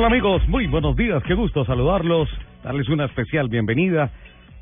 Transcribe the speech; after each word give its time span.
tal 0.00 0.06
amigos? 0.06 0.48
Muy 0.48 0.66
buenos 0.66 0.96
días, 0.96 1.22
qué 1.24 1.34
gusto 1.34 1.62
saludarlos, 1.66 2.26
darles 2.64 2.88
una 2.88 3.04
especial 3.04 3.50
bienvenida 3.50 4.10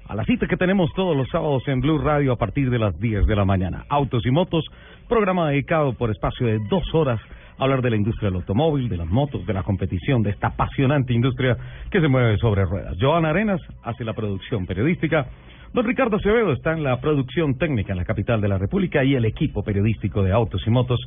a 0.09 0.17
la 0.17 0.25
cita 0.25 0.49
que 0.49 0.57
tenemos 0.57 0.93
todos 0.97 1.17
los 1.17 1.29
sábados 1.29 1.63
en 1.69 1.81
Blue 1.81 1.99
Radio 1.99 2.33
a 2.33 2.37
partir 2.37 2.71
de 2.71 2.79
las 2.81 2.99
10 2.99 3.25
de 3.25 3.37
la 3.37 3.45
mañana. 3.45 3.85
Autos 3.89 4.27
y 4.27 4.33
Motos, 4.33 4.65
programa 5.09 5.49
dedicado 5.49 5.93
por 5.93 6.11
espacio 6.11 6.49
de 6.49 6.59
dos 6.69 6.93
horas 6.93 7.21
a 7.57 7.63
hablar 7.63 7.83
de 7.83 7.91
la 7.91 7.97
industria 7.97 8.31
del 8.31 8.41
automóvil, 8.41 8.89
de 8.89 8.97
las 8.97 9.07
motos, 9.07 9.47
de 9.47 9.53
la 9.53 9.63
competición, 9.63 10.25
de 10.25 10.31
esta 10.31 10.49
apasionante 10.49 11.13
industria 11.13 11.57
que 11.89 12.01
se 12.01 12.09
mueve 12.09 12.37
sobre 12.39 12.65
ruedas. 12.65 12.97
Joana 13.01 13.31
Arenas 13.31 13.61
hace 13.85 14.05
la 14.05 14.15
producción 14.15 14.67
periodística. 14.67 15.29
Don 15.73 15.87
Ricardo 15.87 16.17
Acevedo 16.17 16.53
está 16.53 16.73
en 16.73 16.83
la 16.83 17.01
producción 17.01 17.57
técnica 17.59 17.93
en 17.93 17.99
la 17.99 18.05
capital 18.05 18.41
de 18.41 18.49
la 18.49 18.59
República 18.59 19.05
y 19.05 19.15
el 19.15 19.25
equipo 19.25 19.63
periodístico 19.63 20.25
de 20.25 20.33
Autos 20.33 20.67
y 20.67 20.71
Motos 20.71 20.99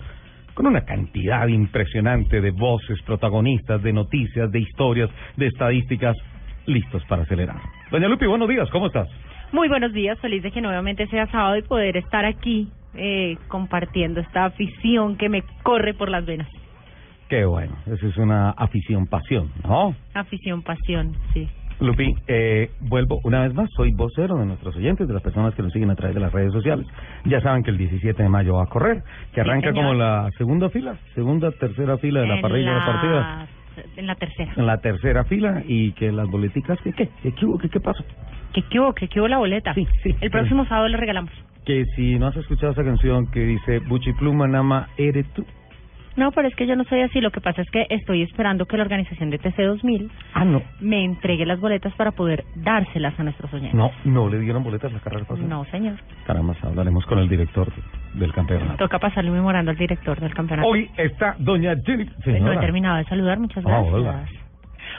con 0.53 0.67
una 0.67 0.85
cantidad 0.85 1.47
impresionante 1.47 2.41
de 2.41 2.51
voces, 2.51 3.01
protagonistas, 3.03 3.81
de 3.81 3.93
noticias, 3.93 4.51
de 4.51 4.59
historias, 4.59 5.09
de 5.37 5.47
estadísticas, 5.47 6.15
listos 6.65 7.03
para 7.05 7.23
acelerar. 7.23 7.59
Doña 7.89 8.07
Lupi, 8.07 8.25
buenos 8.25 8.47
días, 8.47 8.69
¿cómo 8.69 8.87
estás? 8.87 9.07
Muy 9.51 9.67
buenos 9.67 9.91
días, 9.93 10.17
feliz 10.19 10.43
de 10.43 10.51
que 10.51 10.61
nuevamente 10.61 11.07
sea 11.07 11.27
sábado 11.27 11.57
y 11.57 11.61
poder 11.63 11.97
estar 11.97 12.25
aquí 12.25 12.69
eh, 12.93 13.37
compartiendo 13.47 14.19
esta 14.19 14.45
afición 14.45 15.17
que 15.17 15.29
me 15.29 15.43
corre 15.63 15.93
por 15.93 16.09
las 16.09 16.25
venas. 16.25 16.47
Qué 17.29 17.45
bueno, 17.45 17.73
eso 17.85 18.07
es 18.07 18.17
una 18.17 18.51
afición, 18.51 19.07
pasión, 19.07 19.51
¿no? 19.63 19.95
Afición, 20.13 20.61
pasión, 20.63 21.15
sí. 21.33 21.47
Lupi, 21.81 22.15
eh, 22.27 22.69
vuelvo 22.79 23.19
una 23.23 23.41
vez 23.41 23.53
más, 23.55 23.69
soy 23.75 23.91
vocero 23.91 24.37
de 24.37 24.45
nuestros 24.45 24.75
oyentes, 24.75 25.07
de 25.07 25.13
las 25.13 25.23
personas 25.23 25.55
que 25.55 25.63
nos 25.63 25.73
siguen 25.73 25.89
a 25.89 25.95
través 25.95 26.13
de 26.13 26.21
las 26.21 26.31
redes 26.31 26.53
sociales. 26.53 26.85
Ya 27.25 27.41
saben 27.41 27.63
que 27.63 27.71
el 27.71 27.77
17 27.77 28.21
de 28.21 28.29
mayo 28.29 28.55
va 28.55 28.63
a 28.63 28.67
correr, 28.67 29.03
que 29.33 29.41
arranca 29.41 29.73
como 29.73 29.93
la 29.95 30.29
segunda 30.37 30.69
fila, 30.69 30.95
segunda, 31.15 31.51
tercera 31.51 31.97
fila 31.97 32.21
de 32.21 32.27
la 32.27 32.39
parrilla 32.39 32.73
de 32.75 32.79
partida. 32.81 33.47
En 33.97 34.05
la 34.05 34.15
tercera. 34.15 34.53
En 34.55 34.65
la 34.67 34.77
tercera 34.77 35.23
fila 35.23 35.63
y 35.65 35.93
que 35.93 36.11
las 36.11 36.27
boleticas, 36.29 36.79
¿qué 36.83 36.93
qué? 36.93 37.09
¿Qué, 37.23 37.33
qué, 37.33 37.47
qué, 37.61 37.69
qué 37.69 37.79
pasó? 37.79 38.03
¿Qué 38.53 38.61
qué 38.69 38.79
hubo? 38.79 38.93
¿Qué 38.93 39.07
qué 39.07 39.19
hubo 39.19 39.27
la 39.27 39.37
boleta? 39.37 39.73
Sí, 39.73 39.87
sí. 40.03 40.15
El 40.21 40.29
próximo 40.29 40.65
sábado 40.65 40.87
le 40.87 40.97
regalamos. 40.97 41.31
Que 41.65 41.85
si 41.95 42.19
no 42.19 42.27
has 42.27 42.35
escuchado 42.35 42.73
esa 42.73 42.83
canción 42.83 43.31
que 43.31 43.39
dice 43.39 43.79
Buchi 43.79 44.13
Pluma 44.13 44.47
Nama 44.47 44.89
Eres 44.97 45.25
tú. 45.33 45.45
No, 46.17 46.31
pero 46.31 46.47
es 46.47 46.55
que 46.55 46.67
yo 46.67 46.75
no 46.75 46.83
soy 46.85 47.01
así. 47.01 47.21
Lo 47.21 47.31
que 47.31 47.41
pasa 47.41 47.61
es 47.61 47.69
que 47.71 47.85
estoy 47.89 48.21
esperando 48.23 48.65
que 48.65 48.77
la 48.77 48.83
organización 48.83 49.29
de 49.29 49.39
TC2000 49.39 50.09
Ah, 50.33 50.43
no. 50.45 50.61
me 50.79 51.03
entregue 51.03 51.45
las 51.45 51.59
boletas 51.59 51.93
para 51.95 52.11
poder 52.11 52.43
dárselas 52.55 53.17
a 53.19 53.23
nuestros 53.23 53.51
oyentes. 53.53 53.73
No, 53.75 53.91
no 54.05 54.29
le 54.29 54.39
dieron 54.39 54.63
boletas 54.63 54.91
la 54.91 54.99
carrera 54.99 55.25
pasada. 55.25 55.47
No, 55.47 55.63
señor. 55.65 55.95
Caramba, 56.25 56.55
hablaremos 56.63 57.05
con 57.05 57.19
el 57.19 57.29
director 57.29 57.71
del 58.13 58.33
campeonato. 58.33 58.77
Toca 58.77 58.99
pasarle 58.99 59.31
memorando 59.31 59.71
al 59.71 59.77
director 59.77 60.19
del 60.19 60.33
campeonato. 60.33 60.67
Hoy 60.67 60.89
está 60.97 61.35
doña 61.39 61.73
Jenny. 61.85 62.05
Pues 62.05 62.25
no 62.27 62.31
he 62.33 62.37
Señora. 62.39 62.59
terminado 62.59 62.97
de 62.97 63.03
saludar, 63.05 63.39
muchas 63.39 63.63
Ah, 63.65 63.69
gracias. 63.69 63.93
hola. 63.93 64.25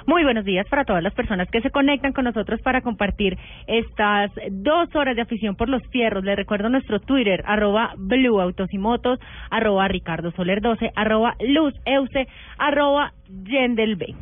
Muy 0.06 0.24
buenos 0.24 0.44
días 0.44 0.66
para 0.68 0.84
todas 0.84 1.02
las 1.02 1.14
personas 1.14 1.48
que 1.48 1.60
se 1.60 1.70
conectan 1.70 2.12
con 2.12 2.24
nosotros 2.24 2.60
para 2.62 2.80
compartir 2.80 3.38
estas 3.68 4.32
dos 4.50 4.94
horas 4.96 5.14
de 5.14 5.22
afición 5.22 5.54
por 5.54 5.68
los 5.68 5.82
fierros. 5.90 6.24
Les 6.24 6.36
recuerdo 6.36 6.68
nuestro 6.68 6.98
Twitter, 6.98 7.42
arroba 7.46 7.94
Blue 7.96 8.40
Autos 8.40 8.72
y 8.72 8.78
Motos, 8.78 9.20
arroba 9.50 9.86
Ricardo 9.86 10.32
Soler 10.32 10.60
12, 10.60 10.90
arroba 10.96 11.36
Luz 11.40 11.74
Euse, 11.84 12.26
arroba 12.58 13.12
Yendel 13.28 13.96
B. 13.96 14.14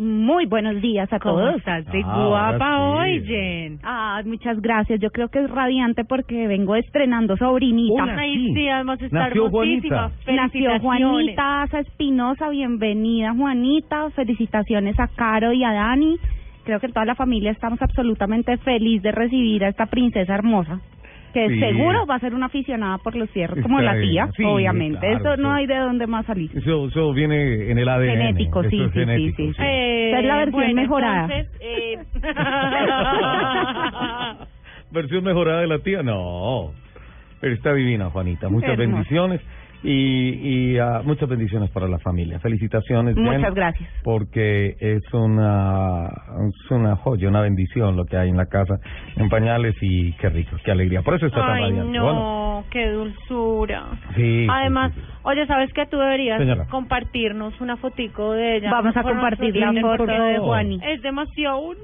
Muy 0.00 0.46
buenos 0.46 0.80
días 0.80 1.12
a 1.12 1.18
¿Cómo 1.18 1.36
todos. 1.40 1.56
estás 1.56 1.84
de 1.92 2.02
Ah, 2.06 2.26
guapa 2.26 2.80
hoy, 2.80 3.22
Jen? 3.22 3.80
Ah, 3.82 4.22
muchas 4.24 4.58
gracias. 4.62 4.98
Yo 4.98 5.10
creo 5.10 5.28
que 5.28 5.40
es 5.40 5.50
radiante 5.50 6.06
porque 6.06 6.46
vengo 6.46 6.74
estrenando 6.74 7.36
sobrinita. 7.36 8.04
Hola. 8.04 8.16
Ay, 8.18 8.34
sí. 8.34 8.54
sí, 8.54 8.68
además 8.68 9.02
está 9.02 9.18
Nació 9.28 9.44
hermosísima. 9.46 9.96
Juanita. 10.08 10.32
Nació 10.32 10.70
Felicitaciones. 10.70 10.82
Juanita 10.82 11.62
Asa 11.62 11.80
Espinosa. 11.80 12.48
Bienvenida, 12.48 13.34
Juanita. 13.34 14.08
Felicitaciones 14.12 14.98
a 14.98 15.06
Caro 15.08 15.52
y 15.52 15.64
a 15.64 15.72
Dani. 15.74 16.16
Creo 16.64 16.80
que 16.80 16.88
toda 16.88 17.04
la 17.04 17.14
familia 17.14 17.50
estamos 17.50 17.82
absolutamente 17.82 18.56
feliz 18.56 19.02
de 19.02 19.12
recibir 19.12 19.64
a 19.64 19.68
esta 19.68 19.84
princesa 19.84 20.34
hermosa. 20.34 20.80
Que 21.32 21.48
Sí. 21.48 21.60
seguro 21.60 22.06
va 22.06 22.16
a 22.16 22.18
ser 22.18 22.34
una 22.34 22.46
aficionada 22.46 22.98
por 22.98 23.14
los 23.14 23.30
como 23.62 23.78
Está 23.78 23.94
la 23.94 24.00
tía, 24.00 24.24
bien. 24.24 24.32
Sí, 24.36 24.42
obviamente. 24.44 24.98
claro, 24.98 25.16
Eso 25.18 25.36
no 25.36 25.54
sí. 25.54 25.60
hay 25.60 25.66
de 25.66 25.76
dónde 25.76 26.06
más 26.08 26.26
salir. 26.26 26.50
Eso, 26.56 26.88
eso 26.88 27.12
viene 27.12 27.70
en 27.70 27.78
el 27.78 27.88
ADN. 27.88 28.10
Genético, 28.10 28.60
eso 28.62 28.70
sí, 28.70 28.80
es 28.82 28.90
sí, 28.92 28.98
genético, 28.98 29.36
sí, 29.36 29.52
sí. 29.54 29.62
Eh, 29.62 30.18
es 30.18 30.24
la 30.24 30.36
versión 30.36 30.52
bueno, 30.62 30.74
mejorada. 30.74 31.28
entonces, 31.32 31.48
eh, 31.60 31.98
¿Versión 34.92 35.22
mejorada 35.24 35.60
de 35.60 35.66
la 35.68 35.78
tía? 35.78 36.02
No. 36.02 36.72
Pero 37.40 37.54
está 37.54 37.72
divina, 37.74 38.10
Juanita. 38.10 38.48
Muchas 38.48 38.70
Hermosa. 38.70 38.90
bendiciones 38.92 39.40
y, 39.82 40.72
y 40.74 40.78
ah, 40.78 41.00
muchas 41.04 41.28
bendiciones 41.28 41.70
para 41.70 41.88
la 41.88 41.98
familia. 41.98 42.38
Felicitaciones. 42.40 43.14
Jen, 43.14 43.24
Muchas 43.24 43.54
gracias. 43.54 43.88
Porque 44.04 44.76
es 44.78 45.02
una, 45.14 46.06
es 46.48 46.70
una 46.70 46.96
joya, 46.96 47.28
una 47.28 47.40
bendición 47.40 47.96
lo 47.96 48.04
que 48.04 48.16
hay 48.16 48.28
en 48.28 48.36
la 48.36 48.46
casa 48.46 48.74
en 49.16 49.28
pañales 49.28 49.74
y 49.80 50.12
qué 50.14 50.28
rico, 50.28 50.56
qué 50.64 50.70
alegría. 50.72 51.02
Por 51.02 51.14
eso 51.14 51.26
está 51.26 51.40
tan 51.40 51.50
Ay, 51.52 51.62
radiante. 51.70 51.98
no, 51.98 52.04
Bueno, 52.04 52.64
qué 52.70 52.90
dulzura. 52.90 53.86
sí, 54.16 54.46
Además, 54.50 54.92
sí, 54.94 55.00
sí. 55.00 55.06
oye, 55.22 55.46
¿sabes 55.46 55.72
qué? 55.72 55.86
Tú 55.86 55.96
deberías 55.98 56.38
Señora. 56.38 56.66
compartirnos 56.66 57.58
una 57.60 57.76
fotico 57.76 58.32
de 58.32 58.56
ella. 58.58 58.70
Vamos 58.70 58.96
a 58.96 59.02
compartir 59.02 59.56
la 59.56 59.72
foto 59.80 59.96
porque 59.98 60.12
de 60.12 60.38
Juani. 60.38 60.80
Es 60.84 61.02
demasiado 61.02 61.60
bonita. 61.62 61.80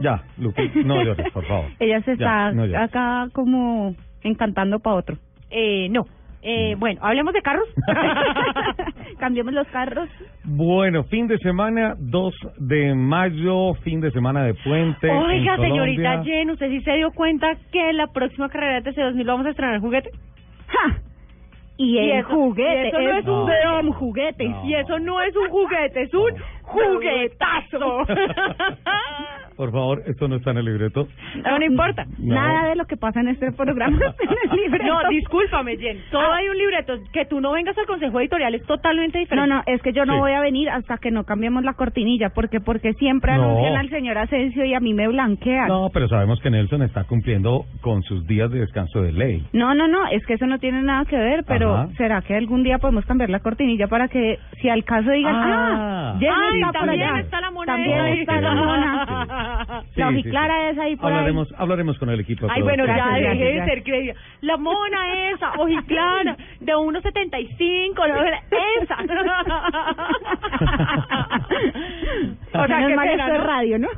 Ya, 0.00 0.22
Lupi, 0.38 0.70
no 0.84 1.02
llores, 1.04 1.30
por 1.32 1.44
favor. 1.44 1.66
Ella 1.78 2.00
se 2.02 2.16
Ya, 2.16 2.48
está 2.48 2.52
no 2.52 2.78
acá 2.78 3.28
como 3.32 3.94
encantando 4.22 4.78
para 4.80 4.96
otro. 4.96 5.16
Eh, 5.50 5.88
no. 5.90 6.04
Eh, 6.46 6.74
bueno, 6.78 7.00
hablemos 7.02 7.32
de 7.32 7.40
carros. 7.40 7.66
Cambiemos 9.18 9.54
los 9.54 9.66
carros. 9.68 10.08
Bueno, 10.44 11.02
fin 11.04 11.26
de 11.26 11.38
semana, 11.38 11.94
2 11.98 12.34
de 12.58 12.94
mayo, 12.94 13.72
fin 13.82 14.00
de 14.02 14.10
semana 14.10 14.44
de 14.44 14.52
puente. 14.54 15.10
Oiga, 15.10 15.54
en 15.54 15.60
señorita 15.62 16.02
Colombia. 16.10 16.22
Jen, 16.34 16.50
¿usted 16.50 16.68
sí 16.68 16.80
se 16.82 16.92
dio 16.96 17.10
cuenta 17.12 17.46
que 17.72 17.92
la 17.94 18.08
próxima 18.08 18.48
carrera 18.50 18.80
de 18.82 18.90
TC2000 18.92 19.26
vamos 19.26 19.46
a 19.46 19.50
estrenar 19.50 19.80
juguete? 19.80 20.10
¡Ja! 20.68 20.98
Y 21.76 21.94
Y 21.96 21.98
el 22.10 22.18
eso- 22.20 22.28
juguete 22.28 22.86
y 22.86 22.88
eso 22.88 23.00
no 23.00 23.18
es 23.18 23.26
un- 23.26 23.46
de 23.46 23.66
hom 23.68 23.92
juguete. 23.94 24.48
No. 24.48 24.64
Y 24.66 24.74
eso 24.74 24.98
no 24.98 25.20
es 25.22 25.34
un 25.34 25.48
juguete, 25.48 26.02
es 26.02 26.12
un 26.14 26.30
juguetazo. 26.62 27.98
Por 29.56 29.70
favor, 29.70 30.02
esto 30.06 30.26
no 30.28 30.36
está 30.36 30.50
en 30.50 30.58
el 30.58 30.64
libreto. 30.64 31.06
No, 31.44 31.58
no 31.58 31.64
importa. 31.64 32.04
No. 32.18 32.34
Nada 32.34 32.68
de 32.70 32.76
lo 32.76 32.86
que 32.86 32.96
pasa 32.96 33.20
en 33.20 33.28
este 33.28 33.52
programa 33.52 33.96
está 33.96 34.24
en 34.24 34.50
el 34.50 34.56
libreto. 34.64 34.84
No, 34.84 35.08
discúlpame, 35.10 35.76
Jen. 35.76 35.98
Todo 36.10 36.22
Ah. 36.22 36.36
hay 36.36 36.48
un 36.48 36.58
libreto. 36.58 36.94
Que 37.12 37.24
tú 37.26 37.40
no 37.40 37.52
vengas 37.52 37.76
al 37.78 37.86
consejo 37.86 38.18
editorial 38.20 38.54
es 38.54 38.64
totalmente 38.66 39.18
No, 39.18 39.20
diferente. 39.20 39.54
no, 39.54 39.62
es 39.66 39.80
que 39.82 39.92
yo 39.92 40.04
no 40.06 40.14
Sí. 40.14 40.18
voy 40.20 40.32
a 40.32 40.40
venir 40.40 40.68
hasta 40.70 40.98
que 40.98 41.10
no 41.10 41.24
cambiemos 41.24 41.62
la 41.64 41.74
cortinilla, 41.74 42.30
porque 42.30 42.60
porque 42.60 42.94
siempre 42.94 43.36
No. 43.36 43.44
anuncian 43.44 43.76
al 43.76 43.88
señor 43.90 44.18
Asensio 44.18 44.64
y 44.64 44.74
a 44.74 44.80
mí 44.80 44.92
me 44.94 45.06
blanquean. 45.08 45.68
No, 45.68 45.88
pero 45.92 46.08
sabemos 46.08 46.40
que 46.40 46.50
Nelson 46.50 46.82
está 46.82 47.04
cumpliendo 47.04 47.64
con 47.80 48.02
sus 48.02 48.26
días 48.26 48.50
de 48.50 48.60
descanso 48.60 49.02
de 49.02 49.12
ley. 49.12 49.46
No, 49.52 49.74
no, 49.74 49.86
no, 49.86 50.06
es 50.08 50.24
que 50.26 50.34
eso 50.34 50.46
no 50.46 50.58
tiene 50.58 50.82
nada 50.82 51.04
que 51.04 51.16
ver, 51.16 51.44
pero 51.46 51.74
Ajá. 51.76 51.88
¿será 51.96 52.22
que 52.22 52.34
algún 52.34 52.62
día 52.64 52.78
podemos 52.78 53.04
cambiar 53.06 53.30
la 53.30 53.40
cortinilla 53.40 53.86
para 53.86 54.08
que 54.08 54.38
si 54.60 54.68
al 54.68 54.82
caso 54.84 55.10
digan, 55.10 55.34
Ah. 55.36 56.14
ah, 56.14 56.18
Ay, 56.20 56.60
está 56.60 56.66
por 56.72 56.80
también 56.88 57.02
allá. 57.02 57.20
está 57.20 57.40
la 57.40 57.50
mona 57.50 57.66
También 57.72 57.98
está 58.18 58.40
la 58.40 58.54
mona. 58.54 59.43
Sí, 59.94 60.00
la 60.00 60.08
sí, 60.08 60.14
hojiclara 60.14 60.54
sí. 60.54 60.60
es 60.72 60.78
ahí 60.78 60.96
por 60.96 61.06
ahí. 61.06 61.12
hablaremos, 61.12 61.48
hablaremos 61.56 61.98
con 61.98 62.08
el 62.10 62.20
equipo. 62.20 62.46
de 62.46 62.52
Ay, 62.54 62.62
bueno, 62.62 62.86
ya. 62.86 62.94
Gracias, 62.96 63.38
deje 63.38 63.44
de 63.44 63.64
ser 63.64 63.82
creída. 63.82 64.14
La 64.42 64.56
mona 64.56 65.30
esa, 65.30 65.52
ojiclara, 65.58 66.36
de 66.60 66.72
1.75, 66.74 68.08
¿no? 68.08 68.24
esa. 68.82 68.94
o 72.62 72.66
sea, 72.66 72.78
qué 72.88 72.96
pena, 72.96 73.28
¿no? 73.28 73.38
radio, 73.44 73.78
¿no? 73.78 73.88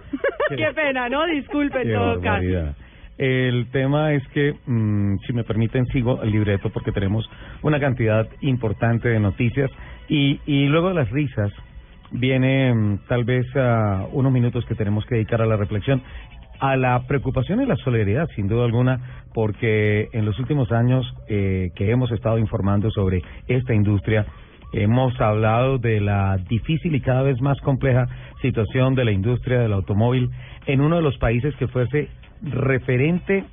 Qué 0.49 0.73
pena, 0.75 1.09
¿no? 1.09 1.27
Disculpe 1.27 1.83
en 1.83 1.89
Qué 1.89 1.95
todo 1.95 2.15
caso. 2.21 2.25
barbaridad. 2.25 2.75
El 3.19 3.71
tema 3.71 4.13
es 4.13 4.27
que, 4.29 4.55
mm, 4.67 5.17
si 5.27 5.33
me 5.33 5.43
permiten, 5.45 5.87
sigo 5.87 6.23
el 6.23 6.31
libreto 6.31 6.69
porque 6.71 6.93
tenemos 6.93 7.29
una 7.63 7.81
cantidad 7.81 8.27
importante 8.43 9.09
de 9.09 9.19
noticias 9.21 9.71
y, 10.09 10.39
y 10.45 10.67
luego 10.67 10.89
de 10.89 10.95
las 10.97 11.11
risas 11.11 11.51
viene 12.11 12.75
mm, 12.75 12.99
tal 13.09 13.25
vez 13.25 13.47
ah, 13.57 14.07
unos 14.13 14.33
minutos 14.33 14.65
que 14.67 14.75
tenemos 14.75 15.05
que 15.07 15.17
dedicar 15.17 15.43
a 15.43 15.47
la 15.47 15.57
reflexión, 15.57 16.03
a 16.61 16.77
la 16.77 17.07
preocupación 17.07 17.61
y 17.61 17.67
la 17.67 17.77
solidaridad, 17.77 18.29
sin 18.35 18.49
duda 18.49 18.65
alguna, 18.65 19.25
porque 19.35 20.09
en 20.13 20.25
los 20.25 20.39
últimos 20.39 20.73
años 20.73 21.07
eh, 21.29 21.71
que 21.75 21.91
hemos 21.91 22.11
estado 22.13 22.39
informando 22.39 22.91
sobre 22.91 23.23
esta 23.47 23.75
industria, 23.75 24.27
Hemos 24.73 25.19
hablado 25.21 25.79
de 25.79 26.01
la 26.01 26.37
difícil 26.37 26.95
y 26.95 27.01
cada 27.01 27.23
vez 27.23 27.41
más 27.41 27.59
compleja 27.61 28.07
situación 28.43 28.95
de 28.95 29.05
la 29.05 29.13
industria 29.13 29.61
del 29.61 29.73
automóvil 29.73 30.31
en 30.67 30.81
uno 30.81 30.97
de 30.97 31.03
los 31.03 31.17
países 31.19 31.55
que 31.57 31.69
fuese 31.69 32.09
referente 32.43 33.45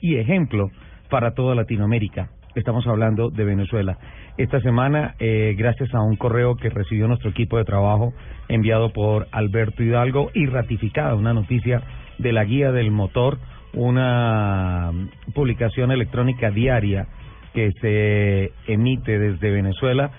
y 0.00 0.16
ejemplo 0.16 0.70
para 1.10 1.34
toda 1.34 1.54
Latinoamérica. 1.54 2.30
Estamos 2.54 2.86
hablando 2.86 3.30
de 3.30 3.44
Venezuela. 3.44 3.98
Esta 4.36 4.60
semana, 4.60 5.14
eh, 5.20 5.54
gracias 5.56 5.94
a 5.94 6.00
un 6.00 6.16
correo 6.16 6.56
que 6.56 6.68
recibió 6.68 7.06
nuestro 7.06 7.30
equipo 7.30 7.56
de 7.56 7.64
trabajo 7.64 8.12
enviado 8.48 8.92
por 8.92 9.28
Alberto 9.30 9.84
Hidalgo 9.84 10.32
y 10.34 10.46
ratificada 10.46 11.14
una 11.14 11.32
noticia 11.32 11.82
de 12.18 12.32
la 12.32 12.42
guía 12.42 12.72
del 12.72 12.90
motor, 12.90 13.38
una 13.74 14.90
publicación 15.34 15.92
electrónica 15.92 16.50
diaria 16.50 17.06
que 17.54 17.70
se 17.80 18.50
emite 18.66 19.20
desde 19.20 19.52
Venezuela, 19.52 20.10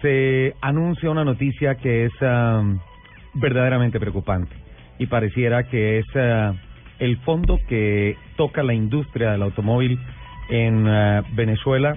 se 0.00 0.54
anuncia 0.60 1.08
una 1.08 1.24
noticia 1.24 1.76
que 1.76 2.06
es 2.06 2.12
um, 2.20 2.80
verdaderamente 3.34 4.00
preocupante 4.00 4.56
y 4.98 5.06
pareciera 5.06 5.68
que 5.68 6.00
es 6.00 6.06
uh, 6.16 6.52
el 6.98 7.16
fondo 7.18 7.60
que 7.68 8.16
toca 8.36 8.64
la 8.64 8.74
industria 8.74 9.30
del 9.30 9.42
automóvil 9.42 10.00
en 10.50 10.84
uh, 10.84 11.22
Venezuela 11.36 11.96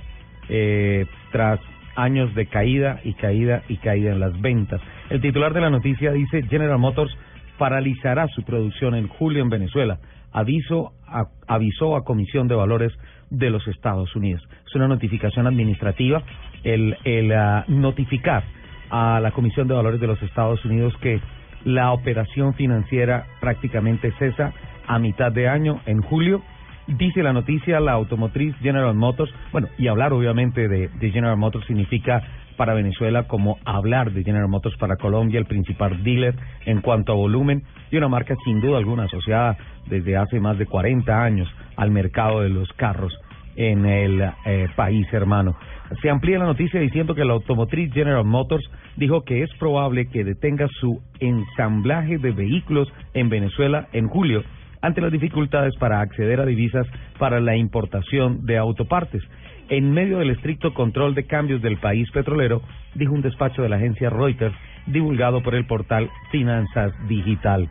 eh, 0.50 1.06
tras 1.31 1.59
años 1.95 2.33
de 2.36 2.47
caída 2.47 3.00
y 3.03 3.13
caída 3.13 3.63
y 3.69 3.77
caída 3.77 4.12
en 4.12 4.19
las 4.19 4.39
ventas. 4.42 4.81
El 5.09 5.21
titular 5.21 5.53
de 5.53 5.62
la 5.62 5.69
noticia 5.69 6.12
dice 6.12 6.44
General 6.44 6.77
Motors 6.77 7.15
paralizará 7.57 8.27
su 8.27 8.44
producción 8.44 8.95
en 8.95 9.07
julio 9.07 9.42
en 9.42 9.50
Venezuela. 9.50 10.00
Aviso 10.31 10.92
a, 11.07 11.27
avisó 11.47 11.95
a 11.95 12.03
Comisión 12.03 12.47
de 12.47 12.56
Valores 12.56 12.92
de 13.30 13.50
los 13.50 13.65
Estados 13.68 14.13
Unidos. 14.15 14.44
Es 14.68 14.75
una 14.75 14.88
notificación 14.88 15.47
administrativa 15.47 16.21
el, 16.63 16.97
el 17.06 17.31
uh, 17.31 17.63
notificar 17.71 18.44
a 18.89 19.19
la 19.19 19.31
Comisión 19.31 19.68
de 19.68 19.74
Valores 19.74 20.01
de 20.01 20.07
los 20.07 20.21
Estados 20.21 20.63
Unidos 20.65 20.94
que 21.01 21.21
la 21.63 21.92
operación 21.92 22.53
financiera 22.53 23.25
prácticamente 23.39 24.12
cesa 24.19 24.53
a 24.88 25.00
mitad 25.00 25.31
de 25.31 25.47
año, 25.47 25.81
en 25.86 26.01
julio. 26.01 26.42
Dice 26.87 27.23
la 27.23 27.33
noticia, 27.33 27.79
la 27.79 27.93
automotriz 27.93 28.55
General 28.57 28.93
Motors, 28.93 29.33
bueno, 29.51 29.67
y 29.79 29.87
hablar 29.87 30.13
obviamente 30.13 30.67
de, 30.67 30.89
General 31.11 31.35
Motors 31.35 31.65
significa 31.65 32.21
para 32.57 32.75
Venezuela 32.75 33.23
como 33.23 33.57
hablar 33.65 34.11
de 34.11 34.23
General 34.23 34.47
Motors 34.47 34.77
para 34.77 34.95
Colombia, 34.95 35.39
el 35.39 35.47
principal 35.47 36.03
dealer 36.03 36.35
en 36.65 36.81
cuanto 36.81 37.11
a 37.11 37.15
volumen 37.15 37.63
y 37.89 37.97
una 37.97 38.07
marca 38.07 38.35
sin 38.45 38.61
duda 38.61 38.77
alguna 38.77 39.05
asociada 39.05 39.57
desde 39.87 40.15
hace 40.15 40.39
más 40.39 40.59
de 40.59 40.67
40 40.67 41.23
años 41.23 41.49
al 41.75 41.89
mercado 41.89 42.41
de 42.41 42.49
los 42.49 42.71
carros 42.73 43.13
en 43.55 43.85
el 43.87 44.21
eh, 44.45 44.67
país 44.75 45.07
hermano. 45.11 45.55
Se 46.03 46.09
amplía 46.09 46.37
la 46.37 46.45
noticia 46.45 46.79
diciendo 46.79 47.15
que 47.15 47.25
la 47.25 47.33
automotriz 47.33 47.91
General 47.93 48.25
Motors 48.25 48.63
dijo 48.95 49.23
que 49.23 49.41
es 49.41 49.49
probable 49.57 50.07
que 50.07 50.23
detenga 50.23 50.67
su 50.79 51.01
ensamblaje 51.19 52.19
de 52.19 52.31
vehículos 52.31 52.93
en 53.13 53.29
Venezuela 53.29 53.87
en 53.91 54.07
julio 54.07 54.43
ante 54.85 55.01
las 55.01 55.11
dificultades 55.11 55.75
para 55.77 55.99
acceder 55.99 56.39
a 56.39 56.45
divisas 56.45 56.85
para 57.17 57.39
la 57.39 57.55
importación 57.55 58.45
de 58.45 58.57
autopartes. 58.57 59.23
En 59.67 59.91
medio 59.91 60.19
del 60.19 60.29
estricto 60.29 60.75
control 60.75 61.15
de 61.15 61.25
cambios 61.25 61.59
del 61.63 61.77
país 61.77 62.09
petrolero, 62.11 62.61
dijo 62.93 63.11
un 63.11 63.23
despacho 63.23 63.63
de 63.63 63.69
la 63.69 63.77
agencia 63.77 64.11
Reuters 64.11 64.55
divulgado 64.85 65.41
por 65.41 65.55
el 65.55 65.65
portal 65.65 66.11
Finanzas 66.31 66.93
Digital. 67.07 67.67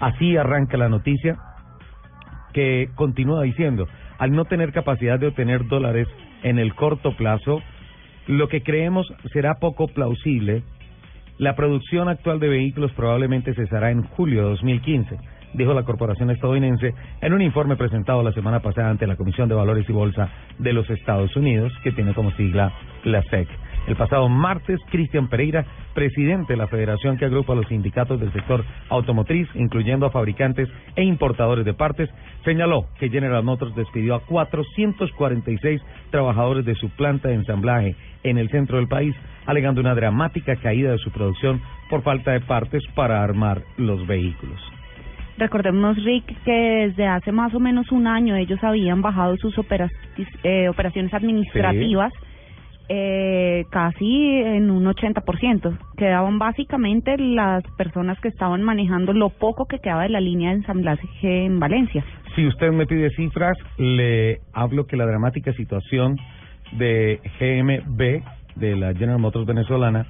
Así 0.00 0.36
arranca 0.36 0.76
la 0.76 0.88
noticia 0.88 1.36
que 2.52 2.88
continúa 2.96 3.44
diciendo, 3.44 3.86
al 4.18 4.32
no 4.32 4.44
tener 4.46 4.72
capacidad 4.72 5.20
de 5.20 5.28
obtener 5.28 5.68
dólares 5.68 6.08
en 6.42 6.58
el 6.58 6.74
corto 6.74 7.16
plazo, 7.16 7.62
lo 8.26 8.48
que 8.48 8.64
creemos 8.64 9.06
será 9.32 9.60
poco 9.60 9.86
plausible. 9.86 10.64
La 11.38 11.54
producción 11.54 12.08
actual 12.08 12.40
de 12.40 12.48
vehículos 12.48 12.90
probablemente 12.94 13.54
cesará 13.54 13.92
en 13.92 14.02
julio 14.02 14.42
de 14.42 14.48
2015, 14.50 15.18
dijo 15.54 15.74
la 15.74 15.84
corporación 15.84 16.30
estadounidense 16.30 16.94
en 17.20 17.32
un 17.32 17.42
informe 17.42 17.76
presentado 17.76 18.22
la 18.22 18.32
semana 18.32 18.60
pasada 18.60 18.90
ante 18.90 19.06
la 19.06 19.16
Comisión 19.16 19.48
de 19.48 19.54
Valores 19.54 19.88
y 19.88 19.92
Bolsa 19.92 20.28
de 20.58 20.72
los 20.72 20.88
Estados 20.90 21.34
Unidos, 21.36 21.72
que 21.82 21.92
tiene 21.92 22.14
como 22.14 22.30
sigla 22.32 22.72
la 23.04 23.22
SEC. 23.22 23.48
El 23.86 23.96
pasado 23.96 24.28
martes, 24.28 24.78
Cristian 24.90 25.28
Pereira, 25.28 25.64
presidente 25.94 26.52
de 26.52 26.58
la 26.58 26.66
federación 26.66 27.16
que 27.16 27.24
agrupa 27.24 27.54
a 27.54 27.56
los 27.56 27.68
sindicatos 27.68 28.20
del 28.20 28.32
sector 28.34 28.62
automotriz, 28.90 29.48
incluyendo 29.54 30.04
a 30.04 30.10
fabricantes 30.10 30.68
e 30.94 31.04
importadores 31.04 31.64
de 31.64 31.72
partes, 31.72 32.10
señaló 32.44 32.86
que 32.98 33.08
General 33.08 33.42
Motors 33.42 33.74
despidió 33.74 34.14
a 34.14 34.20
446 34.20 35.80
trabajadores 36.10 36.66
de 36.66 36.74
su 36.74 36.90
planta 36.90 37.28
de 37.28 37.36
ensamblaje 37.36 37.96
en 38.24 38.36
el 38.36 38.50
centro 38.50 38.76
del 38.76 38.88
país, 38.88 39.14
alegando 39.46 39.80
una 39.80 39.94
dramática 39.94 40.56
caída 40.56 40.92
de 40.92 40.98
su 40.98 41.10
producción 41.10 41.62
por 41.88 42.02
falta 42.02 42.32
de 42.32 42.40
partes 42.40 42.82
para 42.94 43.22
armar 43.24 43.62
los 43.78 44.06
vehículos. 44.06 44.77
Recordemos, 45.38 45.96
Rick, 46.04 46.42
que 46.44 46.88
desde 46.88 47.06
hace 47.06 47.32
más 47.32 47.54
o 47.54 47.60
menos 47.60 47.90
un 47.92 48.06
año 48.06 48.36
ellos 48.36 48.62
habían 48.62 49.02
bajado 49.02 49.36
sus 49.36 49.56
opera 49.58 49.90
eh, 50.42 50.68
operaciones 50.68 51.14
administrativas. 51.14 52.12
Sí 52.12 52.28
eh, 52.88 53.66
casi 53.70 54.38
en 54.38 54.70
un 54.70 54.86
80%. 54.86 55.78
Quedaban 55.96 56.38
básicamente 56.38 57.16
las 57.18 57.62
personas 57.76 58.18
que 58.20 58.28
estaban 58.28 58.62
manejando 58.62 59.12
lo 59.12 59.28
poco 59.28 59.66
que 59.66 59.78
quedaba 59.78 60.04
de 60.04 60.08
la 60.08 60.20
línea 60.20 60.50
de 60.50 60.56
ensamblaje 60.56 61.44
en 61.44 61.60
Valencia. 61.60 62.04
Si 62.34 62.46
usted 62.46 62.72
me 62.72 62.86
pide 62.86 63.10
cifras, 63.10 63.58
le 63.76 64.40
hablo 64.52 64.86
que 64.86 64.96
la 64.96 65.06
dramática 65.06 65.52
situación 65.52 66.16
de 66.72 67.20
GMB, 67.38 68.58
de 68.58 68.76
la 68.76 68.94
General 68.94 69.18
Motors 69.18 69.46
venezolana, 69.46 70.06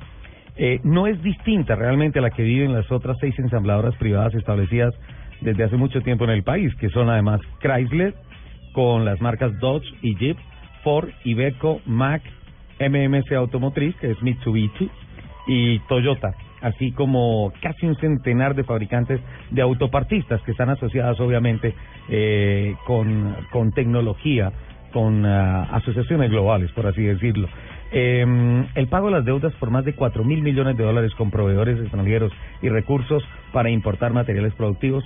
eh, 0.58 0.80
no 0.82 1.06
es 1.06 1.22
distinta 1.22 1.76
realmente 1.76 2.18
a 2.18 2.22
la 2.22 2.30
que 2.30 2.42
viven 2.42 2.72
las 2.72 2.90
otras 2.90 3.16
seis 3.20 3.38
ensambladoras 3.38 3.94
privadas 3.96 4.34
establecidas 4.34 4.92
desde 5.40 5.64
hace 5.64 5.76
mucho 5.76 6.00
tiempo 6.00 6.24
en 6.24 6.30
el 6.30 6.42
país, 6.42 6.74
que 6.80 6.88
son 6.90 7.08
además 7.08 7.40
Chrysler, 7.60 8.14
con 8.72 9.04
las 9.04 9.20
marcas 9.20 9.56
Dodge 9.60 9.86
y 10.02 10.16
Jeep, 10.16 10.36
Ford, 10.82 11.08
Iveco, 11.24 11.80
Mack, 11.86 12.22
MMC 12.80 13.32
Automotriz, 13.32 13.94
que 13.96 14.10
es 14.10 14.22
Mitsubishi, 14.22 14.90
y 15.46 15.78
Toyota, 15.88 16.34
así 16.60 16.92
como 16.92 17.52
casi 17.62 17.86
un 17.86 17.96
centenar 17.96 18.54
de 18.54 18.64
fabricantes 18.64 19.20
de 19.50 19.62
autopartistas 19.62 20.42
que 20.42 20.50
están 20.50 20.70
asociadas 20.70 21.18
obviamente 21.20 21.74
eh, 22.08 22.74
con, 22.84 23.34
con 23.50 23.72
tecnología, 23.72 24.52
con 24.92 25.24
uh, 25.24 25.66
asociaciones 25.72 26.30
globales, 26.30 26.70
por 26.72 26.86
así 26.86 27.02
decirlo. 27.02 27.48
Eh, 27.90 28.66
el 28.74 28.86
pago 28.88 29.06
de 29.06 29.12
las 29.12 29.24
deudas 29.24 29.54
por 29.54 29.70
más 29.70 29.84
de 29.84 29.94
cuatro 29.94 30.22
mil 30.24 30.42
millones 30.42 30.76
de 30.76 30.84
dólares 30.84 31.14
con 31.14 31.30
proveedores 31.30 31.80
extranjeros 31.80 32.32
y 32.60 32.68
recursos 32.68 33.22
para 33.52 33.70
importar 33.70 34.12
materiales 34.12 34.52
productivos 34.54 35.04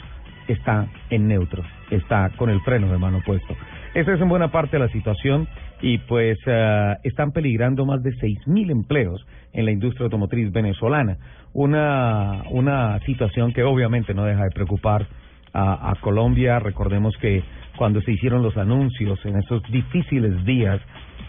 está 0.49 0.89
en 1.09 1.29
neutro, 1.29 1.63
está 1.91 2.31
con 2.37 2.51
el 2.51 2.61
freno 2.63 2.91
de 2.91 2.99
mano 2.99 3.21
puesto. 3.25 3.55
Esa 3.95 4.15
es 4.15 4.21
en 4.21 4.29
buena 4.29 4.49
parte 4.49 4.79
la 4.79 4.89
situación 4.89 5.47
y 5.81 5.99
pues 5.99 6.39
uh, 6.47 6.97
están 7.05 7.31
peligrando 7.31 7.87
más 7.87 8.03
de 8.03 8.13
seis 8.21 8.39
mil 8.47 8.71
empleos 8.71 9.25
en 9.53 9.65
la 9.65 9.71
industria 9.71 10.05
automotriz 10.05 10.51
venezolana. 10.51 11.19
Una, 11.53 12.43
una 12.51 12.99
situación 13.01 13.53
que 13.53 13.63
obviamente 13.63 14.15
no 14.15 14.25
deja 14.25 14.45
de 14.45 14.51
preocupar 14.51 15.07
a 15.55 15.95
Colombia. 16.01 16.59
Recordemos 16.61 17.15
que 17.19 17.45
cuando 17.77 18.01
se 18.01 18.13
hicieron 18.13 18.43
los 18.43 18.57
anuncios 18.57 19.23
en 19.27 19.37
esos 19.37 19.63
difíciles 19.71 20.45
días 20.47 20.81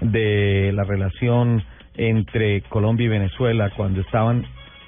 de 0.02 0.72
la 0.74 0.84
relación 0.84 1.64
entre 1.96 2.62
Colombia 2.64 3.06
y 3.06 3.10
Venezuela, 3.10 3.72
cuando 3.76 4.02
estaban 4.02 4.46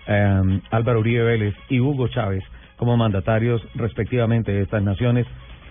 um, 0.07 0.61
Álvaro 0.71 0.99
Uribe 0.99 1.23
Vélez 1.23 1.55
y 1.69 1.79
Hugo 1.79 2.07
Chávez 2.07 2.43
como 2.77 2.97
mandatarios 2.97 3.61
respectivamente 3.75 4.51
de 4.51 4.63
estas 4.63 4.83
naciones, 4.83 5.25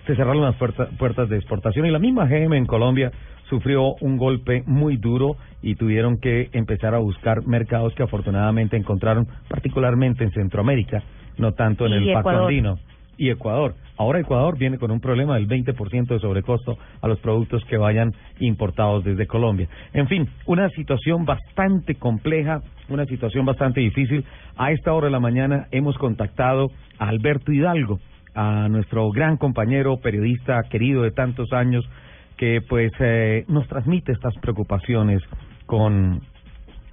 se 0.07 0.15
cerraron 0.15 0.43
las 0.43 0.55
puertas, 0.55 0.89
puertas 0.97 1.29
de 1.29 1.37
exportación 1.37 1.85
y 1.85 1.91
la 1.91 1.99
misma 1.99 2.25
GM 2.25 2.53
en 2.53 2.65
Colombia 2.65 3.11
sufrió 3.49 3.95
un 4.01 4.17
golpe 4.17 4.63
muy 4.65 4.97
duro 4.97 5.37
y 5.61 5.75
tuvieron 5.75 6.17
que 6.19 6.49
empezar 6.53 6.95
a 6.95 6.99
buscar 6.99 7.45
mercados 7.45 7.93
que 7.93 8.03
afortunadamente 8.03 8.77
encontraron 8.77 9.27
particularmente 9.47 10.23
en 10.23 10.31
Centroamérica, 10.31 11.03
no 11.37 11.53
tanto 11.53 11.85
en 11.85 11.93
el 11.93 12.13
Pacto 12.13 12.45
Andino 12.45 12.77
y 13.17 13.29
Ecuador. 13.29 13.75
Ahora 13.97 14.19
Ecuador 14.19 14.57
viene 14.57 14.77
con 14.77 14.91
un 14.91 14.99
problema 14.99 15.35
del 15.35 15.47
20% 15.47 16.07
de 16.07 16.19
sobrecosto 16.19 16.77
a 17.01 17.07
los 17.07 17.19
productos 17.19 17.63
que 17.65 17.77
vayan 17.77 18.13
importados 18.39 19.03
desde 19.03 19.27
Colombia. 19.27 19.67
En 19.93 20.07
fin, 20.07 20.27
una 20.45 20.69
situación 20.69 21.25
bastante 21.25 21.95
compleja, 21.95 22.61
una 22.89 23.05
situación 23.05 23.45
bastante 23.45 23.79
difícil. 23.79 24.25
A 24.57 24.71
esta 24.71 24.93
hora 24.93 25.07
de 25.07 25.11
la 25.11 25.19
mañana 25.19 25.67
hemos 25.71 25.97
contactado 25.97 26.71
a 26.99 27.07
Alberto 27.07 27.51
Hidalgo, 27.51 27.99
a 28.33 28.67
nuestro 28.67 29.09
gran 29.11 29.37
compañero 29.37 29.97
periodista 29.97 30.61
querido 30.69 31.03
de 31.03 31.11
tantos 31.11 31.53
años 31.53 31.87
que 32.35 32.59
pues 32.67 32.91
eh, 32.99 33.45
nos 33.47 33.65
transmite 33.67 34.11
estas 34.11 34.35
preocupaciones 34.41 35.21
con 35.65 36.21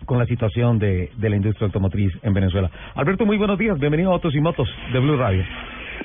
con 0.05 0.19
la 0.19 0.27
situación 0.27 0.79
de, 0.79 1.11
de 1.17 1.31
la 1.31 1.37
industria 1.37 1.67
automotriz 1.67 2.13
en 2.23 2.35
Venezuela. 2.35 2.69
Alberto, 2.97 3.25
muy 3.25 3.37
buenos 3.37 3.59
días, 3.59 3.79
bienvenido 3.79 4.11
a 4.11 4.15
Autos 4.15 4.35
y 4.35 4.41
Motos 4.41 4.69
de 4.93 4.99
Blue 4.99 5.17
Radio. 5.17 5.45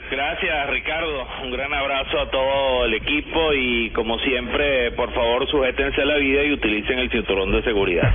Gracias 0.10 0.70
Ricardo, 0.70 1.27
un 1.44 1.51
gran 1.51 1.74
abrazo 1.74 2.20
a 2.20 2.29
todo 2.29 2.86
el 2.86 2.94
equipo 2.94 3.53
y 3.53 3.89
como 3.91 4.17
siempre, 4.20 4.91
por 4.91 5.13
favor 5.13 5.48
sujétense 5.50 6.01
a 6.01 6.06
la 6.06 6.17
vida 6.17 6.44
y 6.44 6.53
utilicen 6.53 7.00
el 7.00 7.12
cinturón 7.12 7.51
de 7.51 7.62
seguridad. 7.63 8.10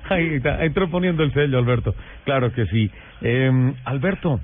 Ahí 0.08 0.34
está, 0.34 0.64
entró 0.64 0.88
poniendo 0.88 1.22
el 1.22 1.32
sello 1.32 1.58
Alberto, 1.58 1.94
claro 2.24 2.52
que 2.52 2.64
sí. 2.66 2.90
Eh, 3.20 3.50
Alberto, 3.84 4.40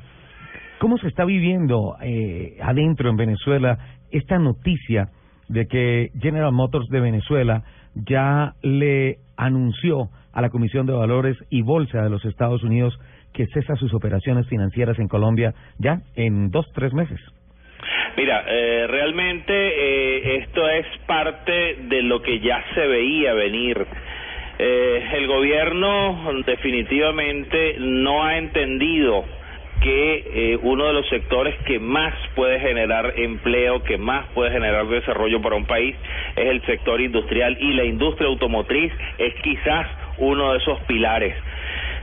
¿cómo 0.79 0.99
se 0.99 1.09
está 1.09 1.25
viviendo 1.25 1.97
eh, 2.03 2.59
adentro 2.63 3.09
en 3.09 3.17
Venezuela 3.17 3.79
esta 4.11 4.39
noticia 4.39 5.09
de 5.49 5.67
que 5.67 6.11
General 6.21 6.53
Motors 6.53 6.89
de 6.89 7.01
Venezuela 7.01 7.63
ya 7.95 8.55
le 8.63 9.19
anunció 9.37 10.09
a 10.33 10.41
la 10.41 10.51
Comisión 10.51 10.87
de 10.87 10.93
Valores 10.93 11.37
y 11.51 11.63
Bolsa 11.63 12.03
de 12.03 12.11
los 12.11 12.25
Estados 12.25 12.63
Unidos 12.63 12.99
que 13.35 13.47
cesa 13.49 13.75
sus 13.77 13.93
operaciones 13.93 14.49
financieras 14.49 14.99
en 14.99 15.09
Colombia 15.09 15.53
ya 15.79 15.99
en 16.17 16.51
dos, 16.51 16.67
tres 16.73 16.95
meses. 16.95 17.21
Mira, 18.17 18.45
eh, 18.47 18.87
realmente 18.89 19.53
eh, 19.53 20.37
esto 20.43 20.69
es 20.69 20.87
parte 21.07 21.77
de 21.89 22.03
lo 22.03 22.23
que 22.23 22.41
ya 22.41 22.65
se 22.75 22.87
veía 22.87 23.35
venir. 23.35 23.87
Eh, 24.59 25.09
el 25.15 25.27
gobierno 25.27 26.33
definitivamente 26.47 27.77
no 27.81 28.25
ha 28.25 28.39
entendido 28.39 29.25
que 29.81 30.53
eh, 30.53 30.59
uno 30.63 30.87
de 30.87 30.93
los 30.93 31.09
sectores 31.09 31.55
que 31.67 31.79
más 31.79 32.15
puede 32.35 32.61
generar 32.61 33.15
empleo, 33.17 33.83
que 33.83 33.99
más 33.99 34.27
puede 34.29 34.51
generar 34.51 34.87
desarrollo 34.87 35.43
para 35.43 35.57
un 35.57 35.67
país, 35.67 35.97
es 36.37 36.47
el 36.47 36.63
sector 36.63 37.01
industrial 37.01 37.57
y 37.61 37.73
la 37.75 37.85
industria 37.85 38.29
automotriz 38.29 38.93
es 39.19 39.35
quizás 39.43 39.87
uno 40.19 40.53
de 40.53 40.59
esos 40.59 40.81
pilares. 40.85 41.35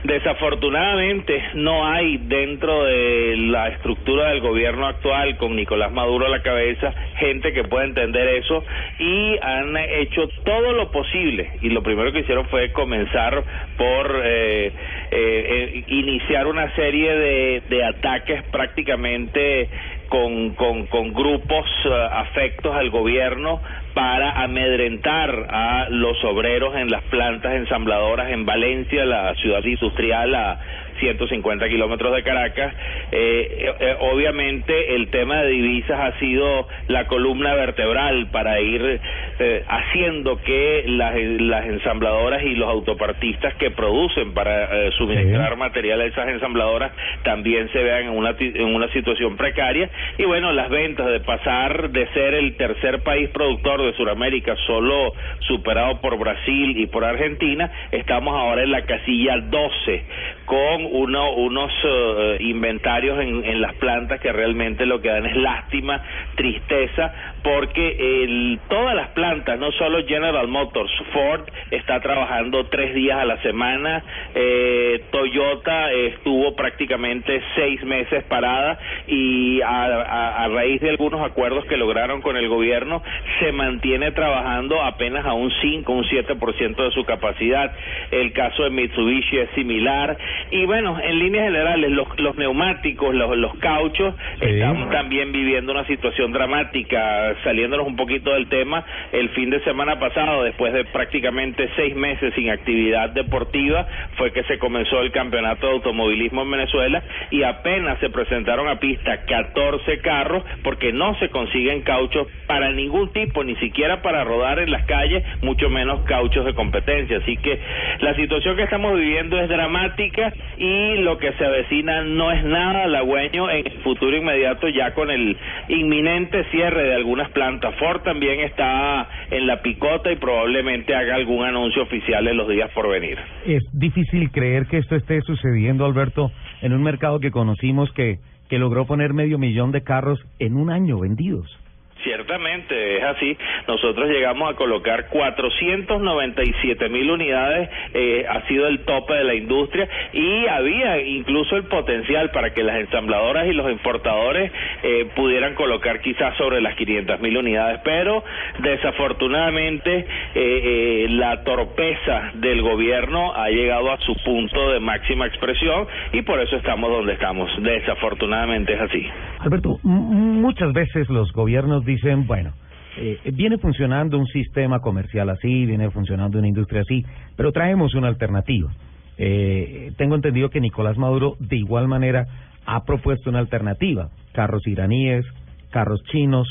Desafortunadamente 0.04 1.40
no 1.54 1.86
hay 1.86 2.18
dentro 2.18 2.84
de 2.84 3.36
la 3.36 3.68
estructura 3.68 4.30
del 4.30 4.40
gobierno 4.40 4.86
actual 4.86 5.36
con 5.36 5.54
Nicolás 5.54 5.92
Maduro 5.92 6.26
a 6.26 6.28
la 6.28 6.42
cabeza 6.42 6.92
gente 7.18 7.52
que 7.52 7.62
pueda 7.64 7.84
entender 7.84 8.26
eso 8.28 8.64
y 8.98 9.38
han 9.40 9.76
hecho 9.76 10.28
todo 10.44 10.72
lo 10.72 10.90
posible. 10.90 11.52
Y 11.62 11.68
lo 11.68 11.84
primero 11.84 12.12
que 12.12 12.20
hicieron 12.20 12.46
fue 12.46 12.72
comenzar 12.72 13.44
por 13.76 14.22
eh, 14.24 14.66
eh, 14.66 14.72
eh 15.12 15.84
iniciar 15.86 16.48
una 16.48 16.74
serie 16.74 17.14
de, 17.14 17.62
de 17.68 17.84
ataques 17.84 18.42
prácticamente 18.50 19.68
con, 20.12 20.50
con, 20.56 20.86
con 20.88 21.14
grupos 21.14 21.66
uh, 21.86 21.92
afectos 22.12 22.76
al 22.76 22.90
gobierno 22.90 23.62
para 23.94 24.42
amedrentar 24.42 25.46
a 25.48 25.86
los 25.88 26.22
obreros 26.24 26.76
en 26.76 26.90
las 26.90 27.02
plantas 27.04 27.54
ensambladoras 27.54 28.30
en 28.30 28.44
Valencia, 28.44 29.06
la 29.06 29.34
ciudad 29.36 29.64
industrial 29.64 30.34
a 30.34 30.60
150 31.02 31.68
kilómetros 31.68 32.14
de 32.14 32.22
Caracas. 32.22 32.72
Eh, 33.10 33.74
eh, 33.80 33.96
obviamente 34.00 34.94
el 34.94 35.08
tema 35.10 35.42
de 35.42 35.50
divisas 35.50 35.98
ha 35.98 36.18
sido 36.20 36.68
la 36.86 37.06
columna 37.08 37.54
vertebral 37.54 38.28
para 38.30 38.60
ir 38.60 39.00
eh, 39.40 39.64
haciendo 39.66 40.40
que 40.42 40.84
las, 40.86 41.16
las 41.16 41.66
ensambladoras 41.66 42.44
y 42.44 42.54
los 42.54 42.68
autopartistas 42.68 43.54
que 43.54 43.72
producen 43.72 44.32
para 44.32 44.92
suministrar 44.92 45.56
material 45.56 46.00
a 46.00 46.04
esas 46.04 46.28
ensambladoras 46.28 46.92
también 47.24 47.68
se 47.72 47.82
vean 47.82 48.04
en 48.04 48.10
una, 48.10 48.36
en 48.38 48.74
una 48.74 48.88
situación 48.92 49.36
precaria. 49.36 49.90
Y 50.18 50.24
bueno, 50.24 50.52
las 50.52 50.70
ventas 50.70 51.06
de 51.08 51.20
pasar 51.20 51.90
de 51.90 52.06
ser 52.08 52.34
el 52.34 52.56
tercer 52.56 53.02
país 53.02 53.28
productor 53.30 53.82
de 53.82 53.92
Sudamérica, 53.94 54.54
solo 54.66 55.12
superado 55.40 56.00
por 56.00 56.16
Brasil 56.16 56.78
y 56.78 56.86
por 56.86 57.04
Argentina, 57.04 57.70
estamos 57.90 58.34
ahora 58.34 58.62
en 58.62 58.70
la 58.70 58.82
casilla 58.82 59.38
12 59.38 60.04
con 60.44 60.86
uno, 60.92 61.32
unos 61.32 61.72
eh, 61.84 62.36
inventarios 62.40 63.18
en, 63.18 63.44
en, 63.44 63.60
las 63.60 63.74
plantas 63.74 64.20
que 64.20 64.30
realmente 64.30 64.84
lo 64.84 65.00
que 65.00 65.08
dan 65.08 65.24
es 65.24 65.36
lástima, 65.36 66.02
tristeza, 66.34 67.12
porque 67.42 68.24
el, 68.24 68.60
todas 68.68 68.94
las 68.94 69.08
plantas, 69.08 69.58
no 69.58 69.72
solo 69.72 70.06
General 70.06 70.46
Motors, 70.48 70.92
Ford 71.12 71.42
está 71.70 72.00
trabajando 72.00 72.66
tres 72.66 72.94
días 72.94 73.18
a 73.18 73.24
la 73.24 73.40
semana, 73.42 74.04
eh, 74.34 75.04
Toyota 75.10 75.92
estuvo 75.92 76.54
prácticamente 76.54 77.42
seis 77.54 77.82
meses 77.84 78.24
parada 78.24 78.78
y 79.06 79.62
a, 79.62 80.44
a, 80.44 80.48
raíz 80.48 80.80
de 80.82 80.90
algunos 80.90 81.22
acuerdos 81.22 81.64
que 81.66 81.76
lograron 81.76 82.20
con 82.20 82.36
el 82.36 82.48
gobierno 82.48 83.02
se 83.40 83.52
mantiene 83.52 84.12
trabajando 84.12 84.82
apenas 84.82 85.24
a 85.24 85.32
un 85.32 85.50
5, 85.50 85.92
un 85.92 86.04
7% 86.04 86.76
de 86.76 86.90
su 86.90 87.04
capacidad. 87.04 87.74
El 88.10 88.32
caso 88.32 88.64
de 88.64 88.70
Mitsubishi 88.70 89.38
es 89.38 89.50
similar 89.54 90.16
y 90.50 90.66
en 90.82 91.18
líneas 91.18 91.44
generales, 91.44 91.90
los, 91.90 92.08
los 92.18 92.36
neumáticos, 92.36 93.14
los, 93.14 93.36
los 93.36 93.54
cauchos, 93.58 94.14
están 94.40 94.90
también 94.90 95.32
viviendo 95.32 95.72
una 95.72 95.86
situación 95.86 96.32
dramática. 96.32 97.34
Saliéndonos 97.44 97.86
un 97.86 97.96
poquito 97.96 98.32
del 98.32 98.48
tema, 98.48 98.84
el 99.12 99.28
fin 99.30 99.50
de 99.50 99.60
semana 99.60 99.98
pasado, 99.98 100.42
después 100.42 100.72
de 100.72 100.84
prácticamente 100.86 101.70
seis 101.76 101.94
meses 101.94 102.34
sin 102.34 102.50
actividad 102.50 103.10
deportiva, 103.10 103.86
fue 104.16 104.32
que 104.32 104.42
se 104.44 104.58
comenzó 104.58 105.00
el 105.00 105.12
campeonato 105.12 105.66
de 105.66 105.72
automovilismo 105.74 106.42
en 106.42 106.50
Venezuela 106.50 107.02
y 107.30 107.42
apenas 107.42 107.98
se 108.00 108.10
presentaron 108.10 108.68
a 108.68 108.78
pista 108.78 109.24
14 109.24 109.98
carros 110.00 110.44
porque 110.62 110.92
no 110.92 111.14
se 111.18 111.28
consiguen 111.28 111.82
cauchos 111.82 112.26
para 112.46 112.70
ningún 112.72 113.12
tipo, 113.12 113.44
ni 113.44 113.56
siquiera 113.56 114.02
para 114.02 114.24
rodar 114.24 114.58
en 114.58 114.70
las 114.70 114.84
calles, 114.86 115.24
mucho 115.42 115.68
menos 115.70 116.00
cauchos 116.02 116.44
de 116.44 116.54
competencia. 116.54 117.18
Así 117.18 117.36
que 117.36 117.60
la 118.00 118.14
situación 118.14 118.56
que 118.56 118.64
estamos 118.64 118.96
viviendo 118.96 119.40
es 119.40 119.48
dramática 119.48 120.32
y 120.62 120.98
lo 120.98 121.18
que 121.18 121.32
se 121.32 121.44
avecina 121.44 122.04
no 122.04 122.30
es 122.30 122.44
nada 122.44 122.84
halagüeño 122.84 123.50
en 123.50 123.66
el 123.66 123.82
futuro 123.82 124.16
inmediato 124.16 124.68
ya 124.68 124.94
con 124.94 125.10
el 125.10 125.36
inminente 125.68 126.44
cierre 126.52 126.84
de 126.84 126.94
algunas 126.94 127.28
plantas. 127.32 127.74
Ford 127.80 128.02
también 128.02 128.38
está 128.40 129.08
en 129.32 129.48
la 129.48 129.60
picota 129.60 130.12
y 130.12 130.16
probablemente 130.16 130.94
haga 130.94 131.16
algún 131.16 131.44
anuncio 131.44 131.82
oficial 131.82 132.28
en 132.28 132.36
los 132.36 132.48
días 132.48 132.70
por 132.70 132.88
venir. 132.88 133.18
Es 133.44 133.64
difícil 133.72 134.30
creer 134.30 134.66
que 134.66 134.78
esto 134.78 134.94
esté 134.94 135.20
sucediendo, 135.22 135.84
Alberto, 135.84 136.30
en 136.60 136.72
un 136.72 136.82
mercado 136.84 137.18
que 137.18 137.32
conocimos 137.32 137.92
que, 137.92 138.18
que 138.48 138.60
logró 138.60 138.86
poner 138.86 139.14
medio 139.14 139.38
millón 139.38 139.72
de 139.72 139.82
carros 139.82 140.20
en 140.38 140.56
un 140.56 140.70
año 140.70 141.00
vendidos. 141.00 141.61
Ciertamente 142.02 142.96
es 142.98 143.04
así. 143.04 143.36
Nosotros 143.68 144.08
llegamos 144.08 144.50
a 144.50 144.56
colocar 144.56 145.08
497 145.08 146.88
mil 146.88 147.10
unidades, 147.10 147.68
eh, 147.94 148.24
ha 148.28 148.46
sido 148.48 148.66
el 148.66 148.80
tope 148.80 149.14
de 149.14 149.24
la 149.24 149.34
industria 149.34 149.88
y 150.12 150.46
había 150.46 151.00
incluso 151.00 151.56
el 151.56 151.64
potencial 151.64 152.30
para 152.30 152.52
que 152.52 152.62
las 152.62 152.76
ensambladoras 152.76 153.46
y 153.46 153.52
los 153.52 153.70
importadores 153.70 154.50
eh, 154.82 155.08
pudieran 155.14 155.54
colocar 155.54 156.00
quizás 156.00 156.36
sobre 156.36 156.60
las 156.60 156.74
500 156.76 157.20
mil 157.20 157.36
unidades, 157.36 157.80
pero 157.84 158.24
desafortunadamente 158.58 160.06
eh, 160.34 161.06
la 161.10 161.44
torpeza 161.44 162.32
del 162.34 162.62
gobierno 162.62 163.32
ha 163.34 163.48
llegado 163.48 163.92
a 163.92 163.98
su 163.98 164.14
punto 164.24 164.72
de 164.72 164.80
máxima 164.80 165.26
expresión 165.26 165.86
y 166.12 166.22
por 166.22 166.40
eso 166.40 166.56
estamos 166.56 166.90
donde 166.90 167.12
estamos. 167.14 167.50
Desafortunadamente 167.62 168.74
es 168.74 168.80
así. 168.80 169.06
Alberto, 169.40 169.78
muchas 169.82 170.72
veces 170.72 171.08
los 171.08 171.32
gobiernos 171.32 171.84
dicen, 171.92 172.26
bueno, 172.26 172.52
eh, 172.98 173.18
viene 173.32 173.58
funcionando 173.58 174.18
un 174.18 174.26
sistema 174.26 174.80
comercial 174.80 175.30
así, 175.30 175.66
viene 175.66 175.90
funcionando 175.90 176.38
una 176.38 176.48
industria 176.48 176.82
así, 176.82 177.04
pero 177.36 177.52
traemos 177.52 177.94
una 177.94 178.08
alternativa. 178.08 178.70
Eh, 179.16 179.92
tengo 179.96 180.14
entendido 180.14 180.50
que 180.50 180.60
Nicolás 180.60 180.98
Maduro 180.98 181.36
de 181.38 181.56
igual 181.56 181.88
manera 181.88 182.26
ha 182.66 182.84
propuesto 182.84 183.30
una 183.30 183.38
alternativa, 183.38 184.10
carros 184.32 184.66
iraníes, 184.66 185.24
carros 185.70 186.02
chinos. 186.10 186.48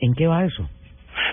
¿En 0.00 0.14
qué 0.14 0.26
va 0.26 0.44
eso? 0.44 0.68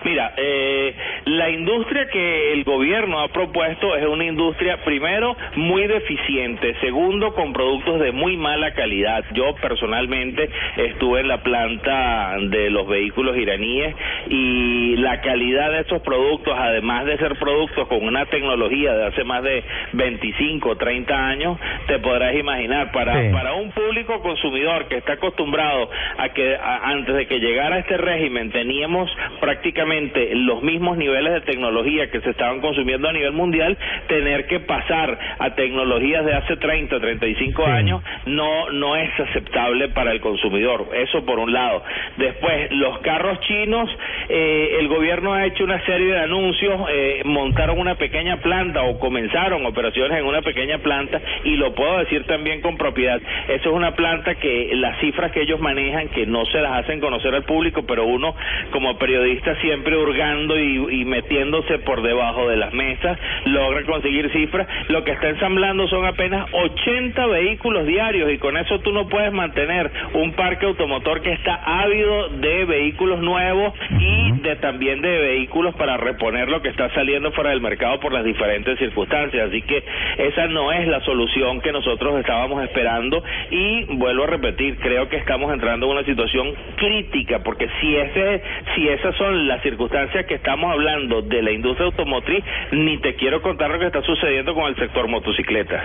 Mira, 0.04 0.34
eh, 0.38 0.96
la 1.26 1.50
industria 1.50 2.08
que 2.08 2.54
el 2.54 2.64
gobierno 2.64 3.20
ha 3.20 3.28
propuesto 3.30 3.96
es 3.96 4.06
una 4.06 4.26
industria, 4.26 4.78
primero, 4.84 5.36
muy 5.56 5.88
deficiente, 5.88 6.76
segundo, 6.82 7.34
con 7.34 7.54
productos 7.54 8.00
de 8.00 8.12
muy 8.12 8.38
mala 8.38 8.72
calidad. 8.74 9.26
Yo 9.34 9.56
personalmente 9.56 10.50
estuve 10.78 11.22
en 11.22 11.28
la 11.28 11.42
planta 11.44 12.36
de 12.42 12.70
los 12.70 12.88
vehículos 12.88 13.38
iraníes 13.38 13.96
y 14.30 14.96
la 14.98 15.22
calidad 15.22 15.72
de 15.72 15.82
estos 15.82 16.02
productos, 16.02 16.56
además 16.58 17.06
de 17.06 17.18
ser 17.18 17.36
productos 17.38 17.88
con 17.88 18.04
una 18.04 18.26
tecnología 18.26 18.94
de 18.94 19.08
hace 19.08 19.24
más 19.24 19.44
de 19.44 19.64
25 19.94 20.70
o 20.70 20.76
30 20.76 21.28
años, 21.28 21.58
te 21.88 22.00
podrás 22.00 22.36
imaginar, 22.36 22.92
para, 22.92 23.32
para 23.32 23.54
un 23.54 23.72
público 23.72 24.22
consumidor 24.22 24.88
que 24.88 24.98
está 24.98 25.14
acostumbrado 25.14 25.90
a 26.18 26.30
que 26.30 26.58
antes 26.84 27.16
de 27.16 27.28
que 27.28 27.40
llegara 27.40 27.80
este 27.80 27.98
régimen 27.98 28.52
teníamos 28.52 29.10
prácticamente 29.40 29.79
los 29.86 30.62
mismos 30.64 30.98
niveles 30.98 31.34
de 31.34 31.42
tecnología 31.42 32.10
que 32.10 32.22
se 32.22 32.32
estaban 32.32 32.62
consumiendo 32.62 33.10
a 33.10 33.14
nivel 33.14 33.34
mundial, 33.34 33.78
tener 34.08 34.48
que 34.48 34.60
pasar 34.62 35.18
a 35.40 35.56
tecnologías 35.56 36.26
de 36.26 36.34
hace 36.34 36.58
30, 36.58 37.00
35 37.00 37.66
años 37.66 38.02
no 38.26 38.70
no 38.72 38.96
es 38.96 39.10
aceptable 39.20 39.90
para 39.90 40.12
el 40.12 40.22
consumidor. 40.22 40.88
Eso 40.94 41.26
por 41.26 41.40
un 41.40 41.52
lado. 41.52 41.84
Después, 42.18 42.72
los 42.72 43.00
carros 43.00 43.40
chinos, 43.42 43.90
eh, 44.30 44.78
el 44.80 44.88
gobierno 44.88 45.34
ha 45.34 45.46
hecho 45.46 45.64
una 45.64 45.84
serie 45.86 46.14
de 46.14 46.20
anuncios, 46.20 46.82
eh, 46.92 47.22
montaron 47.26 47.80
una 47.80 47.96
pequeña 47.96 48.38
planta 48.38 48.84
o 48.84 49.00
comenzaron 49.00 49.66
operaciones 49.66 50.20
en 50.20 50.26
una 50.26 50.42
pequeña 50.42 50.80
planta 50.80 51.22
y 51.44 51.56
lo 51.56 51.74
puedo 51.74 52.00
decir 52.00 52.26
también 52.26 52.62
con 52.62 52.78
propiedad. 52.78 53.22
Eso 53.48 53.70
es 53.70 53.76
una 53.76 53.96
planta 53.96 54.36
que 54.36 54.70
las 54.74 55.00
cifras 55.00 55.32
que 55.32 55.42
ellos 55.42 55.60
manejan, 55.60 56.10
que 56.10 56.26
no 56.26 56.46
se 56.46 56.60
las 56.62 56.84
hacen 56.84 57.00
conocer 57.00 57.34
al 57.34 57.44
público, 57.44 57.84
pero 57.84 58.06
uno 58.06 58.36
como 58.72 58.98
periodista 58.98 59.59
siempre 59.62 59.98
hurgando 59.98 60.60
y, 60.60 61.06
metiéndose 61.06 61.80
por 61.80 62.02
debajo 62.02 62.48
de 62.48 62.58
las 62.58 62.74
mesas, 62.74 63.18
logra 63.46 63.84
conseguir 63.84 64.30
cifras. 64.32 64.68
Lo 64.88 65.04
que 65.04 65.12
está 65.12 65.30
ensamblando 65.30 65.88
son 65.88 66.06
apenas 66.06 66.48
80 66.52 67.26
vehículos 67.28 67.86
diarios 67.86 68.32
y 68.32 68.38
con 68.38 68.58
eso 68.58 68.80
tú 68.80 68.92
no 68.92 69.08
puedes 69.08 69.32
mantener 69.32 69.92
un 70.14 70.34
parque 70.34 70.66
automotor 70.66 71.22
que 71.22 71.34
está 71.34 71.56
ávido 71.82 72.30
de 72.30 72.66
vehículos 72.66 73.20
nuevos 73.20 73.74
y 74.00 74.32
de 74.42 74.56
también 74.58 75.02
de 75.02 75.20
vehículos 75.20 75.76
para 75.76 75.98
reponer 75.98 76.50
lo 76.50 76.62
que 76.62 76.70
está 76.70 76.90
saliendo 76.94 77.32
fuera 77.32 77.52
del 77.52 77.62
mercado 77.62 78.00
por 78.00 78.14
las 78.14 78.24
diferentes 78.24 78.78
circunstancias. 78.80 79.50
Así 79.50 79.62
que 79.62 79.84
esa 80.18 80.48
no 80.48 80.72
es 80.72 80.88
la 80.88 81.02
solución 81.02 81.62
que 81.62 81.72
nosotros 81.72 82.20
estábamos 82.20 82.64
esperando 82.64 83.24
y 83.52 83.86
vuelvo 83.96 84.24
a 84.24 84.28
repetir, 84.28 84.78
creo 84.78 85.10
que 85.10 85.18
estamos 85.18 85.52
entrando 85.54 85.86
en 85.86 85.92
una 85.94 86.04
situación 86.04 86.54
crítica 86.76 87.40
porque 87.44 87.70
si 87.80 87.96
ese 87.96 88.42
si 88.76 88.88
esas 88.88 89.16
son 89.16 89.48
las 89.50 89.62
circunstancia 89.64 90.26
que 90.26 90.36
estamos 90.36 90.72
hablando 90.72 91.22
de 91.24 91.42
la 91.42 91.52
industria 91.52 91.88
automotriz, 91.88 92.44
ni 92.72 93.00
te 93.00 93.16
quiero 93.16 93.42
contar 93.42 93.72
lo 93.72 93.80
que 93.80 93.88
está 93.88 94.02
sucediendo 94.04 94.54
con 94.54 94.68
el 94.68 94.76
sector 94.76 95.08
motocicletas. 95.08 95.84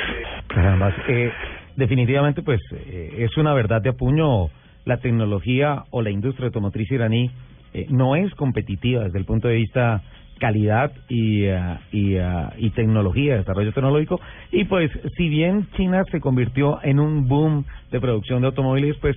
Caramba, 0.49 0.95
eh, 1.09 1.33
definitivamente 1.75 2.43
pues 2.43 2.61
eh, 2.73 3.17
es 3.19 3.37
una 3.37 3.55
verdad 3.55 3.81
de 3.81 3.89
apuño 3.89 4.51
la 4.85 4.99
tecnología 4.99 5.85
o 5.91 6.03
la 6.03 6.11
industria 6.11 6.47
automotriz 6.47 6.91
iraní 6.93 7.31
eh, 7.73 7.87
no 7.89 8.17
es 8.17 8.33
competitiva 8.35 9.05
desde 9.05 9.19
el 9.19 9.25
punto 9.25 9.49
de 9.49 9.55
vista 9.55 10.03
calidad 10.39 10.93
y, 11.09 11.45
eh, 11.45 11.79
y, 11.93 12.17
eh, 12.17 12.23
y 12.59 12.71
tecnología, 12.71 13.37
desarrollo 13.37 13.73
tecnológico. 13.73 14.21
Y 14.53 14.65
pues, 14.65 14.91
si 15.17 15.29
bien 15.29 15.69
China 15.77 16.03
se 16.11 16.21
convirtió 16.21 16.81
en 16.83 17.01
un 17.01 17.27
boom 17.29 17.65
de 17.91 18.01
producción 18.01 18.43
de 18.43 18.49
automóviles, 18.49 18.97
pues 19.01 19.17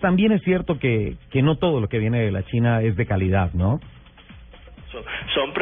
también 0.00 0.32
es 0.32 0.42
cierto 0.42 0.78
que, 0.78 1.16
que 1.30 1.42
no 1.42 1.56
todo 1.56 1.80
lo 1.80 1.88
que 1.88 1.98
viene 1.98 2.20
de 2.20 2.30
la 2.30 2.44
China 2.44 2.82
es 2.82 2.96
de 2.96 3.06
calidad, 3.06 3.52
¿no? 3.54 3.80
Son 5.34 5.52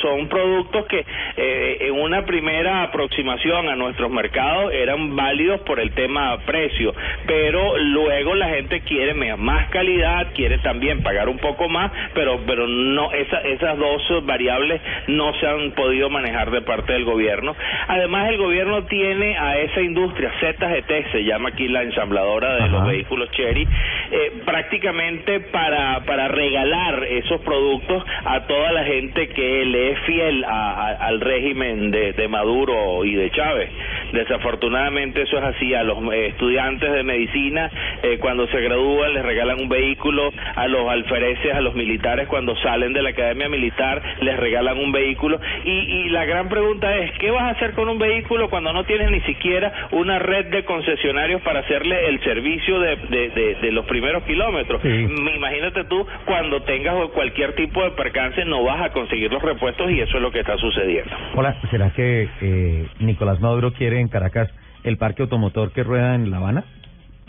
son, 0.00 0.28
productos 0.28 0.86
que 0.86 1.04
eh, 1.36 1.78
en 1.80 1.92
una 1.92 2.24
primera 2.24 2.82
aproximación 2.82 3.68
a 3.68 3.76
nuestros 3.76 4.10
mercados 4.10 4.72
eran 4.72 5.14
válidos 5.14 5.60
por 5.60 5.80
el 5.80 5.92
tema 5.92 6.36
precio, 6.44 6.94
pero 7.26 7.78
luego 7.78 8.34
la 8.34 8.48
gente 8.48 8.80
quiere 8.80 9.14
más 9.14 9.68
calidad, 9.70 10.32
quiere 10.34 10.58
también 10.58 11.02
pagar 11.02 11.28
un 11.28 11.38
poco 11.38 11.68
más, 11.68 11.90
pero 12.14 12.40
pero 12.46 12.66
no 12.66 13.12
esa, 13.12 13.40
esas 13.40 13.78
dos 13.78 14.02
variables 14.24 14.80
no 15.08 15.32
se 15.34 15.46
han 15.46 15.72
podido 15.72 16.10
manejar 16.10 16.50
de 16.50 16.62
parte 16.62 16.92
del 16.92 17.04
gobierno. 17.04 17.54
Además 17.88 18.28
el 18.28 18.38
gobierno 18.38 18.84
tiene 18.84 19.36
a 19.36 19.58
esa 19.58 19.80
industria 19.80 20.32
ZGT 20.40 21.12
se 21.12 21.24
llama 21.24 21.50
aquí 21.50 21.68
la 21.68 21.82
ensambladora 21.82 22.56
de 22.56 22.68
los 22.68 22.86
vehículos 22.86 23.30
Cherry 23.32 23.66
eh, 24.10 24.42
prácticamente 24.44 25.40
para 25.40 26.00
para 26.04 26.28
regalar 26.28 27.04
esos 27.04 27.40
productos 27.42 28.04
a 28.24 28.40
toda 28.46 28.72
la 28.72 28.75
gente 28.84 29.28
que 29.28 29.64
le 29.64 29.92
es 29.92 30.00
fiel 30.00 30.44
al 30.44 31.20
régimen 31.20 31.90
de, 31.90 32.12
de, 32.12 32.28
Maduro 32.28 33.04
y 33.04 33.14
de 33.14 33.30
Chávez. 33.30 33.70
Desafortunadamente 34.12 35.22
eso 35.22 35.38
es 35.38 35.44
así. 35.44 35.74
A 35.74 35.82
los 35.82 35.98
estudiantes 36.12 36.92
de 36.92 37.02
medicina 37.02 37.70
eh, 38.02 38.18
cuando 38.18 38.46
se 38.48 38.60
gradúan 38.60 39.14
les 39.14 39.24
regalan 39.24 39.60
un 39.60 39.68
vehículo, 39.68 40.32
a 40.54 40.66
los 40.68 40.88
alfereces, 40.88 41.54
a 41.54 41.60
los 41.60 41.74
militares 41.74 42.28
cuando 42.28 42.56
salen 42.56 42.92
de 42.92 43.02
la 43.02 43.10
academia 43.10 43.48
militar 43.48 44.02
les 44.20 44.36
regalan 44.36 44.78
un 44.78 44.92
vehículo. 44.92 45.40
Y, 45.64 45.70
y 45.70 46.08
la 46.10 46.24
gran 46.24 46.48
pregunta 46.48 46.96
es, 46.96 47.10
¿qué 47.18 47.30
vas 47.30 47.42
a 47.42 47.50
hacer 47.50 47.72
con 47.72 47.88
un 47.88 47.98
vehículo 47.98 48.48
cuando 48.48 48.72
no 48.72 48.84
tienes 48.84 49.10
ni 49.10 49.20
siquiera 49.22 49.88
una 49.92 50.18
red 50.18 50.46
de 50.46 50.64
concesionarios 50.64 51.42
para 51.42 51.60
hacerle 51.60 52.08
el 52.08 52.20
servicio 52.22 52.80
de, 52.80 52.96
de, 52.96 53.56
de, 53.60 53.72
los 53.72 53.86
primeros 53.86 54.22
kilómetros? 54.24 54.84
Imagínate 54.84 55.84
tú 55.84 56.06
cuando 56.24 56.62
tengas 56.62 56.94
cualquier 57.10 57.54
tipo 57.54 57.82
de 57.82 57.90
percance 57.92 58.44
no 58.44 58.64
vas 58.66 58.82
a 58.82 58.90
conseguir 58.90 59.32
los 59.32 59.42
repuestos 59.42 59.90
y 59.90 60.00
eso 60.00 60.16
es 60.16 60.22
lo 60.22 60.30
que 60.30 60.40
está 60.40 60.56
sucediendo. 60.58 61.10
Hola, 61.34 61.56
¿será 61.70 61.90
que 61.90 62.28
eh, 62.40 62.88
Nicolás 62.98 63.40
Maduro 63.40 63.72
quiere 63.72 64.00
en 64.00 64.08
Caracas 64.08 64.50
el 64.82 64.98
parque 64.98 65.22
automotor 65.22 65.72
que 65.72 65.84
rueda 65.84 66.14
en 66.14 66.30
La 66.30 66.38
Habana? 66.38 66.64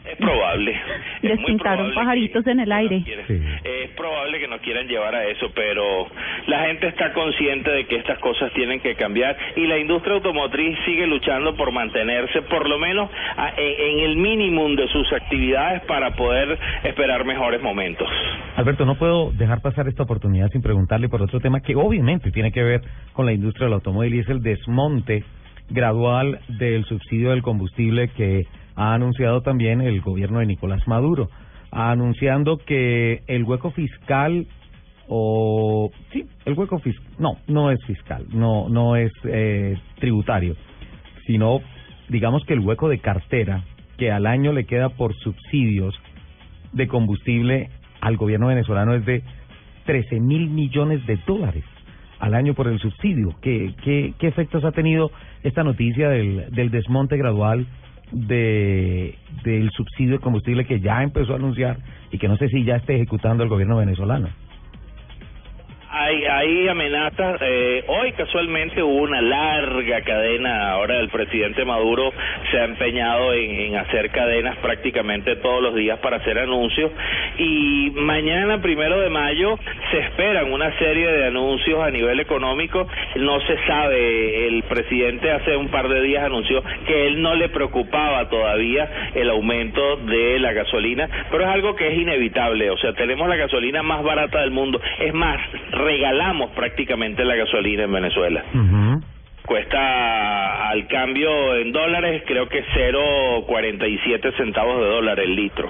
Es 0.10 0.18
probable. 0.18 0.76
Les 1.22 1.40
pintaron 1.44 1.94
pajaritos 1.94 2.46
en 2.48 2.60
el 2.60 2.72
aire. 2.72 3.04
Es 3.64 3.90
probable 3.92 4.40
que 4.40 4.48
nos 4.48 4.62
quieran 4.62 4.88
llevar 4.88 5.16
a 5.16 5.26
eso, 5.26 5.52
pero 5.54 6.08
la 6.48 6.66
gente 6.66 6.88
está 6.88 7.14
consciente 7.14 7.70
de 7.72 7.86
que 7.86 7.98
estas 7.98 8.20
cosas 8.20 8.52
tienen 8.54 8.80
que 8.80 8.96
cambiar 8.96 9.36
y 9.56 9.68
la 9.68 9.78
industria 9.78 10.16
automotriz 10.16 10.78
sigue 10.86 11.08
luchando 11.08 11.56
por 11.56 11.72
mantenerse 11.72 12.42
por 12.44 12.68
lo 12.70 12.78
menos 12.78 13.10
en, 13.58 14.00
el 14.00 14.18
mínimo 14.18 14.68
de 14.70 14.88
sus 14.90 15.12
actividades 15.14 15.82
para 15.84 16.12
poder 16.16 16.58
esperar 16.84 17.26
mejores 17.26 17.62
momentos. 17.62 18.08
Alberto, 18.56 18.86
no 18.86 18.96
puedo 18.96 19.32
dejar 19.32 19.62
pasar 19.62 19.88
esta 19.88 20.04
oportunidad 20.04 20.50
sin 20.52 20.62
preguntarle 20.62 21.10
por 21.10 21.22
otro 21.22 21.40
tema 21.40 21.62
que 21.62 21.76
obviamente 21.76 22.32
tiene 22.32 22.52
que 22.52 22.64
ver 22.64 22.82
con 23.14 23.26
la 23.26 23.34
industria 23.34 23.66
del 23.66 23.74
automóvil 23.74 24.16
y 24.16 24.20
es 24.20 24.30
el 24.30 24.42
desmonte 24.42 25.24
gradual 25.70 26.40
del 26.48 26.86
subsidio 26.86 27.32
del 27.32 27.42
combustible 27.42 28.10
que 28.10 28.46
ha 28.78 28.94
anunciado 28.94 29.42
también 29.42 29.82
el 29.82 30.02
gobierno 30.02 30.40
de 30.40 30.46
Nicolás 30.46 30.88
Maduro, 30.88 31.30
anunciando 31.72 32.58
que 32.58 33.24
el 33.28 33.44
hueco 33.44 33.72
fiscal 33.72 34.48
o 35.10 35.90
sí, 36.14 36.26
el 36.46 36.54
hueco 36.54 36.80
fiscal, 36.80 37.06
no, 37.18 37.38
no 37.48 37.72
es 37.72 37.84
fiscal, 37.86 38.26
no 38.32 38.70
no 38.70 38.96
es 38.96 39.12
eh, 39.24 39.78
tributario, 40.00 40.56
sino 41.26 41.60
digamos 42.08 42.46
que 42.46 42.54
el 42.54 42.60
hueco 42.60 42.88
de 42.88 43.00
cartera 43.00 43.64
que 43.98 44.12
al 44.12 44.28
año 44.28 44.54
le 44.54 44.66
queda 44.66 44.90
por 44.90 45.16
subsidios 45.16 45.96
de 46.72 46.88
combustible 46.88 47.72
al 48.00 48.16
gobierno 48.16 48.48
venezolano 48.48 48.94
es 48.94 49.06
de 49.06 49.24
13 49.86 50.20
mil 50.20 50.50
millones 50.50 51.04
de 51.08 51.18
dólares 51.26 51.64
al 52.20 52.36
año 52.36 52.54
por 52.54 52.68
el 52.68 52.80
subsidio. 52.80 53.36
¿Qué, 53.42 53.74
qué, 53.84 54.14
qué 54.20 54.28
efectos 54.28 54.64
ha 54.66 54.72
tenido 54.72 55.12
esta 55.44 55.64
noticia 55.64 56.10
del, 56.10 56.52
del 56.52 56.70
desmonte 56.70 57.18
gradual 57.18 57.66
de 58.12 59.16
del 59.44 59.70
subsidio 59.72 60.14
de 60.14 60.20
combustible 60.20 60.66
que 60.66 60.80
ya 60.80 61.04
empezó 61.04 61.34
a 61.34 61.38
anunciar 61.38 61.78
y 62.12 62.18
que 62.18 62.28
no 62.28 62.38
sé 62.38 62.50
si 62.50 62.64
ya 62.64 62.78
esté 62.78 62.96
ejecutando 62.96 63.44
el 63.44 63.50
gobierno 63.50 63.78
venezolano 63.78 64.30
hay, 65.90 66.26
hay 66.26 66.68
amenazas. 66.68 67.38
Eh, 67.42 67.84
hoy 67.88 68.12
casualmente 68.14 68.84
hubo 68.84 69.04
una 69.04 69.22
larga 69.22 70.02
cadena. 70.02 70.72
Ahora 70.72 71.00
el 71.00 71.10
presidente 71.10 71.64
Maduro 71.66 72.12
se 72.52 72.60
ha 72.60 72.66
empeñado 72.66 73.34
en, 73.34 73.76
hacer 73.76 74.10
cadenas 74.12 74.58
prácticamente 74.58 75.36
todos 75.38 75.62
los 75.62 75.76
días 75.76 76.00
para 76.00 76.18
hacer 76.18 76.40
anuncios. 76.40 76.92
Y 77.38 77.92
mañana, 77.96 78.62
primero 78.62 79.00
de 79.00 79.10
mayo, 79.10 79.58
se 79.92 80.00
esperan 80.00 80.52
una 80.52 80.78
serie 80.78 81.12
de 81.12 81.26
anuncios 81.28 81.82
a 81.82 81.90
nivel 81.90 82.20
económico. 82.20 82.88
No 83.16 83.40
se 83.42 83.58
sabe. 83.66 84.48
El 84.48 84.64
presidente 84.64 85.32
hace 85.32 85.56
un 85.56 85.70
par 85.70 85.88
de 85.88 86.02
días 86.02 86.24
anunció 86.24 86.64
que 86.86 87.08
él 87.08 87.22
no 87.22 87.36
le 87.36 87.50
preocupaba 87.50 88.30
todavía 88.30 89.12
el 89.16 89.30
aumento 89.30 89.98
de 89.98 90.40
la 90.40 90.54
gasolina, 90.54 91.10
pero 91.32 91.44
es 91.44 91.50
algo 91.50 91.76
que 91.76 91.88
es 91.88 91.98
inevitable. 91.98 92.70
O 92.72 92.78
sea, 92.78 92.94
tenemos 92.94 93.28
la 93.28 93.36
gasolina 93.36 93.84
más 93.84 94.04
barata 94.04 94.42
del 94.42 94.52
mundo. 94.52 94.82
Es 95.00 95.14
más, 95.14 95.40
regalamos 95.88 96.52
prácticamente 96.52 97.24
la 97.24 97.36
gasolina 97.36 97.84
en 97.84 97.94
Venezuela. 97.94 98.44
Cuesta 99.46 100.70
al 100.70 100.86
cambio 100.88 101.56
en 101.56 101.72
dólares 101.72 102.24
creo 102.28 102.50
que 102.50 102.62
0.47 102.66 104.36
centavos 104.36 104.82
de 104.82 104.86
dólar 104.86 105.20
el 105.22 105.34
litro. 105.34 105.70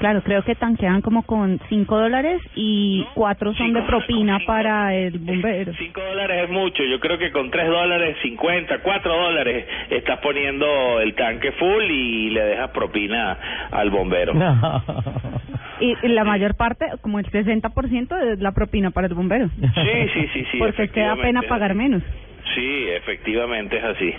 Claro, 0.00 0.20
creo 0.22 0.42
que 0.42 0.56
tanquean 0.56 1.00
como 1.00 1.22
con 1.22 1.60
5 1.68 1.96
dólares 1.96 2.42
y 2.56 3.06
4 3.14 3.54
son 3.54 3.72
de 3.72 3.82
propina 3.82 4.40
para 4.44 4.92
el 4.96 5.16
bombero. 5.20 5.72
5 5.78 6.00
dólares 6.00 6.42
es 6.42 6.50
mucho, 6.50 6.82
yo 6.82 6.98
creo 6.98 7.18
que 7.18 7.30
con 7.30 7.52
3 7.52 7.68
dólares 7.68 8.16
50, 8.20 8.78
4 8.82 9.14
dólares 9.14 9.64
estás 9.90 10.18
poniendo 10.18 11.00
el 11.00 11.14
tanque 11.14 11.52
full 11.52 11.84
y 11.84 12.30
le 12.30 12.42
dejas 12.42 12.70
propina 12.70 13.68
al 13.70 13.90
bombero. 13.90 14.32
Y 15.82 15.96
la 16.08 16.22
mayor 16.22 16.54
parte, 16.54 16.86
como 17.00 17.18
el 17.18 17.26
60% 17.26 18.32
es 18.32 18.40
la 18.40 18.52
propina 18.52 18.92
para 18.92 19.08
el 19.08 19.14
bombero. 19.14 19.48
Sí, 19.48 20.08
sí, 20.14 20.28
sí, 20.32 20.44
sí. 20.52 20.58
Porque 20.60 20.86
te 20.86 21.00
da 21.00 21.16
pena 21.16 21.42
pagar 21.42 21.74
menos. 21.74 22.04
Sí, 22.54 22.88
efectivamente 22.90 23.78
es 23.78 23.84
así. 23.84 24.14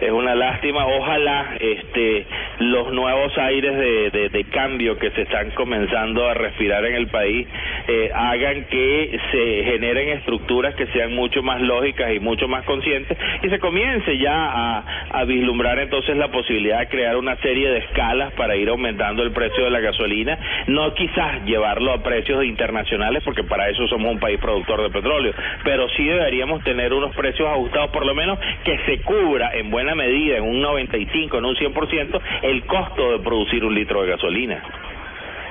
Es 0.00 0.10
una 0.10 0.34
lástima. 0.34 0.86
Ojalá 0.86 1.56
este, 1.58 2.26
los 2.60 2.92
nuevos 2.92 3.36
aires 3.36 3.76
de, 3.76 4.28
de, 4.30 4.44
cambio 4.44 4.96
que 4.98 5.10
se 5.10 5.22
están 5.22 5.50
comenzando 5.50 6.26
a 6.28 6.34
respirar 6.34 6.84
en 6.86 6.94
el 6.94 7.08
país 7.08 7.46
eh, 7.88 8.10
hagan 8.14 8.64
que 8.66 9.18
se 9.30 9.64
generen 9.64 10.10
estructuras 10.10 10.74
que 10.76 10.86
sean 10.88 11.14
mucho 11.14 11.42
más 11.42 11.60
lógicas 11.60 12.14
y 12.14 12.20
mucho 12.20 12.48
más 12.48 12.64
conscientes 12.64 13.18
y 13.42 13.48
se 13.48 13.58
comience 13.58 14.16
ya 14.16 14.32
a, 14.32 14.84
a 15.10 15.24
vislumbrar 15.24 15.78
entonces 15.80 16.16
la 16.16 16.28
posibilidad 16.28 16.78
de 16.80 16.88
crear 16.88 17.16
una 17.16 17.36
serie 17.36 17.68
de 17.68 17.78
escalas 17.78 18.32
para 18.34 18.56
ir 18.56 18.68
aumentando 18.68 19.22
el 19.22 19.32
precio 19.32 19.64
de 19.64 19.70
la 19.70 19.80
gasolina. 19.80 20.38
No 20.68 20.94
quizás 20.94 21.44
llevarlo 21.44 21.92
a 21.92 22.02
precios 22.02 22.44
internacionales 22.44 23.22
porque 23.24 23.44
para 23.44 23.68
eso 23.68 23.86
somos 23.88 24.12
un 24.12 24.20
país 24.20 24.38
productor 24.40 24.82
de 24.82 24.90
petróleo, 24.90 25.34
pero 25.64 25.88
sí 25.90 26.04
deberíamos 26.04 26.62
tener 26.62 26.92
unos 26.92 27.14
precios 27.14 27.48
ajustados, 27.56 27.90
por 27.90 28.06
lo 28.06 28.14
menos 28.14 28.38
que 28.64 28.78
se 28.86 29.02
cubra 29.02 29.50
en 29.54 29.70
buena 29.70 29.94
medida, 29.94 30.38
en 30.38 30.44
un 30.44 30.60
95, 30.60 31.38
en 31.38 31.44
un 31.44 31.54
100%, 31.54 32.20
el 32.42 32.66
costo 32.66 33.12
de 33.12 33.18
producir 33.20 33.64
un 33.64 33.74
litro 33.74 34.02
de 34.02 34.10
gasolina. 34.10 34.62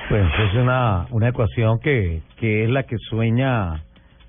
Pues 0.08 0.22
es 0.22 0.54
una, 0.54 1.06
una 1.10 1.28
ecuación 1.28 1.80
que, 1.80 2.20
que 2.38 2.64
es 2.64 2.70
la 2.70 2.84
que 2.84 2.96
sueña, 3.10 3.82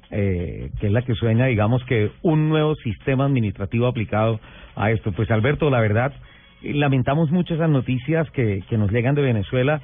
eh, 0.09 0.69
que 0.79 0.87
es 0.87 0.91
la 0.91 1.03
que 1.03 1.13
sueña, 1.13 1.45
digamos 1.45 1.83
que 1.85 2.11
un 2.23 2.49
nuevo 2.49 2.75
sistema 2.75 3.25
administrativo 3.25 3.87
aplicado 3.87 4.39
a 4.75 4.91
esto. 4.91 5.11
Pues 5.11 5.29
Alberto, 5.29 5.69
la 5.69 5.79
verdad, 5.79 6.13
lamentamos 6.63 7.31
mucho 7.31 7.53
esas 7.53 7.69
noticias 7.69 8.29
que, 8.31 8.63
que 8.67 8.77
nos 8.77 8.91
llegan 8.91 9.15
de 9.15 9.21
Venezuela. 9.21 9.81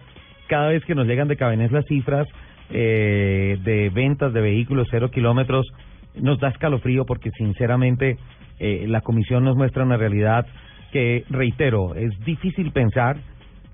Cada 0.48 0.70
vez 0.70 0.84
que 0.86 0.96
nos 0.96 1.08
llegan 1.08 1.28
de 1.28 1.38
Cabenés 1.38 1.72
las 1.72 1.86
cifras 1.86 2.28
eh, 2.70 3.58
de 3.62 3.90
ventas 3.90 4.34
de 4.34 4.42
vehículos 4.42 4.88
cero 4.90 5.12
kilómetros, 5.12 5.68
nos 6.16 6.40
da 6.40 6.50
escalofrío 6.50 7.06
porque 7.06 7.32
sinceramente 7.32 8.18
eh, 8.60 8.86
la 8.88 9.02
comisión 9.02 9.44
nos 9.44 9.56
muestra 9.56 9.84
una 9.84 9.98
realidad 9.98 10.46
que, 10.92 11.26
reitero, 11.30 11.96
es 11.96 12.18
difícil 12.24 12.72
pensar 12.72 13.18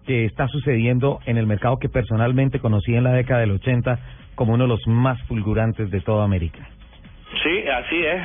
que 0.05 0.25
está 0.25 0.47
sucediendo 0.47 1.19
en 1.25 1.37
el 1.37 1.45
mercado 1.45 1.77
que 1.77 1.89
personalmente 1.89 2.59
conocí 2.59 2.95
en 2.95 3.03
la 3.03 3.13
década 3.13 3.41
del 3.41 3.51
80 3.51 3.99
como 4.35 4.53
uno 4.53 4.63
de 4.63 4.69
los 4.69 4.87
más 4.87 5.21
fulgurantes 5.27 5.91
de 5.91 6.01
toda 6.01 6.23
América. 6.23 6.67
Sí, 7.43 7.63
así 7.67 8.05
es. 8.05 8.21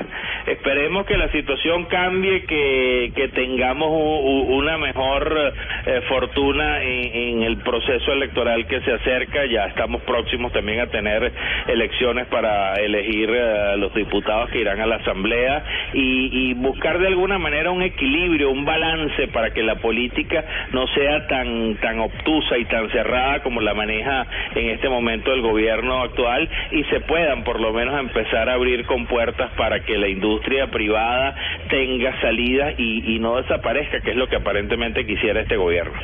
Esperemos 0.46 1.04
que 1.06 1.16
la 1.16 1.28
situación 1.28 1.84
cambie, 1.84 2.44
que, 2.46 3.12
que 3.14 3.28
tengamos 3.28 3.88
una 3.90 4.78
mejor 4.78 5.52
eh, 5.86 6.00
fortuna 6.08 6.82
en, 6.82 7.42
el 7.42 7.58
proceso 7.58 8.12
electoral 8.12 8.66
que 8.66 8.80
se 8.80 8.92
acerca. 8.92 9.44
Ya 9.44 9.66
estamos 9.66 10.02
próximos 10.02 10.52
también 10.52 10.80
a 10.80 10.86
tener 10.86 11.32
elecciones 11.68 12.26
para 12.26 12.74
elegir 12.74 13.30
eh, 13.30 13.72
a 13.72 13.76
los 13.76 13.92
diputados 13.94 14.48
que 14.50 14.60
irán 14.60 14.80
a 14.80 14.86
la 14.86 14.96
Asamblea 14.96 15.64
y, 15.92 16.50
y 16.50 16.54
buscar 16.54 16.98
de 16.98 17.08
alguna 17.08 17.38
manera 17.38 17.70
un 17.70 17.82
equilibrio, 17.82 18.50
un 18.50 18.64
balance 18.64 19.28
para 19.28 19.50
que 19.52 19.62
la 19.62 19.76
política 19.76 20.44
no 20.72 20.86
sea 20.88 21.26
tan, 21.26 21.76
tan 21.76 22.00
obtusa 22.00 22.56
y 22.56 22.64
tan 22.64 22.90
cerrada 22.90 23.42
como 23.42 23.60
la 23.60 23.74
maneja 23.74 24.26
en 24.54 24.70
este 24.70 24.88
momento 24.88 25.32
el 25.32 25.42
gobierno 25.42 26.02
actual 26.02 26.48
y 26.70 26.84
se 26.84 27.00
puedan 27.00 27.44
por 27.44 27.60
lo 27.60 27.72
menos 27.72 27.98
empezar 28.00 28.48
a 28.48 28.54
abrir 28.54 28.84
con 28.86 28.93
puertas 29.07 29.50
para 29.57 29.80
que 29.80 29.98
la 29.98 30.09
industria 30.09 30.68
privada 30.68 31.35
tenga 31.68 32.20
salida 32.20 32.72
y, 32.76 33.14
y 33.14 33.18
no 33.18 33.37
desaparezca, 33.37 34.00
que 34.00 34.11
es 34.11 34.16
lo 34.16 34.28
que 34.28 34.37
aparentemente 34.37 35.04
quisiera 35.04 35.40
este 35.40 35.57
gobierno. 35.57 35.94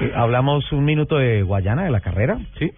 Eh, 0.00 0.12
hablamos 0.14 0.70
un 0.72 0.84
minuto 0.84 1.18
de 1.18 1.42
Guayana, 1.42 1.84
de 1.84 1.90
la 1.90 2.00
carrera, 2.00 2.38
¿sí? 2.58 2.70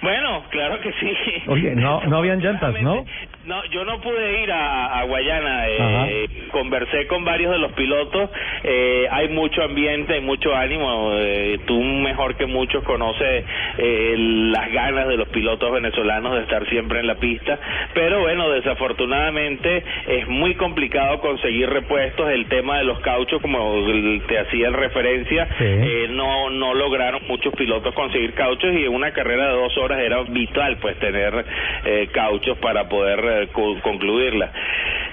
Bueno, 0.00 0.44
claro 0.50 0.80
que 0.80 0.92
sí. 0.92 1.12
Oye, 1.48 1.74
no, 1.74 2.00
no 2.04 2.18
habían 2.18 2.40
llantas, 2.40 2.80
¿no? 2.80 3.04
No, 3.48 3.64
yo 3.70 3.82
no 3.82 3.98
pude 4.02 4.42
ir 4.42 4.52
a, 4.52 4.98
a 4.98 5.04
Guayana. 5.04 5.68
Eh, 5.68 6.28
conversé 6.50 7.06
con 7.06 7.24
varios 7.24 7.50
de 7.50 7.58
los 7.58 7.72
pilotos. 7.72 8.28
Eh, 8.62 9.08
hay 9.10 9.28
mucho 9.28 9.62
ambiente, 9.62 10.12
hay 10.12 10.20
mucho 10.20 10.54
ánimo. 10.54 11.12
Eh, 11.14 11.58
tú 11.64 11.80
mejor 11.80 12.36
que 12.36 12.44
muchos 12.44 12.84
conoces 12.84 13.46
eh, 13.78 14.14
las 14.18 14.70
ganas 14.70 15.08
de 15.08 15.16
los 15.16 15.28
pilotos 15.28 15.72
venezolanos 15.72 16.34
de 16.34 16.42
estar 16.42 16.68
siempre 16.68 17.00
en 17.00 17.06
la 17.06 17.14
pista. 17.14 17.58
Pero 17.94 18.20
bueno, 18.20 18.50
desafortunadamente 18.50 19.82
es 20.08 20.28
muy 20.28 20.54
complicado 20.56 21.18
conseguir 21.20 21.70
repuestos. 21.70 22.28
El 22.28 22.48
tema 22.48 22.76
de 22.76 22.84
los 22.84 23.00
cauchos, 23.00 23.40
como 23.40 23.82
te 24.26 24.38
hacía 24.40 24.68
en 24.68 24.74
referencia, 24.74 25.48
eh, 25.58 26.08
no 26.10 26.50
no 26.50 26.74
lograron 26.74 27.22
muchos 27.28 27.54
pilotos 27.54 27.94
conseguir 27.94 28.34
cauchos 28.34 28.74
y 28.74 28.84
en 28.84 28.92
una 28.92 29.12
carrera 29.12 29.48
de 29.48 29.54
dos 29.54 29.76
horas 29.78 30.00
era 30.00 30.20
vital 30.24 30.76
pues 30.82 30.98
tener 30.98 31.44
eh, 31.84 32.08
cauchos 32.12 32.58
para 32.58 32.88
poder 32.88 33.37
concluirla. 33.46 34.50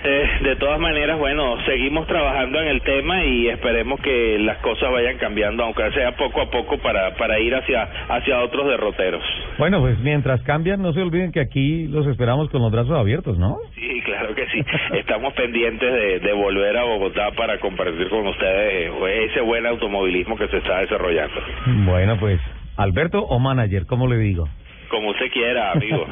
Eh, 0.04 0.30
de 0.42 0.56
todas 0.58 0.80
maneras, 0.80 1.18
bueno, 1.18 1.56
seguimos 1.66 2.06
trabajando 2.06 2.62
en 2.62 2.68
el 2.68 2.82
tema 2.82 3.24
y 3.24 3.48
esperemos 3.48 4.00
que 4.02 4.38
las 4.40 4.58
cosas 4.60 4.92
vayan 4.92 5.18
cambiando, 5.18 5.64
aunque 5.64 5.90
sea 5.94 6.12
poco 6.12 6.42
a 6.42 6.52
poco, 6.52 6.78
para, 6.78 7.16
para 7.16 7.40
ir 7.40 7.56
hacia, 7.56 7.90
hacia 8.10 8.42
otros 8.42 8.68
derroteros. 8.68 9.24
Bueno, 9.58 9.80
pues 9.80 9.98
mientras 10.00 10.44
cambian, 10.44 10.82
no 10.82 10.94
se 10.94 11.02
olviden 11.02 11.32
que 11.32 11.40
aquí 11.40 11.88
los 11.88 12.06
esperamos 12.06 12.50
con 12.50 12.62
los 12.62 12.72
brazos 12.72 12.98
abiertos, 12.98 13.40
¿no? 13.40 13.58
Sí, 13.74 14.02
claro 14.06 14.36
que 14.36 14.46
sí. 14.48 14.64
Estamos 14.94 15.34
pendientes 15.34 15.92
de, 15.92 16.20
de 16.20 16.34
volver 16.34 16.78
a 16.78 16.84
Bogotá 16.84 17.32
para 17.32 17.58
compartir 17.60 18.08
con 18.10 18.28
ustedes 18.28 18.92
eh, 18.92 19.28
ese 19.32 19.42
buen 19.42 19.66
automovilismo 19.66 20.38
que 20.38 20.48
se 20.50 20.58
está 20.58 20.82
desarrollando. 20.82 21.42
Bueno, 21.86 22.18
pues, 22.20 22.40
Alberto 22.78 23.24
o 23.24 23.40
manager, 23.40 23.88
¿cómo 23.88 24.08
le 24.08 24.18
digo? 24.18 24.48
Como 24.90 25.10
usted 25.10 25.32
quiera, 25.32 25.72
amigo. 25.72 26.06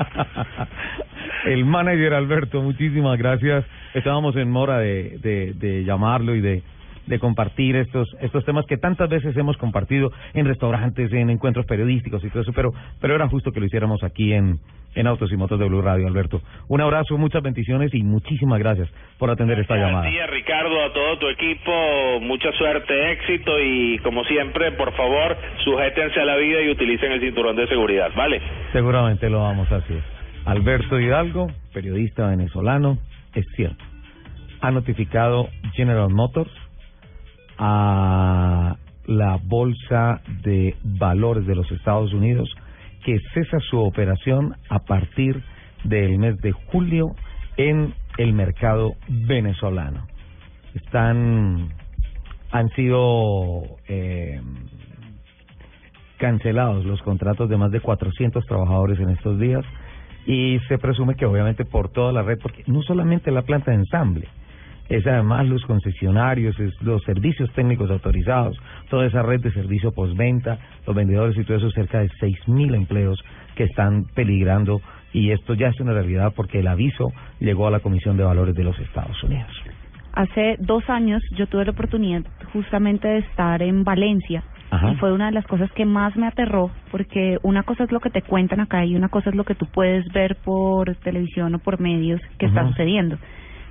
el 1.46 1.66
manager 1.66 2.14
Alberto, 2.14 2.62
muchísimas 2.62 3.18
gracias. 3.18 3.66
Estábamos 3.94 4.36
en 4.36 4.50
mora 4.50 4.80
de, 4.80 5.18
de, 5.20 5.54
de 5.54 5.84
llamarlo 5.84 6.36
y 6.36 6.42
de, 6.42 6.64
de 7.08 7.20
compartir 7.20 7.76
estos 7.76 8.08
estos 8.22 8.46
temas 8.46 8.66
que 8.66 8.78
tantas 8.78 9.10
veces 9.10 9.36
hemos 9.36 9.58
compartido 9.58 10.12
en 10.34 10.46
restaurantes, 10.46 11.12
en 11.14 11.30
encuentros 11.30 11.66
periodísticos 11.66 12.24
y 12.24 12.30
todo 12.30 12.42
eso, 12.42 12.54
pero 12.54 12.74
pero 13.02 13.16
era 13.16 13.28
justo 13.28 13.52
que 13.52 13.60
lo 13.60 13.66
hiciéramos 13.66 14.04
aquí 14.04 14.34
en 14.34 14.60
en 14.96 15.08
Autos 15.08 15.32
y 15.32 15.38
Motos 15.38 15.60
de 15.60 15.68
Blue 15.68 15.82
Radio, 15.82 16.08
Alberto. 16.08 16.42
Un 16.68 16.82
abrazo, 16.82 17.18
muchas 17.18 17.42
bendiciones 17.42 17.94
y 17.94 18.04
muchísimas 18.04 18.60
gracias 18.60 18.90
por 19.18 19.30
atender 19.30 19.60
esta 19.60 19.76
llamada. 19.76 20.04
Gracias, 20.04 20.30
Ricardo, 20.30 20.84
a 20.84 20.94
todo 20.94 21.18
tu 21.18 21.28
equipo, 21.30 22.20
mucha 22.22 22.52
suerte, 22.54 23.12
éxito 23.12 23.60
y 23.60 23.98
como 24.00 24.24
siempre, 24.26 24.72
por 24.74 24.94
favor, 24.94 25.36
sujétense 25.64 26.20
a 26.20 26.26
la 26.26 26.36
vida 26.36 26.62
y 26.62 26.70
utilicen 26.70 27.12
el 27.12 27.22
cinturón 27.22 27.56
de 27.56 27.68
seguridad, 27.68 28.12
¿vale? 28.16 28.42
Seguramente 28.72 29.30
lo 29.30 29.40
vamos 29.40 29.72
a 29.72 29.78
hacer. 29.78 30.02
Alberto 30.46 31.00
Hidalgo, 31.00 31.48
periodista 31.74 32.28
venezolano, 32.28 32.98
es 33.34 33.46
cierto. 33.56 33.84
Ha 34.62 34.72
notificado 34.72 35.50
General 35.74 36.10
Motors 36.10 36.52
a 37.58 38.78
la 39.06 39.40
Bolsa 39.44 40.22
de 40.44 40.76
Valores 40.84 41.46
de 41.46 41.56
los 41.56 41.70
Estados 41.72 42.14
Unidos 42.14 42.50
que 43.04 43.20
cesa 43.34 43.60
su 43.60 43.80
operación 43.80 44.56
a 44.70 44.80
partir 44.80 45.44
del 45.84 46.18
mes 46.18 46.38
de 46.42 46.54
julio 46.54 47.16
en 47.58 47.94
el 48.18 48.34
mercado 48.34 48.96
venezolano. 49.08 50.08
Están 50.74 51.70
han 52.52 52.70
sido 52.70 53.64
eh, 53.88 54.40
cancelados 56.18 56.86
los 56.86 57.02
contratos 57.02 57.50
de 57.50 57.58
más 57.58 57.72
de 57.72 57.80
400 57.80 58.46
trabajadores 58.46 59.00
en 59.00 59.10
estos 59.10 59.40
días 59.40 59.66
y 60.28 60.60
se 60.68 60.78
presume 60.78 61.16
que 61.16 61.26
obviamente 61.26 61.66
por 61.66 61.90
toda 61.90 62.14
la 62.14 62.22
red, 62.22 62.38
porque 62.42 62.64
no 62.68 62.84
solamente 62.84 63.32
la 63.32 63.42
planta 63.42 63.72
de 63.72 63.78
ensamble, 63.78 64.28
es 64.90 65.08
además 65.08 65.48
los 65.48 65.64
concesionarios, 65.66 66.60
es 66.60 66.74
los 66.82 67.02
servicios 67.04 67.52
técnicos 67.54 67.90
autorizados, 67.90 68.58
toda 68.90 69.06
esa 69.06 69.22
red 69.22 69.42
de 69.42 69.52
servicio 69.52 69.92
postventa, 69.92 70.58
los 70.86 70.96
vendedores 70.96 71.38
y 71.38 71.44
todo 71.44 71.58
eso, 71.58 71.72
cerca 71.72 72.00
de 72.00 72.10
6.000 72.10 72.76
empleos 72.76 73.24
que 73.56 73.64
están 73.64 74.06
peligrando. 74.14 74.82
Y 75.14 75.32
esto 75.32 75.54
ya 75.54 75.68
es 75.68 75.80
una 75.80 75.94
realidad 75.94 76.34
porque 76.36 76.60
el 76.60 76.68
aviso 76.68 77.12
llegó 77.40 77.68
a 77.68 77.72
la 77.72 77.80
Comisión 77.80 78.18
de 78.18 78.24
Valores 78.24 78.56
de 78.56 78.64
los 78.64 78.78
Estados 78.80 79.22
Unidos. 79.24 79.52
Hace 80.14 80.58
dos 80.60 80.88
años 80.90 81.24
yo 81.36 81.48
tuve 81.48 81.66
la 81.66 81.72
oportunidad 81.72 82.22
justamente 82.52 83.08
de 83.08 83.20
estar 83.20 83.62
en 83.62 83.84
Valencia 83.84 84.44
y 84.92 84.96
fue 84.96 85.14
una 85.14 85.28
de 85.28 85.34
las 85.34 85.46
cosas 85.46 85.72
que 85.74 85.86
más 85.86 86.16
me 86.16 86.26
aterró 86.26 86.72
porque 86.90 87.38
una 87.44 87.62
cosa 87.62 87.84
es 87.84 87.92
lo 87.92 88.00
que 88.00 88.10
te 88.10 88.24
cuentan 88.24 88.60
acá 88.60 88.84
y 88.86 88.96
una 88.96 89.10
cosa 89.10 89.30
es 89.30 89.36
lo 89.36 89.44
que 89.44 89.54
tú 89.54 89.68
puedes 89.68 90.04
ver 90.14 90.36
por 90.44 90.96
televisión 90.96 91.54
o 91.54 91.60
por 91.60 91.80
medios 91.80 92.20
que 92.40 92.48
está 92.48 92.68
sucediendo 92.68 93.18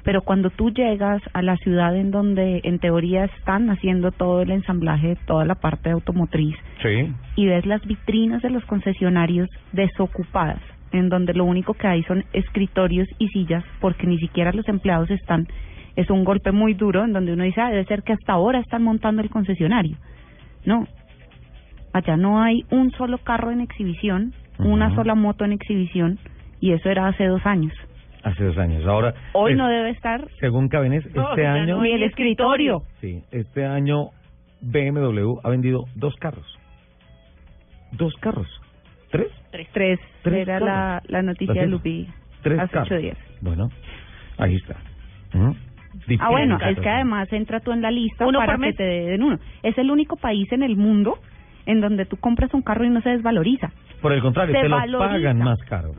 pero 0.05 0.23
cuando 0.23 0.51
tú 0.51 0.71
llegas 0.71 1.23
a 1.33 1.43
la 1.43 1.57
ciudad 1.57 1.97
en 1.97 2.11
donde 2.11 2.61
en 2.65 2.79
teoría 2.79 3.25
están 3.25 3.71
haciendo 3.71 4.11
todo 4.11 4.43
el 4.43 4.51
ensamblaje, 4.51 5.17
toda 5.27 5.45
la 5.45 5.55
parte 5.55 5.91
automotriz, 5.91 6.57
y 7.37 7.47
ves 7.47 7.67
las 7.67 7.85
vitrinas 7.87 8.43
de 8.43 8.51
los 8.51 8.65
concesionarios 8.65 9.49
desocupadas, 9.73 10.61
en 10.91 11.09
donde 11.09 11.35
lo 11.35 11.45
único 11.45 11.75
que 11.75 11.87
hay 11.87 12.03
son 12.03 12.25
escritorios 12.33 13.09
y 13.19 13.29
sillas, 13.29 13.65
porque 13.81 14.07
ni 14.07 14.19
siquiera 14.19 14.53
los 14.53 14.69
empleados 14.69 15.11
están, 15.11 15.47
es 15.95 16.11
un 16.11 16.25
golpe 16.25 16.53
muy 16.53 16.75
duro, 16.75 17.05
en 17.05 17.13
donde 17.13 17.33
uno 17.33 17.45
dice, 17.45 17.61
ah, 17.61 17.71
debe 17.71 17.85
ser 17.85 18.03
que 18.03 18.15
hasta 18.15 18.33
ahora 18.33 18.59
están 18.59 18.83
montando 18.83 19.23
el 19.23 19.31
concesionario. 19.31 19.97
No, 20.65 20.87
allá 21.93 22.17
no 22.17 22.43
hay 22.43 22.65
un 22.71 22.91
solo 22.93 23.19
carro 23.19 23.51
en 23.51 23.61
exhibición, 23.61 24.33
una 24.59 24.95
sola 24.95 25.15
moto 25.15 25.45
en 25.45 25.53
exhibición, 25.53 26.19
y 26.61 26.73
eso 26.73 26.89
era 26.89 27.09
hace 27.09 27.27
dos 27.27 27.45
años. 27.45 27.73
Hace 28.23 28.45
dos 28.45 28.59
años. 28.59 28.87
Ahora. 28.87 29.15
Hoy 29.33 29.55
no 29.55 29.69
debe 29.69 29.91
estar. 29.91 30.29
Según 30.39 30.69
Cabenes, 30.69 31.05
este 31.05 31.47
año. 31.47 31.83
Ni 31.83 31.93
el 31.93 32.05
escritorio. 32.05 32.83
Sí, 33.01 33.23
este 33.33 33.65
año 33.65 34.11
BMW 34.61 35.41
ha 35.43 35.51
vendido 35.51 35.85
dos 35.97 36.15
carros. 36.17 36.47
Dos 37.93 38.15
carros. 38.21 38.49
¿Tres? 39.11 39.29
Tres. 39.51 39.69
Tres. 40.23 40.43
Era 40.43 40.61
la, 40.61 41.03
la 41.07 41.23
noticia 41.23 41.63
de 41.63 41.67
Lupi. 41.67 42.09
Tres 42.43 42.59
hace 42.61 42.73
carros. 42.73 42.89
ocho 42.93 43.01
días. 43.01 43.19
Bueno, 43.41 43.69
ahí 44.39 44.55
está. 44.57 44.77
Ah, 46.21 46.31
bueno, 46.31 46.59
es 46.67 46.79
que 46.79 46.89
además 46.89 47.33
entra 47.33 47.61
tú 47.61 47.73
en 47.73 47.83
la 47.83 47.91
lista 47.91 48.27
uno 48.27 48.39
para 48.39 48.57
que 48.57 48.73
te 48.73 48.83
den 48.83 49.23
uno. 49.23 49.39
Es 49.63 49.77
el 49.79 49.91
único 49.91 50.17
país 50.17 50.51
en 50.53 50.63
el 50.63 50.77
mundo 50.77 51.19
en 51.67 51.81
donde 51.81 52.07
tú 52.07 52.17
compras 52.17 52.53
un 52.55 52.63
carro 52.63 52.85
y 52.85 52.91
no 52.91 53.01
se 53.03 53.11
desvaloriza. 53.11 53.71
Por 54.03 54.13
el 54.13 54.21
contrario, 54.21 54.55
te 54.61 54.69
lo 54.69 54.99
pagan 54.99 55.39
más 55.39 55.59
caro. 55.63 55.95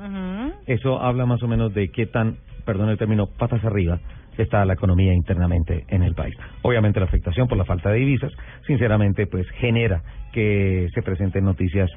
Eso 0.67 1.01
habla 1.01 1.25
más 1.25 1.41
o 1.41 1.47
menos 1.47 1.73
de 1.73 1.89
qué 1.89 2.05
tan, 2.05 2.37
perdón 2.65 2.89
el 2.89 2.97
término, 2.97 3.27
patas 3.27 3.63
arriba 3.63 3.99
está 4.37 4.65
la 4.65 4.73
economía 4.73 5.13
internamente 5.13 5.85
en 5.89 6.03
el 6.03 6.15
país. 6.15 6.35
Obviamente 6.63 6.99
la 6.99 7.05
afectación 7.05 7.47
por 7.47 7.57
la 7.57 7.65
falta 7.65 7.91
de 7.91 7.99
divisas, 7.99 8.31
sinceramente, 8.65 9.27
pues 9.27 9.47
genera 9.59 10.01
que 10.31 10.87
se 10.93 11.01
presenten 11.01 11.45
noticias 11.45 11.89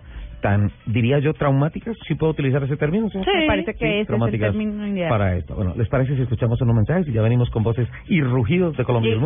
tan, 0.42 0.70
diría 0.84 1.18
yo, 1.18 1.32
traumáticas, 1.32 1.96
si 2.06 2.14
puedo 2.14 2.32
utilizar 2.32 2.62
ese 2.62 2.76
término. 2.76 3.08
Sí, 3.08 3.18
me 3.18 3.46
parece 3.46 3.74
que 3.74 4.02
es 4.02 4.08
el 4.08 4.38
término 4.38 4.86
ideal. 4.86 5.08
Para 5.08 5.36
esto. 5.36 5.54
Bueno, 5.54 5.72
¿les 5.76 5.88
parece 5.88 6.14
si 6.14 6.22
escuchamos 6.22 6.60
unos 6.60 6.76
mensajes 6.76 7.08
y 7.08 7.12
ya 7.12 7.22
venimos 7.22 7.48
con 7.50 7.62
voces 7.62 7.88
y 8.08 8.20
rugidos 8.20 8.76
de 8.76 8.84
Colombia 8.84 9.12
y 9.12 9.18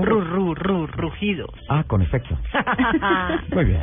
rugidos. 0.87 1.51
Ah, 1.69 1.85
con 1.87 2.03
efecto. 2.03 2.39
Muy 3.55 3.65
bien. 3.65 3.81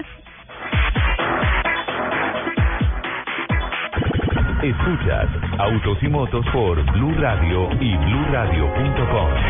Escuchas 4.67 5.29
Autos 5.59 5.97
y 6.01 6.09
Motos 6.09 6.45
por 6.51 6.83
Blue 6.91 7.13
Radio 7.19 7.69
y 7.79 7.95
BlueRadio.com. 7.95 9.46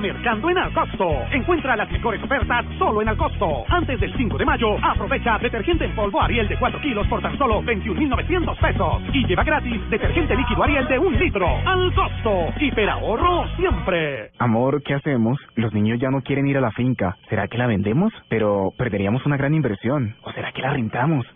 mercando 0.00 0.50
en 0.50 0.58
Alcosto. 0.58 1.08
Encuentra 1.30 1.76
las 1.76 1.90
mejores 1.90 2.22
ofertas 2.22 2.64
solo 2.78 3.02
en 3.02 3.08
Alcosto. 3.08 3.64
Antes 3.68 4.00
del 4.00 4.16
5 4.16 4.38
de 4.38 4.44
mayo, 4.44 4.76
aprovecha 4.82 5.38
detergente 5.38 5.84
en 5.84 5.94
polvo 5.94 6.20
Ariel 6.20 6.48
de 6.48 6.58
4 6.58 6.80
kilos 6.80 7.06
por 7.08 7.20
tan 7.22 7.36
solo 7.38 7.62
21,900 7.62 8.58
pesos. 8.58 9.02
Y 9.12 9.26
lleva 9.26 9.44
gratis 9.44 9.80
detergente 9.90 10.34
líquido 10.36 10.64
Ariel 10.64 10.88
de 10.88 10.98
1 10.98 11.18
litro. 11.18 11.46
Al 11.66 11.94
costo. 11.94 12.52
Hiperahorro 12.58 13.46
siempre. 13.56 14.30
Amor, 14.38 14.82
¿qué 14.82 14.94
hacemos? 14.94 15.38
Los 15.54 15.72
niños 15.74 15.98
ya 16.00 16.10
no 16.10 16.22
quieren 16.22 16.46
ir 16.46 16.56
a 16.56 16.60
la 16.60 16.70
finca. 16.72 17.16
¿Será 17.28 17.48
que 17.48 17.58
la 17.58 17.66
vendemos? 17.66 18.12
Pero 18.28 18.70
perderíamos 18.76 19.24
una 19.26 19.36
gran 19.36 19.54
inversión. 19.54 20.16
¿O 20.22 20.32
será 20.32 20.52
que 20.52 20.62
la 20.62 20.72
rentamos? 20.72 21.26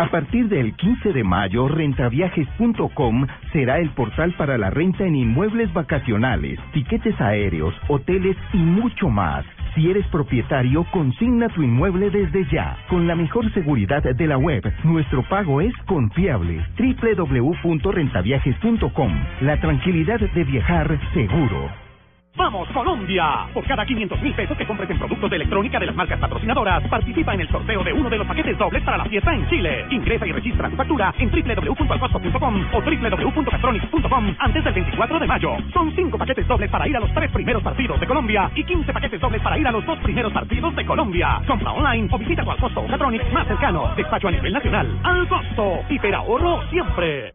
A 0.00 0.10
partir 0.10 0.48
del 0.48 0.74
15 0.76 1.12
de 1.12 1.22
mayo, 1.22 1.68
rentaviajes.com 1.68 3.26
será 3.52 3.78
el 3.80 3.90
portal 3.90 4.34
para 4.38 4.56
la 4.56 4.70
renta 4.70 5.04
en 5.04 5.14
inmuebles 5.14 5.70
vacacionales, 5.74 6.58
tiquetes 6.72 7.20
aéreos, 7.20 7.74
hoteles 7.86 8.34
y 8.54 8.56
mucho 8.56 9.10
más. 9.10 9.44
Si 9.74 9.90
eres 9.90 10.06
propietario, 10.06 10.86
consigna 10.90 11.50
tu 11.50 11.62
inmueble 11.62 12.08
desde 12.08 12.46
ya. 12.50 12.78
Con 12.88 13.06
la 13.06 13.14
mejor 13.14 13.52
seguridad 13.52 14.02
de 14.02 14.26
la 14.26 14.38
web, 14.38 14.62
nuestro 14.84 15.22
pago 15.28 15.60
es 15.60 15.76
confiable. 15.84 16.64
www.rentaviajes.com. 16.78 19.12
La 19.42 19.60
tranquilidad 19.60 20.18
de 20.18 20.44
viajar 20.44 20.98
seguro. 21.12 21.89
¡Vamos, 22.36 22.68
Colombia! 22.70 23.48
Por 23.52 23.66
cada 23.66 23.84
500 23.84 24.22
mil 24.22 24.32
pesos 24.34 24.56
que 24.56 24.66
compres 24.66 24.88
en 24.88 24.98
productos 24.98 25.28
de 25.30 25.36
electrónica 25.36 25.80
de 25.80 25.86
las 25.86 25.96
marcas 25.96 26.18
patrocinadoras, 26.20 26.82
participa 26.88 27.34
en 27.34 27.40
el 27.40 27.48
sorteo 27.48 27.82
de 27.82 27.92
uno 27.92 28.08
de 28.08 28.18
los 28.18 28.26
paquetes 28.26 28.56
dobles 28.56 28.82
para 28.84 28.98
la 28.98 29.04
fiesta 29.04 29.34
en 29.34 29.48
Chile. 29.48 29.84
Ingresa 29.90 30.26
y 30.26 30.32
registra 30.32 30.70
tu 30.70 30.76
factura 30.76 31.12
en 31.18 31.30
www.alcosto.com 31.30 32.66
o 32.72 32.80
www.catronics.com 32.80 34.34
antes 34.38 34.64
del 34.64 34.74
24 34.74 35.18
de 35.18 35.26
mayo. 35.26 35.56
Son 35.72 35.94
5 35.94 36.18
paquetes 36.18 36.46
dobles 36.46 36.70
para 36.70 36.88
ir 36.88 36.96
a 36.96 37.00
los 37.00 37.12
tres 37.12 37.30
primeros 37.32 37.62
partidos 37.62 37.98
de 37.98 38.06
Colombia 38.06 38.50
y 38.54 38.64
15 38.64 38.92
paquetes 38.92 39.20
dobles 39.20 39.42
para 39.42 39.58
ir 39.58 39.66
a 39.66 39.72
los 39.72 39.84
dos 39.84 39.98
primeros 39.98 40.32
partidos 40.32 40.74
de 40.76 40.86
Colombia. 40.86 41.42
Compra 41.46 41.72
online 41.72 42.08
o 42.10 42.18
visita 42.18 42.44
tu 42.44 42.50
Alcosto 42.50 42.80
o 42.80 42.86
Catronics 42.86 43.32
más 43.32 43.46
cercano. 43.48 43.92
Despacho 43.96 44.28
a 44.28 44.30
nivel 44.30 44.52
nacional. 44.52 45.00
Al 45.02 45.28
costo. 45.28 45.80
Hiperahorro 45.88 46.62
siempre. 46.70 47.34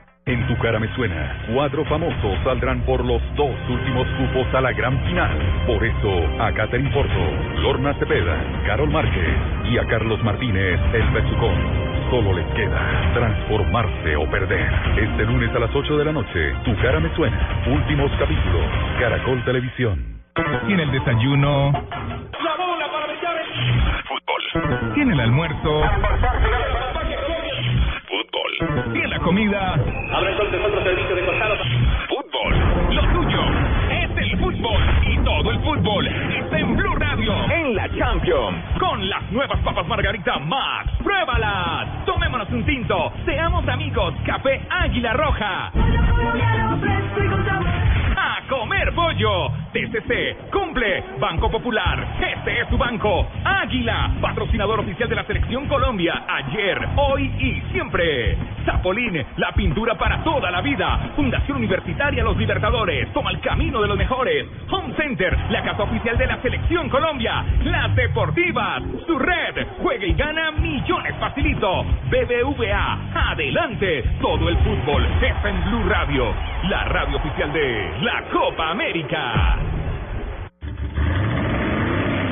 En 0.27 0.47
tu 0.47 0.55
cara 0.59 0.77
me 0.77 0.87
suena, 0.93 1.35
cuatro 1.51 1.83
famosos 1.85 2.37
saldrán 2.43 2.81
por 2.81 3.03
los 3.03 3.19
dos 3.35 3.55
últimos 3.67 4.07
cupos 4.09 4.53
a 4.53 4.61
la 4.61 4.71
gran 4.71 4.99
final. 5.05 5.35
Por 5.65 5.83
eso, 5.83 6.29
a 6.39 6.51
Catherine 6.51 6.91
Porto, 6.91 7.59
Lorna 7.59 7.95
Cepeda, 7.95 8.37
Carol 8.67 8.91
Márquez 8.91 9.35
y 9.65 9.79
a 9.79 9.85
Carlos 9.87 10.23
Martínez, 10.23 10.79
el 10.93 11.09
Besucón. 11.09 11.57
Solo 12.11 12.33
les 12.33 12.45
queda 12.53 13.11
transformarse 13.15 14.15
o 14.15 14.29
perder. 14.29 14.71
Este 14.95 15.25
lunes 15.25 15.49
a 15.55 15.59
las 15.59 15.73
8 15.73 15.97
de 15.97 16.05
la 16.05 16.11
noche, 16.11 16.53
Tu 16.65 16.75
cara 16.77 16.99
me 16.99 17.09
suena. 17.15 17.63
Últimos 17.65 18.11
capítulos. 18.19 18.61
Caracol 18.99 19.43
Televisión. 19.43 20.21
Tiene 20.67 20.83
el 20.83 20.91
desayuno. 20.91 21.71
La 21.71 22.55
bola 22.57 22.87
para 22.91 23.07
Fútbol. 24.03 24.93
Tiene 24.93 25.13
el 25.13 25.19
almuerzo. 25.19 25.81
Tiene 28.93 29.07
la 29.07 29.19
comida. 29.19 29.73
Abre 30.13 30.31
entonces 30.33 30.61
otro 30.63 30.83
servicio 30.83 31.15
de 31.15 31.25
costado. 31.25 31.55
Fútbol. 32.07 32.93
Lo 32.93 33.01
tuyo 33.13 33.41
es 33.89 34.17
el 34.17 34.37
fútbol. 34.37 34.81
Y 35.07 35.17
todo 35.23 35.51
el 35.51 35.59
fútbol 35.61 36.07
está 36.07 36.59
en 36.59 36.75
Blue 36.75 36.95
Radio. 36.95 37.33
En 37.51 37.75
la 37.75 37.89
Champions. 37.97 38.57
Con 38.79 39.09
las 39.09 39.31
nuevas 39.31 39.59
papas 39.61 39.87
Margarita 39.87 40.37
Max. 40.37 40.91
¡Pruébalas! 41.03 42.05
Tomémonos 42.05 42.49
un 42.51 42.63
tinto. 42.63 43.11
Seamos 43.25 43.67
amigos. 43.67 44.13
Café 44.25 44.61
Águila 44.69 45.13
Roja. 45.13 45.71
A 48.17 48.41
comer 48.49 48.93
pollo. 48.93 49.49
TCC 49.71 50.49
cumple. 50.51 51.03
Banco 51.19 51.49
Popular. 51.49 52.17
Este 52.19 52.61
es 52.61 52.69
tu 52.69 52.77
banco. 52.77 53.27
Águila, 53.43 54.11
patrocinador 54.19 54.79
oficial 54.79 55.07
de 55.07 55.15
la 55.15 55.23
Selección 55.23 55.67
Colombia. 55.67 56.23
Ayer, 56.27 56.87
hoy 56.97 57.31
y 57.39 57.61
siempre. 57.71 58.37
Zapolín, 58.65 59.25
la 59.37 59.51
pintura 59.53 59.95
para 59.97 60.23
toda 60.23 60.51
la 60.51 60.61
vida. 60.61 61.11
Fundación 61.15 61.57
Universitaria 61.57 62.23
Los 62.23 62.37
Libertadores. 62.37 63.11
Toma 63.13 63.31
el 63.31 63.39
camino 63.39 63.81
de 63.81 63.87
los 63.87 63.97
mejores. 63.97 64.47
Home 64.69 64.93
Center, 64.95 65.37
la 65.49 65.63
casa 65.63 65.83
oficial 65.83 66.17
de 66.17 66.27
la 66.27 66.41
Selección 66.41 66.89
Colombia. 66.89 67.45
Las 67.63 67.95
Deportivas, 67.95 68.83
su 69.05 69.17
red. 69.17 69.67
Juega 69.81 70.05
y 70.05 70.13
gana 70.13 70.51
millones 70.51 71.15
facilito. 71.19 71.83
BBVA, 72.09 73.31
adelante. 73.31 74.03
Todo 74.21 74.49
el 74.49 74.57
fútbol 74.57 75.05
está 75.21 75.49
en 75.49 75.63
Blue 75.65 75.83
Radio. 75.87 76.33
La 76.69 76.83
radio 76.85 77.17
oficial 77.17 77.51
de 77.53 78.00
la 78.01 78.23
Copa 78.31 78.71
América. 78.71 79.59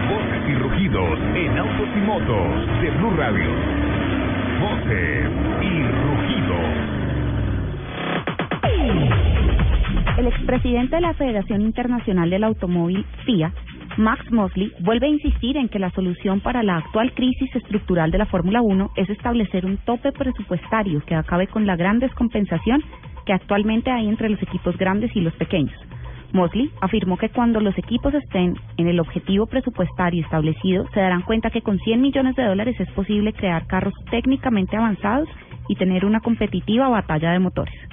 Voces 0.10 0.49
y 0.49 0.55
rugidos 0.55 1.19
en 1.36 1.58
autos 1.60 1.88
y 1.95 1.99
motos 1.99 2.82
de 2.82 2.89
Blue 2.97 3.15
Radio. 3.15 3.51
Voces 4.62 5.29
y 5.62 5.84
rugidos. 6.08 6.99
El 10.17 10.27
expresidente 10.27 10.95
de 10.95 11.01
la 11.01 11.13
Federación 11.13 11.62
Internacional 11.62 12.29
del 12.32 12.45
Automóvil, 12.45 13.05
FIA, 13.25 13.53
Max 13.99 14.31
Mosley, 14.31 14.71
vuelve 14.79 15.07
a 15.07 15.09
insistir 15.09 15.57
en 15.57 15.67
que 15.67 15.77
la 15.77 15.91
solución 15.91 16.39
para 16.39 16.63
la 16.63 16.77
actual 16.77 17.13
crisis 17.13 17.53
estructural 17.53 18.12
de 18.12 18.17
la 18.17 18.25
Fórmula 18.27 18.62
1 18.62 18.91
es 18.95 19.09
establecer 19.09 19.65
un 19.65 19.75
tope 19.75 20.13
presupuestario 20.13 21.03
que 21.05 21.15
acabe 21.15 21.47
con 21.47 21.67
la 21.67 21.75
gran 21.75 21.99
descompensación 21.99 22.81
que 23.25 23.33
actualmente 23.33 23.91
hay 23.91 24.07
entre 24.07 24.29
los 24.29 24.41
equipos 24.41 24.77
grandes 24.77 25.13
y 25.17 25.19
los 25.19 25.33
pequeños. 25.33 25.75
Mosley 26.31 26.71
afirmó 26.79 27.17
que 27.17 27.27
cuando 27.27 27.59
los 27.59 27.77
equipos 27.77 28.13
estén 28.13 28.55
en 28.77 28.88
el 28.88 29.01
objetivo 29.01 29.47
presupuestario 29.47 30.23
establecido, 30.23 30.88
se 30.93 31.01
darán 31.01 31.23
cuenta 31.23 31.49
que 31.49 31.62
con 31.62 31.77
100 31.77 31.99
millones 31.99 32.38
de 32.38 32.45
dólares 32.45 32.79
es 32.79 32.89
posible 32.91 33.33
crear 33.33 33.67
carros 33.67 33.93
técnicamente 34.09 34.77
avanzados 34.77 35.27
y 35.67 35.75
tener 35.75 36.05
una 36.05 36.21
competitiva 36.21 36.88
batalla 36.88 37.33
de 37.33 37.39
motores. 37.39 37.88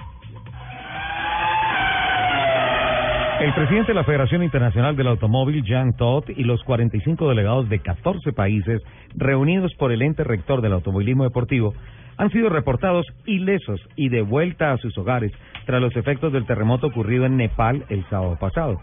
El 3.38 3.52
presidente 3.52 3.88
de 3.88 3.94
la 3.94 4.04
Federación 4.04 4.42
Internacional 4.42 4.96
del 4.96 5.08
Automóvil, 5.08 5.62
Jean 5.62 5.94
Todt, 5.94 6.30
y 6.30 6.42
los 6.44 6.62
45 6.64 7.28
delegados 7.28 7.68
de 7.68 7.80
14 7.80 8.32
países 8.32 8.80
reunidos 9.14 9.74
por 9.74 9.92
el 9.92 10.00
ente 10.00 10.24
rector 10.24 10.62
del 10.62 10.72
automovilismo 10.72 11.24
deportivo 11.24 11.74
han 12.16 12.30
sido 12.30 12.48
reportados 12.48 13.04
ilesos 13.26 13.78
y 13.94 14.08
de 14.08 14.22
vuelta 14.22 14.72
a 14.72 14.78
sus 14.78 14.96
hogares 14.96 15.32
tras 15.66 15.82
los 15.82 15.94
efectos 15.96 16.32
del 16.32 16.46
terremoto 16.46 16.86
ocurrido 16.86 17.26
en 17.26 17.36
Nepal 17.36 17.84
el 17.90 18.08
sábado 18.08 18.38
pasado. 18.40 18.80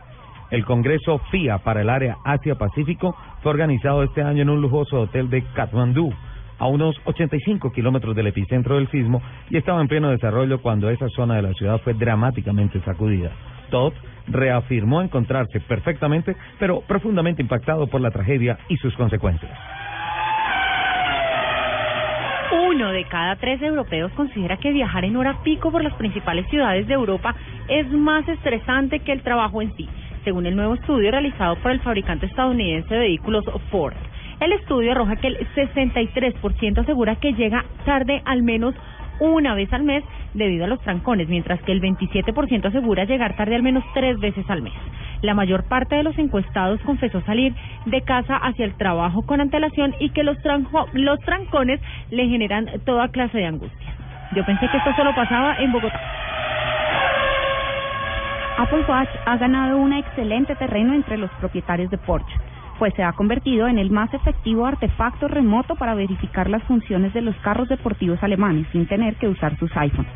El 0.52 0.66
Congreso 0.66 1.18
FIA 1.32 1.58
para 1.58 1.82
el 1.82 1.90
área 1.90 2.18
Asia-Pacífico 2.24 3.16
fue 3.42 3.54
organizado 3.54 4.04
este 4.04 4.22
año 4.22 4.44
en 4.44 4.52
un 4.52 4.62
lujoso 4.62 5.02
hotel 5.02 5.32
de 5.32 5.44
Kathmandú, 5.56 6.14
a 6.60 6.68
unos 6.68 6.96
85 7.06 7.72
kilómetros 7.72 8.16
del 8.16 8.28
epicentro 8.28 8.76
del 8.76 8.88
sismo, 8.92 9.20
y 9.50 9.58
estaba 9.58 9.82
en 9.82 9.88
pleno 9.88 10.12
desarrollo 10.12 10.62
cuando 10.62 10.92
esa 10.92 11.10
zona 11.10 11.38
de 11.38 11.42
la 11.42 11.54
ciudad 11.54 11.82
fue 11.82 11.96
dramáticamente 11.96 12.80
sacudida. 12.82 13.32
Todd 13.72 13.94
reafirmó 14.28 15.02
encontrarse 15.02 15.60
perfectamente, 15.62 16.36
pero 16.60 16.82
profundamente 16.82 17.42
impactado 17.42 17.88
por 17.88 18.02
la 18.02 18.12
tragedia 18.12 18.58
y 18.70 18.78
sus 18.78 18.96
consecuencias. 18.96 19.52
Uno 22.52 22.92
de 22.92 23.06
cada 23.06 23.36
tres 23.36 23.62
europeos 23.62 24.12
considera 24.14 24.58
que 24.58 24.72
viajar 24.72 25.06
en 25.06 25.16
hora 25.16 25.42
pico 25.44 25.72
por 25.72 25.84
las 25.84 25.94
principales 25.94 26.48
ciudades 26.50 26.88
de 26.88 26.94
Europa 26.94 27.36
es 27.68 27.90
más 27.92 28.28
estresante 28.28 29.00
que 29.00 29.12
el 29.12 29.22
trabajo 29.22 29.62
en 29.62 29.76
sí, 29.76 29.88
según 30.24 30.46
el 30.46 30.56
nuevo 30.56 30.76
estudio 30.76 31.12
realizado 31.12 31.56
por 31.58 31.72
el 31.72 31.82
fabricante 31.82 32.26
estadounidense 32.26 32.94
de 32.94 33.00
vehículos 33.00 33.44
Ford. 33.70 33.96
El 34.40 34.54
estudio 34.54 34.92
arroja 34.92 35.16
que 35.16 35.28
el 35.28 35.38
63% 35.56 36.80
asegura 36.80 37.16
que 37.16 37.34
llega 37.34 37.64
tarde 37.86 38.22
al 38.26 38.44
menos 38.44 38.76
una 39.20 39.54
vez 39.56 39.72
al 39.74 39.84
mes 39.84 40.04
debido 40.34 40.66
a 40.66 40.68
los 40.68 40.80
trancones, 40.82 41.28
mientras 41.30 41.62
que 41.64 41.72
el 41.72 41.82
27% 41.82 42.66
asegura 42.66 43.06
llegar 43.06 43.36
tarde 43.36 43.56
al 43.56 43.64
menos 43.64 43.84
tres 43.94 44.20
veces 44.20 44.50
al 44.50 44.62
mes. 44.62 44.74
La 45.22 45.34
mayor 45.34 45.64
parte 45.66 45.96
de 45.96 46.04
los 46.04 46.18
encuestados 46.18 46.80
confesó 46.82 47.22
salir 47.22 47.54
de 47.86 48.02
casa 48.02 48.36
hacia 48.38 48.66
el 48.66 48.76
trabajo 48.76 49.22
con 49.26 49.40
antelación 49.42 49.96
y 50.00 50.10
que 50.10 50.24
los, 50.24 50.38
tranjo- 50.44 50.88
los 50.94 51.20
trancones 51.22 51.80
le 52.12 52.28
generan 52.28 52.68
toda 52.86 53.08
clase 53.10 53.38
de 53.38 53.46
angustia. 53.46 53.96
Yo 54.36 54.44
pensé 54.46 54.68
que 54.68 54.78
esto 54.78 54.94
solo 54.96 55.14
pasaba 55.16 55.56
en 55.60 55.72
Bogotá. 55.72 56.00
Apple 58.58 58.84
Watch 58.88 59.10
ha 59.26 59.38
ganado 59.38 59.78
un 59.78 59.94
excelente 59.94 60.56
terreno 60.56 60.94
entre 60.94 61.18
los 61.18 61.30
propietarios 61.40 61.90
de 61.90 61.98
Porsche, 61.98 62.34
pues 62.84 62.96
se 62.96 63.04
ha 63.04 63.14
convertido 63.14 63.70
en 63.70 63.80
el 63.80 63.92
más 63.92 64.14
efectivo 64.14 64.66
artefacto 64.66 65.30
remoto 65.30 65.76
para 65.76 65.96
verificar 65.96 66.50
las 66.50 66.62
funciones 66.64 67.14
de 67.14 67.22
los 67.22 67.34
carros 67.38 67.70
deportivos 67.70 68.22
alemanes 68.22 68.68
sin 68.74 68.88
tener 68.88 69.16
que 69.16 69.30
usar 69.30 69.58
sus 69.58 69.72
iPhones. 69.78 70.12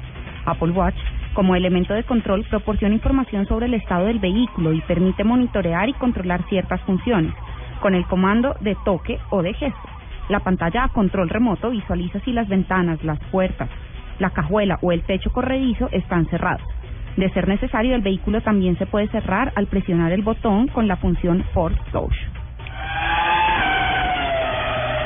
Apple 0.45 0.71
Watch, 0.71 0.97
como 1.33 1.55
elemento 1.55 1.93
de 1.93 2.03
control, 2.03 2.45
proporciona 2.49 2.93
información 2.93 3.47
sobre 3.47 3.67
el 3.67 3.75
estado 3.75 4.07
del 4.07 4.19
vehículo 4.19 4.73
y 4.73 4.81
permite 4.81 5.23
monitorear 5.23 5.87
y 5.87 5.93
controlar 5.93 6.43
ciertas 6.49 6.81
funciones 6.81 7.33
con 7.79 7.95
el 7.95 8.05
comando 8.07 8.57
de 8.59 8.75
toque 8.83 9.17
o 9.29 9.41
de 9.41 9.53
gesto. 9.53 9.89
La 10.27 10.41
pantalla 10.41 10.83
a 10.83 10.89
control 10.89 11.29
remoto 11.29 11.69
visualiza 11.69 12.19
si 12.25 12.33
las 12.33 12.49
ventanas, 12.49 13.01
las 13.01 13.19
puertas, 13.31 13.69
la 14.19 14.31
cajuela 14.31 14.77
o 14.81 14.91
el 14.91 15.03
techo 15.03 15.31
corredizo 15.31 15.87
están 15.93 16.25
cerrados. 16.25 16.67
De 17.15 17.29
ser 17.29 17.47
necesario, 17.47 17.95
el 17.95 18.01
vehículo 18.01 18.41
también 18.41 18.77
se 18.77 18.87
puede 18.87 19.07
cerrar 19.07 19.53
al 19.55 19.67
presionar 19.67 20.11
el 20.11 20.21
botón 20.21 20.67
con 20.67 20.89
la 20.89 20.97
función 20.97 21.45
Force 21.53 21.79
Touch. 21.93 22.36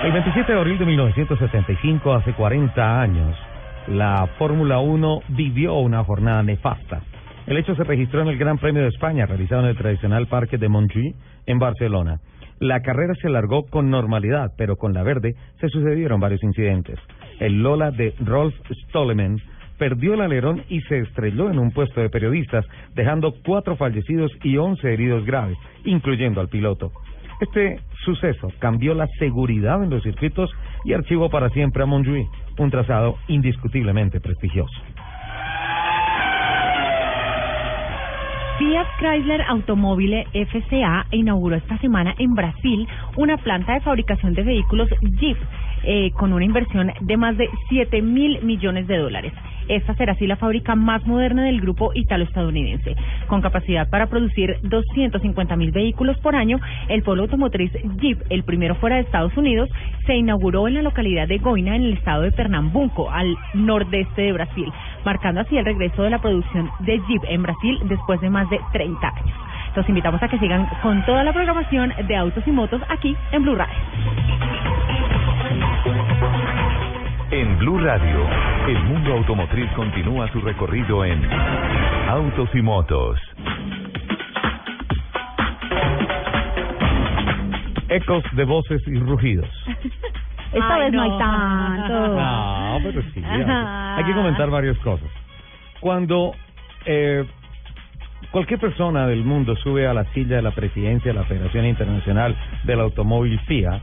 El 0.04 0.12
27 0.14 0.52
de 0.52 0.58
abril 0.60 0.80
de 0.80 0.86
1975, 0.86 2.14
hace 2.14 2.34
40 2.34 3.02
años, 3.02 3.38
la 3.88 4.28
Fórmula 4.40 4.80
1 4.80 5.22
vivió 5.30 5.76
una 5.76 6.04
jornada 6.04 6.42
nefasta. 6.42 7.02
El 7.46 7.58
hecho 7.58 7.76
se 7.76 7.84
registró 7.84 8.22
en 8.22 8.30
el 8.30 8.38
Gran 8.38 8.58
Premio 8.58 8.82
de 8.82 8.90
España, 8.90 9.26
realizado 9.26 9.62
en 9.62 9.70
el 9.70 9.78
tradicional 9.78 10.28
Parque 10.28 10.58
de 10.58 10.70
Montjuïc, 10.70 11.16
en 11.46 11.60
Barcelona. 11.60 12.20
La 12.60 12.82
carrera 12.82 13.14
se 13.16 13.28
alargó 13.28 13.68
con 13.68 13.90
normalidad, 13.90 14.52
pero 14.58 14.76
con 14.76 14.94
la 14.94 15.04
verde 15.04 15.36
se 15.60 15.70
sucedieron 15.70 16.20
varios 16.20 16.44
incidentes. 16.44 17.00
El 17.40 17.62
Lola 17.64 17.92
de 17.92 18.14
Rolf 18.20 18.54
Stolleman 18.86 19.38
perdió 19.78 20.14
el 20.14 20.22
alerón 20.22 20.64
y 20.70 20.82
se 20.82 21.00
estrelló 21.00 21.50
en 21.50 21.58
un 21.58 21.72
puesto 21.72 22.02
de 22.02 22.10
periodistas, 22.10 22.66
dejando 22.94 23.34
cuatro 23.44 23.76
fallecidos 23.76 24.32
y 24.44 24.58
once 24.58 24.94
heridos 24.94 25.26
graves, 25.26 25.58
incluyendo 25.86 26.40
al 26.40 26.50
piloto. 26.50 26.92
Este 27.42 27.80
suceso 28.06 28.50
cambió 28.60 28.94
la 28.94 29.08
seguridad 29.18 29.84
en 29.84 29.90
los 29.90 30.04
circuitos 30.04 30.52
y 30.86 30.94
archivó 30.94 31.28
para 31.32 31.50
siempre 31.50 31.82
a 31.82 31.88
Montjuïc, 31.88 32.28
un 32.60 32.70
trazado 32.70 33.18
indiscutiblemente 33.28 34.20
prestigioso. 34.20 34.72
Fiat 38.60 38.86
Chrysler 39.00 39.42
Automobile 39.50 40.28
FCA 40.34 41.08
inauguró 41.10 41.56
esta 41.56 41.80
semana 41.80 42.14
en 42.20 42.36
Brasil 42.36 42.88
una 43.18 43.38
planta 43.38 43.74
de 43.74 43.82
fabricación 43.82 44.36
de 44.36 44.44
vehículos 44.44 44.88
Jeep 45.02 45.38
eh, 45.84 46.12
con 46.12 46.34
una 46.34 46.46
inversión 46.46 46.92
de 47.02 47.18
más 47.18 47.36
de 47.38 47.50
7 47.70 48.04
mil 48.04 48.40
millones 48.44 48.86
de 48.86 48.98
dólares. 48.98 49.34
Esta 49.68 49.94
será 49.96 50.14
así 50.14 50.28
la 50.28 50.36
fábrica 50.36 50.76
más 50.76 51.06
moderna 51.06 51.44
del 51.44 51.62
grupo 51.62 51.92
italo-estadounidense. 51.94 52.96
Con 53.28 53.42
capacidad 53.42 53.90
para 53.90 54.08
producir 54.08 54.58
250 54.64 55.56
mil 55.56 55.72
vehículos 55.72 56.18
por 56.20 56.36
año, 56.36 56.60
el 56.88 57.04
polo 57.04 57.24
automotriz 57.24 57.72
Jeep, 58.00 58.22
el 58.30 58.44
primero 58.44 58.76
fuera 58.76 58.98
de 58.98 59.04
Estados 59.04 59.36
Unidos, 59.38 59.70
se 60.06 60.16
inauguró 60.16 60.68
en 60.68 60.76
la 60.76 60.82
localidad 60.82 61.28
de 61.28 61.38
Goiânia, 61.38 61.76
en 61.76 61.84
el 61.84 61.94
estado 61.94 62.24
de 62.24 62.32
Pernambuco, 62.32 63.10
al 63.12 63.36
nordeste 63.54 64.22
de 64.24 64.34
Brasil, 64.34 64.72
marcando 65.06 65.42
así 65.42 65.58
el 65.58 65.66
regreso 65.66 66.04
de 66.04 66.10
la 66.10 66.20
producción 66.20 66.70
de 66.80 67.00
Jeep 67.08 67.24
en 67.28 67.44
Brasil 67.44 67.80
después 67.86 68.20
de 68.22 68.30
más 68.30 68.50
de 68.50 68.60
30 68.74 69.08
años. 69.08 69.36
Los 69.76 69.88
invitamos 69.88 70.22
a 70.22 70.28
que 70.28 70.38
sigan 70.40 70.68
con 70.82 71.06
toda 71.06 71.24
la 71.24 71.32
programación 71.32 71.94
de 72.08 72.16
Autos 72.16 72.44
y 72.46 72.52
Motos 72.52 72.82
aquí 72.90 73.16
en 73.32 73.44
Blue 73.44 73.56
Radio. 73.56 74.71
En 77.32 77.58
Blue 77.60 77.80
Radio, 77.80 78.28
el 78.68 78.84
mundo 78.84 79.14
automotriz 79.14 79.72
continúa 79.72 80.30
su 80.34 80.42
recorrido 80.42 81.06
en 81.06 81.24
Autos 82.10 82.50
y 82.54 82.62
Motos. 82.62 83.18
Ecos 87.88 88.24
de 88.34 88.44
voces 88.44 88.82
y 88.86 89.00
rugidos. 89.00 89.48
Esta 90.52 90.76
Ay, 90.76 90.82
vez 90.82 90.92
no. 90.92 91.06
no. 91.08 91.14
hay 91.14 91.20
tanto. 91.20 92.18
No, 92.72 92.78
pero 92.84 93.02
sí. 93.14 93.24
Hay 93.26 94.04
que 94.06 94.14
comentar 94.14 94.50
varias 94.50 94.78
cosas. 94.80 95.08
Cuando 95.80 96.34
eh, 96.86 97.26
cualquier 98.32 98.60
persona 98.60 99.08
del 99.08 99.24
mundo 99.24 99.56
sube 99.58 99.88
a 99.88 99.94
la 99.94 100.06
silla 100.14 100.38
de 100.38 100.42
la 100.42 100.52
presidencia 100.52 101.14
de 101.14 101.20
la 101.20 101.26
Federación 101.26 101.66
Internacional 101.66 102.36
del 102.64 102.80
Automóvil 102.80 103.40
FIA, 103.42 103.82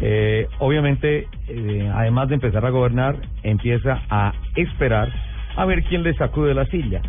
eh, 0.00 0.46
obviamente, 0.58 1.26
eh, 1.48 1.90
además 1.94 2.28
de 2.28 2.34
empezar 2.36 2.64
a 2.64 2.70
gobernar, 2.70 3.16
empieza 3.42 4.00
a 4.10 4.32
esperar 4.56 5.08
a 5.56 5.64
ver 5.64 5.82
quién 5.84 6.02
le 6.02 6.14
sacude 6.14 6.54
la 6.54 6.66
silla. 6.66 7.00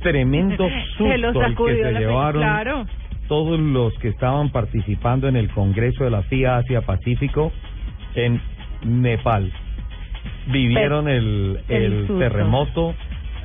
Tremendo 0.00 0.68
Se 0.98 1.18
susto 1.18 1.42
el 1.44 1.56
que 1.56 1.76
se 1.82 1.92
la- 1.92 2.00
llevaron 2.00 2.42
Claro. 2.42 2.86
todos 3.28 3.58
los 3.60 3.92
que 3.98 4.08
estaban 4.08 4.50
participando 4.50 5.28
en 5.28 5.36
el 5.36 5.50
Congreso 5.50 6.04
de 6.04 6.10
la 6.10 6.22
FIA 6.22 6.58
Asia 6.58 6.80
Pacífico 6.82 7.52
en 8.14 8.40
Nepal. 8.84 9.50
Vivieron 10.46 11.08
el, 11.08 11.60
el 11.68 12.06
el 12.08 12.18
terremoto, 12.18 12.94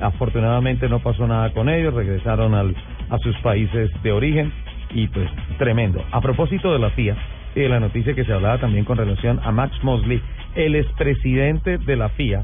afortunadamente 0.02 0.90
no 0.90 1.00
pasó 1.00 1.28
nada 1.28 1.52
con 1.52 1.70
ellos, 1.70 1.94
regresaron 1.94 2.54
al, 2.54 2.76
a 3.10 3.18
sus 3.20 3.36
países 3.38 3.90
de 4.04 4.12
origen 4.12 4.52
y 4.94 5.08
pues 5.08 5.30
tremendo. 5.58 6.04
A 6.12 6.20
propósito 6.22 6.74
de 6.74 6.80
la 6.80 6.90
FIA 6.92 7.16
y 7.60 7.64
de 7.64 7.70
la 7.70 7.80
noticia 7.80 8.14
que 8.14 8.24
se 8.24 8.34
hablaba 8.34 8.58
también 8.60 8.86
con 8.86 8.98
relación 8.98 9.40
a 9.44 9.52
Max 9.52 9.76
Mosley, 9.84 10.22
el 10.56 10.76
expresidente 10.76 11.78
de 11.78 11.96
la 11.96 12.10
FIA, 12.10 12.44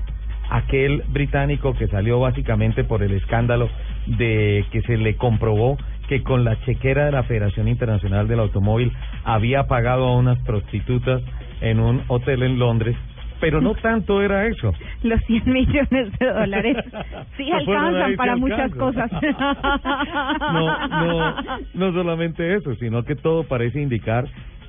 aquel 0.49 1.03
británico 1.07 1.73
que 1.73 1.87
salió 1.87 2.19
básicamente 2.19 2.83
por 2.83 3.01
el 3.01 3.13
escándalo 3.13 3.69
de 4.05 4.65
que 4.71 4.81
se 4.81 4.97
le 4.97 5.15
comprobó 5.15 5.77
que 6.07 6.21
con 6.21 6.43
la 6.43 6.59
chequera 6.65 7.05
de 7.05 7.11
la 7.11 7.23
Federación 7.23 7.67
Internacional 7.67 8.27
del 8.27 8.39
Automóvil 8.39 8.91
había 9.23 9.67
pagado 9.67 10.05
a 10.05 10.17
unas 10.17 10.37
prostitutas 10.39 11.21
en 11.61 11.79
un 11.79 12.03
hotel 12.09 12.43
en 12.43 12.59
Londres, 12.59 12.95
pero 13.39 13.61
no 13.61 13.73
tanto 13.75 14.21
era 14.21 14.45
eso. 14.47 14.73
Los 15.03 15.21
100 15.25 15.51
millones 15.51 16.19
de 16.19 16.25
dólares 16.25 16.77
sí 17.37 17.51
alcanzan 17.51 18.15
para 18.17 18.35
muchas 18.35 18.71
cosas. 18.75 19.09
No, 20.53 20.87
no, 20.87 21.35
no 21.73 21.93
solamente 21.93 22.55
eso, 22.55 22.75
sino 22.75 23.03
que 23.03 23.15
todo 23.15 23.43
parece 23.43 23.81
indicar 23.81 24.25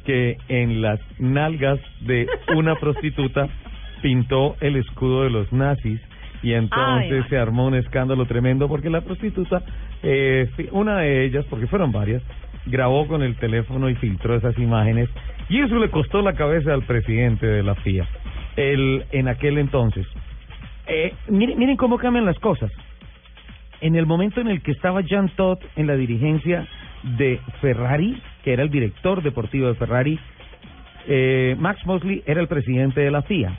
que 0.07 0.39
en 0.49 0.81
las 0.81 1.01
nalgas 1.19 1.79
de 2.01 2.27
una 2.55 2.75
prostituta 2.81 3.49
pintó 4.01 4.57
el 4.61 4.77
escudo 4.77 5.25
de 5.25 5.31
los 5.31 5.53
nazis 5.53 6.01
y 6.43 6.53
entonces 6.53 7.25
Ay. 7.25 7.29
se 7.29 7.37
armó 7.37 7.67
un 7.67 7.75
escándalo 7.75 8.25
tremendo 8.27 8.69
porque 8.69 8.89
la 8.89 9.01
prostituta, 9.01 9.63
eh, 10.03 10.49
una 10.71 10.99
de 10.99 11.25
ellas, 11.25 11.45
porque 11.51 11.67
fueron 11.67 11.93
varias, 11.93 12.23
grabó 12.67 13.07
con 13.07 13.23
el 13.23 13.37
teléfono 13.37 13.91
y 13.91 13.95
filtró 13.97 14.37
esas 14.37 14.57
imágenes 14.59 15.09
y 15.49 15.61
eso 15.61 15.77
le 15.77 15.91
costó 15.91 16.23
la 16.23 16.35
cabeza 16.35 16.73
al 16.73 16.83
presidente 16.83 17.47
de 17.47 17.63
la 17.63 17.75
FIA 17.75 18.07
el, 18.57 19.05
en 19.13 19.29
aquel 19.29 19.59
entonces. 19.59 20.07
Eh, 20.87 21.15
miren, 21.29 21.59
miren 21.59 21.77
cómo 21.77 21.99
cambian 21.99 22.25
las 22.25 22.39
cosas 22.39 22.71
en 23.81 23.97
el 23.97 24.07
momento 24.07 24.41
en 24.41 24.49
el 24.49 24.63
que 24.63 24.73
estaba 24.73 25.01
Jean 25.03 25.29
Todt 25.31 25.63
en 25.77 25.87
la 25.87 25.97
dirigencia 25.97 26.67
de 27.17 27.41
Ferrari, 27.61 28.21
que 28.43 28.53
era 28.53 28.63
el 28.63 28.71
director 28.71 29.23
deportivo 29.23 29.69
de 29.69 29.75
Ferrari, 29.75 30.19
eh, 31.07 31.57
Max 31.59 31.85
Mosley 31.87 32.23
era 32.27 32.41
el 32.41 32.49
presidente 32.49 33.01
de 33.01 33.11
la 33.11 33.23
FIA. 33.23 33.51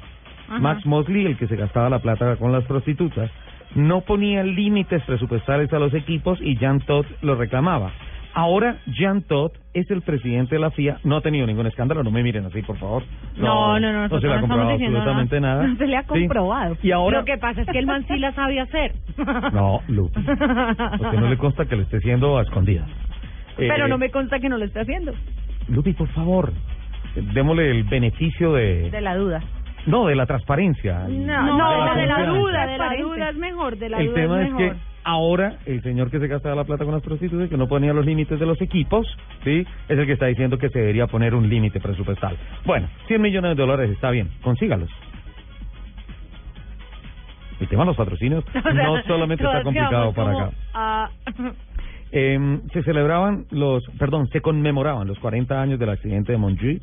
Ajá. 0.49 0.59
Max 0.59 0.85
Mosley, 0.85 1.25
el 1.25 1.37
que 1.37 1.47
se 1.47 1.55
gastaba 1.55 1.89
la 1.89 1.99
plata 1.99 2.35
con 2.37 2.51
las 2.51 2.63
prostitutas, 2.65 3.29
no 3.75 4.01
ponía 4.01 4.43
límites 4.43 5.01
presupuestales 5.03 5.71
a 5.73 5.79
los 5.79 5.93
equipos 5.93 6.39
y 6.41 6.57
Jean 6.57 6.79
Todt 6.81 7.05
lo 7.21 7.35
reclamaba. 7.35 7.91
Ahora 8.33 8.77
Jean 8.85 9.23
Todt 9.23 9.53
es 9.73 9.89
el 9.89 10.03
presidente 10.03 10.55
de 10.55 10.61
la 10.61 10.69
FIA, 10.69 10.99
no 11.03 11.17
ha 11.17 11.21
tenido 11.21 11.47
ningún 11.47 11.65
escándalo, 11.65 12.03
no 12.03 12.11
me 12.11 12.21
miren 12.21 12.45
así, 12.45 12.61
por 12.61 12.77
favor. 12.77 13.03
No, 13.35 13.79
no, 13.79 13.91
no, 13.91 14.07
no 14.07 14.19
se 14.21 14.27
le 14.27 14.33
ha 14.33 14.39
comprobado 14.41 14.69
absolutamente 14.73 15.39
nada. 15.41 15.55
nada. 15.63 15.67
No 15.73 15.75
se 15.77 15.87
le 15.87 15.97
ha 15.97 16.01
Sí. 16.03 16.07
comprobado. 16.07 16.77
Y 16.83 16.91
ahora 16.91 17.19
Lo 17.19 17.25
que 17.25 17.37
pasa 17.39 17.61
es 17.61 17.67
que 17.67 17.79
el 17.79 17.87
man 17.87 18.05
sí 18.07 18.17
la 18.19 18.31
sabe 18.33 18.59
hacer. 18.59 18.93
No, 19.53 19.81
Lupi. 19.87 20.21
Porque 20.99 21.17
no 21.17 21.29
le 21.29 21.37
consta 21.37 21.65
que 21.65 21.75
le 21.77 21.83
esté 21.83 21.97
haciendo 21.97 22.37
a 22.37 22.43
escondidas. 22.43 22.87
Eh, 23.57 23.67
Pero 23.69 23.87
no 23.87 23.97
me 23.97 24.09
consta 24.11 24.39
que 24.39 24.49
no 24.49 24.57
lo 24.57 24.65
esté 24.65 24.81
haciendo. 24.81 25.13
Lupi, 25.69 25.93
por 25.93 26.07
favor, 26.09 26.53
démosle 27.33 27.71
el 27.71 27.83
beneficio 27.83 28.53
de... 28.53 28.89
De 28.89 29.01
la 29.01 29.15
duda. 29.15 29.41
No, 29.85 30.05
de 30.07 30.15
la 30.15 30.25
transparencia. 30.25 31.05
No, 31.07 31.57
no, 31.57 31.71
de 31.71 31.77
la 31.77 31.95
de 31.95 32.05
la 32.07 32.15
confianza. 32.15 32.39
duda, 32.39 32.65
de 32.67 32.77
la 32.77 32.95
duda 32.97 33.29
es 33.29 33.35
mejor, 33.37 33.77
de 33.77 33.89
la 33.89 33.97
El 33.99 34.07
duda 34.07 34.15
tema 34.15 34.41
es 34.41 34.47
es 34.47 34.53
mejor. 34.53 34.75
que 34.75 34.79
ahora 35.05 35.53
el 35.65 35.81
señor 35.81 36.11
que 36.11 36.19
se 36.19 36.27
gastaba 36.27 36.55
la 36.55 36.65
plata 36.65 36.83
con 36.83 36.93
las 36.93 37.01
prostitutas, 37.03 37.49
que 37.49 37.55
no 37.57 37.67
ponía 37.67 37.93
los 37.93 38.05
límites 38.05 38.37
de 38.39 38.45
los 38.45 38.61
equipos, 38.61 39.07
¿sí? 39.45 39.65
Es 39.87 39.97
el 39.97 40.05
que 40.05 40.11
está 40.13 40.25
diciendo 40.25 40.57
que 40.57 40.67
se 40.69 40.79
debería 40.79 41.07
poner 41.07 41.33
un 41.33 41.47
límite 41.49 41.79
presupuestal. 41.79 42.35
Bueno, 42.65 42.87
100 43.07 43.21
millones 43.21 43.55
de 43.55 43.61
dólares 43.63 43.89
está 43.91 44.11
bien, 44.11 44.29
consígalos. 44.41 44.89
El 47.59 47.67
tema 47.69 47.83
de 47.83 47.87
los 47.87 47.95
patrocinios 47.97 48.43
O 48.55 48.61
sea, 48.61 48.71
no 48.73 49.01
solamente 49.03 49.43
está 49.43 49.63
complicado 49.63 50.13
para 50.13 50.31
acá. 50.31 51.11
Eh, 52.19 52.59
se 52.73 52.81
celebraban 52.83 53.45
los, 53.51 53.83
perdón, 53.99 54.27
se 54.29 54.41
conmemoraban 54.41 55.07
los 55.07 55.19
40 55.19 55.61
años 55.61 55.77
del 55.79 55.89
accidente 55.89 56.31
de 56.31 56.37
Montjuïc, 56.39 56.81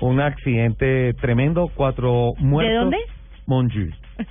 un 0.00 0.20
accidente 0.20 1.12
tremendo, 1.14 1.68
cuatro 1.74 2.32
muertos. 2.38 2.82
dónde? 2.82 2.98
Montjuïc. 3.46 3.94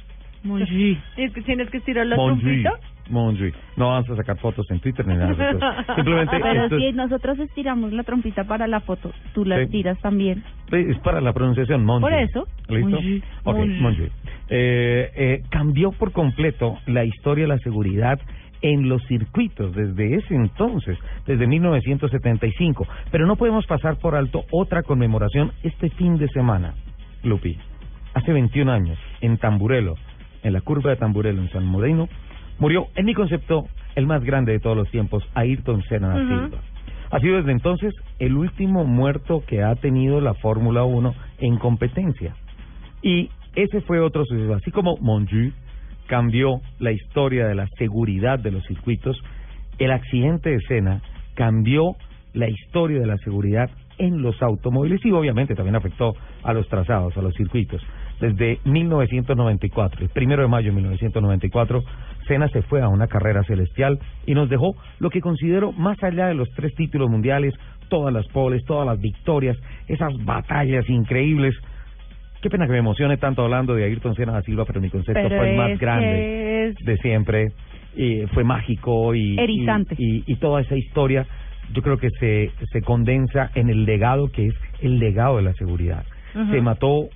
Monji. 0.45 0.97
Es 1.17 1.33
que 1.33 1.41
tienes 1.41 1.69
que 1.71 1.77
estirar 1.77 2.05
la 2.05 2.15
Monji. 2.17 2.41
trompita. 2.63 2.71
Monji. 3.09 3.51
No 3.77 3.89
vamos 3.89 4.09
a 4.11 4.15
sacar 4.15 4.37
fotos 4.37 4.65
en 4.69 4.79
Twitter 4.79 5.05
ni 5.07 5.15
nada 5.15 5.33
de 5.33 5.49
eso. 5.49 5.59
Simplemente 5.95 6.37
Pero 6.39 6.63
esto 6.63 6.77
si 6.77 6.85
es, 6.85 6.95
nosotros 6.95 7.39
estiramos 7.39 7.91
la 7.93 8.03
trompita 8.03 8.43
para 8.43 8.67
la 8.67 8.79
foto, 8.79 9.11
tú 9.33 9.43
la 9.43 9.57
Sí. 9.57 9.63
estiras 9.63 9.99
también. 10.01 10.43
es 10.71 10.97
para 10.99 11.19
la 11.21 11.33
pronunciación 11.33 11.83
Monji. 11.83 12.01
Por 12.01 12.13
eso. 12.13 12.47
¿Listo? 12.69 12.89
Monji. 12.91 13.23
Ok. 13.43 13.57
Monji. 13.81 14.03
Eh, 14.49 15.11
eh, 15.15 15.41
cambió 15.49 15.91
por 15.91 16.11
completo 16.11 16.77
la 16.85 17.03
historia 17.05 17.45
de 17.45 17.49
la 17.49 17.57
seguridad 17.59 18.19
en 18.61 18.89
los 18.89 19.03
circuitos 19.07 19.73
desde 19.75 20.15
ese 20.15 20.35
entonces, 20.35 20.97
desde 21.25 21.47
1975. 21.47 22.87
Pero 23.11 23.25
no 23.25 23.35
podemos 23.35 23.65
pasar 23.65 23.97
por 23.97 24.15
alto 24.15 24.43
otra 24.51 24.83
conmemoración 24.83 25.51
este 25.63 25.89
fin 25.89 26.17
de 26.17 26.27
semana, 26.29 26.73
Lupi. 27.23 27.57
Hace 28.13 28.31
21 28.31 28.71
años, 28.71 28.97
en 29.21 29.37
Tamburelo, 29.37 29.95
en 30.43 30.53
la 30.53 30.61
curva 30.61 30.91
de 30.91 30.95
Tamburelo, 30.97 31.41
en 31.41 31.49
San 31.49 31.65
Moreno, 31.65 32.07
murió, 32.59 32.87
en 32.95 33.05
mi 33.05 33.13
concepto, 33.13 33.67
el 33.95 34.07
más 34.07 34.23
grande 34.23 34.53
de 34.53 34.59
todos 34.59 34.77
los 34.77 34.89
tiempos, 34.89 35.23
Ayrton 35.33 35.83
Senna 35.83 36.15
Ujú. 36.15 36.27
Silva. 36.27 36.57
Ha 37.11 37.19
sido 37.19 37.37
desde 37.37 37.51
entonces 37.51 37.93
el 38.19 38.35
último 38.35 38.83
muerto 38.83 39.43
que 39.45 39.63
ha 39.63 39.75
tenido 39.75 40.21
la 40.21 40.33
Fórmula 40.33 40.83
1 40.83 41.13
en 41.39 41.57
competencia. 41.57 42.35
Y 43.01 43.29
ese 43.55 43.81
fue 43.81 43.99
otro 43.99 44.25
suceso. 44.25 44.53
Así 44.53 44.71
como 44.71 44.97
Monju 44.97 45.51
cambió 46.07 46.61
la 46.79 46.91
historia 46.91 47.47
de 47.47 47.55
la 47.55 47.67
seguridad 47.77 48.39
de 48.39 48.51
los 48.51 48.63
circuitos, 48.65 49.17
el 49.77 49.91
accidente 49.91 50.51
de 50.51 50.59
Senna 50.67 51.01
cambió 51.35 51.95
la 52.33 52.49
historia 52.49 52.99
de 52.99 53.07
la 53.07 53.17
seguridad 53.17 53.69
en 53.97 54.21
los 54.21 54.41
automóviles 54.41 55.03
y 55.05 55.11
obviamente 55.11 55.55
también 55.55 55.75
afectó 55.75 56.13
a 56.43 56.53
los 56.53 56.67
trazados, 56.67 57.15
a 57.17 57.21
los 57.21 57.33
circuitos. 57.35 57.81
Desde 58.19 58.59
1994, 58.63 60.01
el 60.03 60.09
primero 60.09 60.41
de 60.41 60.47
mayo 60.47 60.69
de 60.69 60.75
1994, 60.75 61.83
Senna 62.27 62.47
se 62.49 62.61
fue 62.63 62.81
a 62.81 62.87
una 62.87 63.07
carrera 63.07 63.43
celestial 63.43 63.99
y 64.25 64.33
nos 64.33 64.49
dejó 64.49 64.75
lo 64.99 65.09
que 65.09 65.21
considero 65.21 65.71
más 65.73 66.01
allá 66.03 66.27
de 66.27 66.33
los 66.33 66.49
tres 66.55 66.73
títulos 66.75 67.09
mundiales, 67.09 67.53
todas 67.89 68.13
las 68.13 68.25
poles, 68.27 68.63
todas 68.65 68.85
las 68.85 68.99
victorias, 68.99 69.57
esas 69.87 70.13
batallas 70.23 70.89
increíbles. 70.89 71.55
Qué 72.45 72.49
pena 72.51 72.67
que 72.67 72.73
me 72.73 72.77
emocione 72.77 73.17
tanto 73.17 73.41
hablando 73.41 73.73
de 73.73 73.85
Ayrton 73.85 74.13
Senna 74.13 74.33
da 74.33 74.43
Silva, 74.43 74.65
pero 74.65 74.79
mi 74.79 74.91
concepto 74.91 75.19
Pero 75.19 75.35
fue 75.35 75.49
el 75.49 75.57
más 75.57 75.79
grande 75.79 76.67
es- 76.67 76.75
de 76.85 76.95
siempre. 76.97 77.47
Y 77.95 78.27
fue 78.35 78.43
mágico 78.43 79.15
y, 79.15 79.35
Erizante. 79.39 79.95
y, 79.97 80.17
y- 80.17 80.23
y 80.27 80.35
toda 80.35 80.61
esa 80.61 80.75
historia 80.77 81.25
yo 81.73 81.81
creo 81.81 81.97
que 81.97 82.11
se, 82.19 82.51
se 82.71 82.83
condensa 82.83 83.49
en 83.55 83.71
el 83.71 83.85
legado 83.85 84.31
que 84.31 84.45
es 84.45 84.53
el 84.83 84.99
legado 84.99 85.37
de 85.37 85.41
la 85.41 85.53
seguridad. 85.53 86.03
Se 86.51 86.61
mató 86.61 87.09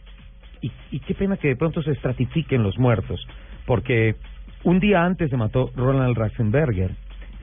y, 0.64 0.72
y 0.90 1.00
qué 1.02 1.14
pena 1.14 1.38
que 1.38 1.50
de 1.50 1.56
pronto 1.56 1.84
se 1.84 1.92
estratifiquen 1.92 2.64
los 2.64 2.80
muertos, 2.80 3.24
porque 3.68 4.16
un 4.64 4.80
día 4.80 5.06
antes 5.06 5.30
se 5.30 5.38
mató 5.38 5.70
Ronald 5.76 6.18
Ratzenberger 6.18 6.90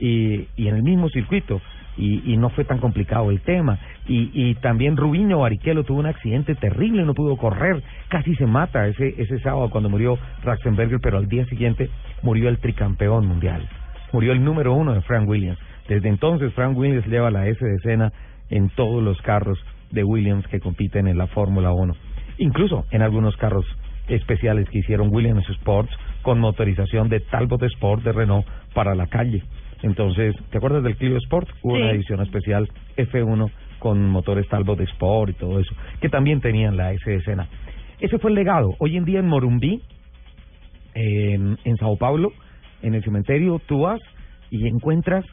y, 0.01 0.49
y 0.57 0.67
en 0.67 0.75
el 0.75 0.83
mismo 0.83 1.09
circuito 1.09 1.61
y, 1.97 2.33
y 2.33 2.37
no 2.37 2.51
fue 2.51 2.65
tan 2.65 2.79
complicado 2.79 3.31
el 3.31 3.41
tema 3.41 3.79
y, 4.07 4.31
y 4.33 4.55
también 4.57 4.97
Rubiño 4.97 5.41
Barrichello 5.41 5.85
tuvo 5.85 6.01
un 6.01 6.07
accidente 6.07 6.55
terrible, 6.55 7.05
no 7.05 7.15
pudo 7.15 7.37
correr, 7.37 7.83
casi 8.09 8.35
se 8.37 8.47
mata 8.47 8.87
ese 8.87 9.15
ese 9.19 9.39
sábado 9.41 9.71
cuando 9.71 9.89
murió 9.89 10.19
Ratzenberger, 10.43 11.01
pero 11.03 11.19
al 11.19 11.29
día 11.29 11.45
siguiente 11.47 11.91
murió 12.23 12.49
el 12.49 12.59
tricampeón 12.59 13.27
mundial, 13.27 13.69
murió 14.13 14.33
el 14.33 14.45
número 14.45 14.75
uno 14.75 14.95
de 14.95 15.01
Frank 15.03 15.29
Williams. 15.29 15.59
Desde 15.89 16.09
entonces 16.09 16.53
Frank 16.55 16.77
Williams 16.77 17.07
lleva 17.07 17.31
la 17.31 17.47
S 17.47 17.65
de 17.65 17.75
escena 17.77 18.13
en 18.51 18.69
todos 18.71 19.03
los 19.03 19.21
carros 19.23 19.59
de 19.91 20.03
Williams 20.03 20.47
que 20.49 20.61
compiten 20.61 21.07
en 21.07 21.17
la 21.17 21.29
Fórmula 21.29 21.73
1 21.73 21.95
incluso 22.39 22.85
en 22.91 23.03
algunos 23.03 23.37
carros 23.37 23.65
especiales 24.09 24.69
que 24.71 24.79
hicieron 24.79 25.13
Williams 25.13 25.49
Sports 25.51 25.91
con 26.23 26.39
motorización 26.39 27.09
de 27.09 27.21
Talbot 27.21 27.63
Sport 27.63 28.03
de 28.03 28.13
Renault 28.13 28.47
para 28.75 28.95
la 28.95 29.07
calle. 29.07 29.43
Entonces, 29.83 30.35
¿te 30.51 30.59
acuerdas 30.59 30.83
del 30.83 30.97
Clio 30.97 31.17
Sport? 31.19 31.49
Hubo 31.63 31.77
Sí. 31.77 31.83
una 31.83 31.91
edición 31.93 32.21
especial 32.23 32.69
F1 32.97 33.51
con 33.79 34.09
motores 34.09 34.49
Talbot 34.49 34.81
Sport 34.81 35.31
y 35.31 35.35
todo 35.35 35.61
eso, 35.61 35.75
que 36.01 36.09
también 36.09 36.41
tenían 36.41 36.77
la 36.77 36.93
S 36.93 37.09
de 37.09 37.17
escena. 37.17 37.47
Ese 38.01 38.19
fue 38.19 38.31
el 38.31 38.37
legado. 38.37 38.75
Hoy 38.79 38.97
en 38.97 39.05
día 39.05 39.21
en 39.21 39.27
Morumbí, 39.27 39.83
en, 40.95 41.59
en 41.65 41.77
Sao 41.77 41.97
Paulo, 41.97 42.33
en 42.83 42.95
el 42.95 43.03
cementerio, 43.05 43.61
tú 43.67 43.81
vas 43.83 44.01
y 44.51 44.67
encuentras 44.67 45.25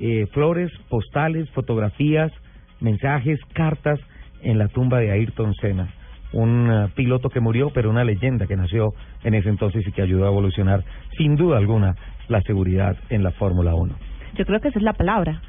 eh, 0.00 0.26
flores, 0.32 0.70
postales, 0.88 1.48
fotografías, 1.50 2.32
mensajes, 2.80 3.38
cartas 3.52 4.00
en 4.42 4.58
la 4.58 4.68
tumba 4.68 4.98
de 5.00 5.10
Ayrton 5.10 5.54
Senna, 5.54 5.88
un 6.32 6.70
eh, 6.70 6.88
piloto 6.94 7.28
que 7.30 7.40
murió, 7.40 7.70
pero 7.72 7.90
una 7.90 8.04
leyenda 8.04 8.46
que 8.46 8.56
nació 8.56 8.92
en 9.22 9.34
ese 9.34 9.48
entonces 9.48 9.86
y 9.86 9.92
que 9.92 10.02
ayudó 10.02 10.24
a 10.24 10.30
evolucionar, 10.30 10.84
sin 11.16 11.36
duda 11.36 11.58
alguna, 11.58 11.94
la 12.28 12.40
seguridad 12.42 12.96
en 13.10 13.22
la 13.22 13.30
Fórmula 13.32 13.74
1. 13.74 13.94
Yo 14.36 14.44
creo 14.44 14.60
que 14.60 14.68
esa 14.68 14.78
es 14.78 14.84
la 14.84 14.92
palabra. 14.92 15.40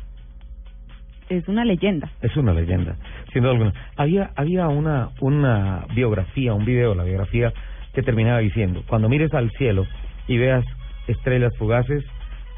Es 1.29 1.47
una 1.47 1.65
leyenda. 1.65 2.11
Es 2.21 2.37
una 2.37 2.53
leyenda, 2.53 2.95
sin 3.33 3.41
duda 3.41 3.53
alguna. 3.53 3.73
Había, 3.97 4.29
había 4.35 4.67
una, 4.67 5.09
una 5.21 5.85
biografía, 5.95 6.53
un 6.53 6.65
video, 6.65 6.93
la 6.93 7.03
biografía 7.03 7.51
que 7.93 8.03
terminaba 8.03 8.39
diciendo, 8.39 8.83
cuando 8.87 9.09
mires 9.09 9.33
al 9.33 9.49
cielo 9.51 9.87
y 10.27 10.37
veas 10.37 10.63
estrellas 11.07 11.51
fugaces, 11.57 12.03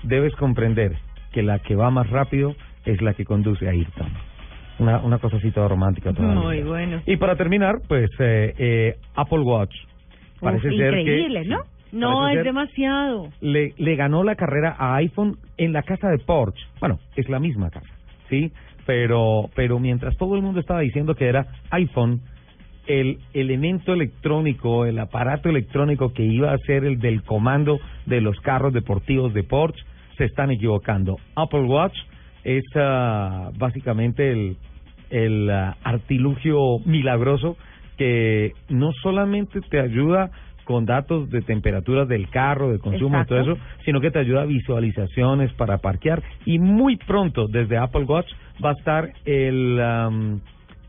debes 0.03 0.35
comprender 0.35 0.97
que 1.31 1.43
la 1.43 1.59
que 1.59 1.75
va 1.75 1.89
más 1.91 2.09
rápido 2.09 2.55
es 2.85 3.01
la 3.01 3.13
que 3.13 3.23
conduce 3.23 3.67
a 3.67 3.71
Ayrton. 3.71 4.09
Una, 4.79 4.99
una 4.99 5.17
cosa 5.19 5.37
así 5.37 5.51
toda 5.51 5.67
romántica. 5.67 6.13
Toda 6.13 6.33
Muy 6.33 6.61
bueno. 6.61 7.01
Y 7.05 7.17
para 7.17 7.35
terminar, 7.35 7.75
pues 7.87 8.09
eh, 8.19 8.53
eh, 8.57 8.95
Apple 9.15 9.39
Watch. 9.39 9.73
Parece 10.39 10.67
Uf, 10.67 10.77
ser 10.77 10.97
increíble, 10.99 11.43
que, 11.43 11.47
¿no? 11.47 11.61
No, 11.91 12.27
es 12.29 12.43
demasiado. 12.43 13.29
le, 13.41 13.73
le 13.77 13.95
ganó 13.95 14.23
la 14.23 14.35
carrera 14.35 14.75
a 14.77 14.95
iPhone 14.95 15.37
en 15.57 15.73
la 15.73 15.83
casa 15.83 16.09
de 16.09 16.17
Porsche. 16.19 16.65
Bueno, 16.79 16.99
es 17.15 17.29
la 17.29 17.39
misma 17.39 17.69
casa, 17.69 17.89
¿sí? 18.29 18.51
Pero, 18.85 19.49
pero 19.55 19.79
mientras 19.79 20.15
todo 20.17 20.35
el 20.35 20.41
mundo 20.41 20.59
estaba 20.59 20.81
diciendo 20.81 21.15
que 21.15 21.27
era 21.27 21.47
iPhone, 21.71 22.21
el 22.87 23.19
elemento 23.33 23.93
electrónico, 23.93 24.85
el 24.85 24.97
aparato 24.99 25.49
electrónico 25.49 26.13
que 26.13 26.23
iba 26.23 26.53
a 26.53 26.57
ser 26.59 26.85
el 26.85 26.99
del 26.99 27.23
comando 27.23 27.79
de 28.05 28.21
los 28.21 28.39
carros 28.39 28.73
deportivos 28.73 29.33
de 29.33 29.43
Porsche, 29.43 29.83
se 30.17 30.25
están 30.25 30.51
equivocando. 30.51 31.17
Apple 31.35 31.63
Watch 31.63 31.97
es 32.43 32.63
ah, 32.75 33.51
básicamente 33.57 34.31
el, 34.31 34.57
el 35.09 35.49
ah, 35.49 35.77
artilugio 35.83 36.79
milagroso 36.85 37.57
que 37.97 38.53
no 38.69 38.91
solamente 39.01 39.59
te 39.61 39.79
ayuda 39.79 40.31
con 40.67 40.85
datos 40.85 41.29
de 41.29 41.41
temperaturas 41.41 42.09
del 42.09 42.29
carro, 42.29 42.69
de 42.69 42.79
consumo 42.79 43.21
y 43.21 43.25
todo 43.25 43.39
Exacto. 43.39 43.53
eso, 43.53 43.81
sino 43.85 44.01
que 44.01 44.11
te 44.11 44.19
ayuda 44.19 44.41
a 44.41 44.45
visualizaciones 44.45 45.53
para 45.53 45.77
parquear 45.77 46.21
y 46.45 46.59
muy 46.59 46.97
pronto 46.97 47.47
desde 47.47 47.77
Apple 47.77 48.03
Watch 48.03 48.29
va 48.63 48.71
a 48.71 48.73
estar 48.73 49.09
el 49.23 49.79
am, 49.79 50.41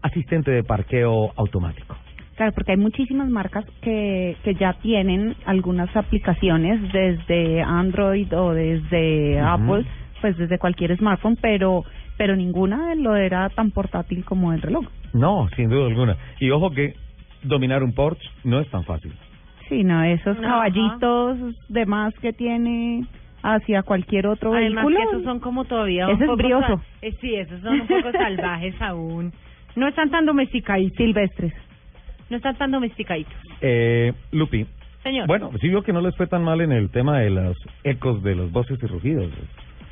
asistente 0.03 0.51
de 0.51 0.65
parqueo 0.65 1.33
automático. 1.37 1.97
Claro, 2.35 2.53
porque 2.53 2.73
hay 2.73 2.77
muchísimas 2.77 3.29
marcas 3.31 3.65
que, 3.81 4.37
que 4.43 4.55
ya 4.55 4.73
tienen 4.75 5.37
algunas 5.47 5.95
aplicaciones 5.97 6.81
desde 6.93 7.63
Android 7.63 8.33
o 8.37 8.53
desde. 8.55 9.41
Apple, 9.41 9.85
pues 10.21 10.37
desde 10.37 10.59
cualquier 10.59 10.97
smartphone, 10.97 11.37
pero 11.41 11.85
pero 12.17 12.35
ninguna 12.35 12.97
lo 12.97 13.15
era 13.15 13.49
tan 13.51 13.71
portátil 13.71 14.25
como 14.25 14.53
el 14.53 14.61
reloj. 14.61 14.87
No, 15.13 15.49
sin 15.55 15.69
duda 15.69 15.87
alguna. 15.87 16.17
Y 16.41 16.51
ojo 16.51 16.73
que 16.73 16.95
dominar 17.45 17.85
un 17.85 17.93
Porsche 17.93 18.29
no 18.43 18.59
es 18.59 18.69
tan 18.71 18.83
fácil. 18.85 19.13
Sí, 19.69 19.85
no, 19.85 20.03
esos 20.05 20.37
Ajá. 20.39 20.47
caballitos 20.47 21.39
de 21.69 21.87
más 21.87 22.15
que 22.21 22.33
tiene 22.33 23.05
hacia 23.43 23.83
cualquier 23.83 24.27
otro 24.27 24.53
Además 24.55 24.85
vehículo. 24.87 24.99
que 24.99 25.05
esos 25.17 25.25
son 25.25 25.41
como 25.41 25.65
todavía 25.65 26.05
Ese 26.05 26.15
un 26.15 26.23
es 26.23 26.27
poco 26.27 26.37
brioso. 26.37 26.67
sal- 26.67 26.81
eh, 27.03 27.13
sí, 27.21 27.35
esos 27.35 27.61
son 27.61 27.81
un 27.81 27.87
poco 27.87 28.13
salvajes 28.13 28.75
aún. 28.83 29.33
No 29.77 29.87
están 29.89 30.11
tan 30.11 30.27
domesticaditos. 30.27 30.97
Silvestres. 30.97 31.53
No 32.31 32.37
están 32.37 32.57
tan 32.57 32.71
domesticaditos. 32.71 33.33
Eh, 33.61 34.13
Lupi. 34.33 34.67
Señor. 35.03 35.27
Bueno, 35.29 35.51
sí 35.61 35.69
vio 35.69 35.83
que 35.83 35.93
no 35.93 36.01
les 36.01 36.17
fue 36.17 36.27
tan 36.27 36.43
mal 36.43 36.61
en 36.61 36.73
el 36.73 36.91
tema 36.91 37.21
de 37.21 37.31
los 37.31 37.57
ecos 37.85 38.23
de 38.23 38.35
los 38.35 38.51
voces 38.51 38.79
y 38.83 38.87
rugidos. 38.87 39.31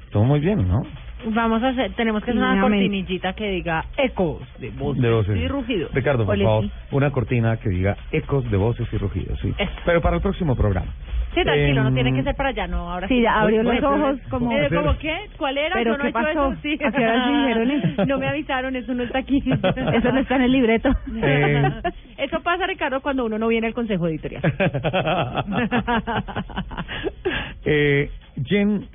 Estuvo 0.06 0.24
muy 0.24 0.40
bien, 0.40 0.66
¿no? 0.68 0.82
Vamos 1.24 1.62
a 1.62 1.68
hacer, 1.68 1.92
tenemos 1.94 2.22
que 2.22 2.30
hacer 2.30 2.42
una 2.42 2.60
cortinillita 2.60 3.32
que 3.32 3.48
diga 3.50 3.84
ecos 3.96 4.42
de 4.58 4.70
voces, 4.70 5.02
de 5.02 5.10
voces. 5.10 5.36
y 5.36 5.48
rugidos. 5.48 5.90
Ricardo, 5.92 6.26
por 6.26 6.38
favor, 6.38 6.64
una 6.92 7.10
cortina 7.10 7.56
que 7.56 7.70
diga 7.70 7.96
ecos 8.12 8.48
de 8.50 8.56
voces 8.56 8.86
y 8.92 8.98
rugidos, 8.98 9.38
sí. 9.40 9.52
Pero 9.84 10.00
para 10.02 10.16
el 10.16 10.22
próximo 10.22 10.54
programa. 10.54 10.92
Sí, 11.34 11.42
tranquilo, 11.42 11.82
no 11.82 11.88
Em, 11.88 11.94
tiene 11.94 12.12
que 12.14 12.22
ser 12.22 12.34
para 12.34 12.50
allá, 12.50 12.66
no, 12.66 12.90
ahora 12.90 13.08
Sí, 13.08 13.18
sí. 13.20 13.26
abrió 13.26 13.62
los 13.62 13.82
ojos 13.82 14.16
como- 14.30 14.52
Eh, 14.52 14.66
Pero- 14.68 14.82
¿Cómo 14.84 14.98
qué? 14.98 15.16
¿Cuál 15.36 15.58
era? 15.58 15.74
¿Pero 15.74 15.92
Yo 15.92 15.98
no 15.98 16.02
qué 16.02 16.06
he 16.06 16.10
hecho 16.10 16.18
pasó? 16.18 16.52
eso, 16.52 16.60
sí. 16.62 16.78
¿A 16.84 16.92
qué 16.92 17.04
hora 17.04 17.28
dijeron 17.28 17.70
eso? 17.70 17.86
No 18.06 18.18
me 18.18 18.28
avisaron, 18.28 18.76
eso 18.76 18.94
no 18.94 19.02
está 19.02 19.18
aquí. 19.18 19.42
Eso 19.96 20.12
no 20.12 20.20
está 20.20 20.36
en 20.36 20.42
el 20.42 20.52
libreto. 20.52 20.90
Eh. 21.22 21.70
Eso 22.18 22.40
pasa, 22.40 22.66
Ricardo, 22.66 23.00
cuando 23.00 23.24
uno 23.26 23.38
no 23.38 23.48
viene 23.48 23.66
al 23.66 23.74
consejo 23.74 24.06
editorial. 24.08 24.42
eh, 27.64 28.10
Jen, 28.44 28.86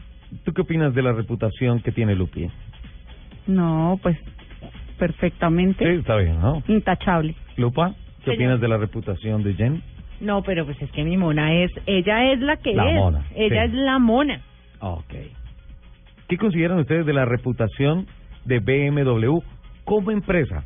¿tú 0.43 0.53
qué 0.53 0.61
opinas 0.61 0.93
de 0.93 1.01
la 1.01 1.13
reputación 1.13 1.81
que 1.81 1.91
tiene 1.91 2.15
Lupi? 2.15 2.49
No, 3.47 3.99
pues 4.01 4.17
Sí, 4.17 5.05
perfectamente 5.07 5.95
está 5.95 6.15
bien, 6.17 6.39
¿no? 6.39 6.61
intachable. 6.67 7.35
Lupa, 7.57 7.93
¿qué 8.19 8.25
Señor. 8.31 8.35
opinas 8.35 8.61
de 8.61 8.67
la 8.67 8.77
reputación 8.77 9.41
de 9.43 9.53
Jen? 9.55 9.81
No, 10.19 10.43
pero 10.43 10.65
pues 10.65 10.79
es 10.81 10.91
que 10.91 11.03
mi 11.03 11.17
mona 11.17 11.51
es, 11.53 11.71
ella 11.87 12.31
es 12.31 12.39
la 12.39 12.57
que 12.57 12.73
La 12.75 12.87
es. 12.89 12.95
mona, 12.95 13.25
Ella 13.35 13.65
sí. 13.65 13.71
es 13.71 13.73
la 13.73 13.97
mona. 13.97 14.41
Ok. 14.79 15.13
¿Qué 16.27 16.37
consideran 16.37 16.77
ustedes 16.79 17.05
de 17.07 17.13
la 17.13 17.25
reputación 17.25 18.05
de 18.45 18.59
BMW 18.59 19.39
como 19.83 20.11
empresa? 20.11 20.63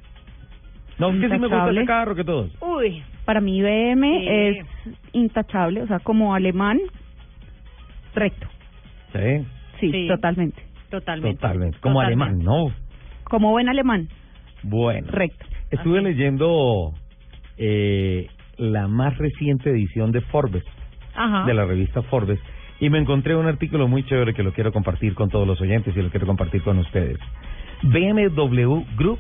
No, 0.99 1.07
que 1.11 1.13
sí 1.13 1.27
me 1.27 1.37
gusta 1.37 1.45
Intachable. 1.55 1.79
ese 1.81 1.87
carro 1.87 2.15
que 2.15 2.23
todos. 2.25 2.51
Uy, 2.61 3.03
Para 3.23 3.39
mí 3.41 3.61
BM 3.61 4.19
Sí. 4.19 4.27
es 4.27 4.65
intachable, 5.13 5.81
o 5.81 5.87
sea, 5.87 5.99
como 5.99 6.35
alemán, 6.35 6.79
recto. 8.13 8.47
Sí, 9.13 9.45
Sí, 9.79 9.91
Sí. 9.91 10.07
totalmente. 10.07 10.61
totalmente. 10.89 11.37
totalmente. 11.39 11.77
Como 11.79 11.95
Totalmente. 12.01 12.23
alemán, 12.25 12.45
¿no? 12.45 12.71
Como 13.25 13.51
buen 13.51 13.69
alemán, 13.69 14.07
Bueno. 14.63 15.07
recto. 15.11 15.45
Estuve 15.71 15.97
Así. 15.99 16.07
leyendo 16.07 16.93
eh, 17.57 18.27
la 18.57 18.87
más 18.87 19.17
reciente 19.17 19.69
edición 19.71 20.11
de 20.11 20.21
Forbes, 20.21 20.63
Ajá. 21.15 21.45
de 21.45 21.53
la 21.53 21.65
revista 21.65 22.01
Forbes, 22.03 22.39
y 22.79 22.89
me 22.89 22.97
encontré 22.99 23.35
un 23.35 23.45
artículo 23.47 23.87
muy 23.87 24.03
chévere 24.03 24.33
que 24.33 24.43
lo 24.43 24.51
quiero 24.53 24.71
compartir 24.73 25.13
con 25.15 25.29
todos 25.29 25.47
los 25.47 25.59
oyentes 25.61 25.95
y 25.95 26.01
lo 26.01 26.09
quiero 26.09 26.27
compartir 26.27 26.61
con 26.63 26.77
ustedes. 26.79 27.17
BMW 27.83 28.83
Group 28.97 29.19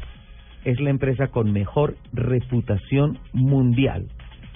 es 0.65 0.79
la 0.81 0.89
empresa 0.89 1.27
con 1.27 1.51
mejor 1.51 1.95
reputación 2.13 3.19
mundial. 3.33 4.07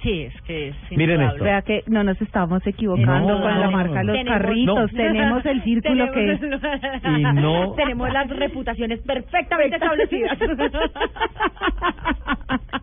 Sí, 0.01 0.21
es 0.21 0.41
que 0.43 0.69
es 0.69 0.75
Miren 0.91 1.21
esto. 1.21 1.43
Vea 1.43 1.61
que 1.61 1.83
no 1.87 2.03
nos 2.05 2.21
estamos 2.21 2.65
equivocando 2.65 3.19
No, 3.37 3.41
con 3.41 3.59
la 3.59 3.65
no, 3.65 3.71
marca 3.71 3.99
de 3.99 4.05
los 4.05 4.15
Tenemos- 4.15 4.41
carritos. 4.41 4.93
No. 4.93 4.97
Tenemos 4.97 5.45
el 5.45 5.63
círculo 5.63 6.11
que 6.13 6.31
es. 6.31 6.41
Y 6.41 7.21
no- 7.41 7.73
Tenemos 7.75 8.13
las 8.13 8.29
reputaciones 8.29 9.01
perfectamente 9.01 9.75
establecidas. 9.75 10.37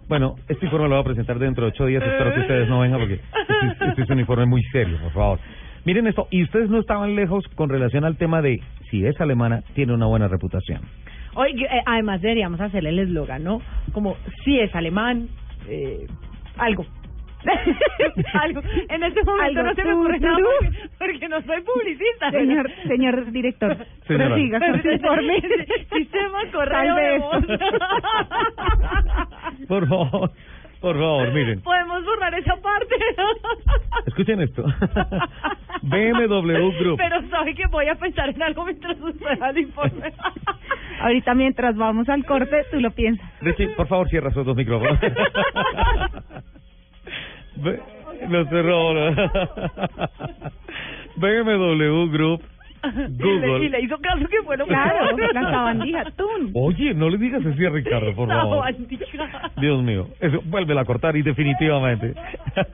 Bueno, 0.08 0.36
este 0.48 0.66
informe 0.66 0.88
lo 0.88 0.94
voy 0.94 1.00
a 1.00 1.04
presentar 1.04 1.38
dentro 1.38 1.64
de 1.64 1.70
ocho 1.72 1.86
días. 1.86 2.00
Espero 2.00 2.32
que 2.32 2.40
ustedes 2.40 2.68
no 2.68 2.78
vengan 2.78 3.00
porque 3.00 3.14
este 3.14 3.84
es, 3.84 3.88
este 3.90 4.02
es 4.02 4.10
un 4.10 4.20
informe 4.20 4.46
muy 4.46 4.62
serio, 4.70 4.98
por 5.02 5.10
favor. 5.12 5.40
Miren 5.84 6.06
esto, 6.06 6.28
y 6.30 6.44
ustedes 6.44 6.70
no 6.70 6.78
estaban 6.78 7.16
lejos 7.16 7.44
con 7.56 7.68
relación 7.68 8.04
al 8.04 8.16
tema 8.16 8.40
de 8.40 8.60
si 8.90 9.04
es 9.04 9.20
alemana, 9.20 9.62
tiene 9.74 9.92
una 9.94 10.06
buena 10.06 10.28
reputación. 10.28 10.82
Oye, 11.34 11.64
eh, 11.64 11.82
además 11.86 12.20
deberíamos 12.22 12.60
hacerle 12.60 12.90
el 12.90 13.00
eslogan, 13.00 13.42
¿no? 13.42 13.60
Como 13.92 14.16
si 14.44 14.60
es 14.60 14.72
alemán, 14.76 15.26
eh, 15.68 16.06
algo. 16.56 16.86
algo. 18.34 18.60
En 18.88 19.02
este 19.02 19.22
momento 19.24 19.60
Algo, 19.60 19.62
no 19.62 19.74
se 19.74 19.84
me 19.84 19.92
ocurre 19.92 20.18
nada 20.20 20.36
porque, 20.60 20.88
porque 20.98 21.28
no 21.28 21.40
soy 21.42 21.60
publicista. 21.62 22.30
Señor, 22.30 22.70
señor 22.88 23.30
director, 23.32 23.76
Señora. 24.06 24.26
prosiga 24.28 24.58
con 24.60 24.82
su 24.82 24.90
informe. 24.90 25.42
Sistema 25.94 26.38
correo 26.52 26.94
de 26.96 27.18
voz. 27.18 27.44
Por 29.68 29.88
favor, 29.88 30.30
por 30.80 30.96
favor, 30.98 31.32
miren. 31.32 31.60
Podemos 31.62 32.04
borrar 32.04 32.34
esa 32.34 32.56
parte. 32.56 32.94
Escuchen 34.06 34.40
esto. 34.42 34.64
BMW 35.82 36.70
Group. 36.78 36.98
Pero 36.98 37.22
sabe 37.28 37.54
que 37.54 37.66
voy 37.68 37.88
a 37.88 37.94
pensar 37.94 38.28
en 38.28 38.42
algo 38.42 38.64
mientras 38.64 39.00
usted 39.00 39.38
da 39.38 39.50
el 39.50 39.58
informe. 39.58 40.12
Ahorita 41.00 41.34
mientras 41.34 41.76
vamos 41.76 42.08
al 42.08 42.24
corte, 42.24 42.64
tú 42.70 42.80
lo 42.80 42.90
piensas. 42.90 43.26
Richie, 43.40 43.68
por 43.70 43.86
favor, 43.88 44.08
cierra 44.08 44.30
esos 44.30 44.44
dos 44.44 44.56
micrófonos. 44.56 44.98
Ve- 47.56 47.80
Lo 48.28 48.44
cerró. 48.46 48.94
¿no? 49.10 49.30
BMW 51.16 52.10
Group. 52.12 52.42
Google. 53.18 53.64
Y 53.64 53.68
le 53.68 53.80
hizo 53.80 53.98
caso 53.98 54.28
que 54.28 54.42
fue 54.44 54.56
lo 54.56 54.64
Claro, 54.66 55.16
la 55.32 55.40
sabandija, 55.50 56.00
atún. 56.06 56.52
Oye, 56.54 56.94
no 56.94 57.08
le 57.10 57.18
digas 57.18 57.44
así 57.44 57.64
a 57.66 57.70
Ricardo, 57.70 58.14
por 58.14 58.28
favor. 58.28 58.58
Sabandija. 58.58 59.50
Dios 59.56 59.82
mío, 59.82 60.06
eso, 60.20 60.40
vuélvela 60.44 60.82
a 60.82 60.84
cortar 60.84 61.16
y 61.16 61.22
definitivamente. 61.22 62.14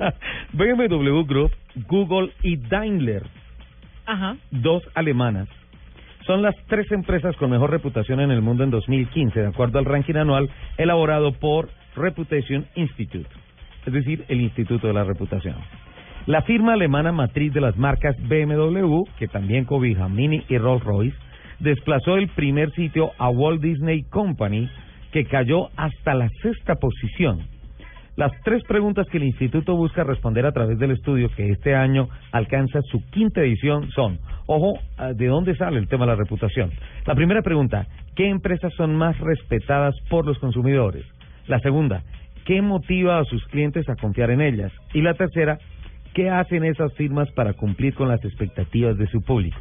BMW 0.52 1.22
Group, 1.24 1.52
Google 1.88 2.30
y 2.42 2.56
Daimler, 2.56 3.22
Ajá. 4.04 4.36
dos 4.50 4.82
alemanas, 4.94 5.48
son 6.26 6.42
las 6.42 6.54
tres 6.66 6.92
empresas 6.92 7.34
con 7.36 7.50
mejor 7.50 7.70
reputación 7.70 8.20
en 8.20 8.30
el 8.32 8.42
mundo 8.42 8.64
en 8.64 8.70
2015, 8.70 9.40
de 9.40 9.46
acuerdo 9.46 9.78
al 9.78 9.86
ranking 9.86 10.16
anual 10.16 10.50
elaborado 10.76 11.32
por 11.32 11.70
Reputation 11.96 12.66
Institute, 12.74 13.28
es 13.86 13.92
decir, 13.92 14.24
el 14.28 14.40
Instituto 14.40 14.86
de 14.86 14.92
la 14.92 15.04
Reputación. 15.04 15.56
La 16.26 16.42
firma 16.42 16.74
alemana 16.74 17.10
matriz 17.10 17.52
de 17.52 17.60
las 17.60 17.76
marcas 17.76 18.16
BMW, 18.28 19.02
que 19.18 19.26
también 19.26 19.64
cobija 19.64 20.08
Mini 20.08 20.44
y 20.48 20.56
Rolls-Royce, 20.56 21.16
desplazó 21.58 22.16
el 22.16 22.28
primer 22.28 22.70
sitio 22.72 23.10
a 23.18 23.28
Walt 23.28 23.60
Disney 23.60 24.02
Company, 24.04 24.68
que 25.10 25.24
cayó 25.24 25.68
hasta 25.76 26.14
la 26.14 26.28
sexta 26.42 26.76
posición. 26.76 27.40
Las 28.14 28.30
tres 28.44 28.62
preguntas 28.64 29.06
que 29.10 29.16
el 29.16 29.24
instituto 29.24 29.74
busca 29.74 30.04
responder 30.04 30.44
a 30.44 30.52
través 30.52 30.78
del 30.78 30.90
estudio 30.90 31.30
que 31.34 31.48
este 31.48 31.74
año 31.74 32.08
alcanza 32.30 32.82
su 32.82 33.02
quinta 33.10 33.40
edición 33.40 33.90
son, 33.90 34.18
ojo, 34.46 34.78
ah, 34.98 35.14
¿de 35.14 35.26
dónde 35.26 35.56
sale 35.56 35.78
el 35.78 35.88
tema 35.88 36.04
de 36.04 36.12
la 36.12 36.16
reputación? 36.16 36.70
La 37.06 37.14
primera 37.14 37.40
pregunta, 37.40 37.86
¿qué 38.14 38.28
empresas 38.28 38.72
son 38.76 38.94
más 38.94 39.18
respetadas 39.18 39.94
por 40.10 40.26
los 40.26 40.38
consumidores? 40.38 41.06
La 41.46 41.58
segunda, 41.60 42.02
¿qué 42.44 42.62
motiva 42.62 43.18
a 43.18 43.24
sus 43.24 43.44
clientes 43.46 43.88
a 43.88 43.96
confiar 43.96 44.30
en 44.30 44.40
ellas? 44.40 44.72
Y 44.92 45.02
la 45.02 45.14
tercera, 45.14 45.58
¿qué 46.14 46.30
hacen 46.30 46.64
esas 46.64 46.92
firmas 46.94 47.30
para 47.32 47.54
cumplir 47.54 47.94
con 47.94 48.08
las 48.08 48.24
expectativas 48.24 48.96
de 48.96 49.06
su 49.06 49.22
público? 49.22 49.58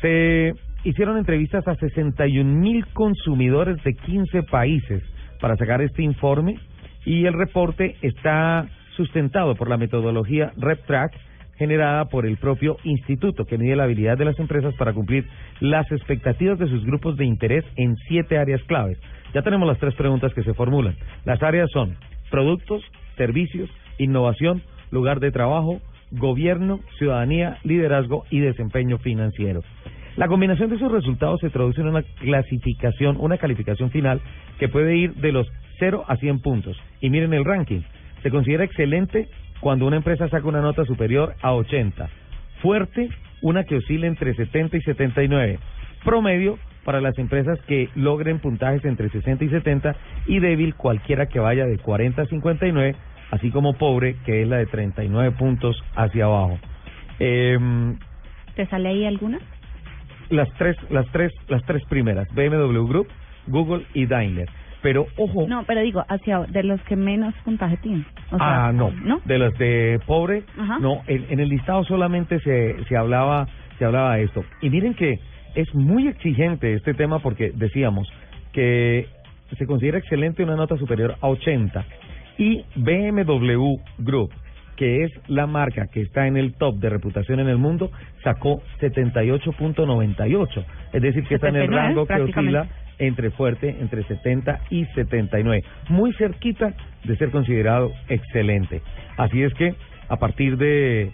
Se 0.00 0.52
hicieron 0.84 1.16
entrevistas 1.18 1.66
a 1.66 1.74
61 1.76 2.60
mil 2.60 2.86
consumidores 2.92 3.82
de 3.84 3.94
15 3.94 4.42
países 4.44 5.02
para 5.40 5.56
sacar 5.56 5.82
este 5.82 6.02
informe 6.02 6.58
y 7.04 7.26
el 7.26 7.34
reporte 7.34 7.96
está 8.02 8.66
sustentado 8.96 9.54
por 9.54 9.68
la 9.68 9.76
metodología 9.76 10.52
RepTrack 10.56 11.12
generada 11.56 12.06
por 12.06 12.26
el 12.26 12.36
propio 12.36 12.76
instituto 12.84 13.44
que 13.44 13.58
mide 13.58 13.76
la 13.76 13.84
habilidad 13.84 14.18
de 14.18 14.24
las 14.24 14.38
empresas 14.38 14.74
para 14.74 14.92
cumplir 14.92 15.26
las 15.60 15.90
expectativas 15.92 16.58
de 16.58 16.68
sus 16.68 16.84
grupos 16.84 17.16
de 17.16 17.24
interés 17.24 17.64
en 17.76 17.96
siete 18.08 18.38
áreas 18.38 18.62
claves. 18.64 18.98
Ya 19.34 19.42
tenemos 19.42 19.66
las 19.66 19.78
tres 19.78 19.94
preguntas 19.94 20.32
que 20.32 20.44
se 20.44 20.54
formulan. 20.54 20.96
Las 21.24 21.42
áreas 21.42 21.68
son 21.72 21.96
productos, 22.30 22.82
servicios, 23.16 23.68
innovación, 23.98 24.62
lugar 24.90 25.18
de 25.18 25.32
trabajo, 25.32 25.80
gobierno, 26.12 26.80
ciudadanía, 26.98 27.58
liderazgo 27.64 28.24
y 28.30 28.40
desempeño 28.40 28.98
financiero. 28.98 29.62
La 30.16 30.28
combinación 30.28 30.70
de 30.70 30.76
esos 30.76 30.92
resultados 30.92 31.40
se 31.40 31.50
traduce 31.50 31.80
en 31.80 31.88
una 31.88 32.02
clasificación, 32.02 33.16
una 33.18 33.36
calificación 33.36 33.90
final 33.90 34.20
que 34.60 34.68
puede 34.68 34.96
ir 34.96 35.14
de 35.14 35.32
los 35.32 35.48
0 35.80 36.04
a 36.06 36.16
100 36.16 36.38
puntos. 36.40 36.76
Y 37.00 37.10
miren 37.10 37.34
el 37.34 37.44
ranking. 37.44 37.80
Se 38.22 38.30
considera 38.30 38.64
excelente 38.64 39.28
cuando 39.58 39.86
una 39.86 39.96
empresa 39.96 40.28
saca 40.28 40.46
una 40.46 40.60
nota 40.60 40.84
superior 40.84 41.34
a 41.42 41.52
80. 41.54 42.08
Fuerte, 42.62 43.10
una 43.42 43.64
que 43.64 43.76
oscila 43.76 44.06
entre 44.06 44.34
70 44.34 44.76
y 44.76 44.80
79. 44.82 45.58
Promedio 46.04 46.58
para 46.84 47.00
las 47.00 47.18
empresas 47.18 47.58
que 47.66 47.88
logren 47.94 48.38
puntajes 48.38 48.84
entre 48.84 49.08
60 49.10 49.44
y 49.44 49.48
70 49.48 49.96
y 50.26 50.38
débil 50.40 50.74
cualquiera 50.74 51.26
que 51.26 51.40
vaya 51.40 51.64
de 51.66 51.78
40 51.78 52.22
a 52.22 52.26
59, 52.26 52.94
así 53.30 53.50
como 53.50 53.72
pobre 53.74 54.16
que 54.24 54.42
es 54.42 54.48
la 54.48 54.58
de 54.58 54.66
39 54.66 55.32
puntos 55.38 55.82
hacia 55.96 56.24
abajo. 56.26 56.58
Eh, 57.18 57.58
¿Te 58.54 58.66
sale 58.66 58.88
ahí 58.90 59.04
alguna? 59.04 59.38
las 60.30 60.48
tres, 60.54 60.76
las 60.90 61.06
tres, 61.12 61.32
las 61.48 61.62
tres 61.64 61.82
primeras, 61.88 62.26
BMW 62.34 62.86
Group, 62.86 63.08
Google 63.46 63.84
y 63.94 64.06
Daimler. 64.06 64.48
Pero 64.82 65.06
ojo, 65.16 65.46
No, 65.48 65.64
pero 65.64 65.80
digo, 65.80 66.04
hacia 66.08 66.40
de 66.40 66.62
los 66.62 66.80
que 66.82 66.94
menos 66.96 67.34
puntaje 67.44 67.76
tienen. 67.78 68.04
O 68.30 68.36
sea, 68.36 68.66
ah, 68.66 68.72
no, 68.72 68.90
¿no? 68.90 69.20
de 69.24 69.38
los 69.38 69.56
de 69.58 69.98
pobre, 70.06 70.42
Ajá. 70.58 70.78
no, 70.78 71.02
en, 71.06 71.24
en 71.30 71.40
el 71.40 71.48
listado 71.48 71.84
solamente 71.84 72.38
se, 72.40 72.82
se 72.84 72.96
hablaba, 72.96 73.46
se 73.78 73.84
hablaba 73.86 74.16
de 74.16 74.24
esto. 74.24 74.44
Y 74.60 74.68
miren 74.70 74.94
que 74.94 75.18
es 75.54 75.72
muy 75.74 76.08
exigente 76.08 76.74
este 76.74 76.94
tema 76.94 77.20
porque 77.20 77.52
decíamos 77.54 78.08
que 78.52 79.06
se 79.56 79.66
considera 79.66 79.98
excelente 79.98 80.42
una 80.42 80.56
nota 80.56 80.76
superior 80.76 81.16
a 81.20 81.28
80 81.28 81.84
y 82.38 82.64
BMW 82.76 83.76
Group 83.98 84.32
que 84.76 85.04
es 85.04 85.12
la 85.28 85.46
marca 85.46 85.86
que 85.86 86.02
está 86.02 86.26
en 86.26 86.36
el 86.36 86.54
top 86.54 86.76
de 86.78 86.90
reputación 86.90 87.38
en 87.40 87.48
el 87.48 87.58
mundo, 87.58 87.92
sacó 88.24 88.60
78.98. 88.80 90.64
Es 90.92 91.02
decir, 91.02 91.24
que 91.28 91.36
está 91.36 91.48
en 91.48 91.56
el 91.56 91.68
79, 91.68 91.86
rango 91.86 92.06
que 92.06 92.22
oscila 92.22 92.66
entre 92.98 93.30
fuerte, 93.30 93.76
entre 93.80 94.02
70 94.04 94.60
y 94.70 94.84
79. 94.86 95.62
Muy 95.90 96.12
cerquita 96.14 96.74
de 97.04 97.16
ser 97.16 97.30
considerado 97.30 97.92
excelente. 98.08 98.82
Así 99.16 99.42
es 99.42 99.54
que, 99.54 99.74
a 100.08 100.16
partir 100.16 100.56
de 100.56 101.12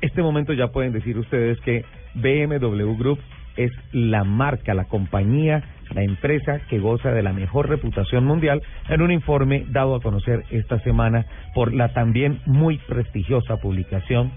este 0.00 0.22
momento 0.22 0.52
ya 0.52 0.68
pueden 0.68 0.92
decir 0.92 1.18
ustedes 1.18 1.60
que 1.60 1.84
BMW 2.14 2.96
Group 2.96 3.18
es 3.56 3.72
la 3.92 4.24
marca, 4.24 4.74
la 4.74 4.84
compañía, 4.84 5.62
la 5.94 6.02
empresa 6.02 6.60
que 6.68 6.78
goza 6.78 7.10
de 7.10 7.22
la 7.22 7.32
mejor 7.32 7.68
reputación 7.68 8.24
mundial 8.24 8.62
en 8.88 9.02
un 9.02 9.10
informe 9.10 9.64
dado 9.68 9.94
a 9.94 10.00
conocer 10.00 10.44
esta 10.50 10.78
semana 10.80 11.26
por 11.54 11.72
la 11.74 11.92
también 11.92 12.40
muy 12.46 12.78
prestigiosa 12.78 13.56
publicación 13.58 14.32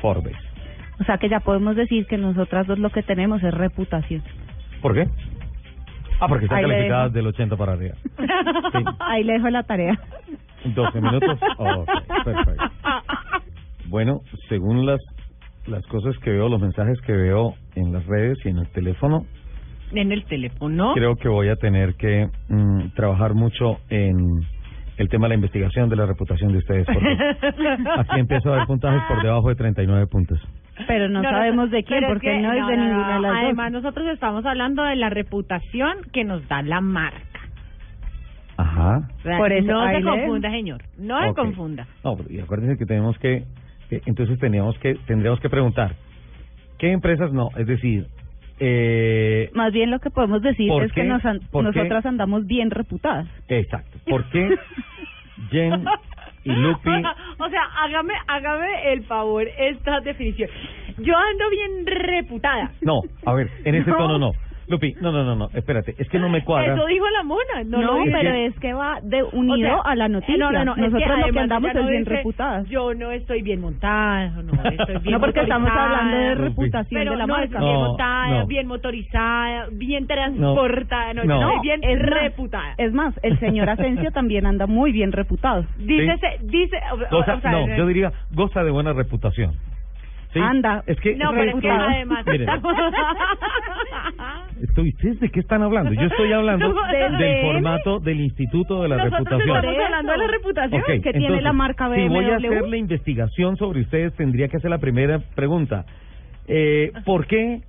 Forbes. 0.00 0.36
O 1.00 1.04
sea 1.04 1.18
que 1.18 1.28
ya 1.28 1.40
podemos 1.40 1.76
decir 1.76 2.06
que 2.06 2.18
nosotras 2.18 2.66
dos 2.66 2.78
lo 2.78 2.90
que 2.90 3.02
tenemos 3.02 3.42
es 3.42 3.54
reputación. 3.54 4.22
¿Por 4.82 4.94
qué? 4.94 5.08
Ah, 6.20 6.26
porque 6.26 6.46
están 6.46 6.58
Ahí 6.58 6.64
calificadas 6.64 7.12
del 7.12 7.26
80 7.28 7.56
para 7.56 7.72
arriba. 7.72 7.94
Ahí 8.98 9.22
le 9.22 9.34
dejo 9.34 9.48
la 9.50 9.62
tarea. 9.62 9.98
12 10.64 11.00
minutos. 11.00 11.38
Oh, 11.58 11.84
perfecto. 12.24 12.64
Bueno, 13.86 14.20
según 14.48 14.86
las 14.86 15.00
las 15.68 15.86
cosas 15.86 16.16
que 16.18 16.30
veo, 16.30 16.48
los 16.48 16.60
mensajes 16.60 17.00
que 17.02 17.12
veo 17.12 17.54
en 17.74 17.92
las 17.92 18.04
redes 18.06 18.38
y 18.44 18.48
en 18.48 18.58
el 18.58 18.68
teléfono, 18.70 19.24
En 19.92 20.12
el 20.12 20.24
teléfono. 20.24 20.92
creo 20.94 21.16
que 21.16 21.28
voy 21.28 21.48
a 21.48 21.56
tener 21.56 21.94
que 21.94 22.28
mm, 22.48 22.88
trabajar 22.94 23.34
mucho 23.34 23.78
en 23.90 24.16
el 24.96 25.08
tema 25.08 25.26
de 25.26 25.30
la 25.30 25.34
investigación 25.36 25.88
de 25.88 25.96
la 25.96 26.06
reputación 26.06 26.52
de 26.52 26.58
ustedes. 26.58 26.86
Porque 26.86 27.16
aquí 27.98 28.20
empiezo 28.20 28.52
a 28.52 28.56
ver 28.58 28.66
puntajes 28.66 29.02
por 29.08 29.22
debajo 29.22 29.48
de 29.48 29.54
39 29.54 30.06
puntos. 30.08 30.40
Pero 30.86 31.08
no, 31.08 31.22
sabemos 31.22 31.70
de 31.70 31.82
quién, 31.84 32.04
porque 32.06 32.38
no, 32.40 32.52
es 32.52 32.66
de 32.66 32.76
no, 32.76 32.84
ninguna 32.84 33.14
de 33.16 33.20
las 33.20 33.32
dos. 33.32 33.40
Además, 33.42 33.72
nosotros 33.72 34.06
estamos 34.12 34.44
hablando 34.46 34.82
de 34.84 34.96
la 34.96 35.10
reputación 35.10 35.98
que 36.12 36.24
nos 36.24 36.46
da 36.48 36.62
la 36.62 36.80
marca. 36.80 37.18
Ajá. 38.56 39.08
O 39.18 39.22
sea, 39.22 39.38
Por 39.38 39.52
eso, 39.52 39.70
no 39.70 39.88
se 39.88 40.02
confunda, 40.02 40.50
señor. 40.50 40.82
No 40.98 41.20
se 41.20 41.28
Ok. 41.28 41.36
confunda. 41.36 41.86
No, 42.04 42.16
y 42.28 42.40
acuérdense 42.40 42.76
que 42.76 42.86
tenemos 42.86 43.16
que- 43.18 43.44
entonces 43.90 44.38
teníamos 44.38 44.78
que, 44.78 44.94
tendríamos 45.06 45.40
que 45.40 45.48
preguntar, 45.50 45.94
¿qué 46.78 46.90
empresas 46.92 47.32
no? 47.32 47.48
Es 47.56 47.66
decir, 47.66 48.06
eh, 48.60 49.50
Más 49.54 49.72
bien 49.72 49.90
lo 49.90 49.98
que 50.00 50.10
podemos 50.10 50.42
decir 50.42 50.68
¿Por 50.68 50.84
es 50.84 50.92
que 50.92 51.04
nos 51.04 51.24
an- 51.24 51.40
nosotras 51.52 52.04
andamos 52.06 52.46
bien 52.46 52.70
reputadas. 52.70 53.26
exacto, 53.48 53.98
¿por 54.08 54.28
qué 54.30 54.48
Jen 55.50 55.84
y 56.44 56.50
Lupi? 56.52 56.90
o 57.38 57.48
sea, 57.48 57.62
hágame, 57.84 58.14
hágame 58.26 58.92
el 58.92 59.04
favor 59.04 59.46
esta 59.58 60.00
definición. 60.00 60.48
Yo 60.98 61.14
ando 61.16 61.50
bien 61.50 61.86
reputada. 61.86 62.72
No, 62.82 63.00
a 63.24 63.34
ver, 63.34 63.48
en 63.64 63.74
ese 63.76 63.90
No. 63.90 63.96
tono 63.96 64.18
no. 64.18 64.32
Lupi, 64.68 64.94
no, 65.00 65.10
no, 65.12 65.24
no, 65.24 65.34
no, 65.34 65.48
espérate, 65.54 65.94
es 65.96 66.08
que 66.10 66.18
no 66.18 66.28
me 66.28 66.44
cuadra. 66.44 66.74
Eso 66.74 66.84
dijo 66.86 67.06
la 67.08 67.22
mona. 67.22 67.64
No, 67.64 67.78
No, 67.80 67.86
lo 67.98 68.04
dije. 68.04 68.10
pero 68.20 68.34
es 68.34 68.58
que 68.60 68.74
va 68.74 68.98
de 69.02 69.22
unido 69.22 69.78
O 69.78 69.82
sea, 69.82 69.92
a 69.92 69.94
la 69.94 70.08
noticia. 70.08 70.36
No, 70.36 70.52
no, 70.52 70.64
no. 70.64 70.72
es 70.72 70.78
Nosotros 70.92 71.18
lo 71.26 71.32
que 71.32 71.40
andamos 71.40 71.70
ella 71.70 71.78
es 71.80 71.84
no 71.84 71.90
bien 71.90 72.04
dice, 72.04 72.16
reputadas. 72.16 72.68
Yo 72.68 72.92
no 72.94 73.10
estoy 73.10 73.40
bien 73.42 73.60
montada, 73.62 74.28
no 74.42 74.52
estoy 74.70 74.98
bien 75.02 75.12
No, 75.14 75.20
porque 75.20 75.40
estamos 75.40 75.70
motorizada. 75.70 75.98
hablando 76.00 76.16
de 76.18 76.34
reputación 76.34 77.00
Pero 77.00 77.10
de 77.12 77.16
la 77.16 77.26
no, 77.26 77.32
marca. 77.32 77.44
estoy 77.46 77.60
bien 77.64 77.72
No, 77.80 77.88
montada, 77.88 78.28
no. 78.40 78.46
bien 78.46 78.66
motorizada, 78.66 79.66
bien 79.72 80.06
transportada. 80.06 81.14
No, 81.14 81.24
No, 81.24 81.40
estoy 81.48 81.60
bien 81.62 81.80
es 81.82 82.00
más, 82.00 82.08
reputada. 82.22 82.74
Es 82.76 82.92
más, 82.92 83.14
el 83.22 83.38
señor 83.40 83.70
Asensio 83.70 84.10
también 84.12 84.44
anda 84.44 84.66
muy 84.66 84.92
bien 84.92 85.12
reputado. 85.12 85.64
Dice, 85.78 86.18
dice, 86.42 86.76
o- 87.10 87.24
sea, 87.24 87.40
no, 87.50 87.74
yo 87.74 87.86
diría, 87.86 88.12
goza 88.32 88.62
de 88.64 88.70
buena 88.70 88.92
reputación. 88.92 89.54
¿Sí? 90.30 90.40
Anda. 90.40 90.82
Es 90.86 91.00
que, 91.00 91.16
No, 91.16 91.30
pero 91.30 91.56
es 91.56 91.62
que 91.62 91.70
además 91.70 92.26
Miren, 92.26 92.42
estamos- 92.50 92.74
estoy, 94.62 94.90
¿ustedes 94.90 95.20
de 95.20 95.28
qué 95.30 95.40
están 95.40 95.62
hablando? 95.62 95.92
Yo 95.92 96.06
estoy 96.06 96.32
hablando 96.32 96.74
del 96.92 97.18
del 97.18 97.42
formato 97.42 97.98
del 98.00 98.20
Instituto 98.20 98.82
de 98.82 98.88
la 98.88 98.96
Nosotros 98.96 99.18
Reputación. 99.28 99.56
estamos 99.56 99.84
hablando 99.84 100.12
de 100.12 100.18
la 100.18 100.26
reputación 100.26 100.80
Ok, 100.80 100.86
que 100.86 101.00
tiene 101.00 101.16
entonces, 101.18 101.42
la 101.44 101.52
marca 101.52 101.84
Si 101.94 102.08
voy 102.08 102.24
a 102.24 102.38
BMW. 102.38 102.46
hacer 102.46 102.68
la 102.68 102.76
investigación 102.76 103.56
sobre 103.56 103.80
ustedes, 103.82 104.14
tendría 104.16 104.48
que 104.48 104.56
hacer 104.58 104.70
la 104.70 104.78
primera 104.78 105.20
pregunta. 105.34 105.84
Eh, 106.46 106.92
¿Por 107.04 107.26
qué 107.26 107.60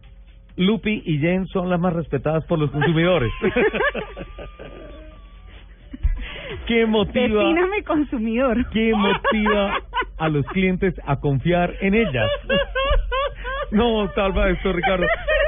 Lupi 0.58 1.02
y 1.06 1.18
Jen 1.20 1.46
son 1.48 1.70
las 1.70 1.80
más 1.80 1.94
respetadas 1.94 2.44
por 2.46 2.60
los 2.60 2.72
consumidores? 2.72 3.32
¿Qué 6.68 6.86
motiva? 6.86 7.44
Defíname 7.44 7.84
consumidor. 7.84 8.70
¿Qué 8.72 8.92
motiva 8.96 9.80
a 10.18 10.30
los 10.30 10.46
clientes 10.48 10.94
a 11.06 11.20
confiar 11.20 11.74
en 11.82 11.94
ellas? 11.96 12.30
No, 13.72 14.12
salva 14.14 14.50
esto, 14.50 14.74
Ricardo. 14.74 15.06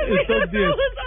El 0.07 0.25
top 0.27 0.49
10. 0.51 0.63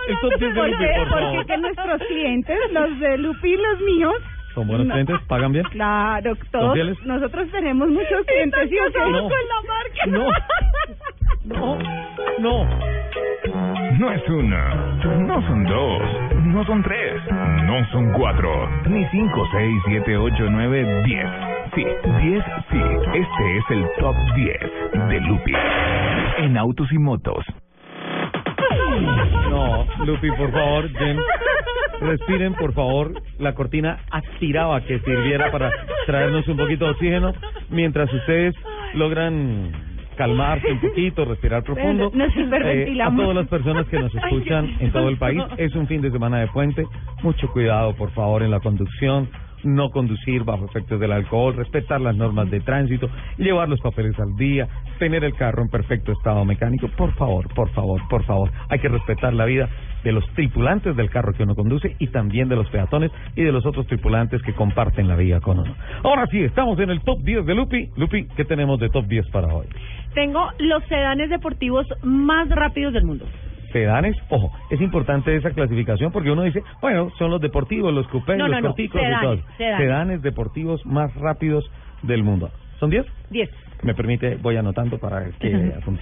El 0.08 0.20
top 0.20 0.32
10 0.38 0.40
de 0.40 0.60
¿Por 0.60 0.68
Lupi, 0.70 0.84
por 0.96 1.08
Porque 1.08 1.24
favor. 1.24 1.46
que 1.46 1.56
nuestros 1.58 2.02
clientes, 2.08 2.58
los 2.72 3.00
de 3.00 3.18
Lupi 3.18 3.52
y 3.52 3.56
los 3.56 3.80
míos, 3.80 4.14
¿Son 4.54 4.66
buenos 4.68 4.86
No. 4.86 4.92
clientes? 4.92 5.16
¿Pagan 5.26 5.50
bien? 5.52 5.64
claro, 5.64 6.36
todos, 6.52 6.76
nosotros 7.04 7.50
tenemos 7.50 7.88
muchos 7.88 8.24
clientes, 8.26 8.68
¿sí 8.70 8.76
o 8.78 8.92
qué? 8.92 9.10
No. 9.10 9.28
No. 10.06 10.32
No, 11.44 11.78
no. 12.38 12.64
No 13.98 14.10
es 14.12 14.28
una, 14.28 14.74
no 15.04 15.42
son 15.46 15.64
dos, 15.64 16.02
no 16.54 16.64
son 16.64 16.84
tres, 16.84 17.20
no 17.64 17.84
son 17.90 18.12
cuatro, 18.12 18.70
ni 18.86 19.04
cinco, 19.06 19.44
seis, 19.50 19.74
siete, 19.86 20.16
ocho, 20.16 20.44
nueve, 20.48 21.02
diez. 21.04 21.26
Sí, 21.74 21.84
diez, 22.22 22.44
sí. 22.70 22.80
Este 23.12 23.56
es 23.58 23.64
el 23.70 23.84
top 23.98 24.14
10 24.36 25.08
de 25.08 25.20
Lupi 25.22 25.52
en 26.38 26.56
autos 26.56 26.86
y 26.92 26.98
motos. 26.98 27.44
No, 29.50 29.84
Lupi, 30.04 30.30
por 30.30 30.52
favor, 30.52 30.88
Jen, 30.90 31.18
respiren, 32.00 32.54
por 32.54 32.72
favor. 32.72 33.12
La 33.40 33.54
cortina 33.54 33.98
aspiraba 34.12 34.80
que 34.82 35.00
sirviera 35.00 35.50
para 35.50 35.72
traernos 36.06 36.46
un 36.46 36.56
poquito 36.56 36.84
de 36.84 36.90
oxígeno 36.92 37.32
mientras 37.70 38.12
ustedes 38.12 38.54
logran 38.94 39.72
calmarse 40.14 40.72
un 40.72 40.80
poquito, 40.88 41.24
respirar 41.24 41.62
profundo. 41.62 42.10
Nos 42.14 42.32
Eh, 42.36 42.84
a 43.02 43.14
todas 43.16 43.34
las 43.36 43.48
personas 43.48 43.86
que 43.88 43.98
nos 43.98 44.14
escuchan 44.24 44.76
en 44.80 44.92
todo 44.92 45.08
el 45.08 45.16
país, 45.18 45.42
es 45.58 45.74
un 45.74 45.86
fin 45.86 46.00
de 46.00 46.10
semana 46.10 46.38
de 46.40 46.48
puente. 46.48 46.84
Mucho 47.22 47.48
cuidado, 47.52 47.94
por 47.94 48.10
favor, 48.12 48.42
en 48.42 48.50
la 48.50 48.60
conducción. 48.60 49.28
No 49.64 49.88
conducir 49.88 50.44
bajo 50.44 50.66
efectos 50.66 51.00
del 51.00 51.10
alcohol, 51.10 51.56
respetar 51.56 51.98
las 51.98 52.14
normas 52.14 52.50
de 52.50 52.60
tránsito, 52.60 53.08
llevar 53.38 53.66
los 53.66 53.80
papeles 53.80 54.14
al 54.20 54.36
día, 54.36 54.68
tener 54.98 55.24
el 55.24 55.32
carro 55.34 55.62
en 55.62 55.70
perfecto 55.70 56.12
estado 56.12 56.44
mecánico. 56.44 56.86
Por 56.88 57.14
favor, 57.14 57.48
por 57.54 57.70
favor, 57.70 57.98
por 58.10 58.22
favor. 58.24 58.50
Hay 58.68 58.78
que 58.78 58.88
respetar 58.90 59.32
la 59.32 59.46
vida 59.46 59.70
de 60.04 60.12
los 60.12 60.22
tripulantes 60.34 60.94
del 60.96 61.08
carro 61.08 61.32
que 61.32 61.44
uno 61.44 61.54
conduce 61.54 61.96
y 61.98 62.08
también 62.08 62.50
de 62.50 62.56
los 62.56 62.68
peatones 62.68 63.10
y 63.36 63.42
de 63.42 63.52
los 63.52 63.64
otros 63.64 63.86
tripulantes 63.86 64.42
que 64.42 64.52
comparten 64.52 65.08
la 65.08 65.16
vía 65.16 65.40
con 65.40 65.58
uno. 65.58 65.74
Ahora 66.02 66.26
sí, 66.26 66.40
estamos 66.42 66.78
en 66.78 66.90
el 66.90 67.00
top 67.00 67.20
10 67.22 67.46
de 67.46 67.54
Lupi. 67.54 67.88
Lupi, 67.96 68.26
¿qué 68.36 68.44
tenemos 68.44 68.78
de 68.80 68.90
top 68.90 69.06
10 69.06 69.30
para 69.30 69.48
hoy? 69.48 69.64
Tengo 70.14 70.48
los 70.58 70.82
sedanes 70.84 71.28
deportivos 71.30 71.86
más 72.02 72.48
rápidos 72.50 72.92
del 72.94 73.04
mundo. 73.04 73.26
sedanes, 73.72 74.16
ojo, 74.28 74.52
es 74.70 74.80
importante 74.80 75.34
esa 75.34 75.50
clasificación 75.50 76.12
porque 76.12 76.30
uno 76.30 76.42
dice, 76.44 76.62
bueno, 76.80 77.10
son 77.18 77.30
los 77.32 77.40
deportivos, 77.40 77.92
los 77.92 78.06
coupés, 78.08 78.36
No, 78.38 78.46
los 78.46 78.56
no, 78.56 78.60
no, 78.60 78.68
corticos 78.68 79.00
y 79.00 79.04
sedanes, 79.04 79.40
todo. 79.40 79.76
sedanes. 79.78 80.22
deportivos 80.22 80.86
más 80.86 81.12
rápidos 81.16 81.64
del 82.02 82.22
mundo. 82.22 82.50
¿Son 82.78 82.88
10? 82.90 83.04
10. 83.30 83.50
Me 83.82 83.94
permite, 83.94 84.36
voy 84.36 84.56
anotando 84.56 84.98
para 84.98 85.24
que... 85.40 85.50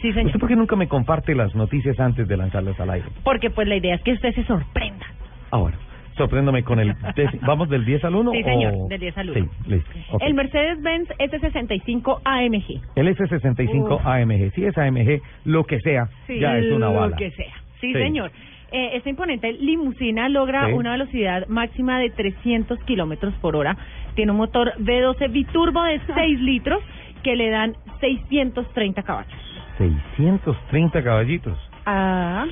Sí, 0.02 0.12
señor. 0.12 0.26
¿Usted 0.26 0.38
por 0.38 0.48
qué 0.50 0.56
nunca 0.56 0.76
me 0.76 0.86
comparte 0.86 1.34
las 1.34 1.54
noticias 1.54 1.98
antes 1.98 2.28
de 2.28 2.36
lanzarlas 2.36 2.78
al 2.78 2.90
aire? 2.90 3.06
Porque 3.24 3.48
pues 3.50 3.66
la 3.66 3.76
idea 3.76 3.94
es 3.94 4.02
que 4.02 4.12
usted 4.12 4.34
se 4.34 4.44
sorprenda. 4.44 5.06
Ahora, 5.50 5.76
sorpréndame 6.16 6.62
con 6.62 6.78
el... 6.80 6.94
¿Vamos 7.42 7.68
del 7.68 7.84
10 7.84 8.04
al 8.04 8.14
1? 8.14 8.32
Sí, 8.32 8.42
señor, 8.42 8.72
o- 8.76 8.88
del 8.88 9.00
10 9.00 9.18
al 9.18 9.30
1. 9.30 9.40
Sí, 9.40 9.48
listo. 9.70 9.90
ok. 10.12 10.22
El 10.22 10.34
Mercedes-Benz 10.34 11.08
S65 11.18 12.20
AMG. 12.24 12.80
El 12.96 13.08
S65 13.16 13.94
Uf. 13.96 14.06
AMG, 14.06 14.52
si 14.54 14.64
es 14.64 14.76
AMG, 14.78 15.20
lo 15.44 15.64
que 15.64 15.80
sea, 15.80 16.08
ya 16.28 16.58
es 16.58 16.70
una 16.72 16.88
lo 16.88 16.94
bala. 16.94 17.16
que 17.16 17.30
sea. 17.32 17.52
Sí, 17.80 17.92
Sí. 17.92 17.94
señor. 17.94 18.30
Eh, 18.74 18.96
esta 18.96 19.10
imponente 19.10 19.52
limusina 19.52 20.28
logra 20.30 20.66
Sí. 20.66 20.72
una 20.72 20.92
velocidad 20.92 21.46
máxima 21.48 21.98
de 21.98 22.08
300 22.10 22.78
kilómetros 22.84 23.34
por 23.34 23.54
hora. 23.54 23.76
Tiene 24.14 24.32
un 24.32 24.38
motor 24.38 24.72
V12 24.78 25.28
biturbo 25.30 25.82
de 25.82 26.00
6 26.14 26.40
litros 26.40 26.80
que 27.22 27.36
le 27.36 27.50
dan 27.50 27.74
630 28.00 29.02
caballos. 29.02 29.32
630 29.78 31.02
caballitos. 31.02 31.58
Ah, 31.86 32.46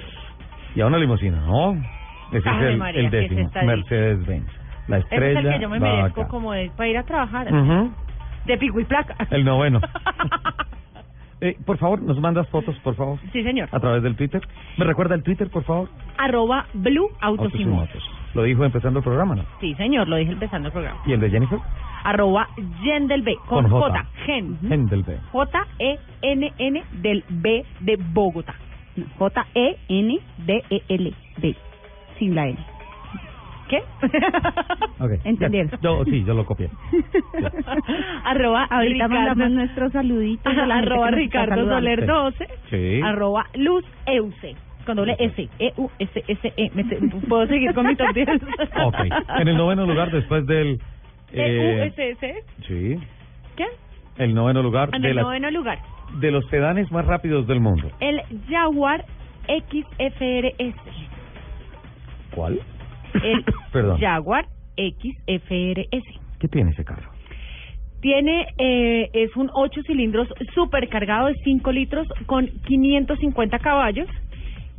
Y 0.74 0.80
a 0.80 0.86
una 0.86 0.98
limusina, 0.98 1.40
¿no? 1.40 1.74
Ese 2.32 2.48
Ave 2.48 2.64
es 2.66 2.70
el, 2.72 2.78
María, 2.78 3.00
el 3.00 3.10
¿qué 3.10 3.16
es 3.18 3.22
décimo, 3.30 3.46
esta 3.46 3.60
dicha? 3.60 3.72
Mercedes-Benz. 3.76 4.46
La 4.88 4.96
Ese 4.98 5.06
es 5.06 5.12
estrella 5.12 5.40
el 5.40 5.54
que 5.54 5.60
yo 5.60 5.68
me 5.68 5.80
merezco 5.80 6.20
acá. 6.22 6.30
como 6.30 6.52
de, 6.52 6.70
para 6.76 6.88
ir 6.88 6.98
a 6.98 7.02
trabajar. 7.04 7.52
Ujú. 7.52 7.90
De 8.46 8.58
pico 8.58 8.80
y 8.80 8.84
placa. 8.84 9.14
El 9.30 9.44
noveno. 9.44 9.80
Eh, 11.42 11.56
por 11.64 11.78
favor, 11.78 12.02
nos 12.02 12.20
mandas 12.20 12.46
fotos, 12.50 12.76
por 12.80 12.94
favor, 12.96 13.18
sí, 13.32 13.42
señor. 13.42 13.66
a 13.72 13.80
través 13.80 14.02
del 14.02 14.14
Twitter. 14.14 14.42
¿Me 14.76 14.84
recuerda 14.84 15.14
el 15.14 15.22
Twitter, 15.22 15.48
por 15.48 15.64
favor? 15.64 15.88
Arroba 16.18 16.66
Blue 16.74 17.08
Autos 17.18 17.46
Autos 17.46 17.58
y 17.58 17.64
Motos. 17.64 18.02
Lo 18.34 18.42
dijo 18.42 18.62
empezando 18.62 18.98
el 18.98 19.02
programa, 19.04 19.36
¿no? 19.36 19.44
Sí, 19.58 19.74
señor, 19.76 20.06
lo 20.06 20.16
dije 20.16 20.32
empezando 20.32 20.68
el 20.68 20.72
programa. 20.72 21.00
¿Y 21.06 21.14
el 21.14 21.20
de 21.20 21.30
Jennifer? 21.30 21.58
Arroba 22.04 22.46
Gen 22.82 23.06
del 23.08 23.22
B, 23.22 23.36
con, 23.46 23.62
Con 23.70 23.70
J. 23.80 23.88
J. 24.02 24.06
Gen. 24.26 24.58
Hendelbe. 24.70 25.16
J-E-N-N 25.32 26.84
del 27.00 27.24
B 27.30 27.64
de 27.80 27.96
Bogotá. 28.12 28.54
J-E-N-D-E-L. 29.18 31.14
Sin 32.20 32.34
la 32.36 32.46
L. 32.46 32.56
¿Qué? 33.68 33.82
Ok. 35.00 35.10
Entendieron. 35.24 35.70
Ya. 35.72 35.78
Yo, 35.80 36.04
sí, 36.04 36.24
yo 36.24 36.34
lo 36.34 36.44
copié. 36.44 36.68
arroba 38.24 38.64
Ahorita 38.64 39.06
Ricardo, 39.06 39.14
mandamos 39.28 39.50
nuestros 39.52 39.92
saluditos 39.92 40.56
a 40.56 40.66
la 40.66 40.78
arroba 40.78 41.10
Ricardo. 41.10 41.66
Soler 41.68 42.06
12. 42.06 42.48
Sí. 42.70 43.00
Arroba 43.02 43.46
Luz 43.54 43.84
Euse. 44.06 44.54
Con 44.86 44.96
doble 44.96 45.14
S. 45.18 45.48
E-U-S-S-E. 45.58 46.70
Me 46.74 46.84
te- 46.84 46.96
¿Puedo 47.28 47.46
seguir 47.46 47.72
con 47.74 47.86
mi 47.86 47.94
top 47.96 48.12
10? 48.14 48.28
Ok. 48.84 48.96
En 49.38 49.48
el 49.48 49.56
noveno 49.56 49.86
lugar, 49.86 50.10
después 50.10 50.46
del... 50.46 50.80
eh, 51.32 51.92
E-U-S-S. 51.96 52.44
sí. 52.66 52.98
¿Qué? 53.56 53.66
El 54.18 54.34
noveno 54.34 54.62
lugar 54.62 54.90
En 54.92 55.02
de, 55.02 55.10
el 55.10 55.16
las- 55.16 55.24
noveno 55.24 55.50
lugar. 55.50 55.78
de 56.18 56.30
los 56.32 56.44
sedanes 56.48 56.90
más 56.90 57.06
rápidos 57.06 57.46
del 57.46 57.60
mundo. 57.60 57.88
El 58.00 58.20
Jaguar 58.48 59.04
XFRS. 59.46 60.74
¿Cuál? 62.34 62.60
El 63.22 63.44
Perdón. 63.72 63.98
Jaguar 64.00 64.46
XFRS. 64.76 66.20
¿Qué 66.38 66.48
tiene 66.48 66.70
ese 66.70 66.84
carro? 66.84 67.10
Tiene, 68.00 68.46
eh, 68.56 69.10
es 69.12 69.36
un 69.36 69.50
8 69.52 69.82
cilindros 69.86 70.26
supercargado 70.54 71.26
de 71.28 71.34
5 71.44 71.70
litros 71.72 72.08
con 72.26 72.46
550 72.66 73.58
caballos, 73.58 74.08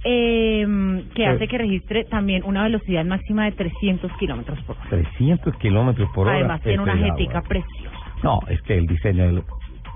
eh, 0.03 0.65
que 1.13 1.23
Sí. 1.23 1.29
hace 1.29 1.47
que 1.47 1.57
registre 1.59 2.05
también 2.05 2.43
una 2.43 2.63
velocidad 2.63 3.05
máxima 3.05 3.45
de 3.45 3.51
300 3.51 4.11
kilómetros 4.13 4.59
por 4.63 4.75
hora. 4.77 4.89
300 4.89 5.55
kilómetros 5.57 6.09
por 6.15 6.27
hora. 6.27 6.37
Además, 6.37 6.61
tiene 6.61 6.81
una 6.81 6.93
Este 6.93 7.05
jetica 7.11 7.33
Jaguar. 7.41 7.47
preciosa. 7.47 7.97
No, 8.23 8.39
es 8.49 8.61
que 8.63 8.77
el 8.77 8.87
diseño 8.87 9.25
del... 9.25 9.43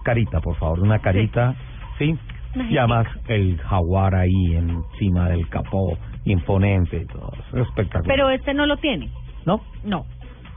Carita, 0.04 0.40
por 0.40 0.56
favor, 0.58 0.82
una 0.82 1.00
carita, 1.00 1.56
¿sí? 1.98 2.16
Una 2.54 2.70
Y 2.72 2.78
además 2.78 3.08
el 3.28 3.58
jaguar 3.58 4.14
ahí 4.14 4.54
encima 4.54 5.30
del 5.30 5.50
capó, 5.50 5.98
imponente 6.26 6.98
y 6.98 7.06
todo. 7.06 7.32
Es 7.54 7.68
espectacular. 7.68 8.06
Pero 8.08 8.30
este 8.30 8.54
no 8.54 8.66
lo 8.66 8.78
tiene. 8.78 9.10
¿No? 9.46 9.62
No. 9.84 10.06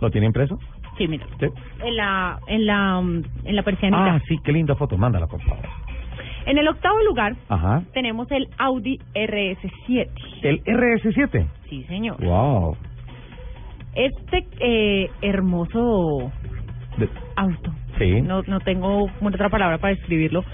¿Lo 0.01 0.11
tiene 0.11 0.27
impreso? 0.27 0.59
Sí, 0.97 1.07
mira. 1.07 1.27
Sí. 1.39 1.47
En 1.85 1.97
la, 1.97 2.39
en 2.49 2.67
la, 2.67 3.01
mm, 3.01 3.23
en 3.45 3.57
la 3.57 3.63
persianita. 3.63 4.15
Ah, 4.15 4.21
sí, 4.27 4.37
qué 4.43 4.53
linda 4.53 4.75
foto. 4.75 4.97
Mándala, 4.99 5.27
por 5.27 5.41
favor. 5.43 5.65
En 6.47 6.57
el 6.59 6.67
octavo 6.67 6.97
lugar 7.05 7.37
Ajá. 7.49 7.83
tenemos 7.93 8.31
el 8.31 8.49
Audi 8.59 8.99
RS7. 9.15 10.09
¿El 10.43 10.65
RS7? 10.65 11.47
Sí, 11.69 11.85
señor. 11.85 12.17
Wow. 12.25 12.77
Este 13.95 14.47
eh, 14.61 15.11
hermoso 15.23 16.33
De- 16.97 17.09
auto, 17.37 17.73
Sí. 17.99 18.23
no, 18.23 18.43
no 18.43 18.61
tengo 18.61 19.09
otra 19.21 19.49
palabra 19.51 19.79
para 19.79 19.95
describirlo, 19.95 20.45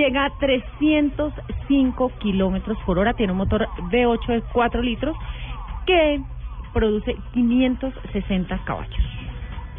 llega 0.00 0.24
a 0.24 0.30
305 0.38 2.12
kilómetros 2.18 2.78
por 2.86 2.98
hora, 2.98 3.14
tiene 3.14 3.32
un 3.32 3.38
motor 3.38 3.68
V8 3.90 4.26
de 4.26 4.42
4 4.52 4.82
litros 4.82 5.16
que 5.86 6.20
produce 6.72 7.16
560 7.34 8.58
caballos. 8.64 8.96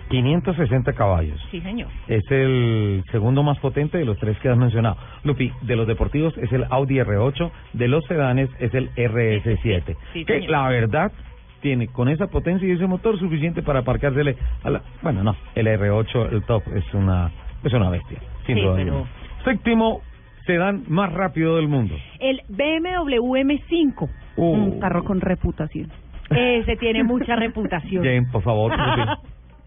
560 0.10 0.94
caballos. 0.94 1.40
Sí, 1.52 1.62
señor. 1.62 1.88
Es 2.08 2.30
el 2.30 3.02
segundo 3.12 3.44
más 3.44 3.58
potente 3.60 3.98
de 3.98 4.04
los 4.04 4.18
tres 4.18 4.38
que 4.40 4.50
has 4.50 4.58
mencionado. 4.58 4.98
Lupi, 5.24 5.52
de 5.62 5.76
los 5.78 5.88
deportivos 5.88 6.38
es 6.38 6.52
el 6.52 6.66
Audi 6.70 6.96
R8, 6.96 7.50
de 7.74 7.88
los 7.88 8.04
sedanes 8.06 8.50
es 8.60 8.74
el 8.74 8.94
RS7. 8.96 9.96
Sí, 10.14 10.26
que 10.26 10.42
la 10.42 10.68
verdad 10.68 11.14
tiene 11.62 11.88
con 11.88 12.10
esa 12.10 12.28
potencia 12.28 12.68
y 12.68 12.72
ese 12.72 12.88
motor 12.88 13.18
suficiente 13.20 13.62
para 13.62 13.80
aparcársele 13.80 14.36
a 14.64 14.70
la... 14.70 14.82
Bueno, 15.02 15.24
no, 15.24 15.36
el 15.56 15.68
R8, 15.68 16.34
el 16.34 16.44
top, 16.44 16.64
es 16.76 16.94
una, 16.94 17.32
es 17.64 17.72
una 17.72 17.90
bestia, 17.90 18.20
sin 18.46 18.56
Sí, 18.56 18.62
duda 18.62 18.76
pero-. 18.76 19.08
Séptimo 19.46 20.02
sedán 20.52 20.84
más 20.88 21.12
rápido 21.14 21.56
del 21.56 21.68
mundo. 21.68 21.96
El 22.20 22.42
BMW 22.50 23.36
M5, 23.38 24.10
Uh. 24.38 24.46
Un 24.54 24.80
carro 24.80 25.04
con 25.04 25.20
reputación. 25.22 25.90
ese 26.30 26.76
tiene 26.78 27.04
mucha 27.06 27.36
reputación. 27.36 28.04
Jen, 28.04 28.30
por 28.32 28.42
favor, 28.42 28.72
Lupi. 28.78 29.12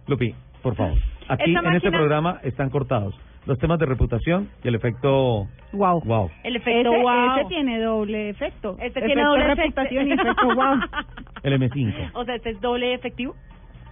Lupi, 0.07 0.35
por 0.63 0.75
favor. 0.75 0.99
Aquí 1.29 1.53
Esta 1.55 1.69
en 1.69 1.75
este 1.77 1.89
máquina- 1.91 1.99
programa 1.99 2.41
están 2.43 2.71
cortados 2.71 3.15
los 3.47 3.59
temas 3.59 3.79
de 3.79 3.85
reputación 3.85 4.49
y 4.63 4.69
el 4.69 4.75
efecto... 4.75 5.47
Wow. 5.75 6.01
Wow. 6.05 6.31
El 6.45 6.57
efecto 6.57 6.93
ese, 6.95 7.03
wow. 7.03 7.37
ese 7.37 7.49
tiene 7.49 7.79
doble 7.79 8.31
efecto. 8.31 8.71
Este 8.81 8.87
Efecto 9.01 9.07
tiene 9.07 9.23
doble 9.23 9.55
reputación 9.55 10.09
y 10.09 10.13
efecto. 10.13 10.31
efecto 10.31 10.55
wow. 10.55 10.81
El 11.43 11.61
M5. 11.61 12.11
O 12.15 12.25
sea, 12.25 12.35
este 12.37 12.51
es 12.51 12.61
doble 12.63 12.95
efectivo. 12.95 13.35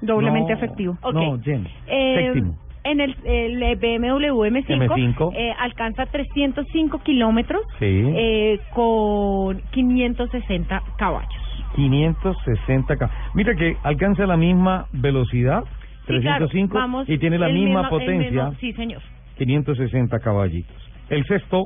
Doblemente 0.01 0.53
No, 0.53 0.59
efectivo. 0.59 0.99
Ok. 1.03 1.15
No, 1.15 1.39
Jen. 1.43 1.69
Eh, 1.87 2.25
Séptimo. 2.33 2.57
En 2.85 3.01
el, 3.01 3.15
el 3.25 3.77
BMW 3.77 4.45
M5, 4.45 4.67
M5. 4.67 5.33
eh, 5.37 5.53
alcanza 5.59 6.07
305 6.07 6.99
kilómetros 7.01 7.63
Sí. 7.79 8.03
eh, 8.15 8.59
con 8.75 9.61
560 9.71 10.83
caballos. 10.97 11.31
560 11.77 12.97
ca- 12.97 13.11
Mira 13.35 13.55
que 13.55 13.77
alcanza 13.83 14.27
la 14.27 14.37
misma 14.37 14.87
velocidad, 14.93 15.65
Sí, 16.07 16.19
claro, 16.21 16.49
305, 16.49 16.75
vamos, 16.75 17.09
y 17.09 17.19
tiene 17.19 17.39
la 17.39 17.49
misma 17.49 17.83
mismo- 17.83 17.89
potencia, 17.89 18.31
mismo- 18.31 18.55
sí, 18.61 18.73
señor. 18.73 19.01
560 19.39 20.19
caballitos. 20.19 20.77
El 21.09 21.25
sexto, 21.27 21.65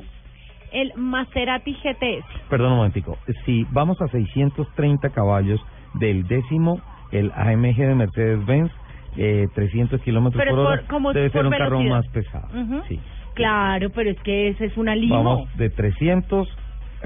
El 0.71 0.93
Maserati 0.95 1.73
GTS. 1.73 2.25
perdón 2.49 2.73
un 2.73 2.77
momentico, 2.77 3.17
si 3.45 3.65
vamos 3.71 3.99
a 4.01 4.07
630 4.09 5.09
caballos 5.09 5.59
del 5.95 6.27
décimo, 6.27 6.79
el 7.11 7.31
AMG 7.35 7.77
de 7.87 7.95
Mercedes-Benz, 7.95 8.71
eh, 9.15 9.47
300 9.55 10.01
kilómetros 10.01 10.43
por 10.45 10.59
hora, 10.59 10.77
por- 10.81 10.87
como 10.87 11.13
debe 11.13 11.29
por 11.29 11.39
ser 11.41 11.45
un 11.45 11.51
carro 11.51 11.77
velocidad. 11.79 11.95
más 11.95 12.07
pesado. 12.09 12.47
Ujú. 12.61 12.81
Sí. 12.87 12.99
Claro, 13.33 13.89
pero 13.91 14.09
es 14.09 14.19
que 14.21 14.49
ese 14.49 14.65
es 14.65 14.77
una 14.77 14.95
limo. 14.95 15.15
Vamos 15.15 15.57
de 15.57 15.69
300 15.69 16.47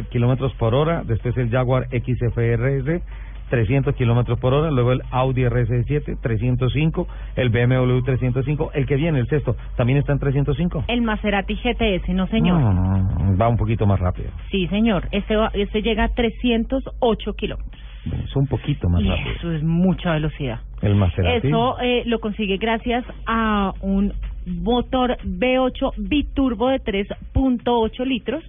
kilómetros 0.10 0.54
por 0.56 0.74
hora, 0.74 1.04
después 1.06 1.36
el 1.38 1.50
Jaguar 1.50 1.88
XFRS, 1.92 3.02
300 3.50 3.94
kilómetros 3.96 4.40
por 4.40 4.54
hora, 4.54 4.72
luego 4.72 4.94
el 4.94 5.02
Audi 5.12 5.44
RS7, 5.44 6.18
305, 6.22 7.06
el 7.36 7.50
BMW 7.50 8.00
305, 8.02 8.72
el 8.74 8.86
que 8.86 8.96
viene, 8.96 9.20
el 9.20 9.28
sexto, 9.28 9.58
también 9.76 10.00
está 10.00 10.14
en 10.14 10.20
305. 10.20 10.86
El 10.88 11.02
Maserati 11.02 11.56
GTS, 11.56 12.08
no 12.14 12.28
señor. 12.28 12.62
No, 12.62 12.74
no, 12.74 12.98
no, 12.98 13.38
va 13.38 13.50
un 13.50 13.58
poquito 13.58 13.86
más 13.86 14.00
rápido, 14.00 14.30
Sí, 14.52 14.68
señor. 14.68 15.10
Este, 15.12 15.36
va- 15.36 15.52
este 15.54 15.82
llega 15.82 16.06
a 16.06 16.10
308 16.10 17.34
kilómetros. 17.34 17.82
Es 18.06 18.36
un 18.36 18.48
poquito 18.48 18.90
más 18.90 19.02
Y 19.04 19.08
rápido. 19.10 19.32
eso 19.36 19.52
es 19.52 19.64
mucha 19.64 20.14
velocidad. 20.14 20.60
El 20.82 20.96
Maserati. 20.96 21.48
Eso 21.48 21.80
eh, 21.82 22.04
lo 22.06 22.20
consigue 22.20 22.58
gracias 22.58 23.06
a 23.28 23.74
un 23.82 24.14
motor 24.46 25.18
V8 25.24 25.94
biturbo 25.98 26.70
de 26.70 26.80
3.8 26.82 28.06
litros 28.06 28.44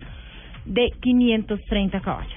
de 0.64 0.90
530 1.00 2.00
caballos. 2.00 2.32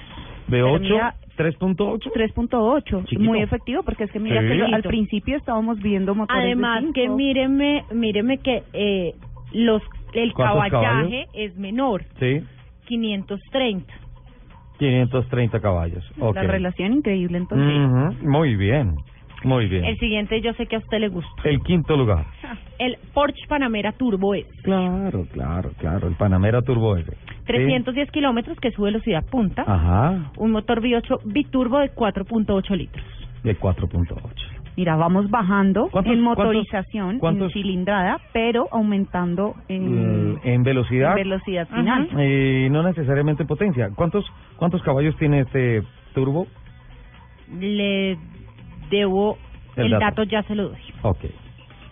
V8, 0.48 0.50
Pero 0.50 0.78
mira, 0.78 1.14
3.8. 1.38 2.00
3.8, 2.14 3.04
Chiquito. 3.04 3.22
muy 3.22 3.40
efectivo 3.40 3.82
porque 3.82 4.04
es 4.04 4.10
que 4.12 4.18
mira 4.20 4.40
Sí. 4.42 4.48
que 4.48 4.62
al 4.74 4.82
principio 4.82 5.36
estábamos 5.36 5.78
viendo 5.78 6.14
motores 6.14 6.42
de 6.42 6.46
Además 6.52 6.84
que 6.94 7.02
cinco. 7.02 7.16
míreme, 7.16 7.84
míreme 7.92 8.38
que 8.38 8.62
eh, 8.74 9.14
los 9.52 9.82
el 10.12 10.32
¿Cuántos 10.34 10.70
caballaje 10.70 11.26
es 11.34 11.56
menor, 11.56 12.04
Sí, 12.18 12.40
530. 12.86 13.92
530 14.78 15.60
caballos. 15.60 16.04
Ok. 16.18 16.34
la 16.36 16.42
relación 16.42 16.92
increíble 16.92 17.38
entonces. 17.38 17.66
Ujú, 17.66 18.28
Muy 18.28 18.56
bien, 18.56 18.96
muy 19.44 19.66
bien. 19.68 19.84
El 19.84 19.98
siguiente 19.98 20.40
yo 20.40 20.52
sé 20.54 20.66
que 20.66 20.76
a 20.76 20.78
usted 20.80 20.98
le 20.98 21.08
gusta. 21.08 21.30
El 21.44 21.60
quinto 21.62 21.96
lugar. 21.96 22.26
El 22.78 22.96
Porsche 23.14 23.46
Panamera 23.48 23.92
Turbo 23.92 24.34
S. 24.34 24.46
Claro, 24.62 25.24
claro, 25.32 25.70
claro, 25.78 26.08
el 26.08 26.14
Panamera 26.14 26.60
Turbo 26.60 26.96
S. 26.96 27.10
310 27.46 28.10
kilómetros, 28.10 28.58
que 28.60 28.68
es 28.68 28.74
su 28.74 28.82
velocidad 28.82 29.24
punta. 29.30 29.62
Ajá, 29.66 30.30
Un 30.36 30.50
motor 30.50 30.82
V8 30.82 31.20
biturbo 31.24 31.78
de 31.78 31.90
4.8 31.94 32.76
litros. 32.76 33.04
de 33.44 33.56
4.8. 33.58 34.55
Mira, 34.76 34.94
vamos 34.96 35.30
bajando 35.30 35.88
¿Cuántos- 35.90 36.12
en 36.12 36.20
motorización, 36.20 37.18
cuántos- 37.18 37.54
en 37.56 37.62
cilindrada, 37.62 38.20
pero 38.34 38.68
aumentando 38.70 39.54
en, 39.68 40.34
Mm, 40.34 40.40
en 40.44 40.62
velocidad, 40.64 41.12
en 41.12 41.16
velocidad 41.30 41.66
final. 41.68 42.08
eh, 42.18 42.68
no 42.70 42.82
necesariamente 42.82 43.42
en 43.44 43.46
potencia. 43.46 43.88
¿Cuántos 43.94 44.30
cuántos 44.56 44.82
caballos 44.82 45.16
tiene 45.16 45.40
este 45.40 45.82
turbo? 46.14 46.46
Le 47.58 48.18
debo 48.90 49.38
El 49.76 49.86
el, 49.86 49.90
dato. 49.92 50.04
dato. 50.04 50.22
ya 50.24 50.42
se 50.42 50.54
lo 50.54 50.68
doy. 50.68 50.78
Ok, 51.02 51.24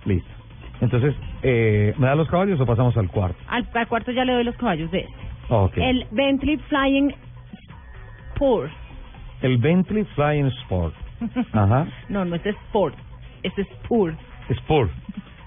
listo. 0.05 0.29
Entonces, 0.81 1.15
eh, 1.43 1.95
¿me 1.97 2.07
da 2.07 2.15
los 2.15 2.29
caballos 2.29 2.61
o 2.61 2.67
pasamos 2.67 2.95
al 2.99 3.09
cuarto? 3.09 3.39
Al, 3.49 3.67
al 3.73 3.89
cuarto 3.89 4.11
ya 4.13 4.25
le 4.27 4.35
doy 4.35 4.45
los 4.45 4.57
caballos 4.57 4.91
de 4.91 5.01
este. 5.01 5.15
Ok. 5.49 5.79
El 5.79 6.07
Bentley 6.11 6.57
Flying 6.69 7.15
Sport. 8.35 8.71
El 9.41 9.57
Bentley 9.59 10.05
Flying 10.15 10.47
Sport. 10.63 10.95
Ajá. 11.53 11.87
no, 12.09 12.25
no 12.25 12.35
es 12.37 12.45
Sport, 12.47 12.95
es 13.43 13.57
Sport. 13.59 14.19
Sport. 14.49 14.91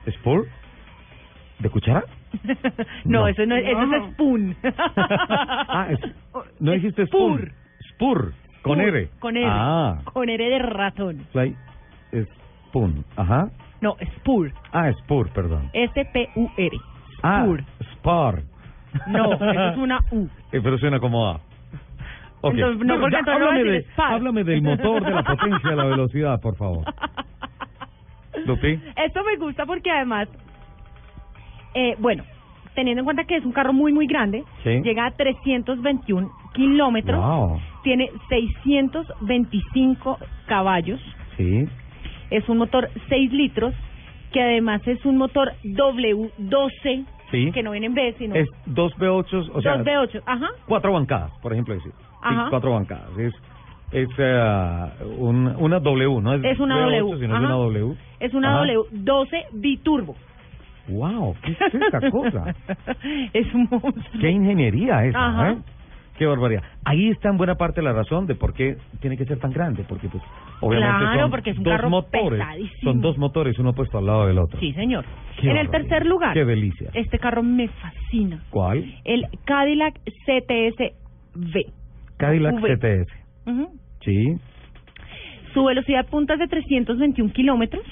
¿Sport? 0.06 0.48
¿De 1.60 1.70
cuchara? 1.70 2.04
no, 3.06 3.22
No. 3.22 3.28
eso 3.28 3.46
no, 3.46 3.56
es- 3.56 3.66
eso 3.68 3.86
No. 3.86 3.96
es 4.06 4.12
Spoon. 4.14 4.56
Ah, 5.68 5.88
es- 5.90 6.16
no 6.60 6.72
dijiste 6.72 7.06
Spur. 7.08 7.52
Spur. 7.94 8.34
Con 8.62 8.80
Spur, 8.80 8.88
R. 8.96 9.10
Con 9.20 9.38
R. 9.38 9.48
Ah, 9.50 10.02
Con 10.14 10.30
R 10.30 10.50
de 10.50 10.60
ratón. 10.60 11.26
Fly. 11.32 11.56
Spoon. 12.70 13.06
Ajá. 13.16 13.50
No, 13.82 13.96
Spur. 14.18 14.52
Ah, 14.72 14.92
Spur, 15.04 15.30
perdón. 15.32 15.70
S-P-U-R. 15.74 16.78
Ah, 17.24 17.44
Spur. 17.44 17.64
Spar. 17.94 18.44
No, 19.08 19.34
eso 19.34 19.70
es 19.72 19.78
una 19.78 20.00
U. 20.12 20.28
Eh, 20.52 20.60
pero 20.64 20.78
suena 20.78 21.00
como 21.00 21.28
A. 21.30 21.40
Ok. 22.48 22.54
Entonces, 22.56 22.80
no, 22.86 22.94
Pero 22.96 23.02
porque 23.02 23.16
ya, 23.16 23.22
no 23.22 23.32
háblame, 23.34 23.64
de- 23.64 23.86
háblame 23.98 24.44
del 24.44 24.62
motor, 24.62 25.04
de 25.06 25.12
la 25.12 25.24
potencia, 25.24 25.70
de 25.70 25.76
la 25.76 25.86
velocidad, 25.86 26.40
por 26.42 26.56
favor. 26.56 26.84
Lupi. 28.46 28.80
Esto 28.96 29.24
me 29.24 29.36
gusta 29.38 29.66
porque 29.66 29.90
además, 29.92 30.28
eh, 31.74 31.96
bueno, 32.00 32.24
teniendo 32.76 33.02
en 33.02 33.06
cuenta 33.06 33.24
que 33.26 33.36
es 33.38 33.46
un 33.46 33.52
carro 33.52 33.74
muy, 33.74 33.92
muy 33.94 34.06
grande, 34.08 34.44
Sí. 34.64 34.82
llega 34.84 35.06
a 35.08 35.12
321 35.12 36.30
kilómetros, 36.54 37.20
Wow. 37.20 37.60
tiene 37.84 38.10
625 38.30 40.18
caballos, 40.48 41.00
Sí. 41.36 41.68
es 42.30 42.48
un 42.50 42.58
motor 42.60 42.90
6 43.10 43.32
litros, 43.34 43.74
que 44.32 44.42
además 44.42 44.82
es 44.88 45.04
un 45.06 45.18
motor 45.18 45.54
W12, 45.64 47.06
Sí. 47.32 47.52
que 47.52 47.64
no 47.64 47.72
viene 47.72 47.88
en 47.88 47.94
B, 47.94 48.16
sino 48.18 48.36
Es 48.36 48.48
dos 48.66 48.94
V8, 48.98 49.50
o 49.54 49.62
sea, 49.62 49.78
2V8, 49.78 50.22
ajá, 50.26 50.48
cuatro 50.68 50.94
bancadas, 50.94 51.32
por 51.42 51.52
ejemplo, 51.54 51.74
decir. 51.74 51.92
Ajá. 52.22 52.48
cuatro 52.50 52.72
bancadas. 52.74 53.18
Es, 53.18 53.34
es 53.92 54.10
eh, 54.18 54.90
un- 55.18 55.56
una 55.58 55.80
W, 55.80 56.22
no 56.22 56.34
es, 56.34 56.44
Es 56.44 56.60
una 56.60 56.76
V8, 56.88 57.00
W, 57.00 57.20
sino 57.20 57.36
es 57.38 57.42
una 57.44 57.54
W. 57.56 57.96
es 58.20 58.34
una 58.34 58.56
Ajá. 58.62 58.66
W12 58.66 59.46
biturbo. 59.54 60.16
Wow, 60.90 61.36
¿qué 61.44 61.52
es 61.52 61.74
esta 61.74 62.10
cosa? 62.12 62.56
es 63.34 63.54
un 63.54 63.68
monstruo. 63.70 63.94
Qué 64.22 64.30
ingeniería 64.30 65.06
esa, 65.06 65.26
Ajá. 65.28 65.52
¿eh? 65.52 65.58
Qué 66.18 66.26
barbaridad. 66.26 66.64
Ahí 66.84 67.10
está 67.10 67.30
en 67.30 67.38
buena 67.38 67.56
parte 67.56 67.82
la 67.84 67.94
razón 67.94 68.26
de 68.26 68.34
por 68.34 68.54
qué 68.54 68.76
tiene 69.02 69.18
que 69.18 69.26
ser 69.26 69.38
tan 69.38 69.52
grande, 69.52 69.86
porque 69.88 70.08
pues 70.10 70.24
obviamente 70.62 70.98
Claro, 70.98 71.22
son 71.22 71.30
porque 71.30 71.50
es 71.52 71.58
un 71.60 71.64
dos 71.64 71.74
carro 71.76 71.90
motores, 71.92 72.42
son 72.84 73.02
dos 73.02 73.18
motores 73.20 73.60
uno 73.60 73.74
puesto 73.74 74.00
al 74.00 74.08
lado 74.08 74.26
del 74.26 74.40
otro. 74.40 74.60
Sí, 74.60 74.74
señor. 74.74 75.06
Qué 75.40 75.52
en 75.52 75.58
el 75.58 75.70
tercer 75.70 76.08
lugar, 76.08 76.34
Qué 76.34 76.44
delicia. 76.44 76.90
este 76.96 77.20
carro 77.20 77.44
me 77.44 77.68
fascina. 77.68 78.42
¿Cuál? 78.50 78.96
El 79.04 79.28
Cadillac 79.46 79.94
CTS 80.26 80.94
V. 81.36 81.66
Cadillac 82.18 82.56
V. 82.62 82.76
CTS. 82.78 83.08
Ujú. 83.46 83.70
Sí. 84.02 84.38
Su 85.54 85.64
velocidad 85.66 86.06
punta 86.08 86.34
es 86.34 86.40
de 86.40 86.48
321 86.48 87.32
kilómetros. 87.34 87.84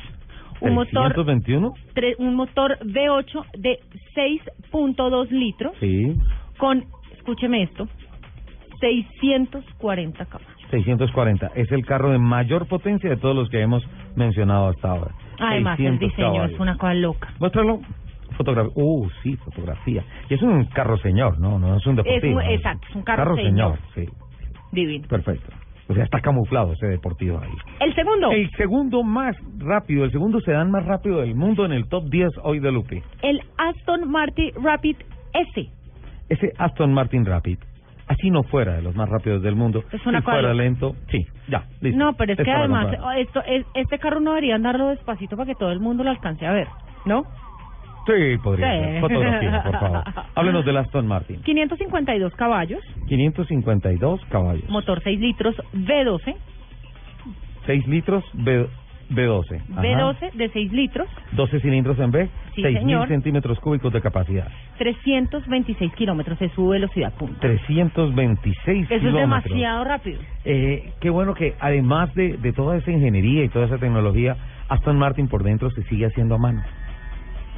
Un 0.62 0.74
motor, 0.74 1.14
321. 1.14 1.74
tre- 1.94 2.16
un 2.18 2.34
motor 2.36 2.78
V8 2.82 3.46
de 3.58 3.80
6.2 4.16 5.30
litros 5.30 5.74
Sí. 5.80 6.16
con, 6.58 6.86
escúcheme 7.18 7.64
esto, 7.64 7.88
640 8.80 10.26
caballos. 10.26 10.52
640. 10.72 11.52
Es 11.56 11.72
el 11.72 11.86
carro 11.86 12.12
de 12.12 12.18
mayor 12.18 12.68
potencia 12.68 13.10
de 13.10 13.18
todos 13.18 13.36
los 13.36 13.50
que 13.50 13.62
hemos 13.62 13.84
mencionado 14.16 14.70
hasta 14.70 14.90
ahora. 14.92 15.12
Además, 15.40 15.80
el 15.80 15.86
600 16.00 16.10
diseño 16.10 16.34
caballos. 16.34 16.54
es 16.54 16.60
una 16.60 16.78
cosa 16.78 16.94
loca. 16.94 17.34
Muéstralo. 17.40 17.82
Fotografía. 18.38 18.72
Uh, 18.76 19.10
sí, 19.24 19.36
fotografía. 19.38 20.04
Y 20.30 20.34
es 20.34 20.42
un 20.42 20.66
carro 20.66 20.98
señor, 20.98 21.40
¿no? 21.40 21.58
No 21.60 21.78
es 21.78 21.86
un 21.86 21.96
deportivo. 21.96 22.42
Es 22.42 22.48
un- 22.48 22.54
exacto, 22.54 22.88
es 22.90 22.96
un 22.96 23.04
carro 23.04 23.36
señor. 23.36 23.78
señor. 23.94 24.08
Sí, 24.10 24.14
Divino. 24.72 25.08
perfecto. 25.08 25.52
O 25.88 25.94
sea, 25.94 26.04
está 26.04 26.20
camuflado 26.20 26.74
ese 26.74 26.88
deportivo 26.88 27.40
ahí. 27.40 27.52
El 27.80 27.94
segundo, 27.94 28.32
El 28.32 28.50
segundo 28.58 29.04
más 29.04 29.36
rápido, 29.60 30.04
el 30.04 30.12
segundo 30.12 30.40
sedán 30.42 30.72
más 30.72 30.84
rápido 30.86 31.22
del 31.22 31.36
mundo 31.36 31.64
en 31.64 31.74
el 31.74 31.88
top 31.88 32.06
10 32.10 32.32
hoy 32.42 32.60
de 32.60 32.72
Lupi. 32.72 33.02
el 33.22 33.40
Aston 33.58 34.10
Martin 34.10 34.52
Rapid 34.64 34.96
S. 35.34 35.70
Ese 36.28 36.54
Aston 36.58 36.92
Martin 36.92 37.24
Rapid. 37.26 37.60
Así 38.08 38.30
no 38.32 38.44
fuera 38.44 38.74
de 38.74 38.82
los 38.84 38.96
más 38.96 39.10
rápidos 39.10 39.42
del 39.44 39.56
mundo. 39.56 39.84
Es 39.92 40.04
una 40.08 40.20
si 40.20 40.26
fuera 40.26 40.54
lento, 40.54 40.96
sí, 41.10 41.26
ya, 41.48 41.66
listo. 41.82 41.98
No, 41.98 42.14
pero 42.14 42.34
es, 42.34 42.40
que 42.40 42.52
además 42.52 42.96
esto 43.18 43.42
es, 43.48 43.66
este 43.76 43.98
carro 44.00 44.20
no 44.20 44.32
debería 44.32 44.56
andarlo 44.56 44.90
despacito 44.90 45.36
para 45.38 45.48
que 45.48 45.56
todo 45.56 45.72
el 45.72 45.80
mundo 45.80 46.04
lo 46.04 46.10
alcance 46.12 46.46
a 46.46 46.52
ver, 46.52 46.68
¿no? 47.06 47.24
Sí, 48.06 48.38
podría 48.44 48.72
Sí. 48.72 48.80
ser. 48.92 49.02
Fotografía, 49.02 49.64
por 49.64 49.80
favor. 49.80 50.04
Háblenos 50.36 50.66
del 50.66 50.78
Aston 50.78 51.08
Martin. 51.08 51.42
552 51.44 52.36
caballos, 52.36 52.80
552 53.08 54.22
caballos. 54.30 54.70
motor 54.70 55.02
6 55.04 55.20
litros, 55.20 55.56
V12, 55.74 56.36
6 57.66 57.88
litros 57.88 58.24
B, 58.34 58.68
B12. 59.10 59.62
Ajá. 59.72 59.82
V12 59.82 60.32
de 60.34 60.50
6 60.50 60.72
litros, 60.72 61.08
12 61.32 61.60
cilindros 61.62 61.98
en 62.00 62.12
B. 62.12 62.30
Sí, 62.56 62.62
6.000 62.64 62.80
señor. 62.80 63.08
centímetros 63.08 63.60
cúbicos 63.60 63.92
de 63.94 64.02
capacidad. 64.02 64.48
326 64.78 65.94
kilómetros 65.96 66.42
es 66.42 66.52
su 66.54 66.68
velocidad 66.70 67.12
punta. 67.14 67.40
326 67.42 68.86
Eso 68.86 68.94
es 68.94 69.00
kilómetros. 69.02 69.44
demasiado 69.44 69.84
rápido. 69.84 70.20
Eh, 70.46 70.92
qué 71.02 71.10
bueno 71.10 71.34
que 71.34 71.56
además 71.60 72.14
de, 72.16 72.38
de 72.38 72.54
toda 72.54 72.78
esa 72.78 72.92
ingeniería 72.92 73.44
y 73.44 73.50
toda 73.50 73.66
esa 73.66 73.78
tecnología, 73.78 74.38
Aston 74.70 74.98
Martin 74.98 75.28
por 75.28 75.44
dentro 75.44 75.70
se 75.72 75.84
sigue 75.84 76.06
haciendo 76.06 76.36
a 76.36 76.38
mano. 76.38 76.62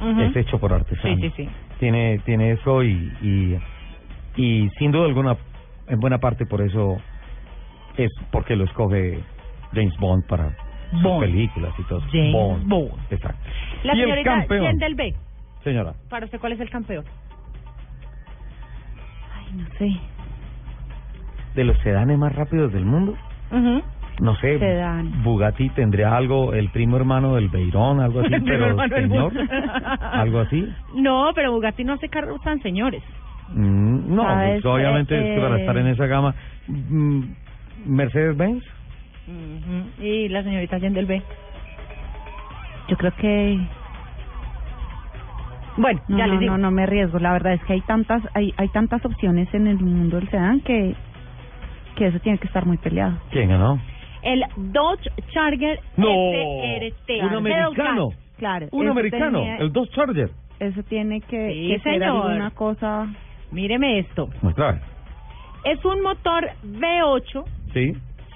Es 0.00 0.36
hecho 0.36 0.58
por 0.58 0.72
artesanos. 0.72 1.18
Sí, 1.20 1.30
sí, 1.30 1.44
sí. 1.44 1.48
Tiene, 1.80 2.18
tiene 2.24 2.52
eso 2.52 2.82
y, 2.82 3.12
y, 3.22 3.58
y 4.36 4.68
sin 4.78 4.92
duda 4.92 5.06
alguna, 5.06 5.36
en 5.88 5.98
buena 6.00 6.18
parte 6.18 6.46
por 6.46 6.60
eso 6.60 6.96
es 7.96 8.10
porque 8.30 8.54
lo 8.56 8.64
escoge 8.64 9.18
James 9.72 9.96
Bond 9.98 10.26
para 10.26 10.56
sus 10.92 11.02
Bond. 11.02 11.20
películas 11.20 11.72
y 11.78 11.82
todo. 11.84 12.00
James 12.12 12.32
Bond. 12.32 12.68
Bond. 12.68 12.92
Exacto. 13.10 13.40
La 13.84 13.94
y 13.94 13.98
el 14.00 14.04
señorita 14.04 14.30
campeón, 14.38 14.62
Jen 14.66 14.78
del 14.78 14.94
B, 14.94 15.14
señora. 15.64 15.94
para 16.08 16.24
usted, 16.26 16.38
¿cuál 16.40 16.52
es 16.52 16.60
el 16.60 16.70
campeón? 16.70 17.04
Ay, 19.36 19.52
no 19.54 19.66
sé. 19.78 19.90
de 21.54 21.64
los 21.64 21.76
sedanes 21.78 22.16
más 22.18 22.34
rápidos 22.36 22.72
del 22.72 22.84
mundo. 22.84 23.16
Ujú. 23.50 23.82
No 24.20 24.34
sé, 24.36 24.58
Sedán. 24.58 25.22
Bugatti 25.22 25.68
tendría 25.70 26.16
algo, 26.16 26.52
el 26.52 26.70
primo 26.70 26.96
hermano 26.96 27.34
del 27.36 27.48
Beirón, 27.48 28.00
algo 28.00 28.20
así, 28.20 28.34
pero 28.44 28.76
señor, 28.88 29.32
Bugatti. 29.32 29.48
algo 30.00 30.40
así. 30.40 30.68
No, 30.94 31.30
pero 31.34 31.52
Bugatti 31.52 31.84
no 31.84 31.92
hace 31.94 32.08
carros 32.08 32.40
tan 32.42 32.60
señores. 32.62 33.02
Mm, 33.54 34.14
no, 34.14 34.24
pues, 34.24 34.64
obviamente 34.66 35.14
Eh, 35.16 35.18
es 35.30 35.34
que 35.36 35.40
para 35.40 35.56
eh. 35.56 35.60
estar 35.60 35.76
en 35.78 35.86
esa 35.86 36.06
gama, 36.06 36.34
mm, 36.68 37.20
Mercedes-Benz, 37.86 38.64
Ujú. 39.28 40.02
Y 40.04 40.28
la 40.30 40.42
señorita 40.42 40.80
Jen 40.80 40.94
del 40.94 41.04
B. 41.04 41.22
Yo 42.88 42.96
creo 42.96 43.12
que 43.16 43.58
Bueno, 45.76 46.00
no, 46.08 46.16
ya 46.18 46.26
no, 46.26 46.32
les 46.32 46.40
digo. 46.40 46.52
no, 46.52 46.58
no 46.58 46.70
me 46.70 46.84
arriesgo. 46.84 47.18
La 47.18 47.32
verdad 47.32 47.52
es 47.52 47.62
que 47.64 47.74
hay 47.74 47.82
tantas, 47.82 48.22
hay, 48.34 48.54
hay 48.56 48.68
tantas 48.68 49.04
opciones 49.04 49.52
en 49.54 49.66
el 49.66 49.78
mundo 49.78 50.16
del 50.16 50.28
sedán 50.30 50.60
que 50.60 50.94
que 51.94 52.06
eso 52.06 52.20
tiene 52.20 52.38
que 52.38 52.46
estar 52.46 52.64
muy 52.64 52.76
peleado. 52.78 53.18
¿quién 53.30 53.48
ganó? 53.48 53.78
El 54.22 54.42
Dodge 54.56 55.08
Charger 55.32 55.78
No, 55.96 56.08
SRT. 56.32 57.22
un 57.24 57.34
americano, 57.34 58.10
Claro. 58.36 58.68
un 58.72 58.88
americano, 58.88 59.38
tenía- 59.40 59.56
el 59.56 59.72
Dodge 59.72 59.90
Charger. 59.94 60.30
Eso 60.60 60.82
tiene 60.82 61.20
que, 61.20 61.52
Sí, 61.52 61.68
que 61.68 61.78
ser 61.80 62.02
alguna 62.04 62.50
cosa. 62.50 63.06
Míreme 63.52 64.00
esto. 64.00 64.28
Muestra. 64.42 64.80
Es 65.64 65.84
un 65.84 66.02
motor 66.02 66.50
V8 66.64 67.44
Sí, 67.72 67.92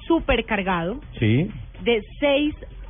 supercargado 0.06 1.00
sí, 1.18 1.50
de 1.82 2.02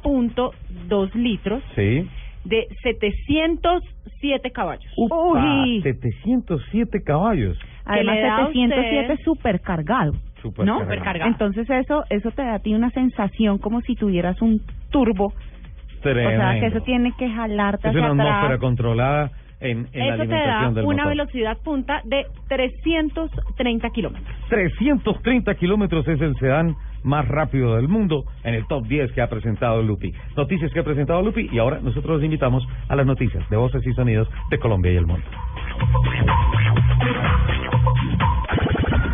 6.2 0.05 1.15
litros 1.15 1.63
sí. 1.75 2.09
de 2.45 2.69
707 2.83 4.51
caballos. 4.51 4.93
Upa, 4.97 5.17
Uy. 5.65 5.81
707 5.83 7.03
caballos. 7.03 7.59
Además, 7.85 8.15
le 8.17 8.21
da 8.23 8.37
a 8.37 8.47
707 8.47 9.13
usted- 9.13 9.25
supercargado. 9.25 10.13
Supercargado. 10.43 10.81
¿No? 10.81 10.85
Supercargado. 10.85 11.31
Entonces 11.31 11.71
eso 11.71 12.05
eso 12.11 12.31
te 12.33 12.43
da 12.43 12.55
a 12.55 12.59
ti 12.59 12.75
una 12.75 12.91
sensación 12.91 13.59
como 13.59 13.81
si 13.83 13.95
tuvieras 13.95 14.41
un 14.43 14.61
turbo. 14.91 15.27
O 15.27 16.03
sea, 16.03 16.59
que 16.61 16.67
eso 16.67 16.81
tiene 16.81 17.13
que 17.17 17.31
jalarte 17.31 17.89
Es 17.89 17.95
una 17.95 18.09
hacia 18.09 18.11
atmósfera 18.11 18.45
atrás. 18.47 18.59
controlada 18.61 19.31
en, 19.61 19.87
en 19.93 20.09
la 20.09 20.15
Eso 20.17 20.23
te 20.25 20.29
da 20.31 20.35
alimentación 20.35 20.75
del 20.75 20.85
una 20.87 20.97
motor. 21.05 21.09
velocidad 21.11 21.57
punta 21.65 22.01
de 22.05 22.27
330 22.49 23.91
kilómetros. 23.91 24.37
330 24.49 25.55
kilómetros 25.55 26.09
es 26.09 26.21
el 26.21 26.35
sedán 26.41 26.75
más 27.05 27.27
rápido 27.29 27.77
del 27.77 27.87
mundo 27.89 28.25
en 28.43 28.55
el 28.55 28.67
top 28.67 28.85
10 28.89 29.13
que 29.13 29.23
ha 29.23 29.29
presentado 29.29 29.81
Lupi. 29.83 30.13
Noticias 30.37 30.73
que 30.73 30.81
ha 30.81 30.85
presentado 30.85 31.23
Lupi 31.23 31.49
y 31.53 31.59
ahora 31.59 31.79
nosotros 31.81 32.17
los 32.17 32.25
invitamos 32.25 32.67
a 32.89 32.97
las 32.97 33.07
noticias 33.07 33.49
de 33.49 33.57
voces 33.57 33.87
y 33.87 33.93
sonidos 33.93 34.29
de 34.51 34.59
Colombia 34.59 34.93
y 34.93 34.97
el 34.97 35.07
mundo. 35.07 35.25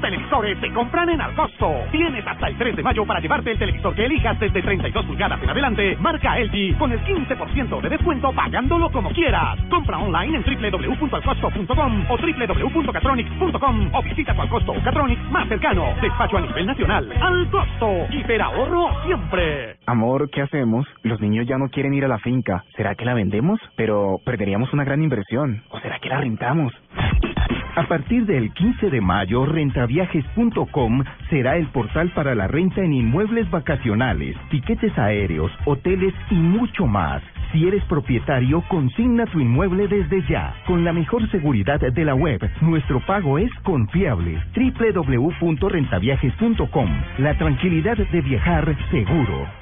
televisores 0.00 0.58
se 0.60 0.72
compran 0.72 1.08
en 1.10 1.20
Alcosto. 1.20 1.72
Tienes 1.90 2.26
hasta 2.26 2.48
el 2.48 2.56
3 2.56 2.76
de 2.76 2.82
mayo 2.82 3.04
para 3.06 3.20
llevarte 3.20 3.52
el 3.52 3.58
televisor 3.58 3.94
que 3.94 4.06
elijas 4.06 4.38
desde 4.38 4.62
32 4.62 5.06
pulgadas 5.06 5.42
en 5.42 5.50
adelante. 5.50 5.96
Marca 6.00 6.38
LG 6.38 6.78
con 6.78 6.92
el 6.92 7.00
15% 7.00 7.80
de 7.80 7.88
descuento 7.88 8.32
pagándolo 8.32 8.90
como 8.90 9.10
quieras. 9.10 9.58
Compra 9.68 9.98
online 9.98 10.38
en 10.38 10.44
www.alcosto.com 10.44 12.04
o 12.08 12.16
www.catronics.com 12.16 13.94
o 13.94 14.02
visita 14.02 14.34
tu 14.34 14.40
Alcosto 14.40 14.72
o 14.72 14.82
Catronics 14.82 15.30
más 15.30 15.48
cercano. 15.48 15.94
Despacho 16.00 16.38
a 16.38 16.40
nivel 16.40 16.66
nacional. 16.66 17.12
Alcosto. 17.20 18.06
Hiperahorro 18.10 19.04
siempre. 19.04 19.76
Amor, 19.86 20.30
¿qué 20.30 20.42
hacemos? 20.42 20.86
Los 21.02 21.20
niños 21.20 21.46
ya 21.46 21.58
no 21.58 21.68
quieren 21.68 21.94
ir 21.94 22.04
a 22.04 22.08
la 22.08 22.18
finca. 22.18 22.64
¿Será 22.76 22.94
que 22.94 23.04
la 23.04 23.14
vendemos? 23.14 23.60
Pero 23.76 24.18
perderíamos 24.24 24.72
una 24.72 24.84
gran 24.84 25.02
inversión. 25.02 25.62
¿O 25.70 25.80
será 25.80 25.98
que 25.98 26.08
la 26.08 26.18
rentamos? 26.18 26.72
A 27.76 27.86
partir 27.86 28.26
del 28.26 28.52
15 28.52 28.90
de 28.90 29.00
mayo, 29.00 29.46
rentaviajes.com 29.46 31.04
será 31.28 31.56
el 31.56 31.68
portal 31.68 32.10
para 32.14 32.34
la 32.34 32.48
renta 32.48 32.82
en 32.82 32.92
inmuebles 32.92 33.48
vacacionales, 33.50 34.36
tiquetes 34.50 34.98
aéreos, 34.98 35.52
hoteles 35.64 36.12
y 36.30 36.34
mucho 36.34 36.86
más. 36.86 37.22
Si 37.52 37.66
eres 37.66 37.82
propietario, 37.84 38.62
consigna 38.68 39.24
tu 39.26 39.40
inmueble 39.40 39.88
desde 39.88 40.22
ya. 40.28 40.54
Con 40.66 40.84
la 40.84 40.92
mejor 40.92 41.26
seguridad 41.30 41.80
de 41.80 42.04
la 42.04 42.14
web, 42.14 42.38
nuestro 42.60 43.00
pago 43.06 43.38
es 43.38 43.50
confiable. 43.62 44.38
www.rentaviajes.com. 44.54 46.88
La 47.18 47.38
tranquilidad 47.38 47.96
de 47.96 48.20
viajar 48.20 48.76
seguro. 48.90 49.59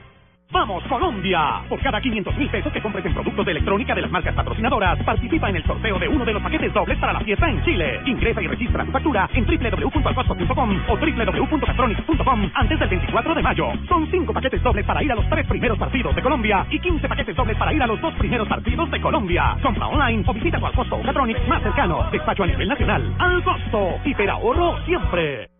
¡Vamos, 0.50 0.82
Colombia! 0.84 1.60
Por 1.68 1.78
cada 1.80 2.00
500 2.00 2.34
mil 2.38 2.48
pesos 2.48 2.72
que 2.72 2.80
compres 2.80 3.04
en 3.04 3.12
productos 3.12 3.44
de 3.44 3.52
electrónica 3.52 3.94
de 3.94 4.00
las 4.00 4.10
marcas 4.10 4.34
patrocinadoras, 4.34 4.98
participa 5.04 5.50
en 5.50 5.56
el 5.56 5.64
sorteo 5.64 5.98
de 5.98 6.08
uno 6.08 6.24
de 6.24 6.32
los 6.32 6.42
paquetes 6.42 6.72
dobles 6.72 6.98
para 6.98 7.12
la 7.12 7.20
fiesta 7.20 7.50
en 7.50 7.62
Chile. 7.64 8.00
Ingresa 8.06 8.40
y 8.40 8.46
registra 8.46 8.84
tu 8.86 8.90
factura 8.90 9.28
en 9.34 9.44
www.alcosto.com 9.44 10.80
o 10.88 10.96
www.catronics.com 10.96 12.50
antes 12.54 12.78
del 12.80 12.88
24 12.88 13.34
de 13.34 13.42
mayo. 13.42 13.72
Son 13.88 14.10
5 14.10 14.32
paquetes 14.32 14.62
dobles 14.62 14.86
para 14.86 15.02
ir 15.02 15.12
a 15.12 15.16
los 15.16 15.28
tres 15.28 15.46
primeros 15.46 15.78
partidos 15.78 16.16
de 16.16 16.22
Colombia 16.22 16.66
y 16.70 16.78
15 16.78 17.08
paquetes 17.08 17.36
dobles 17.36 17.56
para 17.58 17.74
ir 17.74 17.82
a 17.82 17.86
los 17.86 18.00
dos 18.00 18.14
primeros 18.14 18.48
partidos 18.48 18.90
de 18.90 19.00
Colombia. 19.02 19.54
Compra 19.62 19.86
online 19.86 20.24
o 20.26 20.32
visita 20.32 20.58
tu 20.58 20.64
Alcosto 20.64 20.96
o 20.96 21.02
Catronics 21.02 21.46
más 21.46 21.62
cercano. 21.62 22.08
Despacho 22.10 22.44
a 22.44 22.46
nivel 22.46 22.68
nacional. 22.68 23.14
Al 23.18 23.44
costo. 23.44 23.98
Hiperahorro 24.02 24.82
siempre. 24.86 25.50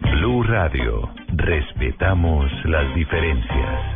Blue 0.00 0.42
Radio. 0.42 1.08
Respetamos 1.36 2.50
las 2.64 2.94
diferencias. 2.94 3.95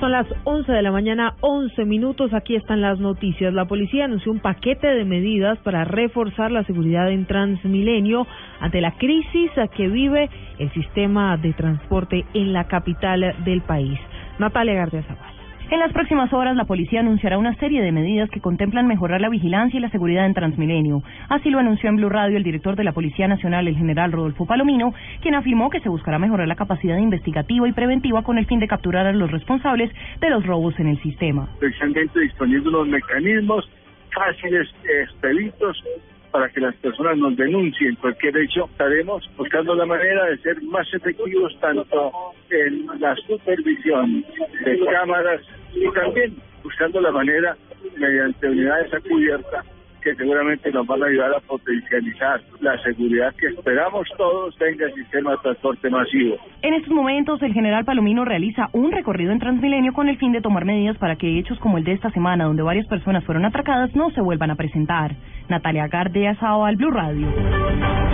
Son 0.00 0.12
las 0.12 0.26
11 0.44 0.72
de 0.72 0.80
la 0.80 0.92
mañana, 0.92 1.34
11 1.42 1.84
minutos. 1.84 2.32
Aquí 2.32 2.56
están 2.56 2.80
las 2.80 2.98
noticias. 2.98 3.52
La 3.52 3.66
policía 3.66 4.06
anunció 4.06 4.32
un 4.32 4.40
paquete 4.40 4.86
de 4.86 5.04
medidas 5.04 5.58
para 5.58 5.84
reforzar 5.84 6.50
la 6.50 6.64
seguridad 6.64 7.10
en 7.10 7.26
Transmilenio 7.26 8.26
ante 8.60 8.80
la 8.80 8.92
crisis 8.92 9.50
que 9.76 9.88
vive 9.88 10.30
el 10.58 10.72
sistema 10.72 11.36
de 11.36 11.52
transporte 11.52 12.24
en 12.32 12.54
la 12.54 12.64
capital 12.64 13.34
del 13.44 13.60
país. 13.60 14.00
Natalia 14.38 14.72
García 14.72 15.02
Zavala. 15.02 15.29
En 15.70 15.78
las 15.78 15.92
próximas 15.92 16.32
horas, 16.32 16.56
la 16.56 16.64
policía 16.64 16.98
anunciará 16.98 17.38
una 17.38 17.54
serie 17.54 17.80
de 17.80 17.92
medidas 17.92 18.28
que 18.28 18.40
contemplan 18.40 18.88
mejorar 18.88 19.20
la 19.20 19.28
vigilancia 19.28 19.78
y 19.78 19.80
la 19.80 19.88
seguridad 19.90 20.26
en 20.26 20.34
Transmilenio. 20.34 21.04
Así 21.28 21.48
lo 21.48 21.60
anunció 21.60 21.88
en 21.88 21.94
Blue 21.94 22.08
Radio 22.08 22.36
el 22.36 22.42
director 22.42 22.74
de 22.74 22.82
la 22.82 22.90
Policía 22.90 23.28
Nacional, 23.28 23.68
el 23.68 23.76
general 23.76 24.10
Rodolfo 24.10 24.46
Palomino, 24.46 24.92
quien 25.22 25.36
afirmó 25.36 25.70
que 25.70 25.78
se 25.78 25.88
buscará 25.88 26.18
mejorar 26.18 26.48
la 26.48 26.56
capacidad 26.56 26.98
investigativa 26.98 27.68
y 27.68 27.72
preventiva 27.72 28.24
con 28.24 28.36
el 28.36 28.46
fin 28.46 28.58
de 28.58 28.66
capturar 28.66 29.06
a 29.06 29.12
los 29.12 29.30
responsables 29.30 29.92
de 30.20 30.30
los 30.30 30.44
robos 30.44 30.74
en 30.80 30.88
el 30.88 31.00
sistema. 31.02 31.48
Especialmente 31.60 32.18
disponiendo 32.18 32.68
unos 32.70 32.88
mecanismos 32.88 33.70
fáciles, 34.12 34.68
expeditos, 35.02 35.84
para 36.30 36.48
que 36.48 36.60
las 36.60 36.74
personas 36.76 37.16
nos 37.18 37.36
denuncien 37.36 37.96
cualquier 37.96 38.36
hecho. 38.38 38.66
Estaremos 38.70 39.28
buscando 39.36 39.74
la 39.74 39.86
manera 39.86 40.26
de 40.26 40.38
ser 40.38 40.62
más 40.62 40.86
efectivos 40.92 41.56
tanto 41.60 42.12
en 42.50 42.86
la 42.98 43.14
supervisión 43.16 44.24
de 44.64 44.80
cámaras 44.86 45.42
y 45.74 45.90
también 45.92 46.36
buscando 46.62 47.00
la 47.00 47.10
manera 47.10 47.56
mediante 47.96 48.48
unidades 48.48 48.92
a 48.94 49.00
cubierta 49.00 49.64
que 50.00 50.14
seguramente 50.14 50.70
nos 50.72 50.86
van 50.86 51.02
a 51.02 51.06
ayudar 51.06 51.34
a 51.34 51.40
potencializar 51.40 52.40
la 52.60 52.76
seguridad 52.82 53.34
que 53.36 53.48
esperamos 53.48 54.08
todos 54.16 54.56
tenga 54.56 54.86
el 54.86 54.94
sistema 54.94 55.32
de 55.32 55.36
transporte 55.38 55.90
masivo. 55.90 56.36
En 56.62 56.74
estos 56.74 56.92
momentos, 56.92 57.42
el 57.42 57.52
general 57.52 57.84
Palomino 57.84 58.24
realiza 58.24 58.68
un 58.72 58.92
recorrido 58.92 59.32
en 59.32 59.38
Transmilenio 59.38 59.92
con 59.92 60.08
el 60.08 60.18
fin 60.18 60.32
de 60.32 60.40
tomar 60.40 60.64
medidas 60.64 60.96
para 60.98 61.16
que 61.16 61.38
hechos 61.38 61.58
como 61.58 61.78
el 61.78 61.84
de 61.84 61.92
esta 61.92 62.10
semana, 62.10 62.44
donde 62.44 62.62
varias 62.62 62.86
personas 62.86 63.24
fueron 63.24 63.44
atracadas, 63.44 63.94
no 63.94 64.10
se 64.10 64.20
vuelvan 64.20 64.50
a 64.50 64.56
presentar. 64.56 65.16
Natalia 65.48 65.88
Gardea 65.88 66.34
Sao 66.36 66.64
al 66.64 66.76
Blue 66.76 66.90
Radio. 66.90 67.26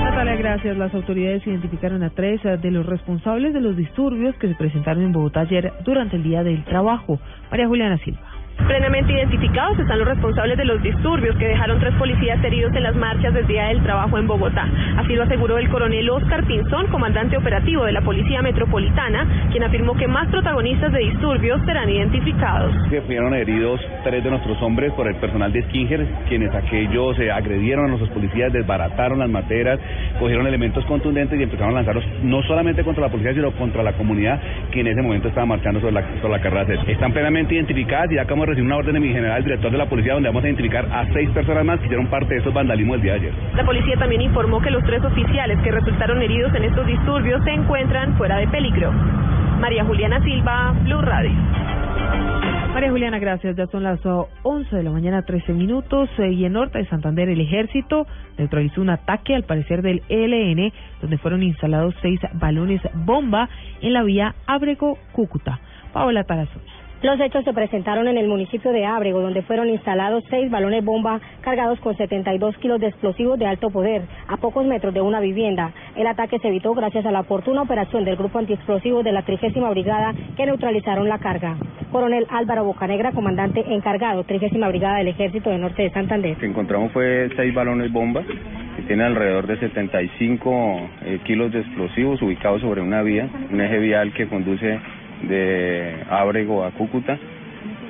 Natalia, 0.03 0.37
gracias. 0.37 0.77
Las 0.77 0.95
autoridades 0.95 1.47
identificaron 1.47 2.03
a 2.03 2.11
tres 2.11 2.41
de 2.43 2.71
los 2.71 2.87
responsables 2.87 3.53
de 3.53 3.61
los 3.61 3.77
disturbios 3.77 4.35
que 4.37 4.49
se 4.49 4.55
presentaron 4.55 5.03
en 5.03 5.13
Bogotá 5.13 5.41
ayer 5.41 5.73
durante 5.85 6.17
el 6.17 6.23
Día 6.23 6.43
del 6.43 6.65
Trabajo. 6.65 7.19
María 7.51 7.69
Juliana 7.69 7.99
Silva. 7.99 8.36
Plenamente 8.67 9.13
identificados 9.13 9.79
están 9.79 9.99
los 9.99 10.09
responsables 10.09 10.57
de 10.57 10.65
los 10.65 10.83
disturbios 10.83 11.37
que 11.37 11.47
dejaron 11.47 11.79
tres 11.79 11.95
policías 11.95 12.43
heridos 12.43 12.75
en 12.75 12.83
las 12.83 12.97
marchas 12.97 13.33
del 13.33 13.47
Día 13.47 13.67
del 13.67 13.83
Trabajo 13.83 14.19
en 14.19 14.27
Bogotá. 14.27 14.69
Así 14.97 15.15
lo 15.15 15.23
aseguró 15.23 15.59
el 15.59 15.69
coronel 15.69 16.11
Oscar 16.11 16.45
Pinzón, 16.45 16.89
comandante 16.89 17.37
operativo 17.37 17.85
de 17.85 17.93
la 17.93 18.01
Policía 18.01 18.43
Metropolitana, 18.43 19.49
quien 19.53 19.63
afirmó 19.63 19.95
que 19.95 20.09
más 20.09 20.29
protagonistas 20.29 20.93
de 20.93 20.99
disturbios 20.99 21.61
serán 21.65 21.89
identificados. 21.89 22.75
Que 22.91 23.03
fueron 23.03 23.35
heridos 23.35 23.81
tres 24.03 24.25
de 24.25 24.31
nuestros 24.31 24.61
hombres 24.63 24.93
por 24.95 25.07
el 25.07 25.15
personal 25.17 25.53
de 25.53 25.63
Skinger, 25.63 26.05
quienes 26.29 26.53
aquellos 26.53 27.19
eh, 27.21 27.31
agredieron 27.31 27.85
a 27.85 27.89
nuestros 27.89 28.11
policías, 28.11 28.53
desbarataron 28.53 29.21
las 29.21 29.31
materas, 29.31 29.79
cogieron 30.19 30.47
elementos 30.47 30.85
contundentes 30.87 31.39
y 31.39 31.43
empezaron 31.45 31.71
a 31.71 31.77
lanzarlos 31.77 32.05
no 32.23 32.43
solamente 32.43 32.83
contra 32.83 33.05
la 33.05 33.11
policía, 33.11 33.33
sino 33.33 33.53
contra 33.53 33.83
la 33.83 33.93
comunidad 33.93 34.41
que 34.73 34.81
en 34.81 34.89
ese 34.89 35.03
momento 35.03 35.29
estaba 35.29 35.47
marchando 35.47 35.79
sobre 35.81 35.93
la, 35.93 36.03
sobre 36.21 36.33
la 36.33 36.41
carrera. 36.41 36.57
Están 36.87 37.13
plenamente 37.13 37.55
identificadas 37.55 38.11
y 38.11 38.17
ya 38.17 38.25
como 38.47 38.53
recibir 38.53 38.67
una 38.67 38.77
orden 38.77 38.95
de 38.95 39.01
mi 39.01 39.09
general, 39.09 39.43
director 39.43 39.73
de 39.73 39.79
la 39.79 39.89
policía, 39.89 40.15
donde 40.15 40.29
vamos 40.29 40.45
a 40.45 40.47
identificar 40.47 40.87
a 40.93 41.05
seis 41.13 41.29
personas 41.31 41.65
más 41.65 41.79
que 41.81 41.87
hicieron 41.87 42.07
parte 42.07 42.35
de 42.35 42.41
esos 42.41 42.55
vandalismos 42.55 42.97
el 42.97 43.03
día 43.03 43.13
de 43.15 43.19
ayer. 43.19 43.35
La 43.55 43.65
policía 43.65 43.97
también 43.99 44.23
informó 44.23 44.61
que 44.61 44.71
los 44.71 44.85
tres 44.85 45.03
oficiales 45.05 45.59
que 45.63 45.73
resultaron 45.73 46.23
heridos 46.23 46.55
en 46.55 46.65
estos 46.65 46.87
disturbios 46.87 47.43
se 47.45 47.51
encuentran 47.51 48.17
fuera 48.17 48.37
de 48.37 48.47
peligro. 48.49 48.93
María 49.61 49.85
Juliana 49.85 50.23
Silva, 50.23 50.75
Blue 50.85 51.03
Radio. 51.03 51.31
María 52.73 52.91
Juliana, 52.91 53.19
gracias. 53.19 53.57
Ya 53.57 53.67
son 53.67 53.83
las 53.83 54.01
11 54.05 54.77
de 54.77 54.83
la 54.83 54.91
mañana, 54.91 55.23
13 55.23 55.53
minutos. 55.53 56.09
Eh, 56.19 56.31
y 56.33 56.45
en 56.45 56.53
Norte 56.53 56.79
de 56.79 56.87
Santander, 56.87 57.29
el 57.29 57.41
ejército 57.41 58.07
neutralizó 58.39 58.83
un 58.83 58.91
ataque, 58.91 59.35
al 59.35 59.45
parecer 59.45 59.83
del 59.83 60.03
ELN, 60.09 60.73
donde 61.01 61.19
fueron 61.19 61.43
instalados 61.43 61.95
seis 62.03 62.21
balones 62.35 62.83
bomba 62.95 63.49
en 63.81 63.93
la 63.95 64.03
vía 64.03 64.35
Ábrego-Cúcuta. 64.47 65.59
Paola 65.93 66.25
Tarazón. 66.25 66.76
Los 67.03 67.21
hechos 67.21 67.45
se 67.45 67.53
presentaron 67.53 68.09
en 68.09 68.17
el 68.17 68.27
municipio 68.27 68.73
de 68.73 68.87
Ábrego, 68.87 69.21
donde 69.21 69.43
fueron 69.43 69.69
instalados 69.69 70.25
seis 70.31 70.51
balones 70.51 70.83
bomba 70.83 71.21
cargados 71.43 71.79
con 71.81 71.95
72 71.95 72.57
kilos 72.57 72.81
de 72.81 72.89
explosivos 72.89 73.39
de 73.39 73.47
alto 73.47 73.69
poder 73.69 74.03
a 74.27 74.39
pocos 74.39 74.65
metros 74.65 74.95
de 74.95 75.03
una 75.03 75.21
vivienda. 75.21 75.73
El 75.95 76.07
ataque 76.07 76.39
se 76.39 76.49
evitó 76.49 76.73
gracias 76.73 77.05
a 77.05 77.11
la 77.11 77.21
oportuna 77.21 77.63
operación 77.63 78.07
del 78.07 78.17
grupo 78.17 78.39
antiexplosivo 78.39 79.03
de 79.03 79.13
la 79.13 79.23
30 79.23 79.69
Brigada 79.69 80.15
que 80.37 80.47
neutralizaron 80.47 81.07
la 81.07 81.19
carga. 81.19 81.57
Coronel 81.93 82.27
Álvaro 82.31 82.65
Bocanegra, 82.65 83.13
comandante 83.13 83.63
encargado, 83.69 84.25
30 84.25 84.67
Brigada 84.69 84.97
del 84.97 85.09
Ejército 85.09 85.51
de 85.51 85.59
Norte 85.59 85.83
de 85.83 85.91
Santander. 85.91 86.33
Lo 86.33 86.39
que 86.39 86.47
encontramos 86.47 86.93
fue 86.93 87.29
seis 87.37 87.55
balones 87.55 87.93
bomba 87.93 88.23
que 88.23 88.83
tienen 88.87 89.05
alrededor 89.05 89.47
de 89.47 89.59
75 89.59 90.91
eh, 91.05 91.19
kilos 91.25 91.53
de 91.53 91.61
explosivos 91.61 92.23
ubicados 92.23 92.63
sobre 92.63 92.81
una 92.81 93.03
vía, 93.03 93.29
un 93.51 93.61
eje 93.61 93.79
vial 93.81 94.15
que 94.15 94.27
conduce 94.29 94.81
de 95.29 96.05
Ábrego 96.11 96.65
a 96.65 96.71
Cúcuta. 96.73 97.19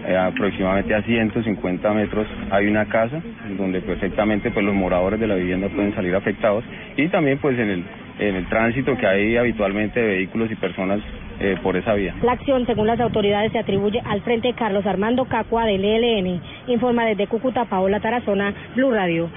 Eh, 0.06 0.16
aproximadamente 0.16 0.94
a 0.94 1.02
150 1.02 1.92
metros 1.92 2.26
hay 2.50 2.66
una 2.66 2.84
casa 2.86 3.20
donde 3.58 3.80
perfectamente 3.80 4.50
pues 4.52 4.64
los 4.64 4.74
moradores 4.74 5.18
de 5.18 5.26
la 5.26 5.34
vivienda 5.34 5.68
pueden 5.68 5.94
salir 5.94 6.14
afectados 6.14 6.64
y 6.96 7.08
también 7.08 7.38
pues 7.38 7.58
en 7.58 7.70
el 7.70 7.84
en 8.18 8.34
el 8.34 8.48
tránsito 8.48 8.96
que 8.96 9.06
hay 9.06 9.36
habitualmente 9.36 10.00
de 10.00 10.06
vehículos 10.06 10.50
y 10.50 10.54
personas 10.54 11.00
eh, 11.38 11.56
por 11.62 11.76
esa 11.76 11.94
vía. 11.94 12.14
La 12.22 12.32
acción, 12.32 12.64
según 12.66 12.86
las 12.86 13.00
autoridades, 13.00 13.52
se 13.52 13.58
atribuye 13.58 14.00
al 14.04 14.22
Frente 14.22 14.54
Carlos 14.54 14.86
Armando 14.86 15.26
Cacua 15.26 15.66
del 15.66 15.84
ELN. 15.84 16.40
Informa 16.66 17.04
desde 17.04 17.26
Cúcuta 17.26 17.66
Paola 17.66 18.00
Tarazona, 18.00 18.54
Blue 18.74 18.90
Radio. 18.90 19.28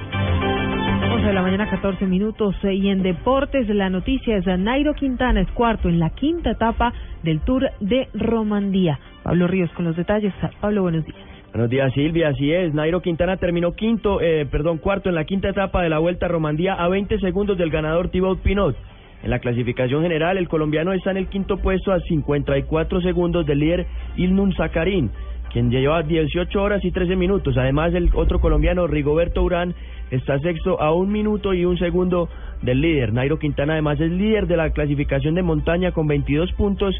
11 1.19 1.27
de 1.27 1.33
la 1.33 1.41
mañana, 1.41 1.69
14 1.69 2.05
minutos. 2.05 2.55
eh, 2.63 2.75
Y 2.75 2.87
en 2.87 3.03
deportes, 3.03 3.67
la 3.67 3.89
noticia 3.89 4.37
es 4.37 4.45
Nairo 4.45 4.93
Quintana 4.93 5.41
es 5.41 5.51
cuarto 5.51 5.89
en 5.89 5.99
la 5.99 6.11
quinta 6.11 6.51
etapa 6.51 6.93
del 7.23 7.41
Tour 7.41 7.69
de 7.81 8.07
Romandía. 8.13 8.97
Pablo 9.23 9.45
Ríos 9.45 9.69
con 9.73 9.83
los 9.83 9.97
detalles. 9.97 10.33
Pablo, 10.61 10.83
buenos 10.83 11.03
días. 11.03 11.17
Buenos 11.51 11.69
días, 11.69 11.91
Silvia. 11.93 12.29
Así 12.29 12.53
es. 12.53 12.73
Nairo 12.73 13.01
Quintana 13.01 13.35
terminó 13.35 13.73
quinto, 13.73 14.21
eh, 14.21 14.45
perdón, 14.49 14.77
cuarto 14.77 15.09
en 15.09 15.15
la 15.15 15.25
quinta 15.25 15.49
etapa 15.49 15.81
de 15.81 15.89
la 15.89 15.99
Vuelta 15.99 16.27
a 16.27 16.29
Romandía 16.29 16.75
a 16.75 16.87
20 16.87 17.19
segundos 17.19 17.57
del 17.57 17.69
ganador 17.69 18.07
Thibaut 18.07 18.39
Pinot. 18.39 18.77
En 19.21 19.29
la 19.29 19.39
clasificación 19.39 20.03
general, 20.03 20.37
el 20.37 20.47
colombiano 20.47 20.93
está 20.93 21.11
en 21.11 21.17
el 21.17 21.27
quinto 21.27 21.57
puesto 21.57 21.91
a 21.91 21.99
54 21.99 23.01
segundos 23.01 23.45
del 23.45 23.59
líder 23.59 23.87
Ilnun 24.15 24.53
Zakarin, 24.53 25.11
quien 25.51 25.69
lleva 25.69 26.03
18 26.03 26.61
horas 26.61 26.83
y 26.83 26.91
13 26.91 27.15
minutos. 27.15 27.57
Además, 27.57 27.93
el 27.93 28.09
otro 28.13 28.39
colombiano, 28.39 28.87
Rigoberto 28.87 29.43
Urán, 29.43 29.75
está 30.11 30.39
sexto 30.39 30.81
a 30.81 30.93
un 30.93 31.11
minuto 31.11 31.53
y 31.53 31.65
un 31.65 31.77
segundo 31.77 32.29
del 32.61 32.81
líder. 32.81 33.13
Nairo 33.13 33.39
Quintana 33.39 33.73
además 33.73 33.99
es 33.99 34.11
líder 34.11 34.47
de 34.47 34.57
la 34.57 34.71
clasificación 34.71 35.35
de 35.35 35.43
montaña 35.43 35.91
con 35.91 36.07
22 36.07 36.51
puntos 36.53 36.95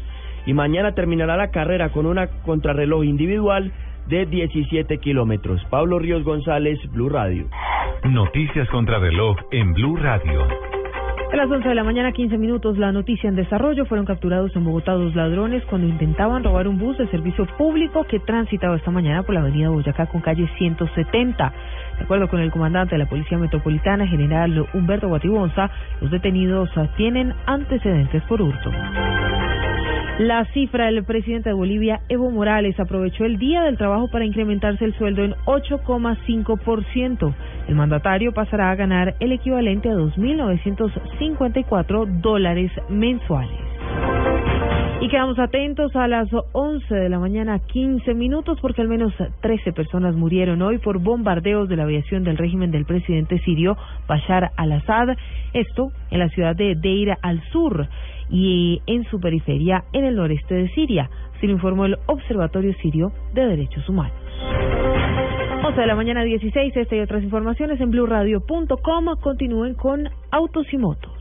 y 0.46 0.54
mañana 0.54 0.94
terminará 0.94 1.36
la 1.36 1.50
carrera 1.50 1.90
con 1.90 2.06
una 2.06 2.28
contrarreloj 2.42 3.04
individual 3.04 3.72
de 4.08 4.26
17 4.26 4.98
kilómetros. 4.98 5.62
Pablo 5.70 5.98
Ríos 5.98 6.24
González, 6.24 6.78
Blue 6.92 7.08
Radio. 7.08 7.46
Noticias 8.04 8.68
contra 8.70 8.98
reloj 8.98 9.36
en 9.52 9.72
Blue 9.72 9.96
Radio. 9.96 10.79
A 11.32 11.36
las 11.36 11.48
11 11.48 11.68
de 11.68 11.74
la 11.76 11.84
mañana, 11.84 12.10
15 12.10 12.38
minutos, 12.38 12.76
la 12.76 12.90
noticia 12.90 13.28
en 13.28 13.36
desarrollo. 13.36 13.84
Fueron 13.84 14.04
capturados 14.04 14.54
en 14.56 14.64
Bogotá 14.64 14.94
dos 14.94 15.14
ladrones 15.14 15.64
cuando 15.66 15.86
intentaban 15.86 16.42
robar 16.42 16.66
un 16.66 16.76
bus 16.76 16.98
de 16.98 17.06
servicio 17.06 17.46
público 17.56 18.02
que 18.02 18.18
transitaba 18.18 18.74
esta 18.74 18.90
mañana 18.90 19.22
por 19.22 19.36
la 19.36 19.42
avenida 19.42 19.68
Boyacá 19.68 20.06
con 20.06 20.22
calle 20.22 20.48
170. 20.58 21.52
De 21.98 22.04
acuerdo 22.04 22.26
con 22.26 22.40
el 22.40 22.50
comandante 22.50 22.96
de 22.96 22.98
la 22.98 23.08
Policía 23.08 23.38
Metropolitana, 23.38 24.08
general 24.08 24.66
Humberto 24.74 25.06
Guatibonza, 25.06 25.70
los 26.00 26.10
detenidos 26.10 26.68
tienen 26.96 27.32
antecedentes 27.46 28.24
por 28.24 28.42
hurto. 28.42 28.72
La 30.20 30.44
cifra 30.52 30.84
del 30.84 31.02
presidente 31.04 31.48
de 31.48 31.54
Bolivia, 31.54 32.02
Evo 32.10 32.30
Morales, 32.30 32.78
aprovechó 32.78 33.24
el 33.24 33.38
Día 33.38 33.62
del 33.62 33.78
Trabajo 33.78 34.08
para 34.08 34.26
incrementarse 34.26 34.84
el 34.84 34.94
sueldo 34.98 35.24
en 35.24 35.34
8,5%. 35.46 37.34
El 37.70 37.76
mandatario 37.76 38.32
pasará 38.32 38.72
a 38.72 38.74
ganar 38.74 39.14
el 39.20 39.30
equivalente 39.30 39.88
a 39.88 39.94
2.954 39.94 42.20
dólares 42.20 42.72
mensuales. 42.88 43.60
Y 45.00 45.08
quedamos 45.08 45.38
atentos 45.38 45.94
a 45.94 46.08
las 46.08 46.28
11 46.50 46.92
de 46.92 47.08
la 47.08 47.20
mañana, 47.20 47.60
15 47.60 48.12
minutos, 48.14 48.58
porque 48.60 48.82
al 48.82 48.88
menos 48.88 49.14
13 49.42 49.72
personas 49.72 50.16
murieron 50.16 50.60
hoy 50.62 50.78
por 50.78 50.98
bombardeos 50.98 51.68
de 51.68 51.76
la 51.76 51.84
aviación 51.84 52.24
del 52.24 52.38
régimen 52.38 52.72
del 52.72 52.86
presidente 52.86 53.38
sirio 53.38 53.76
Bashar 54.08 54.50
al-Assad. 54.56 55.10
Esto 55.52 55.92
en 56.10 56.18
la 56.18 56.28
ciudad 56.30 56.56
de 56.56 56.74
Deir 56.74 57.14
al-Sur 57.22 57.86
y 58.30 58.82
en 58.88 59.04
su 59.04 59.20
periferia 59.20 59.84
en 59.92 60.06
el 60.06 60.16
noreste 60.16 60.56
de 60.56 60.70
Siria, 60.70 61.08
se 61.40 61.46
lo 61.46 61.52
informó 61.52 61.84
el 61.84 61.98
Observatorio 62.06 62.74
Sirio 62.82 63.12
de 63.32 63.46
Derechos 63.46 63.88
Humanos. 63.88 64.19
11 65.70 65.80
de 65.82 65.86
la 65.86 65.94
mañana 65.94 66.22
16, 66.24 66.76
esta 66.76 66.96
y 66.96 67.00
otras 67.00 67.22
informaciones 67.22 67.80
en 67.80 67.92
blueradio.com. 67.92 69.04
Continúen 69.20 69.74
con 69.74 70.08
Autos 70.32 70.66
y 70.72 70.78
Motos. 70.78 71.12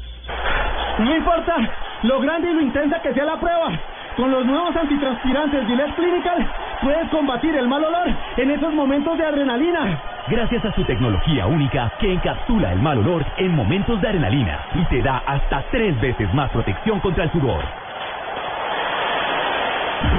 No 0.98 1.16
importa 1.16 1.56
lo 2.02 2.20
grande 2.20 2.50
y 2.50 2.54
lo 2.56 2.62
intensa 2.62 3.00
que 3.00 3.14
sea 3.14 3.26
la 3.26 3.40
prueba. 3.40 3.80
Con 4.18 4.32
los 4.32 4.44
nuevos 4.48 4.76
antitranspirantes 4.76 5.68
Gillette 5.68 5.96
Clinical 5.96 6.52
puedes 6.82 7.10
combatir 7.10 7.56
el 7.58 7.68
mal 7.68 7.84
olor 7.84 8.08
en 8.38 8.50
esos 8.50 8.74
momentos 8.74 9.20
de 9.20 9.26
adrenalina. 9.26 10.02
Gracias 10.30 10.66
a 10.66 10.74
su 10.74 10.84
tecnología 10.84 11.46
única 11.46 11.94
que 12.00 12.12
encapsula 12.12 12.74
el 12.74 12.80
mal 12.80 12.98
olor 12.98 13.24
en 13.38 13.52
momentos 13.54 14.02
de 14.02 14.08
adrenalina 14.08 14.66
y 14.74 14.84
te 14.86 15.04
da 15.04 15.22
hasta 15.28 15.64
tres 15.70 16.00
veces 16.02 16.34
más 16.34 16.50
protección 16.50 17.00
contra 17.02 17.26
el 17.26 17.32
sudor. 17.32 17.64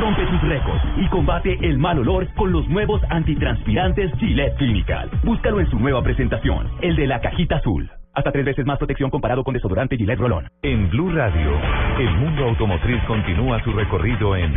Rompe 0.01 0.27
tus 0.27 0.43
récords 0.43 0.83
y 0.97 1.07
combate 1.09 1.59
el 1.63 1.79
mal 1.79 1.99
olor 1.99 2.27
con 2.35 2.53
los 2.53 2.69
nuevos 2.69 3.01
antitranspirantes 3.11 4.13
Gillette 4.19 4.57
Clinical. 4.57 5.11
Búscalo 5.25 5.61
en 5.61 5.71
su 5.71 5.79
nueva 5.79 6.03
presentación, 6.03 6.69
el 6.83 6.97
de 6.97 7.07
la 7.07 7.21
cajita 7.21 7.57
azul. 7.57 7.91
Hasta 8.15 8.33
tres 8.33 8.45
veces 8.45 8.67
más 8.67 8.79
protección 8.79 9.11
comparado 9.11 9.45
con 9.45 9.55
desodorante 9.55 9.97
Gillette 9.97 10.19
Rolón. 10.19 10.49
En 10.63 10.91
Blue 10.91 11.13
Radio, 11.13 11.53
el 11.99 12.11
mundo 12.17 12.45
automotriz 12.45 13.03
continúa 13.05 13.63
su 13.63 13.73
recorrido 13.73 14.37
en 14.37 14.53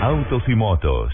Autos 0.00 0.42
y 0.48 0.54
Motos. 0.54 1.12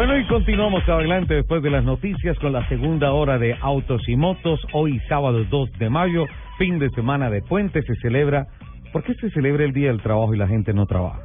Bueno, 0.00 0.16
y 0.16 0.24
continuamos 0.28 0.88
adelante 0.88 1.34
después 1.34 1.62
de 1.62 1.68
las 1.68 1.84
noticias 1.84 2.38
con 2.38 2.54
la 2.54 2.66
segunda 2.70 3.12
hora 3.12 3.36
de 3.38 3.54
Autos 3.60 4.00
y 4.08 4.16
Motos. 4.16 4.58
Hoy, 4.72 4.98
sábado 5.10 5.44
2 5.44 5.72
de 5.72 5.90
mayo, 5.90 6.24
fin 6.56 6.78
de 6.78 6.88
semana 6.88 7.28
de 7.28 7.42
puente, 7.42 7.82
se 7.82 7.94
celebra. 7.96 8.46
¿Por 8.94 9.02
qué 9.02 9.12
se 9.16 9.28
celebra 9.28 9.62
el 9.66 9.74
Día 9.74 9.88
del 9.88 10.00
Trabajo 10.00 10.34
y 10.34 10.38
la 10.38 10.48
gente 10.48 10.72
no 10.72 10.86
trabaja? 10.86 11.20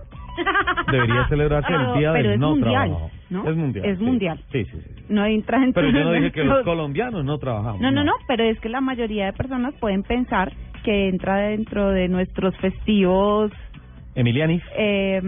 Debería 0.91 1.25
celebrarse 1.29 1.71
el 1.73 1.99
Día 1.99 2.11
pero 2.11 2.23
del 2.23 2.33
es 2.33 2.39
No 2.41 2.49
mundial, 2.49 2.89
Trabajo. 2.89 3.11
¿no? 3.29 3.49
Es 3.49 3.55
mundial. 3.55 3.85
Es 3.85 3.97
sí. 3.97 4.03
mundial. 4.03 4.39
Sí, 4.51 4.65
sí, 4.65 4.77
sí. 4.81 5.03
No 5.07 5.25
entra 5.25 5.63
en 5.63 5.71
Pero 5.71 5.89
yo 5.91 6.03
no 6.03 6.11
dije 6.11 6.31
que 6.33 6.43
los 6.43 6.57
los- 6.57 6.65
colombianos 6.65 7.23
no 7.23 7.37
trabajamos. 7.37 7.79
No, 7.79 7.91
no, 7.91 8.03
no, 8.03 8.11
pero 8.27 8.43
es 8.43 8.59
que 8.59 8.67
la 8.67 8.81
mayoría 8.81 9.27
de 9.27 9.31
personas 9.33 9.73
pueden 9.79 10.03
pensar 10.03 10.51
que 10.83 11.07
entra 11.07 11.37
dentro 11.37 11.91
de 11.91 12.09
nuestros 12.09 12.53
festivos, 12.57 13.53
Emilianis. 14.15 14.61
eh, 14.77 15.21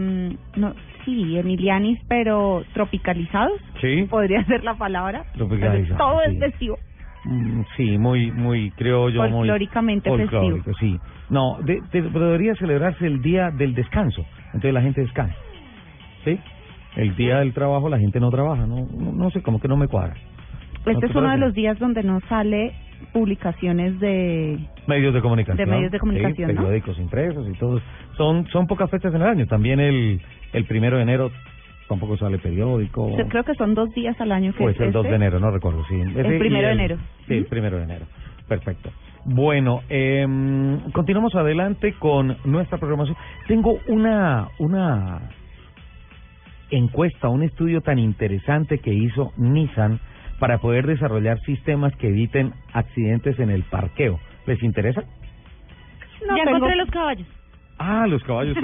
no, 0.57 0.73
sí, 1.07 1.37
emilianis, 1.37 1.99
pero 2.09 2.63
tropicalizados, 2.73 3.59
Sí. 3.79 4.05
podría 4.09 4.43
ser 4.43 4.63
la 4.65 4.75
palabra. 4.75 5.23
Tropicalizados, 5.33 5.97
todo 5.97 6.19
sí. 6.25 6.31
es 6.33 6.39
festivo. 6.39 6.77
Mm, 7.23 7.61
Sí, 7.77 7.97
muy, 7.97 8.31
muy, 8.31 8.71
creo 8.71 9.09
yo, 9.09 9.21
muy... 9.23 9.47
Folclóricamente 9.47 10.09
festivo. 10.15 10.59
sí. 10.79 10.99
No, 11.29 11.57
de- 11.63 11.81
de- 11.91 12.09
debería 12.09 12.53
celebrarse 12.55 13.05
el 13.07 13.21
día 13.21 13.49
del 13.51 13.73
descanso, 13.73 14.23
entonces 14.47 14.73
la 14.73 14.81
gente 14.81 15.01
descansa, 15.01 15.35
¿sí? 16.25 16.37
El 16.97 17.15
día 17.15 17.39
del 17.39 17.53
trabajo 17.53 17.89
la 17.89 17.99
gente 17.99 18.19
no 18.19 18.29
trabaja, 18.29 18.65
no, 18.65 18.85
no, 18.97 19.11
no 19.13 19.29
sé, 19.31 19.41
como 19.41 19.59
que 19.59 19.67
no 19.67 19.77
me 19.77 19.87
cuadra. 19.87 20.15
¿No 20.85 20.91
Este 20.91 21.07
te 21.07 21.11
es 21.11 21.15
uno 21.15 21.29
de 21.31 21.37
los 21.37 21.53
días 21.53 21.77
donde 21.79 22.03
no 22.03 22.19
sale 22.29 22.73
publicaciones 23.13 23.99
de... 23.99 24.59
Medios 24.87 25.13
de 25.13 25.21
comunicación. 25.21 25.57
De 25.57 25.75
medios 25.75 25.91
de 25.91 25.97
sí, 25.97 25.99
comunicación, 25.99 26.53
¿no? 26.53 26.61
periódicos 26.61 26.99
impresos 26.99 27.47
y 27.47 27.53
todo. 27.57 27.81
Son, 28.15 28.47
son 28.47 28.67
pocas 28.67 28.89
fechas 28.89 29.13
en 29.13 29.21
el 29.21 29.27
año. 29.27 29.47
También 29.47 29.79
el, 29.79 30.21
el 30.53 30.65
primero 30.65 30.97
de 30.97 31.03
enero 31.03 31.31
tampoco 31.87 32.17
sale 32.17 32.37
periódico. 32.37 33.15
Creo 33.29 33.43
que 33.43 33.53
son 33.55 33.73
dos 33.73 33.93
días 33.93 34.19
al 34.19 34.31
año 34.31 34.51
que 34.53 34.63
Pues 34.63 34.79
el 34.79 34.91
2 34.91 35.05
este. 35.05 35.09
de 35.09 35.15
enero, 35.15 35.39
no 35.39 35.51
recuerdo, 35.51 35.83
sí. 35.87 35.95
El 35.95 36.37
primero 36.37 36.67
de 36.67 36.73
enero. 36.73 36.97
Sí, 37.27 37.33
el 37.35 37.45
primero 37.45 37.77
de 37.77 37.83
enero. 37.83 38.05
Perfecto. 38.47 38.91
Bueno, 39.25 39.81
eh, 39.89 40.25
continuamos 40.93 41.35
adelante 41.35 41.93
con 41.99 42.37
nuestra 42.45 42.77
programación. 42.77 43.17
Tengo 43.47 43.77
una, 43.87 44.47
una 44.59 45.21
encuesta, 46.69 47.27
un 47.29 47.43
estudio 47.43 47.81
tan 47.81 47.99
interesante 47.99 48.79
que 48.79 48.93
hizo 48.93 49.33
Nissan 49.37 49.99
para 50.39 50.59
poder 50.59 50.85
desarrollar 50.87 51.39
sistemas 51.41 51.95
que 51.97 52.07
eviten 52.09 52.53
accidentes 52.73 53.39
en 53.39 53.49
el 53.49 53.63
parqueo. 53.63 54.19
¿Les 54.45 54.61
interesa? 54.63 55.03
ya 56.35 56.43
encontré 56.51 56.75
los 56.75 56.89
caballos. 56.89 57.27
Ah, 57.79 58.07
los 58.07 58.23
caballos. 58.23 58.55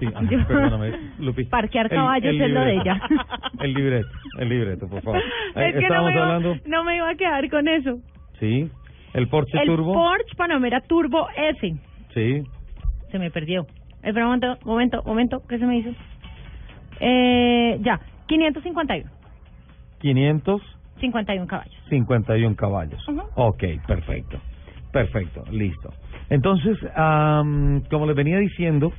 sí, 0.00 0.06
ah, 0.14 0.22
perdóname, 0.48 0.92
Lupi. 1.18 1.44
Parquear 1.44 1.86
El- 1.86 1.90
caballos 1.98 2.30
el 2.34 2.40
es 2.40 2.50
lo 2.50 2.60
de 2.60 2.72
libreto. 2.72 2.90
ella. 2.90 3.02
El 3.60 3.74
libreto, 3.74 4.08
el 4.38 4.48
libreto, 4.48 4.88
por 4.88 5.02
favor. 5.02 5.20
Es 5.20 5.54
que 5.54 5.72
no 5.72 5.80
estábamos 5.80 6.06
me, 6.08 6.14
iba, 6.14 6.22
hablando, 6.24 6.56
no 6.64 6.84
me 6.84 6.96
iba 6.96 7.10
a 7.10 7.14
quedar 7.14 7.50
con 7.50 7.68
eso. 7.68 7.98
sí, 8.38 8.70
el 9.12 9.28
Porsche 9.28 9.60
el 9.60 9.66
Turbo, 9.66 9.92
Porsche 9.92 10.34
Panamera 10.34 10.80
Turbo 10.80 11.28
S. 11.36 11.74
sí, 12.14 12.42
Se 13.10 13.18
me 13.18 13.30
perdió. 13.30 13.66
Espera 14.02 14.24
un 14.26 14.40
momento, 14.40 14.58
momento, 14.64 15.02
momento, 15.04 15.42
¿qué 15.46 15.58
se 15.58 15.66
me 15.66 15.76
hizo? 15.78 15.90
Eh, 17.00 17.78
ya, 17.82 18.00
551. 18.28 19.10
551 20.00 20.66
51 20.98 21.46
caballos. 21.46 22.56
caballos. 22.56 23.08
Ujú. 23.08 23.22
Ok, 23.34 23.64
perfecto, 23.86 24.38
perfecto, 24.92 25.42
listo. 25.50 25.90
Entonces, 26.28 26.78
como 27.90 28.06
les 28.06 28.16
venía 28.16 28.38
diciendo, 28.38 28.92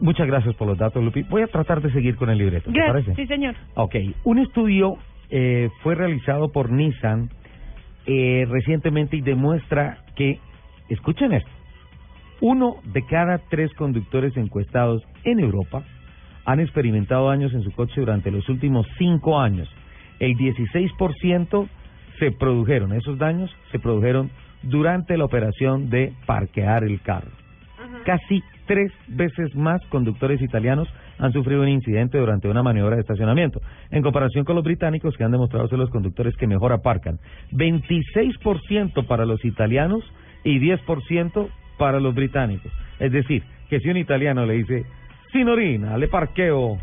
muchas 0.00 0.26
gracias 0.26 0.54
por 0.56 0.68
los 0.68 0.78
datos, 0.78 1.02
Lupi. 1.02 1.22
Voy 1.22 1.42
a 1.42 1.46
tratar 1.46 1.80
de 1.80 1.90
seguir 1.92 2.16
con 2.16 2.30
el 2.30 2.38
libreto, 2.38 2.70
¿te 2.70 2.80
parece? 2.80 3.14
sí 3.14 3.26
señor. 3.26 3.54
Ok, 3.74 3.94
un 4.24 4.38
estudio 4.38 4.96
eh, 5.30 5.70
fue 5.82 5.94
realizado 5.94 6.50
por 6.52 6.70
Nissan 6.70 7.30
eh, 8.06 8.44
recientemente 8.48 9.16
y 9.16 9.22
demuestra 9.22 9.98
que, 10.14 10.38
escuchen 10.90 11.32
esto, 11.32 11.50
uno 12.40 12.76
de 12.84 13.02
cada 13.06 13.38
tres 13.48 13.72
conductores 13.74 14.36
encuestados 14.36 15.02
en 15.24 15.40
Europa 15.40 15.82
han 16.44 16.60
experimentado 16.60 17.28
daños 17.28 17.54
en 17.54 17.62
su 17.62 17.72
coche 17.72 18.00
durante 18.00 18.30
los 18.30 18.46
últimos 18.50 18.86
cinco 18.98 19.40
años. 19.40 19.68
El 20.18 20.36
16% 20.36 21.68
se 22.18 22.30
produjeron, 22.32 22.92
esos 22.92 23.18
daños 23.18 23.54
se 23.72 23.78
produjeron 23.78 24.30
durante 24.62 25.16
la 25.16 25.24
operación 25.24 25.90
de 25.90 26.12
parquear 26.26 26.84
el 26.84 27.00
carro. 27.00 27.30
Casi 28.04 28.42
tres 28.66 28.92
veces 29.08 29.54
más 29.54 29.80
conductores 29.88 30.40
italianos 30.40 30.88
han 31.18 31.32
sufrido 31.32 31.62
un 31.62 31.68
incidente 31.68 32.18
durante 32.18 32.48
una 32.48 32.62
maniobra 32.62 32.96
de 32.96 33.02
estacionamiento, 33.02 33.60
en 33.90 34.02
comparación 34.02 34.44
con 34.44 34.56
los 34.56 34.64
británicos 34.64 35.16
que 35.16 35.24
han 35.24 35.32
demostrado 35.32 35.68
ser 35.68 35.78
los 35.78 35.90
conductores 35.90 36.36
que 36.36 36.46
mejor 36.46 36.72
aparcan. 36.72 37.18
26% 37.52 39.06
para 39.06 39.24
los 39.24 39.44
italianos 39.44 40.02
y 40.44 40.58
10% 40.58 41.48
para 41.78 42.00
los 42.00 42.14
británicos. 42.14 42.72
Es 42.98 43.12
decir, 43.12 43.42
que 43.68 43.80
si 43.80 43.88
un 43.88 43.96
italiano 43.96 44.46
le 44.46 44.54
dice, 44.54 44.84
signorina, 45.32 45.96
le 45.98 46.08
parqueo 46.08 46.78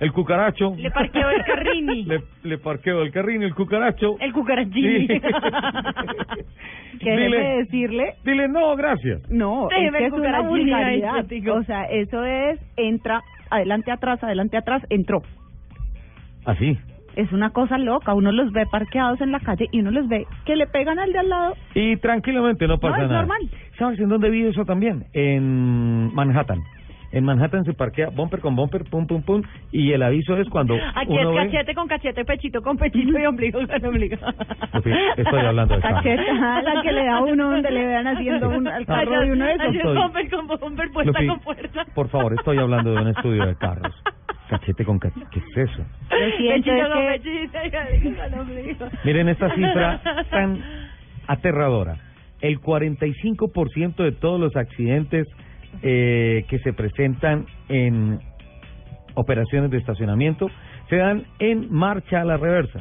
el 0.00 0.12
cucaracho. 0.12 0.74
Le 0.76 0.90
parqueo 0.90 1.30
el 1.30 1.44
carrini. 1.44 2.04
le, 2.06 2.22
le 2.42 2.58
parqueo 2.58 3.02
el 3.02 3.12
carrini, 3.12 3.44
el 3.44 3.54
cucaracho. 3.54 4.16
El 4.20 4.32
cucarachini. 4.32 5.06
Sí. 5.06 5.20
Dile- 7.00 7.30
debe 7.30 7.56
decirle 7.58 8.14
Dile, 8.24 8.48
no, 8.48 8.74
gracias. 8.76 9.28
No, 9.30 9.68
es 9.70 9.76
que 9.92 9.98
el 9.98 10.04
es 10.06 10.12
una 10.12 10.40
vulgaridad. 10.42 11.24
O 11.56 11.62
sea, 11.64 11.84
eso 11.84 12.24
es 12.24 12.60
entra, 12.76 13.22
adelante 13.50 13.90
atrás, 13.90 14.22
adelante 14.22 14.56
atrás, 14.56 14.82
entró. 14.90 15.22
Así. 16.46 16.78
Es 17.16 17.30
una 17.32 17.50
cosa 17.50 17.78
loca. 17.78 18.12
Uno 18.14 18.32
los 18.32 18.50
ve 18.52 18.64
parqueados 18.70 19.20
en 19.20 19.30
la 19.32 19.40
calle 19.40 19.66
y 19.70 19.80
uno 19.80 19.90
los 19.92 20.08
ve 20.08 20.26
que 20.44 20.56
le 20.56 20.66
pegan 20.66 20.98
al 20.98 21.12
de 21.12 21.18
al 21.20 21.28
lado. 21.28 21.54
Y 21.74 21.96
tranquilamente 21.98 22.66
no 22.66 22.78
pasa 22.78 22.96
No, 22.98 23.02
es 23.04 23.08
nada. 23.08 23.20
normal. 23.22 23.40
¿Sabes 23.78 24.00
en 24.00 24.08
dónde 24.08 24.30
vi 24.30 24.46
eso 24.46 24.64
también? 24.64 25.04
En 25.12 26.12
Manhattan. 26.14 26.60
En 27.14 27.24
Manhattan 27.24 27.64
se 27.64 27.72
parquea 27.74 28.08
bumper 28.10 28.40
con 28.40 28.56
bumper, 28.56 28.84
pum, 28.90 29.06
pum, 29.06 29.22
pum, 29.22 29.42
y 29.70 29.92
el 29.92 30.02
aviso 30.02 30.36
es 30.36 30.48
cuando 30.48 30.74
Aquí 30.94 31.16
es 31.16 31.20
uno 31.24 31.30
ve... 31.34 31.46
cachete 31.46 31.74
con 31.74 31.86
cachete, 31.86 32.24
pechito 32.24 32.60
con 32.60 32.76
pechito 32.76 33.18
y 33.18 33.24
ombligo 33.24 33.60
con 33.66 33.84
ombligo. 33.86 34.16
Sofi, 34.72 34.90
estoy 35.16 35.40
hablando 35.40 35.76
de 35.76 35.80
carro. 35.80 35.96
Cacheta, 35.96 36.62
la 36.62 36.82
que 36.82 36.92
le 36.92 37.04
da 37.04 37.20
uno 37.22 37.50
donde 37.52 37.70
le 37.70 37.86
vean 37.86 38.06
haciendo 38.08 38.48
un, 38.48 38.66
al 38.66 38.84
carro 38.84 39.20
de 39.20 39.30
uno 39.32 39.44
de 39.46 39.52
esos. 39.54 39.66
Es 39.68 39.74
Estoy- 39.76 39.96
bumper 39.96 40.30
con 40.30 40.46
bumper, 40.48 40.90
puerta 40.92 41.12
Lupi, 41.20 41.26
con 41.28 41.40
puerta. 41.40 41.84
Por 41.94 42.08
favor, 42.08 42.32
estoy 42.34 42.58
hablando 42.58 42.92
de 42.92 43.00
un 43.02 43.08
estudio 43.08 43.46
de 43.46 43.54
carros. 43.56 43.94
Cachete 44.50 44.84
con 44.84 44.98
cachete. 44.98 45.26
¿Qué 45.30 45.38
es 45.38 45.56
eso? 45.70 45.84
Siento, 46.36 46.64
Pechito 46.64 46.72
es 46.74 46.88
con 46.88 46.98
que- 46.98 47.08
pechito 47.12 47.58
y 47.64 47.76
ombligo 47.76 48.22
con 48.30 48.40
ombligo. 48.40 48.86
Miren 49.04 49.28
esta 49.28 49.54
cifra 49.54 50.00
tan 50.30 50.58
aterradora. 51.28 51.96
El 52.40 52.60
45% 52.60 53.96
de 54.02 54.12
todos 54.12 54.38
los 54.40 54.54
accidentes 54.56 55.26
eh, 55.82 56.44
que 56.48 56.58
se 56.60 56.72
presentan 56.72 57.46
en 57.68 58.18
operaciones 59.14 59.70
de 59.70 59.78
estacionamiento 59.78 60.50
se 60.88 60.96
dan 60.96 61.24
en 61.38 61.72
marcha 61.72 62.20
a 62.20 62.24
la 62.24 62.36
reversa, 62.36 62.80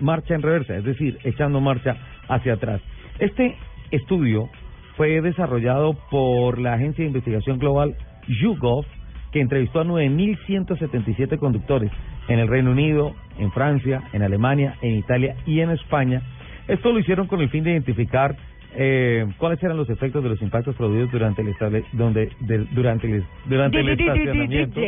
marcha 0.00 0.34
en 0.34 0.42
reversa, 0.42 0.76
es 0.76 0.84
decir, 0.84 1.18
echando 1.24 1.60
marcha 1.60 1.96
hacia 2.28 2.54
atrás. 2.54 2.80
Este 3.18 3.56
estudio 3.90 4.48
fue 4.96 5.20
desarrollado 5.20 5.94
por 6.10 6.58
la 6.58 6.74
agencia 6.74 7.02
de 7.02 7.08
investigación 7.08 7.58
global 7.58 7.96
YouGov, 8.28 8.84
que 9.32 9.40
entrevistó 9.40 9.80
a 9.80 9.84
9.177 9.84 11.38
conductores 11.38 11.90
en 12.28 12.38
el 12.38 12.48
Reino 12.48 12.70
Unido, 12.70 13.14
en 13.38 13.50
Francia, 13.52 14.02
en 14.12 14.22
Alemania, 14.22 14.76
en 14.82 14.96
Italia 14.96 15.36
y 15.46 15.60
en 15.60 15.70
España. 15.70 16.22
Esto 16.68 16.92
lo 16.92 16.98
hicieron 16.98 17.26
con 17.26 17.40
el 17.40 17.48
fin 17.48 17.64
de 17.64 17.72
identificar 17.72 18.36
eh, 18.74 19.26
cuáles 19.38 19.62
eran 19.62 19.76
los 19.76 19.88
efectos 19.90 20.22
de 20.22 20.30
los 20.30 20.40
impactos 20.42 20.74
producidos 20.76 21.10
durante 21.12 21.42
el, 21.42 21.48
estable, 21.48 21.84
donde, 21.92 22.30
del- 22.40 22.68
durante 22.74 23.06
el, 23.10 23.24
durante 23.46 23.78
el 23.80 23.86
estacionamiento 24.24 24.80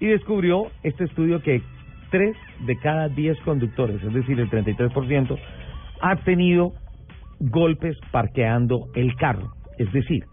y 0.00 0.06
descubrió 0.06 0.66
este 0.82 1.04
estudio 1.04 1.40
que 1.42 1.62
tres 2.10 2.36
de 2.66 2.76
cada 2.78 3.08
diez 3.08 3.38
conductores, 3.40 4.02
es 4.02 4.12
decir, 4.14 4.40
el 4.40 4.48
33%, 4.50 5.38
ha 6.00 6.16
tenido 6.16 6.72
golpes 7.40 7.96
parqueando 8.10 8.88
el 8.94 9.14
carro. 9.16 9.52
Es 9.78 9.92
decir, 9.92 10.24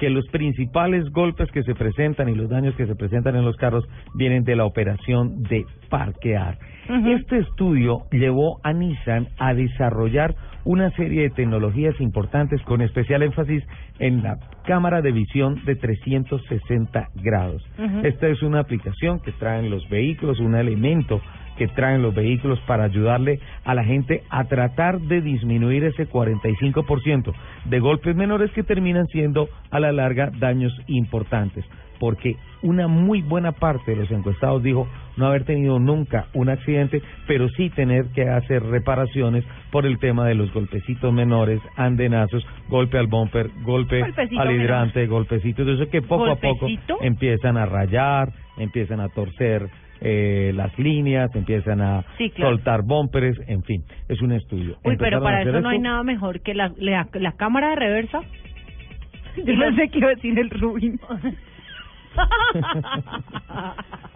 que 0.00 0.08
los 0.08 0.26
principales 0.28 1.10
golpes 1.12 1.50
que 1.52 1.62
se 1.62 1.74
presentan 1.74 2.30
y 2.30 2.34
los 2.34 2.48
daños 2.48 2.74
que 2.74 2.86
se 2.86 2.96
presentan 2.96 3.36
en 3.36 3.44
los 3.44 3.56
carros 3.56 3.84
vienen 4.14 4.44
de 4.44 4.56
la 4.56 4.64
operación 4.64 5.42
de 5.42 5.66
parquear. 5.90 6.58
Este 7.06 7.38
estudio 7.38 7.98
llevó 8.10 8.58
a 8.64 8.72
Nissan 8.72 9.28
a 9.38 9.52
desarrollar 9.54 10.34
una 10.64 10.90
serie 10.92 11.22
de 11.22 11.30
tecnologías 11.30 12.00
importantes 12.00 12.60
con 12.62 12.80
especial 12.80 13.22
énfasis 13.22 13.62
en 13.98 14.22
la 14.22 14.38
cámara 14.64 15.02
de 15.02 15.12
visión 15.12 15.62
de 15.66 15.76
360 15.76 17.08
grados. 17.22 17.62
Esta 18.02 18.26
es 18.28 18.42
una 18.42 18.60
aplicación 18.60 19.20
que 19.20 19.32
traen 19.32 19.70
los 19.70 19.86
vehículos, 19.90 20.40
un 20.40 20.54
elemento 20.54 21.20
que 21.60 21.68
traen 21.68 22.00
los 22.00 22.14
vehículos 22.14 22.58
para 22.60 22.84
ayudarle 22.84 23.38
a 23.66 23.74
la 23.74 23.84
gente 23.84 24.22
a 24.30 24.44
tratar 24.44 24.98
de 24.98 25.20
disminuir 25.20 25.84
ese 25.84 26.08
45% 26.08 27.34
de 27.66 27.80
golpes 27.80 28.16
menores 28.16 28.50
que 28.52 28.62
terminan 28.62 29.06
siendo 29.08 29.46
a 29.70 29.78
la 29.78 29.92
larga 29.92 30.30
daños 30.38 30.72
importantes. 30.86 31.66
Porque 31.98 32.36
una 32.62 32.88
muy 32.88 33.20
buena 33.20 33.52
parte 33.52 33.90
de 33.90 33.98
los 33.98 34.10
encuestados 34.10 34.62
dijo 34.62 34.88
no 35.18 35.26
haber 35.26 35.44
tenido 35.44 35.78
nunca 35.78 36.28
un 36.32 36.48
accidente, 36.48 37.02
pero 37.26 37.46
sí 37.50 37.68
tener 37.68 38.06
que 38.14 38.26
hacer 38.26 38.62
reparaciones 38.62 39.44
por 39.70 39.84
el 39.84 39.98
tema 39.98 40.26
de 40.26 40.34
los 40.34 40.50
golpecitos 40.54 41.12
menores, 41.12 41.60
andenazos, 41.76 42.42
golpe 42.70 42.96
al 42.96 43.06
bumper, 43.06 43.50
golpe 43.64 44.00
Golpecito 44.00 44.40
al 44.40 44.50
hidrante, 44.50 45.06
golpecitos, 45.08 45.68
eso 45.68 45.90
que 45.90 46.00
poco 46.00 46.30
a 46.30 46.36
poco 46.36 46.68
empiezan 47.02 47.58
a 47.58 47.66
rayar, 47.66 48.32
empiezan 48.56 49.00
a 49.00 49.10
torcer 49.10 49.68
eh, 50.00 50.52
las 50.54 50.76
líneas, 50.78 51.30
empiezan 51.34 51.80
a 51.80 52.04
Sí, 52.18 52.30
claro. 52.30 52.52
soltar 52.56 52.82
bumpers, 52.82 53.38
en 53.48 53.62
fin, 53.64 53.82
es 54.08 54.20
un 54.22 54.32
estudio. 54.32 54.76
Uy, 54.84 54.96
pero 54.96 55.22
para 55.22 55.42
eso 55.42 55.60
no 55.60 55.68
hay 55.68 55.78
nada 55.78 56.02
mejor 56.02 56.40
que 56.40 56.54
la, 56.54 56.72
la, 56.76 57.06
la 57.12 57.32
cámara 57.32 57.70
de 57.70 57.76
reversa. 57.76 58.20
Yo 59.36 59.58
pensé 59.58 59.88
que 59.90 59.98
iba 59.98 60.08
a 60.08 60.14
decir 60.14 60.38
el 60.38 60.50
Rubin. 60.50 60.98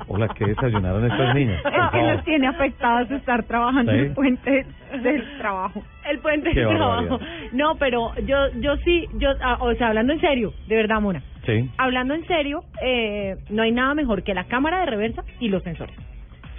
Hola, 0.08 0.28
¿qué 0.36 0.46
desayunaron 0.46 1.04
estas 1.10 1.34
niñas? 1.34 1.62
Es 1.64 1.90
que 1.92 2.02
nos 2.02 2.24
tiene 2.24 2.46
afectados 2.48 3.10
estar 3.10 3.42
trabajando 3.44 3.92
¿Sí? 3.92 3.98
en 3.98 4.04
el 4.06 4.12
puente 4.14 4.66
del 5.02 5.38
trabajo. 5.38 5.82
El 6.08 6.18
puente 6.18 6.50
Qué 6.52 6.60
de 6.60 6.66
barbaridad. 6.66 7.06
trabajo. 7.06 7.24
No, 7.52 7.76
pero 7.76 8.14
yo 8.26 8.36
yo 8.60 8.76
sí, 8.78 9.06
yo, 9.18 9.30
ah, 9.40 9.58
o 9.60 9.72
sea, 9.74 9.88
hablando 9.88 10.12
en 10.12 10.20
serio, 10.20 10.52
de 10.68 10.76
verdad, 10.76 11.00
Mona. 11.00 11.22
Sí, 11.46 11.70
Hablando 11.76 12.14
en 12.14 12.26
serio, 12.26 12.62
eh, 12.82 13.36
no 13.50 13.62
hay 13.62 13.72
nada 13.72 13.94
mejor 13.94 14.22
que 14.22 14.32
la 14.34 14.44
cámara 14.44 14.80
de 14.80 14.86
reversa 14.86 15.22
y 15.40 15.48
los 15.48 15.62
sensores. 15.62 15.94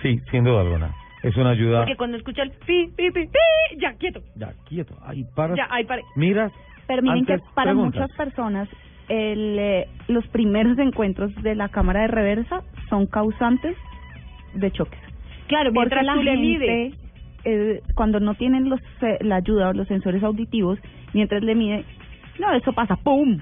sí, 0.01 0.19
sin 0.31 0.43
duda 0.43 0.61
alguna. 0.61 0.93
Es 1.23 1.35
una 1.37 1.51
ayuda. 1.51 1.79
Porque 1.79 1.95
cuando 1.95 2.17
escucha 2.17 2.43
el 2.43 2.51
pi, 2.51 2.87
pi, 2.95 3.09
pi, 3.09 3.25
pi, 3.25 3.77
ya, 3.79 3.93
quieto. 3.93 4.21
Ya, 4.35 4.53
quieto. 4.69 4.93
Ahí 5.03 5.25
para. 5.35 5.55
Ya, 5.55 5.67
ahí 5.71 5.83
pare. 5.83 6.03
Miras. 6.15 6.51
Pero 6.85 7.01
miren 7.01 7.25
que 7.25 7.39
para 7.55 7.71
preguntas. 7.71 7.99
muchas 8.01 8.15
personas 8.15 8.69
el, 9.09 9.57
eh, 9.57 9.87
los 10.07 10.27
primeros 10.27 10.77
encuentros 10.77 11.33
de 11.41 11.55
la 11.55 11.69
cámara 11.69 12.01
de 12.01 12.07
reversa 12.09 12.61
son 12.89 13.07
causantes 13.07 13.75
de 14.53 14.69
choques. 14.71 14.99
Claro, 15.47 15.71
Porque 15.73 15.95
mientras 15.95 16.05
la 16.05 16.13
tú 16.13 16.21
le 16.23 16.31
gente, 16.31 16.41
mides. 16.59 16.93
eh, 17.45 17.81
cuando 17.95 18.19
no 18.19 18.35
tienen 18.35 18.69
los 18.69 18.79
eh, 19.01 19.17
la 19.21 19.37
ayuda 19.37 19.69
o 19.69 19.73
los 19.73 19.87
sensores 19.87 20.21
auditivos, 20.23 20.77
mientras 21.13 21.41
le 21.43 21.55
mide, 21.55 21.85
no, 22.39 22.53
eso 22.53 22.71
pasa, 22.73 22.97
¡pum! 22.97 23.39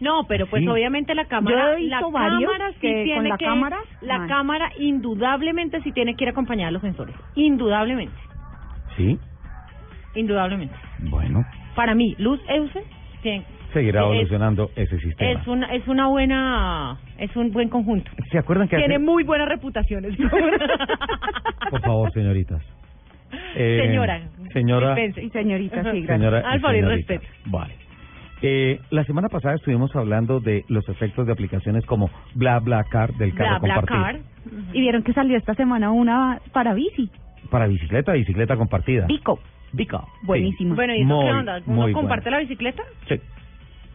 No, 0.00 0.24
pero 0.28 0.46
pues 0.46 0.62
Sí. 0.62 0.68
obviamente 0.68 1.14
la 1.14 1.24
cámara, 1.24 1.56
Yo 1.56 1.72
he 1.72 1.76
visto 1.76 2.10
la 2.12 2.18
varios 2.18 2.52
cámara 2.52 2.70
sí 2.72 2.78
que 2.80 2.92
con 2.94 3.04
tiene 3.04 3.28
la 3.30 3.36
que, 3.38 3.44
cámara, 3.46 3.78
la 4.02 4.18
mal. 4.18 4.28
cámara 4.28 4.72
indudablemente 4.78 5.80
sí 5.82 5.92
tiene 5.92 6.14
que 6.16 6.24
ir 6.24 6.30
acompañada 6.30 6.66
de 6.68 6.72
los 6.72 6.82
sensores, 6.82 7.14
indudablemente, 7.34 8.14
Sí, 8.96 9.18
indudablemente. 10.14 10.74
bueno, 11.10 11.44
Para 11.74 11.94
mí, 11.94 12.14
Luz 12.18 12.40
Euse 12.48 12.82
tiene, 13.22 13.44
seguirá 13.72 14.00
es- 14.00 14.06
evolucionando 14.06 14.70
ese 14.76 14.98
sistema. 14.98 15.30
es 15.40 15.46
una 15.46 15.66
es 15.74 15.86
una 15.88 16.06
buena 16.08 16.96
es 17.18 17.34
un 17.36 17.50
buen 17.52 17.68
conjunto. 17.68 18.10
¿Se 18.30 18.38
acuerdan 18.38 18.68
que 18.68 18.76
Tiene 18.76 18.96
hace- 18.96 19.04
muy 19.04 19.24
buenas 19.24 19.48
reputaciones. 19.48 20.14
Por 21.70 21.80
favor, 21.82 22.12
señoritas. 22.12 22.62
Eh, 23.56 23.80
Señora. 23.86 24.20
Señora. 24.52 24.96
Y 25.00 25.30
señorita, 25.30 25.76
sí, 25.76 25.82
gracias. 25.82 26.06
Señora 26.06 26.38
y 26.52 26.56
y 26.56 26.60
señorita. 26.60 26.88
respeto. 26.88 27.26
Vale. 27.46 27.74
Eh, 28.42 28.80
la 28.90 29.04
semana 29.04 29.28
pasada 29.28 29.54
estuvimos 29.54 29.94
hablando 29.96 30.40
de 30.40 30.64
los 30.68 30.86
efectos 30.88 31.26
de 31.26 31.32
aplicaciones 31.32 31.86
como 31.86 32.10
BlaBlaCar 32.34 33.14
del 33.14 33.34
carro 33.34 33.60
compartido. 33.60 34.20
Y 34.72 34.80
vieron 34.80 35.02
que 35.02 35.12
salió 35.12 35.36
esta 35.38 35.54
semana 35.54 35.90
una 35.90 36.40
para 36.52 36.74
bici, 36.74 37.10
Para 37.50 37.66
bicicleta, 37.66 38.12
bicicleta 38.12 38.56
compartida. 38.56 39.06
Vico. 39.06 39.38
Vico. 39.72 39.98
sí. 40.20 40.26
Buenísima. 40.26 40.74
Bueno, 40.74 40.94
¿y 40.94 41.02
eso 41.02 41.14
Muy, 41.14 41.24
qué 41.24 41.32
onda? 41.32 41.60
¿Uno 41.66 41.82
muy 41.82 41.92
comparte 41.92 42.30
la 42.30 42.38
bicicleta? 42.40 42.82
Sí. 43.08 43.20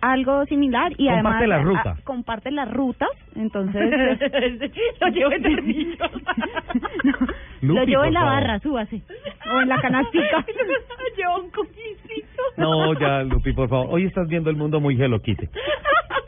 algo 0.02 0.46
similar 0.46 0.92
y 0.98 1.08
Comparte 1.08 1.46
además 1.46 1.48
la 1.48 1.56
ah, 1.56 1.62
ruta. 1.62 1.96
comparte 2.04 2.52
las 2.52 2.72
rutas, 2.72 3.10
entonces 3.36 4.20
Lo 5.00 5.08
llevo 5.10 5.32
en 5.34 5.44
tornillos. 7.62 7.76
lo 7.76 7.80
Lupi, 7.82 7.92
llevo 7.92 8.04
en 8.06 8.14
la 8.14 8.20
favor. 8.22 8.36
barra, 8.36 8.60
súbase. 8.60 9.02
O 9.56 9.62
en 9.62 9.70
la 9.70 9.82
canastica. 9.82 10.46
llevo 11.18 11.40
un 11.44 11.50
cookiecito. 11.52 12.44
No, 12.58 12.94
ya, 13.00 13.24
Lupi, 13.24 13.54
por 13.54 13.70
favor. 13.70 13.88
Hoy 13.92 14.06
estás 14.06 14.28
viendo 14.28 14.50
el 14.50 14.56
mundo 14.56 14.80
muy 14.80 15.02
Hello 15.02 15.20
Kitty. 15.22 15.48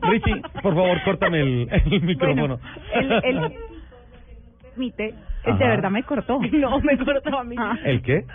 Richie, 0.02 0.42
por 0.62 0.76
favor, 0.76 1.02
córtame 1.04 1.42
el, 1.42 1.68
el 1.72 2.02
micrófono. 2.02 2.60
el, 2.94 3.12
el 3.24 3.52
permite, 4.74 5.14
Ajá. 5.46 5.58
de 5.58 5.66
verdad 5.68 5.92
me 5.92 6.04
cortó. 6.04 6.40
No, 6.52 6.80
me 6.82 6.98
cortó 6.98 7.38
a 7.40 7.44
mí. 7.44 7.56
Ah. 7.58 7.78
¿El 7.86 8.02
qué? 8.02 8.26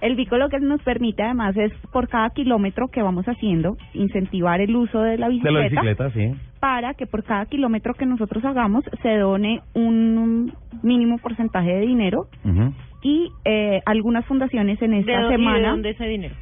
El 0.00 0.16
Vico 0.16 0.36
lo 0.38 0.48
que 0.48 0.58
nos 0.58 0.82
permite 0.82 1.22
además 1.22 1.56
es 1.56 1.72
por 1.92 2.08
cada 2.08 2.30
kilómetro 2.30 2.88
que 2.88 3.02
vamos 3.02 3.26
haciendo 3.26 3.76
incentivar 3.92 4.60
el 4.60 4.74
uso 4.74 5.02
de 5.02 5.18
la 5.18 5.26
De 5.26 5.32
bicicleta, 5.34 5.58
la 5.60 5.68
bicicleta, 5.68 6.10
sí. 6.10 6.34
Para 6.64 6.94
que 6.94 7.06
por 7.06 7.22
cada 7.24 7.44
kilómetro 7.44 7.92
que 7.92 8.06
nosotros 8.06 8.42
hagamos 8.42 8.84
se 9.02 9.18
done 9.18 9.60
un 9.74 10.50
mínimo 10.82 11.18
porcentaje 11.18 11.68
de 11.74 11.80
dinero 11.82 12.24
Ujú. 12.42 12.72
y 13.02 13.28
eh, 13.44 13.82
algunas 13.84 14.24
fundaciones 14.24 14.80
en 14.80 14.92
¿De, 14.92 15.00
esta 15.00 15.12
dónde- 15.20 15.34
y 15.34 15.36
semana 15.36 15.58
¿De 15.58 15.68
dónde 15.68 15.90
ese 15.90 16.06
dinero? 16.06 16.34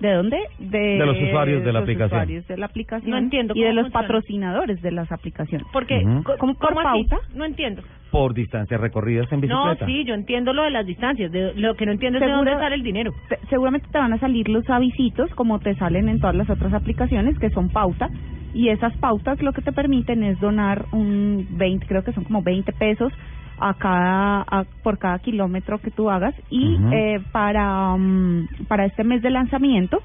¿De 0.00 0.12
dónde? 0.14 0.38
De, 0.58 0.78
De 0.98 1.06
los 1.06 1.16
usuarios 1.16 1.60
de 1.60 1.66
la 1.72 1.78
los 1.78 1.82
aplicación. 1.82 2.08
usuarios 2.22 2.48
de 2.48 2.56
la 2.56 2.66
aplicación. 2.66 3.10
No 3.12 3.18
entiendo 3.18 3.54
Y 3.54 3.62
de 3.62 3.72
los 3.72 3.84
funciona. 3.84 4.00
patrocinadores 4.08 4.82
de 4.82 4.90
las 4.90 5.12
aplicaciones. 5.12 5.64
Porque, 5.72 5.98
Ujú. 6.04 6.24
co- 6.24 6.34
¿Cómo- 6.38 6.54
por 6.54 6.74
¿cómo 6.74 6.80
así? 6.80 7.04
pauta? 7.06 7.18
No 7.36 7.44
entiendo. 7.44 7.82
Por 8.10 8.34
distancias 8.34 8.80
recorridas 8.80 9.30
en 9.30 9.42
No, 9.42 9.46
bicicleta. 9.68 9.86
sí, 9.86 10.02
yo 10.04 10.14
entiendo 10.14 10.52
lo 10.54 10.64
de 10.64 10.70
las 10.72 10.84
distancias. 10.86 11.30
De, 11.30 11.54
lo 11.54 11.76
que 11.76 11.86
no 11.86 11.92
entiendo 11.92 12.18
es 12.18 12.22
de 12.22 12.30
Seguro- 12.30 12.50
dónde 12.50 12.64
sale 12.64 12.74
el 12.74 12.82
dinero. 12.82 13.12
Te- 13.28 13.38
seguramente 13.48 13.86
te 13.92 13.98
van 13.98 14.12
a 14.12 14.18
salir 14.18 14.48
los 14.48 14.68
avisitos 14.68 15.30
como 15.36 15.60
te 15.60 15.76
salen 15.76 16.08
en 16.08 16.18
todas 16.18 16.34
las 16.34 16.50
otras 16.50 16.72
aplicaciones 16.74 17.38
que 17.38 17.50
son 17.50 17.68
pauta 17.68 18.10
y 18.54 18.68
esas 18.68 18.94
pautas 18.98 19.40
lo 19.42 19.52
que 19.52 19.62
te 19.62 19.72
permiten 19.72 20.22
es 20.22 20.38
donar 20.40 20.86
un 20.92 21.46
20 21.50 21.86
creo 21.86 22.02
que 22.04 22.12
son 22.12 22.24
como 22.24 22.42
20 22.42 22.72
pesos 22.72 23.12
a 23.58 23.74
cada 23.74 24.42
a- 24.42 24.64
por 24.82 24.98
cada 24.98 25.18
kilómetro 25.20 25.78
que 25.78 25.90
tú 25.90 26.10
hagas. 26.10 26.34
Y 26.50 26.76
eh, 26.92 27.20
para 27.32 27.96
mm, 27.96 28.66
para 28.68 28.84
este 28.86 29.04
mes 29.04 29.22
de 29.22 29.30
lanzamiento 29.30 30.00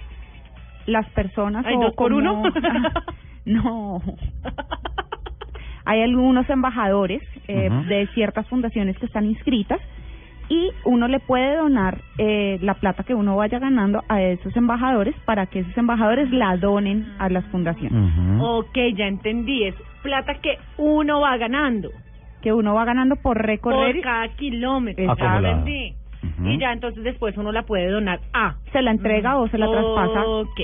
las 0.85 1.07
personas 1.11 1.65
¿Hay 1.65 1.75
o 1.75 1.81
dos 1.81 1.93
por 1.95 2.11
como- 2.13 2.17
uno? 2.17 2.43
no. 3.45 4.01
Hay 5.85 6.01
algunos 6.01 6.49
embajadores 6.49 7.21
eh, 7.47 7.69
de 7.87 8.07
ciertas 8.13 8.45
fundaciones 8.47 8.97
que 8.97 9.05
están 9.05 9.25
inscritas 9.25 9.79
y 10.49 10.71
uno 10.85 11.07
le 11.07 11.19
puede 11.19 11.57
donar 11.57 11.99
eh, 12.17 12.57
la 12.61 12.75
plata 12.75 13.03
que 13.03 13.13
uno 13.13 13.35
vaya 13.35 13.59
ganando 13.59 14.03
a 14.07 14.21
esos 14.21 14.55
embajadores 14.55 15.15
para 15.25 15.45
que 15.47 15.59
esos 15.59 15.77
embajadores 15.77 16.31
la 16.31 16.55
donen 16.57 17.07
a 17.19 17.29
las 17.29 17.45
fundaciones. 17.45 18.13
Ok, 18.39 18.77
ya 18.95 19.07
entendí. 19.07 19.65
Es 19.65 19.75
plata 20.01 20.35
que 20.35 20.57
uno 20.77 21.21
va 21.21 21.37
ganando. 21.37 21.89
Que 22.41 22.53
uno 22.53 22.73
va 22.73 22.85
ganando 22.85 23.15
por 23.17 23.37
recorrer. 23.37 23.95
Por 23.95 24.03
cada 24.03 24.27
kilómetro. 24.35 25.15
Ya. 25.15 25.63
Y 26.43 26.57
ya 26.57 26.71
entonces 26.71 27.03
después 27.03 27.35
uno 27.37 27.51
la 27.51 27.63
puede 27.63 27.89
donar 27.89 28.19
a. 28.33 28.55
Se 28.71 28.81
la 28.81 28.91
entrega 28.91 29.37
o 29.37 29.47
se 29.49 29.57
la 29.57 29.69
traspasa. 29.69 30.25
Ok. 30.25 30.61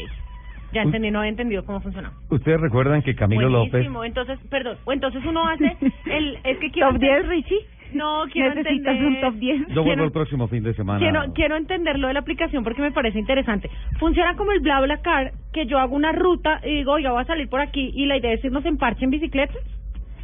Ya 0.74 0.82
entendí, 0.82 1.12
no 1.12 1.20
había 1.20 1.30
entendido 1.30 1.64
cómo 1.66 1.82
funcionaba. 1.82 2.16
Ustedes 2.30 2.60
recuerdan 2.60 3.04
que 3.04 3.14
Camilo 3.14 3.48
López. 3.48 3.86
Entonces, 4.06 4.40
perdón, 4.50 4.78
o 4.86 4.92
entonces 4.92 5.24
uno 5.24 5.48
hace 5.48 5.78
el 6.06 6.40
es 6.44 6.58
que 6.58 6.72
quiero 6.72 6.90
Top 6.90 7.00
10, 7.00 7.28
Richie. 7.28 7.60
No, 7.94 8.24
quiero 8.32 8.56
Necesitas 8.56 8.94
entender 8.96 9.06
un 9.08 9.22
top 9.22 9.34
10. 9.40 9.58
Yo 9.60 9.66
vuelvo 9.68 9.84
Quiero- 9.86 10.04
el 10.06 10.12
próximo 10.12 10.48
fin 10.48 10.64
de 10.64 10.74
semana. 10.74 11.00
Quiero, 11.00 11.34
quiero 11.34 11.56
entender 11.56 12.00
lo 12.00 12.08
de 12.08 12.14
la 12.14 12.20
aplicación 12.22 12.64
porque 12.64 12.82
me 12.82 12.92
parece 12.92 13.20
interesante. 13.20 13.70
Funciona 14.00 14.36
como 14.36 14.52
el 14.52 14.60
BlaBlaCar, 14.62 15.34
que 15.52 15.66
yo 15.66 15.80
hago 15.80 15.96
una 15.96 16.12
ruta 16.12 16.60
y 16.64 16.74
digo, 16.76 16.94
oiga, 16.94 17.12
voy 17.12 17.22
a 17.22 17.26
salir 17.26 17.48
por 17.50 17.62
aquí 17.62 17.92
y 17.94 18.06
la 18.06 18.18
idea 18.18 18.34
es 18.34 18.44
irnos 18.44 18.66
en 18.66 18.78
parche 18.78 19.06
en 19.06 19.12
bicicleta. 19.12 19.54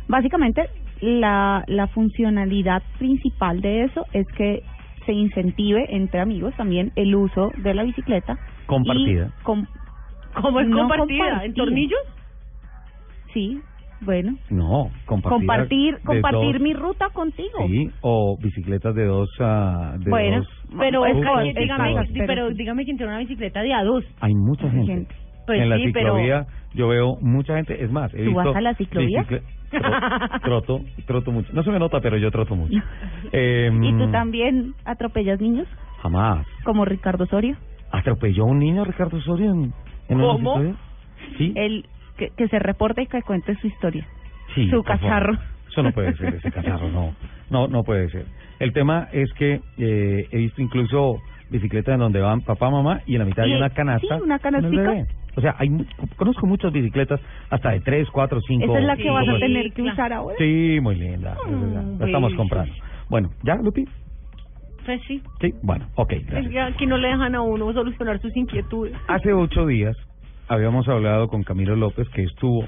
Básicamente, 0.08 0.70
la, 1.02 1.64
la 1.68 1.88
funcionalidad 1.88 2.82
principal 2.98 3.62
de 3.62 3.84
eso 3.84 4.06
es 4.14 4.28
que 4.36 4.64
se 5.06 5.14
incentive 5.14 5.86
entre 5.96 6.20
amigos 6.20 6.54
también 6.56 6.92
el 6.96 7.16
uso 7.16 7.52
de 7.58 7.74
la 7.74 7.84
bicicleta. 7.84 8.38
Compartida. 8.66 9.32
y 9.40 9.44
com- 9.44 9.66
¿Cómo 10.42 10.60
es 10.60 10.68
no 10.68 10.78
compartida? 10.80 11.46
¿En 11.46 11.54
tornillos? 11.54 12.00
Sí, 13.34 13.60
bueno. 14.02 14.36
No, 14.50 14.90
Compartir, 15.06 16.00
compartir 16.06 16.54
dos- 16.54 16.62
mi 16.62 16.74
ruta 16.74 17.10
contigo. 17.10 17.68
Sí, 17.68 17.90
o 18.02 18.38
bicicletas 18.42 18.96
de 18.96 19.06
dos. 19.06 19.30
ah, 19.40 19.96
de 20.00 20.10
Bueno, 20.10 20.38
dos 20.38 20.48
Pero, 20.80 21.06
Es 21.06 21.16
oye, 21.16 21.54
dígame, 21.58 21.96
pero 22.28 22.50
dígame 22.52 22.86
quién 22.86 22.98
tiene 22.98 23.12
una 23.12 23.20
bicicleta 23.20 23.62
de 23.62 23.74
a 23.74 23.84
dos. 23.84 24.04
Hay 24.22 24.34
mucha 24.36 24.70
gente. 24.70 25.08
Pues 25.48 25.62
en 25.62 25.70
la 25.70 25.78
sí, 25.78 25.92
pero- 25.92 26.12
ciclovía 26.14 26.46
yo 26.76 26.88
veo 26.88 27.18
mucha 27.22 27.56
gente. 27.56 27.84
Es 27.84 27.92
más, 27.92 28.14
he 28.14 28.18
¿Tú 28.18 28.24
visto. 28.26 28.44
vas 28.44 28.56
a 28.56 28.62
la 28.62 28.74
ciclovía? 28.76 29.24
bicicle- 29.24 29.42
tro- 29.72 30.42
troto, 30.44 30.82
troto 31.08 31.32
mucho. 31.32 31.52
No 31.54 31.64
se 31.64 31.72
me 31.72 31.80
nota, 31.80 32.00
pero 32.02 32.18
yo 32.18 32.30
troto 32.32 32.56
mucho. 32.56 32.78
Em, 33.32 33.84
¿Y 33.84 33.98
tú 33.98 34.12
también 34.12 34.74
atropellas 34.86 35.40
niños? 35.42 35.68
Jamás. 36.02 36.46
Como 36.64 36.86
Ricardo 36.86 37.24
Osorio. 37.24 37.56
¿Atropelló 37.92 38.44
a 38.44 38.48
un 38.48 38.60
niño 38.60 38.86
Ricardo 38.86 39.18
Osorio 39.18 39.52
en, 39.52 39.74
en 40.10 40.18
una 40.18 40.28
¿Cómo? 40.34 40.54
ciclovía? 40.54 40.76
Sí. 41.40 41.54
El, 41.56 41.86
que, 42.20 42.30
que 42.38 42.48
se 42.50 42.60
reporte 42.60 43.02
y 43.04 43.08
que 43.08 43.22
cuente 43.22 43.56
su 43.56 43.68
historia. 43.68 44.06
Sí, 44.54 44.66
su 44.70 44.84
favor. 44.84 44.86
cacharro. 44.86 45.34
Eso 45.70 45.84
no 45.84 45.92
puede 45.92 46.14
ser, 46.18 46.36
ese 46.36 46.52
cacharro, 46.52 46.90
no. 46.90 47.16
No, 47.50 47.68
no 47.68 47.84
puede 47.84 48.10
ser. 48.10 48.26
El 48.60 48.74
tema 48.74 49.08
es 49.12 49.32
que 49.34 49.62
eh, 49.78 50.28
he 50.32 50.38
visto 50.38 50.62
incluso 50.62 51.22
bicicletas 51.50 51.94
en 51.94 52.00
donde 52.02 52.20
van 52.20 52.42
papá, 52.42 52.70
mamá 52.70 53.02
y 53.06 53.14
en 53.16 53.20
la 53.20 53.26
mitad 53.26 53.46
hay 53.46 53.54
una 53.54 53.70
canasta. 53.70 54.18
sí, 54.18 54.24
una 54.24 54.40
canastica. 54.40 55.06
O 55.36 55.42
sea, 55.42 55.56
hay 55.58 55.70
conozco 56.18 56.46
muchas 56.48 56.72
bicicletas 56.74 57.22
hasta 57.50 57.72
de 57.72 57.80
3, 57.80 58.10
4, 58.12 58.42
5. 58.42 58.66
Esa 58.66 58.80
es 58.80 58.86
la 58.86 58.98
que 58.98 59.10
vas 59.10 59.28
a 59.28 59.40
tener 59.40 59.72
que 59.72 59.82
usar 59.84 60.12
ahora. 60.12 60.36
Sí, 60.38 60.80
muy 60.82 60.96
linda. 60.96 61.38
es 61.48 61.52
la- 62.00 62.06
estamos 62.06 62.32
sí. 62.32 62.38
comprando. 62.38 62.74
Bueno, 63.10 63.30
¿ya, 63.44 63.56
Lupi? 63.56 63.86
Pues 64.86 65.02
sí. 65.08 65.22
Sí, 65.40 65.54
bueno, 65.62 65.88
ok. 65.96 66.14
gracias. 66.26 66.46
Es 66.46 66.52
que 66.52 66.60
aquí 66.60 66.86
no 66.88 66.98
le 66.98 67.10
dejan 67.10 67.36
a 67.36 67.42
uno 67.42 67.72
solucionar 67.74 68.20
sus 68.20 68.36
inquietudes. 68.36 68.94
Hace 69.08 69.34
ocho 69.34 69.66
días 69.66 69.96
habíamos 70.50 70.88
hablado 70.88 71.28
con 71.28 71.44
Camilo 71.44 71.76
López, 71.76 72.10
que 72.10 72.24
estuvo 72.24 72.68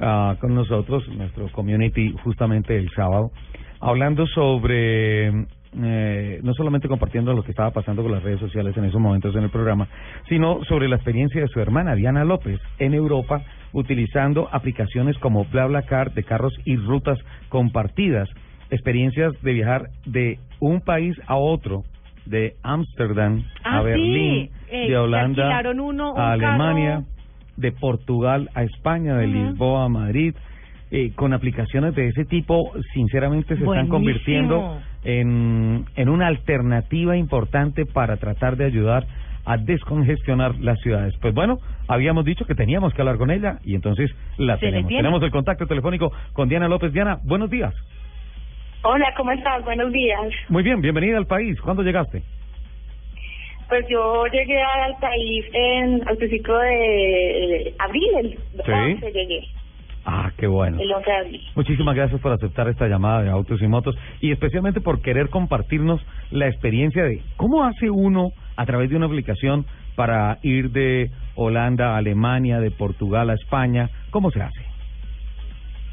ah, 0.00 0.36
con 0.40 0.54
nosotros, 0.54 1.06
nuestro 1.08 1.52
community, 1.52 2.14
justamente 2.24 2.76
el 2.76 2.90
sábado, 2.96 3.30
hablando 3.78 4.26
sobre, 4.26 5.28
eh, 5.28 6.40
no 6.42 6.54
solamente 6.54 6.88
compartiendo 6.88 7.34
lo 7.34 7.42
que 7.42 7.50
estaba 7.50 7.70
pasando 7.70 8.02
con 8.02 8.10
las 8.10 8.22
redes 8.22 8.40
sociales 8.40 8.76
en 8.76 8.86
esos 8.86 9.00
momentos 9.00 9.36
en 9.36 9.44
el 9.44 9.50
programa, 9.50 9.86
sino 10.28 10.64
sobre 10.64 10.88
la 10.88 10.96
experiencia 10.96 11.42
de 11.42 11.48
su 11.48 11.60
hermana 11.60 11.94
Diana 11.94 12.24
López 12.24 12.58
en 12.78 12.94
Europa, 12.94 13.42
utilizando 13.72 14.48
aplicaciones 14.50 15.16
como 15.18 15.44
BlaBlaCar 15.44 16.14
de 16.14 16.24
carros 16.24 16.54
y 16.64 16.76
rutas 16.76 17.18
compartidas, 17.50 18.28
experiencias 18.70 19.32
de 19.42 19.52
viajar 19.52 19.82
de 20.06 20.38
un 20.58 20.80
país 20.80 21.16
a 21.26 21.36
otro, 21.36 21.82
de 22.26 22.54
Ámsterdam 22.62 23.42
Ah, 23.64 23.78
a 23.78 23.80
sí. 23.82 23.86
Berlín, 23.86 24.50
Eh, 24.70 24.88
de 24.88 24.96
Holanda 24.98 25.62
uno, 25.82 26.14
a 26.16 26.32
Alemania, 26.32 26.90
carro. 26.90 27.04
de 27.56 27.72
Portugal 27.72 28.48
a 28.54 28.62
España, 28.62 29.16
de. 29.16 29.26
Lisboa 29.26 29.84
a 29.84 29.88
Madrid, 29.88 30.34
eh, 30.92 31.12
con 31.14 31.32
aplicaciones 31.32 31.94
de 31.94 32.08
ese 32.08 32.24
tipo, 32.24 32.72
sinceramente 32.94 33.56
se 33.56 33.64
están 33.64 33.88
convirtiendo 33.88 34.78
en, 35.04 35.84
en 35.96 36.08
una 36.08 36.26
alternativa 36.26 37.16
importante 37.16 37.86
para 37.86 38.16
tratar 38.16 38.56
de 38.56 38.64
ayudar 38.64 39.06
a 39.44 39.56
descongestionar 39.56 40.56
las 40.60 40.78
ciudades. 40.80 41.14
Pues 41.20 41.32
bueno, 41.34 41.58
habíamos 41.88 42.24
dicho 42.24 42.44
que 42.44 42.54
teníamos 42.54 42.92
que 42.92 43.02
hablar 43.02 43.16
con 43.16 43.30
ella 43.30 43.58
y 43.64 43.74
entonces 43.74 44.10
la 44.36 44.56
Se 44.58 44.66
tenemos. 44.66 44.90
Tenemos 44.90 45.22
el 45.22 45.30
contacto 45.30 45.66
telefónico 45.66 46.12
con 46.32 46.48
Diana 46.48 46.68
López. 46.68 46.92
Diana, 46.92 47.18
buenos 47.24 47.50
días. 47.50 47.74
Hola, 48.82 49.12
¿cómo 49.16 49.30
estás? 49.32 49.62
Buenos 49.64 49.92
días. 49.92 50.20
Muy 50.48 50.62
bien, 50.62 50.80
bienvenida 50.80 51.18
al 51.18 51.26
país. 51.26 51.60
¿Cuándo 51.60 51.82
llegaste? 51.82 52.22
Pues 53.68 53.84
yo 53.88 54.24
llegué 54.26 54.60
al 54.62 54.96
país 55.00 55.44
en 55.52 56.08
al 56.08 56.16
principio 56.16 56.56
de 56.56 57.74
abril, 57.78 58.08
el 58.22 58.38
Sí. 58.64 58.72
11 58.72 59.12
llegué, 59.12 59.40
Ah, 60.04 60.32
qué 60.36 60.46
bueno. 60.46 60.80
el 60.80 60.90
11 60.92 61.10
de 61.10 61.16
abril. 61.16 61.40
Muchísimas 61.54 61.94
gracias 61.94 62.20
por 62.20 62.32
aceptar 62.32 62.68
esta 62.68 62.88
llamada 62.88 63.22
de 63.22 63.30
Autos 63.30 63.60
y 63.62 63.66
Motos 63.68 63.96
y 64.20 64.32
especialmente 64.32 64.80
por 64.80 65.02
querer 65.02 65.28
compartirnos 65.28 66.00
la 66.30 66.48
experiencia 66.48 67.04
de 67.04 67.20
cómo 67.36 67.62
hace 67.64 67.90
uno 67.90 68.30
a 68.56 68.64
través 68.66 68.90
de 68.90 68.96
una 68.96 69.06
aplicación 69.06 69.66
para 69.94 70.38
ir 70.42 70.70
de 70.70 71.10
Holanda 71.36 71.94
a 71.94 71.98
Alemania, 71.98 72.58
de 72.60 72.70
Portugal 72.70 73.28
a 73.30 73.34
España. 73.34 73.88
¿Cómo 74.10 74.30
se 74.30 74.40
hace? 74.42 74.62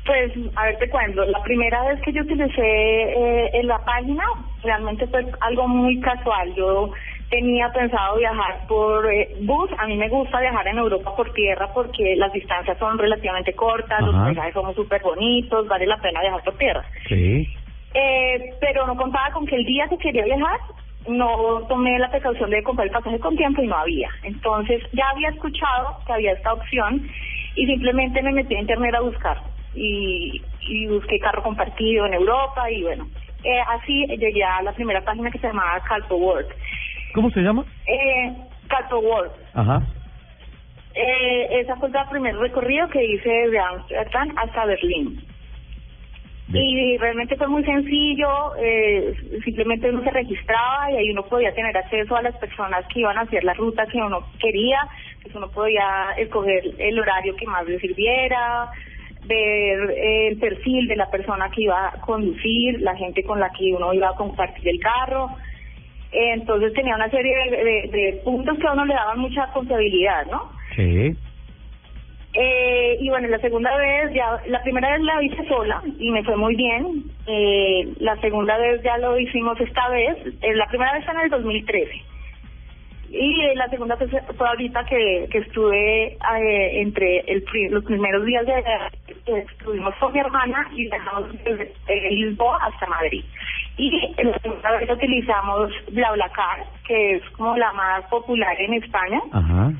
Pues, 0.07 0.31
a 0.55 0.63
ver, 0.63 0.77
te 0.77 0.89
cuento. 0.89 1.25
La 1.25 1.43
primera 1.43 1.83
vez 1.83 1.99
que 2.01 2.13
yo 2.13 2.21
utilicé 2.21 2.61
eh, 2.61 3.49
en 3.53 3.67
la 3.67 3.77
página, 3.79 4.23
realmente 4.63 5.05
fue 5.07 5.25
algo 5.41 5.67
muy 5.67 5.99
casual. 5.99 6.55
Yo 6.55 6.91
tenía 7.29 7.69
pensado 7.73 8.17
viajar 8.17 8.65
por 8.69 9.05
eh, 9.11 9.35
bus. 9.41 9.69
A 9.77 9.85
mí 9.85 9.97
me 9.97 10.07
gusta 10.07 10.39
viajar 10.39 10.65
en 10.69 10.77
Europa 10.77 11.13
por 11.13 11.33
tierra 11.33 11.67
porque 11.73 12.15
las 12.15 12.31
distancias 12.31 12.77
son 12.77 12.97
relativamente 12.97 13.53
cortas, 13.53 14.01
los 14.01 14.15
paisajes 14.15 14.53
son 14.53 14.73
súper 14.75 15.01
bonitos, 15.01 15.67
vale 15.67 15.85
la 15.85 15.97
pena 15.97 16.21
viajar 16.21 16.41
por 16.41 16.57
tierra. 16.57 16.85
Sí. 17.09 17.45
Eh, 17.93 18.53
pero 18.61 18.87
no 18.87 18.95
contaba 18.95 19.31
con 19.33 19.45
que 19.45 19.57
el 19.57 19.65
día 19.65 19.89
que 19.89 19.97
quería 19.97 20.23
viajar 20.23 20.59
no 21.09 21.63
tomé 21.67 21.99
la 21.99 22.09
precaución 22.09 22.49
de 22.49 22.63
comprar 22.63 22.87
el 22.87 22.93
pasaje 22.93 23.19
con 23.19 23.35
tiempo 23.35 23.61
y 23.61 23.67
no 23.67 23.75
había. 23.75 24.09
Entonces 24.23 24.81
ya 24.93 25.09
había 25.09 25.29
escuchado 25.29 25.97
que 26.05 26.13
había 26.13 26.31
esta 26.31 26.53
opción 26.53 27.09
y 27.55 27.65
simplemente 27.65 28.21
me 28.21 28.31
metí 28.31 28.55
a 28.55 28.61
internet 28.61 28.95
a 28.95 29.01
buscar 29.01 29.56
y, 29.73 30.41
y 30.61 30.87
busqué 30.87 31.19
carro 31.19 31.43
compartido 31.43 32.05
en 32.05 32.13
Europa 32.13 32.69
y 32.71 32.83
bueno, 32.83 33.07
eh, 33.43 33.59
así 33.67 34.05
llegué 34.07 34.43
a 34.43 34.61
la 34.61 34.73
primera 34.73 35.01
página 35.01 35.31
que 35.31 35.39
se 35.39 35.47
llamaba 35.47 35.79
Calpo 35.87 36.15
World. 36.15 36.49
¿Cómo 37.13 37.29
se 37.31 37.41
llama? 37.41 37.65
Eh, 37.85 38.33
Calpo 38.67 38.99
World. 38.99 39.31
Ajá. 39.53 39.81
Eh, 40.93 41.59
esa 41.61 41.75
fue 41.75 41.89
el 41.89 42.09
primer 42.09 42.35
recorrido 42.37 42.87
que 42.89 43.03
hice 43.03 43.29
desde 43.29 43.59
Amsterdam 43.59 44.33
hasta 44.35 44.65
Berlín. 44.65 45.21
Y 46.53 46.97
realmente 46.97 47.35
fue 47.35 47.47
muy 47.47 47.63
sencillo, 47.65 48.55
eh, 48.57 49.13
simplemente 49.43 49.89
uno 49.89 50.01
se 50.01 50.11
registraba 50.11 50.89
y 50.91 50.95
ahí 50.95 51.11
uno 51.11 51.23
podía 51.23 51.53
tener 51.53 51.75
acceso 51.75 52.15
a 52.15 52.21
las 52.21 52.35
personas 52.37 52.85
que 52.87 53.01
iban 53.01 53.17
a 53.17 53.21
hacer 53.21 53.43
la 53.43 53.53
ruta 53.53 53.85
que 53.87 53.97
uno 53.97 54.25
quería, 54.39 54.79
pues 55.21 55.35
uno 55.35 55.49
podía 55.49 56.13
escoger 56.17 56.63
el 56.77 56.99
horario 56.99 57.35
que 57.35 57.45
más 57.47 57.67
le 57.67 57.77
sirviera, 57.79 58.71
ver 59.25 59.91
eh, 59.91 60.27
el 60.29 60.37
perfil 60.39 60.87
de 60.87 60.95
la 60.95 61.09
persona 61.09 61.49
que 61.49 61.63
iba 61.63 61.87
a 61.89 61.91
conducir, 62.01 62.81
la 62.81 62.95
gente 62.95 63.23
con 63.23 63.39
la 63.39 63.49
que 63.51 63.73
uno 63.73 63.93
iba 63.93 64.09
a 64.09 64.15
compartir 64.15 64.67
el 64.67 64.79
carro. 64.79 65.29
Entonces 66.11 66.73
tenía 66.73 66.95
una 66.95 67.09
serie 67.09 67.33
de, 67.49 67.57
de- 67.63 67.89
de 67.91 68.21
puntos 68.23 68.57
que 68.57 68.67
a 68.67 68.73
uno 68.73 68.85
le 68.85 68.93
daban 68.93 69.19
mucha 69.19 69.47
confiabilidad, 69.51 70.25
¿no? 70.27 70.51
Sí. 70.75 71.15
Eh, 72.33 72.97
y 72.99 73.09
bueno, 73.09 73.27
la 73.29 73.39
segunda 73.39 73.75
vez, 73.77 74.13
ya, 74.13 74.39
la 74.47 74.61
primera 74.61 74.91
vez 74.91 75.01
la 75.01 75.23
hice 75.23 75.47
sola 75.47 75.81
y 75.97 76.11
me 76.11 76.23
fue 76.23 76.35
muy 76.37 76.55
bien. 76.55 77.03
Eh, 77.25 77.87
la 77.99 78.15
segunda 78.21 78.57
vez 78.57 78.81
ya 78.83 78.97
lo 78.99 79.17
hicimos 79.19 79.59
esta 79.59 79.89
vez. 79.89 80.17
Eh, 80.41 80.53
la 80.53 80.67
primera 80.67 80.93
vez 80.93 81.03
fue 81.05 81.13
en 81.15 81.19
el 81.21 81.29
2013. 81.29 81.91
Y 83.09 83.41
eh, 83.41 83.55
la 83.55 83.69
segunda 83.69 83.95
fue 83.97 84.47
ahorita 84.47 84.83
que, 84.85 85.27
que 85.31 85.37
estuve 85.39 86.13
eh, 86.13 86.81
entre 86.81 87.19
el, 87.19 87.43
los 87.71 87.83
primeros 87.85 88.25
días 88.25 88.45
de 88.45 88.63
que 89.25 89.39
estuvimos 89.39 89.95
con 89.95 90.11
mi 90.11 90.19
hermana 90.19 90.67
y 90.73 90.89
viajamos 90.89 91.31
desde 91.43 91.73
eh, 91.87 92.11
Lisboa 92.11 92.59
hasta 92.65 92.85
Madrid. 92.87 93.23
Y 93.77 93.91
la 94.21 94.37
segunda 94.39 94.71
vez 94.71 94.89
utilizamos 94.89 95.71
BlaBlaCar, 95.91 96.65
que 96.85 97.15
es 97.15 97.23
como 97.31 97.55
la 97.57 97.71
más 97.73 98.03
popular 98.09 98.59
en 98.59 98.73
España. 98.73 99.21
Ajá. 99.31 99.71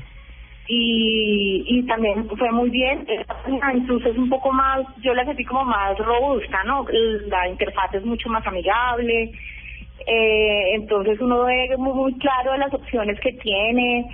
y, 0.68 1.64
y 1.66 1.82
también 1.86 2.28
fue 2.28 2.50
muy 2.52 2.70
bien. 2.70 3.06
Página 3.26 3.74
incluso 3.74 4.08
es 4.08 4.16
un 4.16 4.28
poco 4.28 4.52
más, 4.52 4.86
yo 5.02 5.14
la 5.14 5.24
sentí 5.24 5.44
como 5.44 5.64
más 5.64 5.98
robusta, 5.98 6.62
¿no? 6.64 6.86
La 7.26 7.48
interfaz 7.48 7.92
es 7.94 8.04
mucho 8.04 8.28
más 8.28 8.46
amigable, 8.46 9.32
eh, 10.08 10.74
entonces 10.74 11.20
uno 11.20 11.44
ve 11.44 11.68
muy, 11.76 11.92
muy 11.92 12.14
claro 12.18 12.56
las 12.56 12.72
opciones 12.72 13.20
que 13.20 13.32
tiene, 13.34 14.06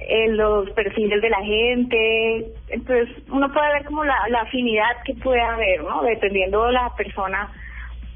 eh, 0.00 0.28
los 0.30 0.70
perfiles 0.70 1.20
de 1.20 1.28
la 1.28 1.42
gente, 1.42 2.46
entonces 2.68 3.08
uno 3.30 3.52
puede 3.52 3.72
ver 3.74 3.84
como 3.84 4.04
la, 4.04 4.16
la 4.30 4.40
afinidad 4.40 5.02
que 5.04 5.14
puede 5.14 5.40
haber, 5.40 5.82
¿no? 5.82 6.02
Dependiendo 6.02 6.66
de 6.66 6.72
la 6.72 6.90
persona, 6.96 7.52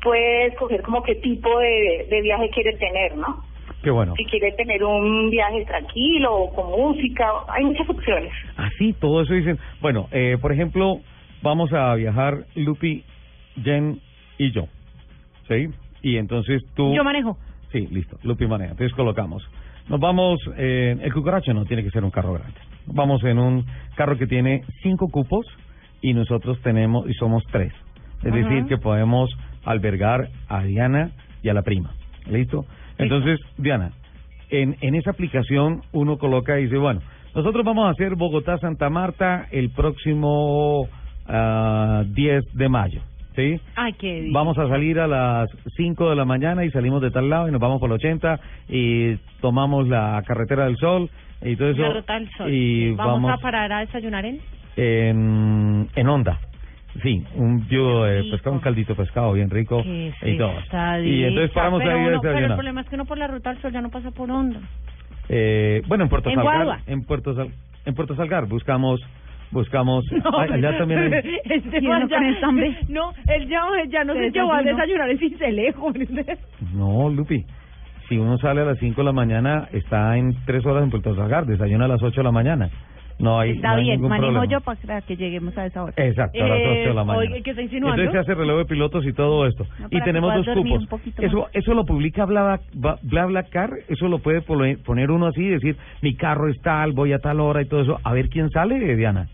puede 0.02 0.46
escoger 0.46 0.82
como 0.82 1.02
qué 1.02 1.16
tipo 1.16 1.58
de, 1.58 2.06
de 2.08 2.20
viaje 2.22 2.50
quiere 2.50 2.72
tener, 2.76 3.16
¿no? 3.16 3.44
Qué 3.82 3.90
bueno. 3.90 4.14
Si 4.16 4.24
quiere 4.24 4.52
tener 4.52 4.82
un 4.82 5.30
viaje 5.30 5.64
tranquilo 5.64 6.34
o 6.34 6.54
con 6.54 6.70
música, 6.70 7.30
hay 7.48 7.64
muchas 7.64 7.88
opciones. 7.88 8.32
Así, 8.56 8.92
todo 8.94 9.22
eso 9.22 9.34
dicen. 9.34 9.58
Bueno, 9.80 10.08
eh, 10.10 10.36
por 10.40 10.52
ejemplo, 10.52 11.00
vamos 11.42 11.72
a 11.72 11.94
viajar 11.94 12.44
Lupi, 12.54 13.04
Jen 13.62 14.00
y 14.36 14.50
yo. 14.52 14.64
¿Sí? 15.46 15.68
Y 16.02 16.16
entonces 16.16 16.62
tú... 16.74 16.94
Yo 16.94 17.04
manejo. 17.04 17.36
Sí, 17.72 17.86
listo. 17.90 18.18
Lupi 18.22 18.46
maneja. 18.46 18.72
Entonces 18.72 18.94
colocamos. 18.96 19.42
Nos 19.88 20.00
vamos... 20.00 20.38
Eh, 20.56 20.96
el 21.00 21.12
cucaracho 21.12 21.52
no 21.54 21.64
tiene 21.64 21.82
que 21.82 21.90
ser 21.90 22.04
un 22.04 22.10
carro 22.10 22.34
grande. 22.34 22.58
Vamos 22.86 23.22
en 23.24 23.38
un 23.38 23.64
carro 23.96 24.16
que 24.16 24.26
tiene 24.26 24.62
cinco 24.82 25.08
cupos 25.08 25.46
y 26.00 26.14
nosotros 26.14 26.60
tenemos... 26.62 27.08
y 27.08 27.14
somos 27.14 27.42
tres. 27.50 27.72
Es 28.22 28.32
Ajá. 28.32 28.36
decir, 28.36 28.66
que 28.66 28.78
podemos 28.78 29.30
albergar 29.64 30.28
a 30.48 30.62
Diana 30.62 31.10
y 31.42 31.48
a 31.48 31.54
la 31.54 31.62
prima. 31.62 31.92
¿Listo? 32.30 32.64
Entonces, 32.98 33.38
Diana, 33.56 33.92
en, 34.50 34.76
en 34.80 34.94
esa 34.94 35.10
aplicación 35.10 35.82
uno 35.92 36.18
coloca 36.18 36.58
y 36.58 36.64
dice, 36.64 36.78
bueno, 36.78 37.00
nosotros 37.34 37.64
vamos 37.64 37.86
a 37.86 37.90
hacer 37.90 38.16
Bogotá-Santa 38.16 38.90
Marta 38.90 39.46
el 39.50 39.70
próximo 39.70 40.88
ah, 41.26 42.02
10 42.06 42.54
de 42.54 42.68
mayo. 42.68 43.02
¿Sí? 43.38 43.60
Ay, 43.76 43.92
qué 43.92 44.20
bien. 44.20 44.32
Vamos 44.32 44.58
a 44.58 44.66
salir 44.66 44.98
a 44.98 45.06
las 45.06 45.48
5 45.76 46.10
de 46.10 46.16
la 46.16 46.24
mañana 46.24 46.64
y 46.64 46.72
salimos 46.72 47.00
de 47.00 47.12
tal 47.12 47.30
lado 47.30 47.46
y 47.46 47.52
nos 47.52 47.60
vamos 47.60 47.78
por 47.78 47.88
el 47.88 47.94
80 47.94 48.40
y 48.68 49.14
tomamos 49.40 49.86
la 49.86 50.20
carretera 50.26 50.64
del 50.64 50.76
sol 50.76 51.08
y 51.42 51.54
todo 51.54 51.68
eso. 51.70 51.82
La 51.82 51.92
ruta 51.92 52.14
del 52.14 52.28
sol. 52.36 52.52
Y 52.52 52.90
¿Vamos, 52.96 53.22
vamos, 53.22 53.30
a 53.32 53.36
parar 53.40 53.72
a 53.72 53.78
desayunar 53.80 54.24
en? 54.24 54.40
en, 54.76 55.88
en 55.94 56.08
onda. 56.08 56.40
Sí, 57.00 57.22
un 57.36 57.64
yugo 57.68 58.04
de 58.06 58.24
pescado, 58.24 58.54
un 58.56 58.60
caldito 58.60 58.96
pescado 58.96 59.32
bien 59.34 59.50
rico 59.50 59.82
y 59.84 60.36
todo. 60.36 60.52
Y 61.04 61.22
entonces 61.22 61.52
paramos 61.52 61.80
pero 61.80 61.92
ahí 61.96 62.04
a 62.04 62.08
uno- 62.08 62.20
Pero 62.20 62.30
el 62.32 62.34
desayunar. 62.38 62.56
problema 62.56 62.80
es 62.80 62.88
que 62.88 62.94
uno 62.96 63.04
por 63.04 63.18
la 63.18 63.28
ruta 63.28 63.52
del 63.52 63.62
sol 63.62 63.72
ya 63.72 63.80
no 63.80 63.90
pasa 63.90 64.10
por 64.10 64.28
onda. 64.32 64.58
Eh, 65.28 65.82
bueno, 65.86 66.02
en 66.04 66.10
Puerto 66.10 66.28
En 66.30 66.36
Salgar, 66.36 66.80
en 66.88 67.02
Puerto 67.04 67.34
Sal, 67.36 67.50
en 67.84 67.94
Puerto 67.94 68.16
Salgar 68.16 68.46
buscamos 68.46 69.00
buscamos 69.50 70.04
No, 70.24 70.38
Ay, 70.38 70.50
allá 70.52 70.78
también 70.78 71.12
hay- 71.12 71.38
Este 71.44 71.78
¿Y 71.80 71.86
uno 71.86 71.98
man 72.00 72.08
ya- 72.08 72.16
con 72.18 72.26
ese 72.26 72.44
hambre? 72.44 72.76
No, 72.88 73.12
él 73.26 73.48
ya, 73.48 73.62
ya 73.88 74.04
no 74.04 74.14
¿Se 74.14 74.30
llevó 74.30 74.52
a 74.52 74.62
desayunar 74.62 75.10
en 75.10 75.18
Cincelejo. 75.18 75.92
No, 76.74 77.08
Lupi. 77.10 77.44
Si 78.08 78.16
uno 78.16 78.38
sale 78.38 78.62
a 78.62 78.64
las 78.64 78.78
5 78.78 79.00
de 79.02 79.04
la 79.04 79.12
mañana, 79.12 79.68
está 79.72 80.16
en 80.16 80.34
3 80.46 80.64
horas 80.64 80.82
en 80.82 80.90
Puerto 80.90 81.14
Salgar, 81.14 81.44
desayuna 81.44 81.84
a 81.84 81.88
las 81.88 82.02
8 82.02 82.20
de 82.20 82.24
la 82.24 82.32
mañana. 82.32 82.70
No 83.18 83.38
hay, 83.40 83.50
Está 83.50 83.70
no 83.70 83.74
hay 83.78 83.82
bien, 83.82 83.94
ningún 83.96 84.10
manejo 84.10 84.32
problema. 84.32 84.46
yo 84.52 84.60
para 84.60 85.00
que 85.02 85.16
lleguemos 85.16 85.58
a 85.58 85.66
esa 85.66 85.82
hora. 85.82 85.92
Exacto, 85.96 86.42
a 86.42 86.46
las 86.48 86.58
8 86.58 86.68
de 86.88 86.94
la 86.94 87.02
Eh, 87.02 87.04
mañana. 87.04 87.36
¿qué 87.44 87.50
está 87.50 87.62
insinuando? 87.62 88.00
Entonces 88.02 88.24
se 88.26 88.32
hace 88.32 88.40
relevo 88.40 88.58
de 88.60 88.64
pilotos 88.64 89.04
y 89.04 89.12
todo 89.12 89.44
esto. 89.46 89.66
No, 89.80 89.88
y 89.90 90.00
tenemos 90.02 90.32
dos 90.36 90.46
cupos. 90.56 90.86
Eso, 91.18 91.38
más. 91.40 91.48
eso 91.52 91.74
lo 91.74 91.84
publica 91.84 92.24
Bla, 92.26 92.60
Bla, 92.74 92.96
Bla, 93.02 93.26
Bla 93.26 93.42
Car, 93.42 93.70
eso 93.88 94.06
lo 94.08 94.20
puede 94.20 94.40
pone- 94.40 94.76
poner 94.78 95.10
uno 95.10 95.26
así, 95.26 95.46
decir, 95.46 95.76
mi 96.00 96.14
carro 96.14 96.48
es 96.48 96.58
tal, 96.62 96.92
voy 96.92 97.12
a 97.12 97.18
tal 97.18 97.40
hora 97.40 97.60
y 97.60 97.66
todo 97.66 97.80
eso. 97.82 97.98
A 98.04 98.12
ver 98.14 98.28
quién 98.30 98.48
sale, 98.50 98.78
Diana. 98.96 99.26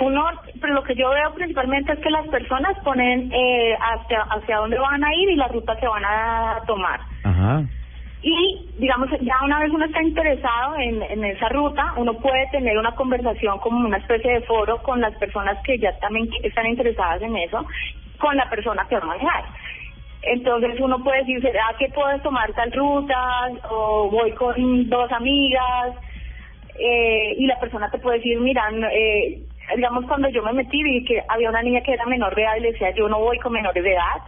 Uno, 0.00 0.24
pero 0.60 0.74
lo 0.74 0.82
que 0.82 0.94
yo 0.94 1.10
veo 1.10 1.34
principalmente 1.34 1.92
es 1.92 1.98
que 1.98 2.10
las 2.10 2.26
personas 2.28 2.78
ponen 2.82 3.30
eh, 3.32 3.76
hacia, 3.78 4.22
hacia 4.22 4.56
dónde 4.56 4.78
van 4.78 5.04
a 5.04 5.14
ir 5.14 5.30
y 5.30 5.36
la 5.36 5.48
ruta 5.48 5.76
que 5.76 5.86
van 5.86 6.04
a 6.04 6.60
tomar. 6.66 7.00
Ajá. 7.24 7.62
Y, 8.22 8.68
digamos, 8.78 9.08
ya 9.20 9.34
una 9.44 9.60
vez 9.60 9.70
uno 9.70 9.84
está 9.86 10.02
interesado 10.02 10.76
en, 10.76 11.02
en 11.02 11.24
esa 11.24 11.48
ruta, 11.48 11.94
uno 11.96 12.14
puede 12.14 12.46
tener 12.50 12.76
una 12.78 12.94
conversación 12.94 13.58
como 13.60 13.86
una 13.86 13.96
especie 13.96 14.32
de 14.32 14.40
foro 14.42 14.82
con 14.82 15.00
las 15.00 15.14
personas 15.16 15.56
que 15.64 15.78
ya 15.78 15.98
también 16.00 16.28
están 16.42 16.66
interesadas 16.66 17.22
en 17.22 17.36
eso, 17.36 17.66
con 18.18 18.36
la 18.36 18.48
persona 18.50 18.86
que 18.88 18.96
va 18.96 19.02
a 19.02 19.06
manejar. 19.06 19.44
Entonces 20.22 20.78
uno 20.80 21.02
puede 21.02 21.20
decir, 21.20 21.40
¿será 21.40 21.74
que 21.78 21.88
puedes 21.88 22.22
tomar 22.22 22.52
tal 22.52 22.70
ruta? 22.72 23.50
O 23.70 24.10
voy 24.10 24.32
con 24.32 24.88
dos 24.88 25.10
amigas. 25.12 25.96
Eh, 26.78 27.34
y 27.38 27.46
la 27.46 27.58
persona 27.58 27.90
te 27.90 27.98
puede 27.98 28.18
decir, 28.18 28.38
mira, 28.40 28.70
eh, 28.92 29.40
digamos, 29.76 30.04
cuando 30.06 30.28
yo 30.30 30.42
me 30.42 30.52
metí 30.52 30.82
vi 30.82 31.04
que 31.04 31.22
había 31.28 31.50
una 31.50 31.62
niña 31.62 31.80
que 31.82 31.92
era 31.92 32.06
menor 32.06 32.34
de 32.34 32.42
edad 32.42 32.56
y 32.56 32.60
le 32.60 32.72
decía, 32.72 32.90
yo 32.94 33.08
no 33.08 33.18
voy 33.18 33.38
con 33.38 33.52
menores 33.52 33.82
de 33.82 33.92
edad. 33.92 34.22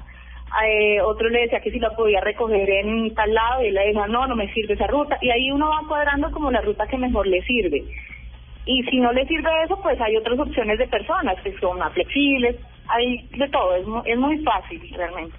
Eh, 0.67 1.01
otro 1.01 1.29
le 1.31 1.43
decía 1.43 1.61
que 1.61 1.71
si 1.71 1.79
la 1.79 1.91
podía 1.91 2.21
recoger 2.21 2.69
en 2.69 3.15
tal 3.15 3.33
lado 3.33 3.63
y 3.63 3.69
él 3.69 3.75
le 3.75 3.87
decía, 3.87 4.07
no, 4.07 4.27
no 4.27 4.37
me 4.37 4.53
sirve 4.53 4.75
esa 4.75 4.87
ruta. 4.87 5.17
Y 5.23 5.31
ahí 5.31 5.51
uno 5.51 5.69
va 5.71 5.81
cuadrando 5.89 6.31
como 6.31 6.51
la 6.51 6.61
ruta 6.61 6.87
que 6.87 6.99
mejor 6.99 7.27
le 7.27 7.41
sirve. 7.43 7.83
Y 8.67 8.83
si 8.85 9.01
no 9.01 9.13
le 9.13 9.27
sirve 9.27 9.49
eso, 9.65 9.81
pues 9.83 10.01
hay 10.01 10.17
otras 10.17 10.39
opciones 10.39 10.79
de 10.79 10.87
personas 10.89 11.37
que 11.43 11.53
son 11.59 11.79
más 11.79 11.93
flexibles. 11.95 12.57
Hay 12.89 13.27
de 13.37 13.49
todo, 13.49 13.75
es, 13.77 13.87
mu- 13.87 14.03
es 14.05 14.19
muy 14.19 14.39
fácil 14.45 14.81
realmente. 14.95 15.37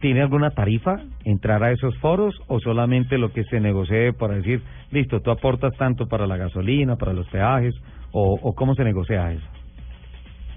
¿Tiene 0.00 0.20
alguna 0.20 0.50
tarifa 0.50 0.96
entrar 1.24 1.64
a 1.64 1.70
esos 1.72 1.96
foros 1.98 2.34
o 2.48 2.60
solamente 2.60 3.16
lo 3.16 3.32
que 3.32 3.44
se 3.44 3.58
negocie 3.58 4.12
para 4.12 4.34
decir, 4.34 4.60
listo, 4.90 5.20
tú 5.20 5.30
aportas 5.30 5.72
tanto 5.78 6.06
para 6.06 6.26
la 6.26 6.36
gasolina, 6.36 6.96
para 6.96 7.14
los 7.14 7.26
peajes 7.28 7.74
o, 8.14 8.38
o 8.40 8.54
cómo 8.54 8.74
se 8.74 8.84
negocia 8.84 9.32
eso? 9.32 9.46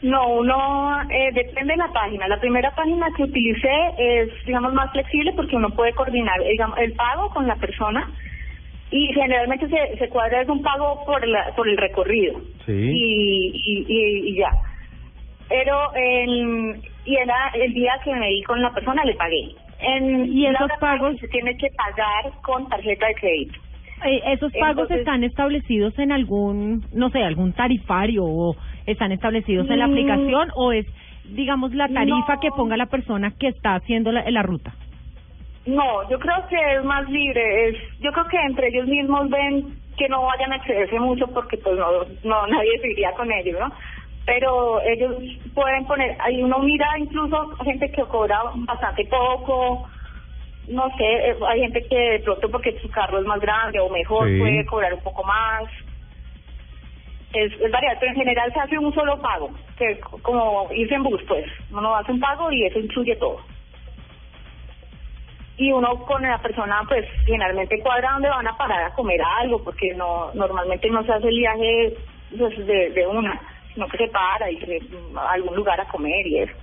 No, 0.04 0.28
uno 0.30 1.02
eh, 1.10 1.32
depende 1.34 1.74
de 1.74 1.78
la 1.78 1.92
página. 1.92 2.28
La 2.28 2.40
primera 2.40 2.70
página 2.76 3.08
que 3.18 3.24
utilicé 3.24 3.76
es, 3.98 4.30
digamos, 4.46 4.72
más 4.74 4.92
flexible 4.92 5.34
porque 5.36 5.56
uno 5.56 5.72
puede 5.72 5.92
coordinar 5.94 6.40
digamos, 6.44 6.78
el 6.78 6.94
pago 6.94 7.30
con 7.32 7.48
la 7.48 7.56
persona 7.56 8.08
y 8.92 9.08
generalmente 9.14 9.68
se, 9.68 9.98
se 9.98 10.08
cuadra 10.10 10.42
es 10.44 10.50
un 10.50 10.62
pago 10.62 11.04
por, 11.06 11.28
la, 11.28 11.52
por 11.56 11.68
el 11.68 11.78
recorrido 11.78 12.40
Sí. 12.66 12.74
y, 12.74 13.52
y, 13.56 13.86
y, 13.88 14.30
y 14.30 14.36
ya. 14.38 14.52
Pero 15.50 15.94
el, 15.96 16.80
y 17.06 17.16
era 17.16 17.50
el 17.56 17.74
día 17.74 17.94
que 18.04 18.14
me 18.14 18.28
di 18.28 18.44
con 18.44 18.62
la 18.62 18.72
persona 18.72 19.04
le 19.04 19.16
pagué. 19.16 19.50
En, 19.80 20.32
Y 20.32 20.46
esos 20.46 20.70
parte 20.80 21.18
se 21.18 21.28
tiene 21.30 21.58
que 21.58 21.70
pagar 21.76 22.32
con 22.44 22.68
tarjeta 22.70 23.08
de 23.08 23.16
crédito. 23.16 23.60
Eh, 24.06 24.22
¿Esos 24.34 24.52
pagos 24.54 24.84
Entonces- 24.84 25.00
están 25.00 25.24
establecidos 25.24 25.98
en 26.00 26.12
algún, 26.12 26.84
no 26.94 27.10
sé, 27.10 27.24
algún 27.24 27.54
tarifario 27.54 28.24
o 28.26 28.56
están 28.86 29.12
establecidos 29.12 29.70
en 29.70 29.80
la 29.80 29.88
Mm. 29.88 29.92
aplicación 29.92 30.50
o 30.56 30.72
es, 30.72 30.86
digamos, 31.26 31.74
la 31.74 31.88
tarifa 31.90 32.36
No. 32.36 32.40
que 32.40 32.50
ponga 32.52 32.78
la 32.78 32.86
persona 32.86 33.32
que 33.40 33.48
está 33.48 33.76
haciendo 33.76 34.12
la, 34.12 34.30
la 34.30 34.44
ruta? 34.44 34.74
No, 35.66 36.08
yo 36.10 36.18
creo 36.20 36.48
que 36.48 36.56
es 36.78 36.84
más 36.86 37.10
libre. 37.10 37.70
Es, 37.70 37.76
yo 38.00 38.12
creo 38.12 38.28
que 38.28 38.38
entre 38.38 38.68
ellos 38.70 38.88
mismos 38.88 39.30
ven 39.30 39.66
que 39.98 40.08
no 40.08 40.22
vayan 40.24 40.54
a 40.54 40.58
excederse 40.58 41.00
mucho 41.00 41.26
porque 41.28 41.58
pues 41.58 41.76
no, 41.78 41.88
no 42.24 42.48
nadie 42.48 42.80
se 42.82 42.92
iría 42.92 43.12
con 43.14 43.32
ellos, 43.32 43.60
¿no? 43.60 43.72
Pero 44.26 44.80
ellos 44.82 45.16
pueden 45.54 45.86
poner, 45.86 46.16
ahí 46.20 46.44
uno 46.44 46.60
mira 46.60 46.86
incluso 47.00 47.48
gente 47.64 47.90
que 47.92 48.04
cobra 48.04 48.38
bastante 48.68 49.06
poco, 49.06 49.88
no 50.68 50.90
sé, 50.98 51.30
eh, 51.30 51.36
hay 51.48 51.62
gente 51.62 51.84
que 51.88 51.98
de 51.98 52.20
pronto 52.20 52.50
porque 52.50 52.78
su 52.82 52.90
carro 52.90 53.20
es 53.20 53.26
más 53.26 53.40
grande 53.40 53.80
o 53.80 53.90
mejor 53.90 54.28
Sí. 54.28 54.40
puede 54.40 54.66
cobrar 54.66 54.94
un 54.94 55.02
poco 55.02 55.24
más. 55.24 55.64
Es, 57.34 57.52
es 57.60 57.72
variado, 57.72 57.98
pero 58.00 58.12
en 58.12 58.18
general 58.18 58.54
se 58.54 58.60
hace 58.60 58.78
un 58.78 58.94
solo 58.94 59.22
pago, 59.22 59.50
que 59.78 59.86
es 59.92 60.00
como 60.00 60.68
irse 60.74 60.96
en 60.96 61.04
bus, 61.04 61.22
pues. 61.28 61.46
Uno 61.72 61.96
hace 61.96 62.12
un 62.12 62.20
pago 62.20 62.52
y 62.52 62.66
eso 62.66 62.80
incluye 62.80 63.16
todo 63.18 63.40
y 65.58 65.72
uno 65.72 65.96
con 66.06 66.22
la 66.22 66.38
persona 66.38 66.82
pues 66.88 67.06
generalmente 67.26 67.80
cuadra 67.82 68.12
dónde 68.14 68.30
van 68.30 68.48
a 68.48 68.56
parar 68.56 68.84
a 68.84 68.94
comer 68.94 69.20
algo 69.40 69.64
porque 69.64 69.94
no 69.96 70.32
normalmente 70.36 70.88
no 70.90 71.04
se 71.04 71.12
hace 71.12 71.28
el 71.30 71.38
viaje 71.40 71.94
pues, 72.38 72.58
de, 72.68 72.92
de 72.92 73.08
una 73.08 73.42
sino 73.74 73.88
que 73.88 73.98
se 73.98 74.08
para 74.10 74.52
y 74.52 74.58
se, 74.60 74.80
a 75.18 75.32
algún 75.32 75.56
lugar 75.56 75.82
a 75.82 75.86
comer 75.88 76.28
y 76.28 76.40
eso 76.42 76.54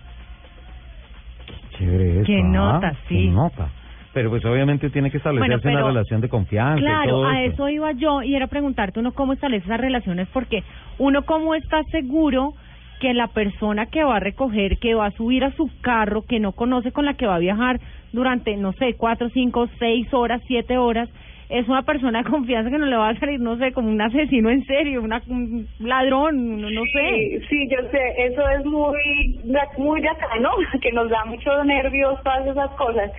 Chévere 1.77 2.11
eso, 2.21 2.25
Qué 2.25 2.39
ah, 2.39 2.47
nota, 2.49 2.91
qué 3.09 3.15
sí. 3.17 3.29
nota. 3.29 3.69
Pero 4.15 4.31
pues 4.31 4.45
obviamente 4.45 4.89
tiene 4.91 5.11
que 5.11 5.17
establecerse 5.19 5.49
Bueno, 5.51 5.61
pero- 5.63 5.87
una 5.87 5.93
relación 5.93 6.21
de 6.21 6.29
confianza 6.29 6.79
y 6.79 6.83
Claro, 6.83 7.11
todo 7.11 7.27
a 7.27 7.43
eso 7.43 7.69
iba 7.69 7.93
yo 7.93 8.23
y 8.23 8.35
era 8.37 8.47
preguntarte 8.47 9.01
uno 9.01 9.13
cómo 9.13 9.33
establece 9.33 9.67
esas 9.67 9.81
relaciones 9.81 10.29
porque 10.33 10.63
uno 10.99 11.23
cómo 11.23 11.55
está 11.57 11.83
seguro 11.91 12.55
que 13.01 13.13
la 13.13 13.27
persona 13.27 13.87
que 13.87 14.05
va 14.05 14.17
a 14.17 14.21
recoger, 14.21 14.79
que 14.79 14.95
va 14.95 15.07
a 15.07 15.11
subir 15.11 15.45
a 15.45 15.51
su 15.51 15.69
carro, 15.83 16.23
que 16.23 16.39
no 16.39 16.53
conoce 16.53 16.93
con 16.93 17.05
la 17.05 17.15
que 17.15 17.27
va 17.27 17.35
a 17.35 17.41
viajar 17.41 17.81
durante, 18.13 18.57
no 18.57 18.73
sé, 18.73 18.95
cuatro, 18.95 19.29
cinco, 19.31 19.69
seis 19.79 20.07
horas, 20.15 20.41
siete 20.47 20.79
horas, 20.79 21.11
es 21.49 21.69
una 21.69 21.83
persona 21.83 22.23
de 22.23 22.31
confianza 22.31 22.71
que 22.71 22.79
no 22.79 22.87
le 22.87 22.97
va 22.97 23.11
a 23.11 23.19
salir, 23.19 23.41
no 23.41 23.57
sé, 23.59 23.73
como 23.73 23.91
un 23.91 24.01
asesino 24.01 24.49
en 24.49 24.65
serio, 24.65 25.03
una, 25.03 25.21
un 25.27 25.67
ladrón, 25.81 26.61
no, 26.61 26.71
no 26.71 26.83
sé. 26.85 27.11
Sí, 27.11 27.47
sí, 27.49 27.69
yo 27.69 27.89
sé, 27.91 28.01
eso 28.19 28.49
es 28.49 28.65
muy, 28.65 29.41
muy 29.77 30.01
de 30.01 30.09
acá, 30.09 30.29
¿no? 30.41 30.51
Que 30.81 30.93
nos 30.93 31.11
da 31.11 31.25
muchos 31.27 31.67
nervios, 31.67 32.23
todas 32.23 32.47
esas 32.47 32.71
cosas. 32.71 33.11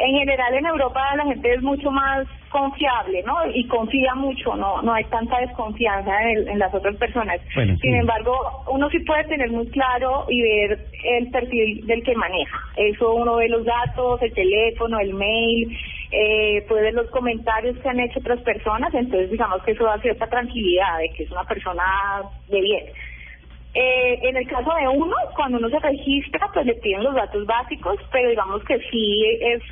En 0.00 0.14
general 0.16 0.54
en 0.54 0.64
Europa 0.66 1.00
la 1.16 1.24
gente 1.24 1.52
es 1.54 1.60
mucho 1.62 1.90
más 1.90 2.26
confiable, 2.50 3.22
¿no? 3.26 3.34
Y 3.52 3.66
confía 3.66 4.14
mucho, 4.14 4.54
no 4.56 4.80
no 4.82 4.92
hay 4.94 5.04
tanta 5.06 5.38
desconfianza 5.40 6.22
en, 6.22 6.28
el- 6.38 6.48
en 6.48 6.58
las 6.60 6.72
otras 6.72 6.94
personas. 6.96 7.40
Bueno, 7.54 7.74
sí. 7.74 7.80
Sin 7.82 7.94
embargo, 7.96 8.32
uno 8.68 8.88
sí 8.90 9.00
puede 9.00 9.24
tener 9.24 9.50
muy 9.50 9.66
claro 9.70 10.24
y 10.28 10.40
ver 10.40 10.78
el 11.04 11.30
perfil 11.30 11.84
del 11.86 12.02
que 12.04 12.14
maneja. 12.14 12.58
Eso 12.76 13.12
uno 13.12 13.36
ve 13.36 13.48
los 13.48 13.64
datos, 13.64 14.22
el 14.22 14.32
teléfono, 14.34 15.00
el 15.00 15.14
mail, 15.14 15.76
eh, 16.12 16.64
puede 16.68 16.82
ver 16.82 16.94
los 16.94 17.10
comentarios 17.10 17.76
que 17.78 17.88
han 17.88 17.98
hecho 18.00 18.20
otras 18.20 18.40
personas, 18.42 18.94
entonces 18.94 19.30
digamos 19.30 19.62
que 19.64 19.72
eso 19.72 19.84
da 19.84 19.98
cierta 20.00 20.26
tranquilidad 20.28 20.98
de 20.98 21.10
que 21.10 21.24
es 21.24 21.30
una 21.32 21.44
persona 21.44 21.82
de 22.46 22.60
bien. 22.60 22.84
Eh, 23.74 24.18
en 24.22 24.36
el 24.36 24.48
caso 24.48 24.72
de 24.80 24.88
uno, 24.88 25.14
cuando 25.36 25.58
uno 25.58 25.68
se 25.68 25.78
registra, 25.78 26.48
pues 26.54 26.66
le 26.66 26.74
piden 26.76 27.04
los 27.04 27.14
datos 27.14 27.44
básicos, 27.46 27.96
pero 28.10 28.30
digamos 28.30 28.64
que 28.64 28.78
sí 28.90 29.24
es 29.40 29.62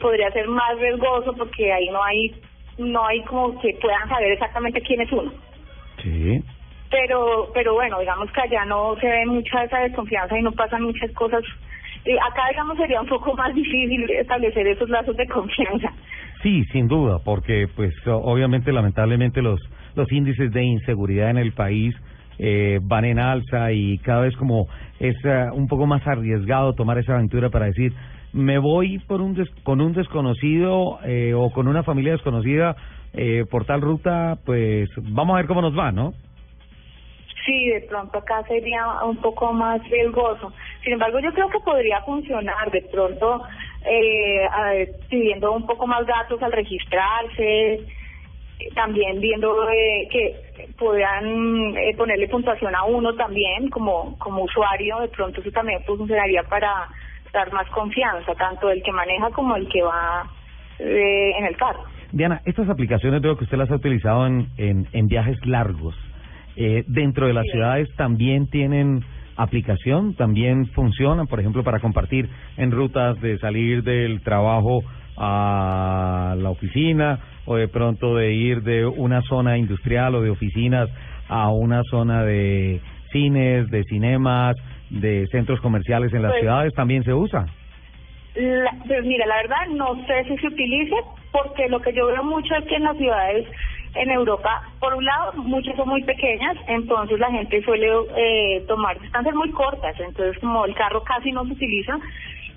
podría 0.00 0.30
ser 0.32 0.48
más 0.48 0.78
riesgoso 0.78 1.32
porque 1.36 1.72
ahí 1.72 1.88
no 1.90 2.02
hay 2.02 2.34
no 2.78 3.06
hay 3.06 3.22
como 3.24 3.58
que 3.60 3.76
puedan 3.80 4.08
saber 4.08 4.32
exactamente 4.32 4.80
quién 4.82 5.00
es 5.00 5.12
uno. 5.12 5.32
Sí. 6.02 6.42
Pero 6.90 7.50
pero 7.52 7.74
bueno, 7.74 7.98
digamos 7.98 8.30
que 8.32 8.40
allá 8.40 8.64
no 8.64 8.96
se 9.00 9.08
ve 9.08 9.26
mucha 9.26 9.64
esa 9.64 9.80
desconfianza 9.80 10.38
y 10.38 10.42
no 10.42 10.52
pasan 10.52 10.82
muchas 10.82 11.10
cosas. 11.12 11.42
Eh, 12.04 12.16
acá 12.30 12.42
digamos 12.50 12.78
sería 12.78 13.00
un 13.00 13.08
poco 13.08 13.34
más 13.34 13.54
difícil 13.54 14.08
establecer 14.10 14.66
esos 14.66 14.88
lazos 14.88 15.16
de 15.16 15.26
confianza. 15.26 15.92
Sí, 16.42 16.64
sin 16.72 16.86
duda, 16.86 17.18
porque 17.24 17.66
pues 17.74 17.92
obviamente 18.06 18.72
lamentablemente 18.72 19.42
los 19.42 19.60
los 19.96 20.10
índices 20.12 20.52
de 20.52 20.62
inseguridad 20.62 21.30
en 21.30 21.38
el 21.38 21.52
país 21.52 21.94
eh, 22.38 22.78
van 22.82 23.04
en 23.04 23.18
alza 23.18 23.72
y 23.72 23.98
cada 23.98 24.20
vez 24.20 24.36
como 24.36 24.68
es 25.00 25.16
eh, 25.24 25.46
un 25.52 25.66
poco 25.66 25.86
más 25.86 26.06
arriesgado 26.06 26.72
tomar 26.74 26.96
esa 26.98 27.14
aventura 27.14 27.50
para 27.50 27.66
decir 27.66 27.92
me 28.32 28.58
voy 28.58 28.98
por 29.00 29.20
un 29.20 29.36
con 29.62 29.80
un 29.80 29.92
desconocido 29.92 30.98
eh, 31.04 31.34
o 31.34 31.50
con 31.50 31.68
una 31.68 31.82
familia 31.82 32.12
desconocida 32.12 32.76
eh, 33.14 33.44
por 33.50 33.64
tal 33.64 33.80
ruta, 33.80 34.38
pues 34.44 34.88
vamos 34.96 35.34
a 35.34 35.38
ver 35.38 35.46
cómo 35.46 35.62
nos 35.62 35.76
va, 35.76 35.92
¿no? 35.92 36.12
Sí, 37.46 37.68
de 37.68 37.80
pronto 37.82 38.18
acá 38.18 38.42
sería 38.46 38.84
un 39.04 39.16
poco 39.16 39.52
más 39.54 39.82
riesgoso. 39.88 40.52
Sin 40.84 40.92
embargo, 40.92 41.18
yo 41.20 41.32
creo 41.32 41.48
que 41.48 41.60
podría 41.60 42.02
funcionar 42.02 42.70
de 42.70 42.82
pronto 42.82 43.42
eh, 43.86 44.92
pidiendo 45.08 45.52
un 45.52 45.66
poco 45.66 45.86
más 45.86 46.06
datos 46.06 46.42
al 46.42 46.52
registrarse, 46.52 47.86
también 48.74 49.20
viendo 49.20 49.68
eh, 49.70 50.08
que 50.10 50.36
puedan 50.78 51.76
eh, 51.76 51.94
ponerle 51.96 52.28
puntuación 52.28 52.74
a 52.74 52.84
uno 52.84 53.14
también 53.14 53.68
como 53.70 54.18
como 54.18 54.42
usuario, 54.42 55.00
de 55.00 55.08
pronto 55.08 55.40
eso 55.40 55.50
también 55.50 55.82
funcionaría 55.84 56.42
para 56.44 56.88
dar 57.32 57.52
más 57.52 57.68
confianza, 57.70 58.34
tanto 58.34 58.70
el 58.70 58.82
que 58.82 58.92
maneja 58.92 59.30
como 59.30 59.56
el 59.56 59.68
que 59.68 59.82
va 59.82 60.26
eh, 60.78 61.30
en 61.38 61.44
el 61.46 61.56
carro. 61.56 61.84
Diana, 62.12 62.40
estas 62.44 62.68
aplicaciones 62.68 63.20
veo 63.20 63.36
que 63.36 63.44
usted 63.44 63.58
las 63.58 63.70
ha 63.70 63.76
utilizado 63.76 64.26
en, 64.26 64.48
en, 64.56 64.86
en 64.92 65.06
viajes 65.06 65.36
largos. 65.44 65.94
Eh, 66.56 66.84
dentro 66.88 67.26
de 67.26 67.34
las 67.34 67.44
ciudades 67.52 67.88
también 67.96 68.48
tienen 68.48 69.04
aplicación, 69.36 70.14
también 70.14 70.66
funcionan, 70.68 71.26
por 71.26 71.38
ejemplo, 71.38 71.62
para 71.62 71.78
compartir 71.78 72.28
en 72.56 72.72
rutas 72.72 73.20
de 73.20 73.38
salir 73.38 73.84
del 73.84 74.20
trabajo 74.22 74.82
a 75.16 76.34
la 76.36 76.50
oficina 76.50 77.20
o 77.44 77.56
de 77.56 77.68
pronto 77.68 78.16
de 78.16 78.32
ir 78.32 78.62
de 78.62 78.86
una 78.86 79.22
zona 79.22 79.56
industrial 79.56 80.14
o 80.14 80.22
de 80.22 80.30
oficinas 80.30 80.88
a 81.28 81.50
una 81.50 81.82
zona 81.84 82.24
de 82.24 82.80
cines, 83.12 83.70
de 83.70 83.84
cinemas, 83.84 84.56
de 84.90 85.26
centros 85.28 85.60
comerciales 85.60 86.12
en 86.12 86.22
las 86.22 86.32
Pues- 86.32 86.40
ciudades, 86.42 86.74
también 86.74 87.02
se 87.04 87.12
usa. 87.14 87.46
La, 88.34 88.70
pues 88.86 89.04
mira, 89.04 89.26
la 89.26 89.36
verdad 89.36 89.66
no 89.70 89.96
sé 90.06 90.24
si 90.28 90.36
se 90.38 90.46
utilice 90.46 90.94
porque 91.32 91.68
lo 91.68 91.80
que 91.80 91.92
yo 91.92 92.06
veo 92.06 92.22
mucho 92.22 92.54
es 92.54 92.64
que 92.66 92.76
en 92.76 92.84
las 92.84 92.96
ciudades 92.96 93.46
en 93.94 94.10
Europa, 94.10 94.62
por 94.80 94.94
un 94.94 95.04
lado, 95.04 95.32
muchas 95.42 95.74
son 95.74 95.88
muy 95.88 96.02
pequeñas, 96.04 96.56
entonces 96.68 97.18
la 97.18 97.30
gente 97.30 97.62
suele 97.64 97.88
eh, 98.16 98.64
tomar 98.68 99.00
distancias 99.00 99.34
muy 99.34 99.50
cortas, 99.50 99.98
entonces 99.98 100.38
como 100.40 100.64
el 100.66 100.74
carro 100.74 101.02
casi 101.02 101.32
no 101.32 101.44
se 101.46 101.52
utiliza 101.52 101.98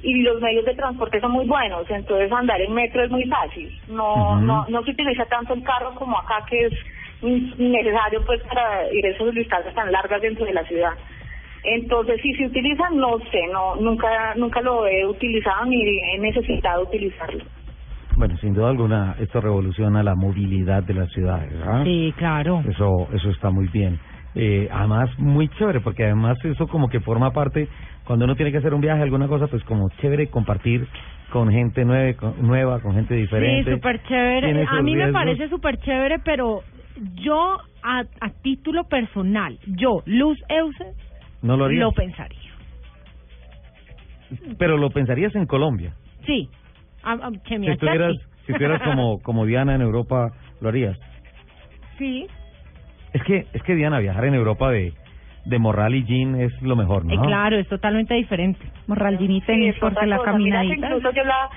y 0.04 0.22
los 0.22 0.42
medios 0.42 0.66
de 0.66 0.76
transporte 0.76 1.20
son 1.22 1.32
muy 1.32 1.46
buenos, 1.48 1.90
entonces 1.90 2.32
andar 2.32 2.62
en 2.62 2.74
metro 2.74 3.04
es 3.04 3.10
muy 3.10 3.24
fácil, 3.26 3.72
no 3.88 4.40
no 4.42 4.66
no 4.68 4.84
se 4.84 4.92
utiliza 4.92 5.26
tanto 5.26 5.54
el 5.54 5.64
carro 5.64 5.96
como 5.96 6.20
acá 6.20 6.46
que 6.50 6.66
es 6.66 6.74
necesario 7.58 8.24
pues 8.26 8.42
para 8.44 8.92
ir 8.92 9.06
a 9.06 9.10
esas 9.10 9.34
distancias 9.34 9.74
tan 9.74 9.92
largas 9.92 10.22
dentro 10.22 10.46
de 10.46 10.54
la 10.54 10.64
ciudad. 10.66 10.92
Entonces, 11.64 12.20
si 12.22 12.34
se 12.34 12.48
utiliza, 12.48 12.90
no 12.92 13.20
sé, 13.32 13.42
no 13.52 13.76
nunca 13.76 14.34
nunca 14.36 14.62
lo 14.62 14.88
he 14.88 15.06
utilizado 15.06 15.66
ni 15.66 15.82
he 15.82 16.20
necesitado 16.20 16.84
utilizarlo. 16.84 17.44
Bueno, 18.18 18.38
sin 18.38 18.54
duda 18.54 18.70
alguna, 18.70 19.16
esto 19.20 19.42
revoluciona 19.42 20.04
la 20.04 20.16
movilidad 20.16 20.84
de 20.84 20.94
las 20.94 21.10
ciudades, 21.12 21.52
¿verdad? 21.52 21.84
Sí, 21.84 22.14
claro. 22.18 22.62
Eso, 22.68 23.08
eso 23.14 23.30
está 23.30 23.50
muy 23.50 23.68
bien. 23.68 24.00
Eh, 24.36 24.70
además, 24.72 25.10
muy 25.18 25.50
chévere, 25.50 25.82
porque 25.82 26.06
además 26.06 26.38
eso 26.44 26.68
como 26.68 26.90
que 26.90 27.00
forma 27.00 27.32
parte, 27.32 27.68
cuando 28.06 28.26
uno 28.26 28.36
tiene 28.36 28.52
que 28.52 28.58
hacer 28.58 28.74
un 28.74 28.82
viaje, 28.82 29.02
alguna 29.02 29.28
cosa, 29.28 29.48
pues 29.48 29.64
como 29.64 29.90
chévere 30.02 30.28
compartir 30.28 30.88
con 31.32 31.50
gente 31.50 31.86
nueva, 31.86 32.14
con, 32.18 32.34
nueva, 32.46 32.80
con 32.82 32.94
gente 32.94 33.16
diferente. 33.16 33.72
Sí, 33.72 33.76
súper 33.78 34.04
chévere. 34.04 34.66
A 34.70 34.82
mí 34.82 34.96
me 34.96 35.12
parece 35.12 35.50
súper 35.50 35.78
chévere, 35.78 36.20
pero 36.20 36.62
yo, 37.16 37.58
a, 37.84 38.04
a 38.20 38.30
título 38.42 38.84
personal, 38.86 39.58
yo, 39.66 40.04
Luz 40.06 40.38
Euse, 40.50 40.94
No 41.42 41.58
lo 41.58 41.66
harías. 41.66 41.82
lo 41.82 41.92
pensaría. 41.92 42.40
Pero 44.58 44.78
lo 44.78 44.90
pensarías 44.92 45.36
en 45.36 45.46
Colombia. 45.46 45.94
Sí. 46.26 46.50
A, 47.04 47.14
a- 47.14 47.32
que 47.46 47.60
me 47.60 47.66
Si 47.68 47.72
estuvieras, 47.74 48.14
si 48.46 48.52
estuvieras 48.52 48.82
como, 48.84 49.20
como 49.24 49.46
Diana 49.46 49.76
en 49.76 49.82
Europa, 49.82 50.32
lo 50.62 50.70
harías. 50.70 50.98
Sí. 51.98 52.28
Es 53.14 53.24
que, 53.24 53.48
es 53.54 53.64
que 53.64 53.76
Diana, 53.76 54.00
viajar 54.00 54.26
en 54.26 54.36
Europa 54.36 54.72
de, 54.72 54.94
de 55.46 55.60
morral 55.60 55.96
y 55.96 56.04
jean 56.06 56.40
es 56.40 56.62
lo 56.62 56.76
mejor, 56.76 57.04
Eh, 57.10 57.16
¿no? 57.16 57.24
claro, 57.24 57.58
es 57.58 57.68
totalmente 57.68 58.14
diferente. 58.14 58.62
Morral, 58.88 59.18
jean 59.18 59.32
y 59.32 59.42
tenis, 59.42 59.74
es 59.74 59.80
porque 59.80 60.06
la 60.06 60.18
cosa. 60.18 60.34
Mira 60.38 60.62
que 60.62 60.68
caminadita. 60.70 60.88
incluso 60.96 61.12
yo 61.16 61.24
la, 61.24 61.50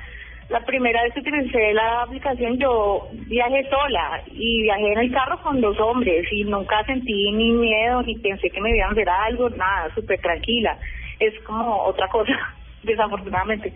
la 0.48 0.60
primera 0.60 1.02
vez 1.02 1.14
que 1.14 1.20
utilicé 1.20 1.72
la 1.72 2.02
aplicación 2.02 2.58
yo 2.58 3.08
viajé 3.26 3.68
sola 3.68 4.22
y 4.30 4.62
viajé 4.62 4.92
en 4.92 4.98
el 4.98 5.12
carro 5.12 5.40
con 5.42 5.60
dos 5.60 5.78
hombres 5.80 6.26
y 6.30 6.44
nunca 6.44 6.84
sentí 6.84 7.30
ni 7.32 7.52
miedo 7.52 8.02
ni 8.02 8.16
pensé 8.18 8.50
que 8.50 8.60
me 8.60 8.76
iban 8.76 8.90
a 8.90 8.92
hacer 8.92 9.08
algo, 9.08 9.48
nada, 9.50 9.92
súper 9.94 10.20
tranquila. 10.20 10.76
Es 11.18 11.38
como 11.40 11.84
otra 11.84 12.08
cosa, 12.08 12.32
desafortunadamente. 12.82 13.72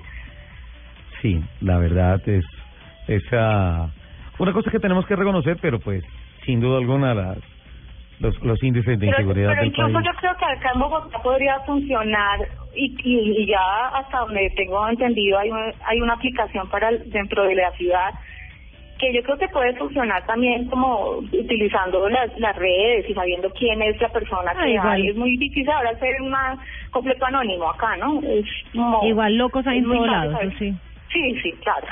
Sí, 1.22 1.42
la 1.60 1.78
verdad 1.78 2.20
es 2.28 2.44
esa 3.06 3.90
una 4.38 4.52
cosa 4.52 4.70
que 4.70 4.78
tenemos 4.78 5.06
que 5.06 5.16
reconocer, 5.16 5.56
pero 5.60 5.80
pues 5.80 6.04
sin 6.44 6.60
duda 6.60 6.78
alguna 6.78 7.14
las 7.14 7.38
los, 8.20 8.42
los 8.42 8.62
índices 8.62 8.98
de 8.98 9.06
Pero, 9.06 9.10
inseguridad 9.18 9.48
pero 9.50 9.60
del 9.60 9.68
incluso 9.70 9.92
país. 9.92 10.06
yo 10.06 10.12
creo 10.20 10.36
que 10.36 10.44
acá 10.44 10.70
en 10.74 10.80
Bogotá 10.80 11.18
podría 11.22 11.60
funcionar 11.60 12.40
y, 12.74 12.94
y, 13.04 13.42
y 13.42 13.46
ya 13.46 13.88
hasta 13.94 14.18
donde 14.20 14.50
tengo 14.56 14.88
entendido 14.88 15.38
hay, 15.38 15.50
un- 15.50 15.72
hay 15.86 16.00
una 16.00 16.14
aplicación 16.14 16.68
para 16.68 16.88
el- 16.90 17.10
dentro 17.10 17.44
de 17.44 17.54
la 17.54 17.70
ciudad 17.72 18.10
que 18.98 19.14
yo 19.14 19.22
creo 19.22 19.38
que 19.38 19.46
puede 19.48 19.74
funcionar 19.76 20.26
también 20.26 20.66
como 20.66 21.18
utilizando 21.18 22.08
las, 22.08 22.36
las 22.40 22.56
redes 22.56 23.08
y 23.08 23.14
sabiendo 23.14 23.48
quién 23.50 23.80
es 23.80 24.00
la 24.00 24.08
persona 24.08 24.50
Ah, 24.56 24.64
que 24.64 24.70
igual. 24.72 24.88
hay. 24.88 25.08
Es 25.08 25.16
muy 25.16 25.30
difícil 25.36 25.70
ahora 25.70 25.96
ser 26.00 26.20
una 26.20 26.58
completo 26.90 27.24
anónimo 27.26 27.70
acá, 27.70 27.96
¿no? 27.96 28.20
Es 28.22 28.44
como- 28.72 29.04
Igual 29.06 29.36
locos 29.36 29.64
hay 29.68 29.78
en 29.78 29.84
todos 29.84 30.06
lados, 30.08 30.40
sí. 30.58 30.74
Sí, 31.12 31.40
sí, 31.40 31.52
claro. 31.62 31.86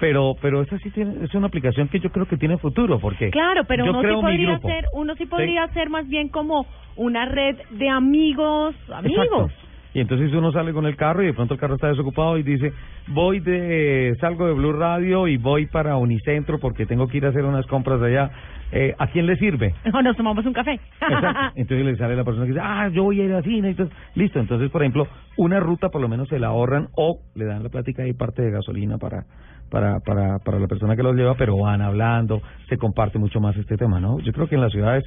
Pero 0.00 0.34
pero 0.40 0.62
esa 0.62 0.78
sí 0.78 0.90
tiene 0.90 1.24
es 1.24 1.34
una 1.34 1.48
aplicación 1.48 1.88
que 1.88 1.98
yo 2.00 2.10
creo 2.10 2.26
que 2.26 2.36
tiene 2.36 2.56
futuro 2.58 2.98
porque 3.00 3.30
Claro, 3.30 3.64
pero 3.64 3.84
uno 3.84 4.00
sí 4.00 4.08
podría 4.20 4.58
ser, 4.60 4.84
uno 4.92 5.14
sí 5.14 5.24
Sí. 5.24 5.30
podría 5.30 5.66
ser 5.68 5.90
más 5.90 6.06
bien 6.08 6.28
como 6.28 6.66
una 6.96 7.24
red 7.26 7.56
de 7.70 7.88
amigos, 7.88 8.74
amigos. 8.92 9.26
Exacto. 9.26 9.67
Y 9.94 10.00
entonces 10.00 10.32
uno 10.32 10.52
sale 10.52 10.72
con 10.72 10.86
el 10.86 10.96
carro 10.96 11.22
y 11.22 11.26
de 11.26 11.34
pronto 11.34 11.54
el 11.54 11.60
carro 11.60 11.74
está 11.74 11.88
desocupado 11.88 12.36
y 12.36 12.42
dice, 12.42 12.72
voy 13.08 13.40
de, 13.40 14.14
salgo 14.20 14.46
de 14.46 14.52
Blue 14.52 14.72
Radio 14.72 15.26
y 15.26 15.38
voy 15.38 15.66
para 15.66 15.96
Unicentro 15.96 16.58
porque 16.58 16.86
tengo 16.86 17.08
que 17.08 17.16
ir 17.16 17.26
a 17.26 17.30
hacer 17.30 17.44
unas 17.44 17.66
compras 17.66 18.00
allá. 18.02 18.30
Eh, 18.70 18.94
¿A 18.98 19.06
quién 19.06 19.26
le 19.26 19.36
sirve? 19.36 19.74
O 19.94 20.02
nos 20.02 20.16
tomamos 20.16 20.44
un 20.44 20.52
café. 20.52 20.74
Exacto. 20.74 21.40
Entonces 21.56 21.86
le 21.86 21.96
sale 21.96 22.14
la 22.16 22.24
persona 22.24 22.44
que 22.44 22.52
dice, 22.52 22.62
ah, 22.62 22.88
yo 22.92 23.04
voy 23.04 23.20
a 23.20 23.24
ir 23.24 23.32
a 23.32 23.42
cine. 23.42 23.70
Entonces, 23.70 23.96
listo. 24.14 24.38
Entonces, 24.38 24.70
por 24.70 24.82
ejemplo, 24.82 25.06
una 25.36 25.58
ruta 25.58 25.88
por 25.88 26.02
lo 26.02 26.08
menos 26.08 26.28
se 26.28 26.38
la 26.38 26.48
ahorran 26.48 26.88
o 26.94 27.20
le 27.34 27.46
dan 27.46 27.62
la 27.62 27.70
plática 27.70 28.06
y 28.06 28.12
parte 28.12 28.42
de 28.42 28.50
gasolina 28.50 28.98
para, 28.98 29.24
para, 29.70 30.00
para, 30.00 30.38
para 30.38 30.58
la 30.58 30.66
persona 30.66 30.96
que 30.96 31.02
los 31.02 31.16
lleva, 31.16 31.34
pero 31.34 31.56
van 31.56 31.80
hablando, 31.80 32.42
se 32.68 32.76
comparte 32.76 33.18
mucho 33.18 33.40
más 33.40 33.56
este 33.56 33.76
tema, 33.76 34.00
¿no? 34.00 34.18
Yo 34.20 34.32
creo 34.32 34.48
que 34.48 34.56
en 34.56 34.60
las 34.60 34.72
ciudades 34.72 35.04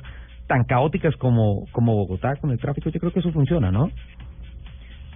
tan 0.47 0.63
caóticas 0.63 1.15
como, 1.15 1.65
como 1.71 1.95
Bogotá, 1.95 2.35
con 2.37 2.51
el 2.51 2.59
tráfico, 2.59 2.89
yo 2.89 2.99
creo 2.99 3.13
que 3.13 3.19
eso 3.19 3.31
funciona, 3.31 3.71
¿no? 3.71 3.89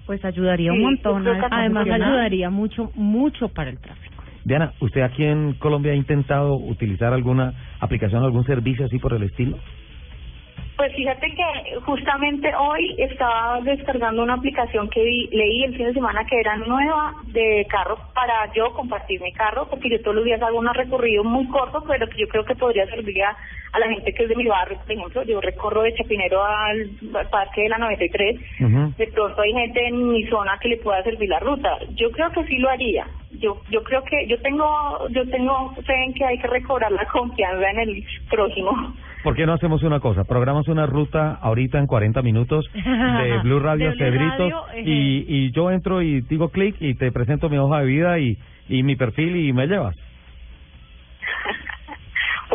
Pues 0.06 0.24
ayudaría 0.24 0.72
un 0.72 0.82
montón. 0.82 1.26
además 1.52 1.88
ayudaría 1.90 2.50
mucho, 2.50 2.92
mucho 2.96 3.50
para 3.50 3.70
el 3.70 3.80
tráfico. 3.80 4.24
Diana, 4.44 4.74
¿usted 4.80 5.02
aquí 5.02 5.24
en 5.24 5.54
Colombia 5.54 5.94
ha 5.94 5.96
intentado 5.96 6.56
utilizar 6.56 7.12
alguna 7.14 7.54
aplicación, 7.80 8.24
algún 8.24 8.46
servicio 8.46 8.86
así 8.86 9.00
por 9.00 9.14
el 9.14 9.24
estilo? 9.24 9.58
Pues 10.78 10.94
fíjate 10.94 11.28
que 11.32 11.80
justamente 11.86 12.54
hoy 12.54 12.96
estaba 12.98 13.62
descargando 13.62 14.22
una 14.24 14.34
aplicación 14.34 14.90
que 14.90 15.02
vi- 15.04 15.30
leí 15.32 15.64
el 15.64 15.76
fin 15.78 15.86
de 15.88 15.94
semana 15.94 16.26
que 16.26 16.38
era 16.38 16.58
nueva 16.58 17.14
de 17.28 17.66
carro 17.70 17.98
para 18.14 18.52
yo 18.54 18.74
compartir 18.74 19.22
mi 19.22 19.32
carro, 19.32 19.68
porque 19.70 19.90
yo 19.90 20.02
todos 20.02 20.16
los 20.16 20.26
días 20.26 20.42
hago 20.42 20.60
unos 20.60 20.76
recorridos 20.76 21.26
muy 21.26 21.48
cortos, 21.48 21.82
pero 21.88 22.08
que 22.10 22.18
yo 22.20 22.28
creo 22.28 22.44
que 22.44 22.56
podría 22.56 22.86
servir 22.88 23.24
a, 23.24 23.38
a 23.72 23.80
la 23.80 23.88
gente 23.88 24.14
que 24.14 24.24
es 24.24 24.30
de 24.30 24.36
mi 24.36 24.48
barrio. 24.48 24.78
Por 24.80 24.92
ejemplo, 24.92 25.24
yo 25.24 25.40
recorro 25.40 25.82
de 25.84 25.94
Chapinero 25.94 26.44
al, 26.44 26.90
al 27.16 27.30
Parque 27.30 27.62
de 27.62 27.70
la 27.70 27.78
93. 27.78 28.36
De 28.98 29.08
pronto 29.08 29.42
hay 29.42 29.54
gente 29.54 29.88
en 29.88 30.10
mi 30.10 30.26
zona 30.26 30.58
que 30.62 30.68
le 30.70 30.78
pueda 30.78 31.02
servir 31.04 31.30
la 31.30 31.40
ruta. 31.40 31.78
Yo 31.92 32.12
creo 32.12 32.32
que 32.32 32.44
sí 32.48 32.58
lo 32.58 32.70
haría. 32.70 33.08
Yo 33.32 33.62
yo 33.70 33.82
creo 33.84 34.04
que 34.04 34.28
yo 34.28 34.42
tengo 34.42 35.08
yo 35.10 35.26
tengo 35.30 35.74
fe 35.86 36.04
en 36.04 36.14
que 36.14 36.26
hay 36.26 36.38
que 36.38 36.48
recobrar 36.48 36.92
la 36.92 37.06
confianza 37.06 37.70
en 37.72 37.80
el 37.80 38.04
prójimo. 38.30 38.72
¿Por 39.26 39.36
qué 39.36 39.46
no 39.48 39.54
hacemos 39.54 39.82
una 39.84 40.00
cosa? 40.00 40.24
Programamos 40.24 40.68
una 40.68 40.86
ruta 40.86 41.34
ahorita 41.42 41.80
en 41.80 41.88
40 41.88 42.22
minutos 42.22 42.64
de 42.74 43.40
Blue 43.44 43.60
Radio 43.60 43.92
De 43.96 44.12
Radio, 44.12 44.68
ejé. 44.72 44.82
y, 44.90 45.26
y 45.28 45.52
yo 45.52 45.72
entro 45.72 46.02
y 46.04 46.22
digo 46.22 46.50
clic 46.50 46.76
y 46.80 46.94
te 46.94 47.12
presento 47.12 47.50
mi 47.50 47.58
hoja 47.58 47.80
de 47.80 47.86
vida 47.88 48.20
y, 48.20 48.38
y 48.70 48.84
mi 48.84 48.96
perfil 48.96 49.36
y 49.36 49.52
me 49.52 49.66
llevas. 49.68 49.96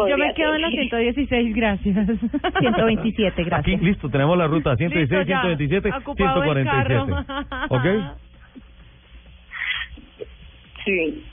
Yo 0.08 0.16
me 0.16 0.32
quedo 0.32 0.54
en 0.54 0.62
la 0.62 0.70
116, 0.70 1.54
gracias. 1.54 2.06
127, 2.60 3.46
Aquí, 3.50 3.76
listo, 3.76 4.08
tenemos 4.08 4.38
la 4.38 4.46
ruta 4.46 4.74
116, 4.76 5.10
Listo, 5.10 5.28
ya. 5.28 5.42
127, 5.42 5.90
Ocupado 5.98 6.42
el 6.54 6.62
147. 6.64 7.26
carro. 7.28 7.66
¿Ok? 7.68 7.86
Sí. 10.84 11.24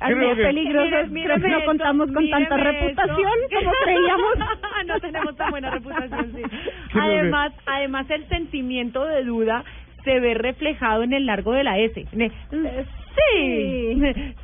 Así 0.00 0.14
Creo 0.14 0.28
de 0.30 0.36
que- 0.36 0.42
peligrosos, 0.42 1.10
Mire- 1.10 1.26
creo 1.26 1.40
que 1.40 1.48
no 1.48 1.64
contamos 1.64 2.12
con 2.12 2.28
tanta 2.30 2.56
reputación 2.56 3.18
esto. 3.50 3.56
como 3.58 3.72
creíamos. 3.84 4.34
no 4.86 5.00
tenemos 5.00 5.36
tan 5.36 5.50
buena 5.50 5.70
reputación, 5.70 6.32
sí. 6.34 6.42
Creo 6.92 7.04
que- 7.04 7.18
Además, 7.18 7.52
además 7.66 8.10
el 8.10 8.28
sentimiento 8.28 9.04
de 9.04 9.24
duda 9.24 9.64
se 10.04 10.20
ve 10.20 10.34
reflejado 10.34 11.02
en 11.02 11.12
el 11.14 11.26
largo 11.26 11.52
de 11.52 11.64
la 11.64 11.78
S. 11.78 12.04
Ne- 12.12 12.30
Sí. 12.50 12.82
Sí. 13.16 14.34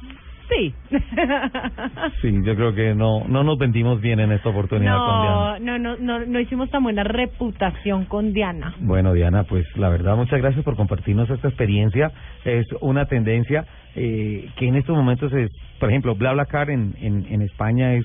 Sí, 2.20 2.40
yo 2.44 2.55
creo 2.56 2.74
que 2.74 2.94
no 2.94 3.24
no 3.27 3.43
nos 3.43 3.59
vendimos 3.59 4.01
bien 4.01 4.20
en 4.20 4.32
esta 4.32 4.51
oportunidad 4.51 4.97
con 4.98 5.23
Diana. 5.23 5.59
No, 5.60 5.78
no, 5.78 5.97
no, 5.97 6.19
no, 6.19 6.27
no 6.27 6.40
hicimos 6.40 6.70
tan 6.70 6.82
buena 6.82 7.05
reputación 7.05 8.05
con 8.05 8.32
Diana. 8.32 8.74
Bueno, 8.81 9.12
Diana, 9.12 9.44
pues 9.44 9.64
la 9.77 9.89
verdad, 9.89 10.16
muchas 10.16 10.40
gracias 10.40 10.64
por 10.64 10.77
compartirnos 10.77 11.31
esta 11.31 11.48
experiencia. 11.48 12.10
Es 12.44 12.66
una 12.81 13.06
tendencia 13.06 13.64
eh, 13.94 14.48
que 14.56 14.69
en 14.69 14.77
estos 14.77 14.97
momentos 14.97 15.32
es, 15.32 15.51
por 15.78 15.90
ejemplo, 15.90 16.14
BlaBlaCar 16.14 16.70
en, 16.70 16.94
en, 17.01 17.27
en 17.31 17.43
España 17.43 17.94
es, 17.94 18.05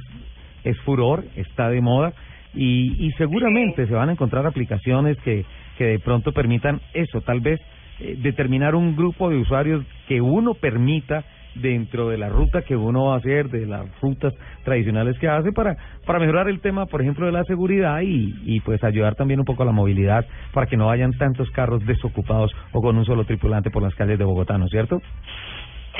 es 0.64 0.78
furor, 0.82 1.24
está 1.36 1.70
de 1.70 1.82
moda 1.82 2.14
y, 2.54 3.06
y 3.06 3.12
seguramente 3.14 3.88
se 3.88 3.94
van 3.94 4.10
a 4.10 4.14
encontrar 4.14 4.46
aplicaciones 4.46 5.18
que, 5.20 5.46
que 5.78 5.86
de 5.86 6.00
pronto 6.00 6.32
permitan 6.32 6.82
eso, 6.94 7.22
tal 7.22 7.40
vez 7.40 7.62
eh, 8.00 8.16
determinar 8.22 8.76
un 8.76 8.96
grupo 8.96 9.30
de 9.30 9.38
usuarios 9.38 9.84
que 10.08 10.22
uno 10.22 10.54
permita 10.54 11.24
dentro 11.62 12.10
de 12.10 12.18
la 12.18 12.30
ruta 12.30 12.62
que 12.62 12.76
uno 12.76 13.06
va 13.06 13.16
a 13.16 13.18
hacer, 13.18 13.50
de 13.50 13.66
las 13.66 13.86
rutas 14.02 14.34
tradicionales 14.64 15.18
que 15.20 15.28
hace 15.28 15.52
para, 15.52 15.76
para 16.06 16.20
mejorar 16.20 16.50
el 16.50 16.60
tema, 16.62 16.86
por 16.86 17.02
ejemplo, 17.02 17.26
de 17.26 17.32
la 17.32 17.44
seguridad 17.44 18.02
y, 18.02 18.36
y 18.46 18.60
pues 18.62 18.84
ayudar 18.84 19.16
también 19.16 19.40
un 19.40 19.46
poco 19.46 19.64
a 19.64 19.66
la 19.66 19.72
movilidad 19.72 20.26
para 20.54 20.68
que 20.68 20.78
no 20.78 20.90
hayan 20.90 21.12
tantos 21.14 21.50
carros 21.52 21.86
desocupados 21.86 22.52
o 22.72 22.82
con 22.82 22.98
un 22.98 23.06
solo 23.06 23.26
tripulante 23.26 23.70
por 23.70 23.84
las 23.84 23.96
calles 23.96 24.20
de 24.20 24.26
Bogotá, 24.26 24.58
¿no 24.58 24.66
es 24.66 24.72
cierto? 24.72 25.02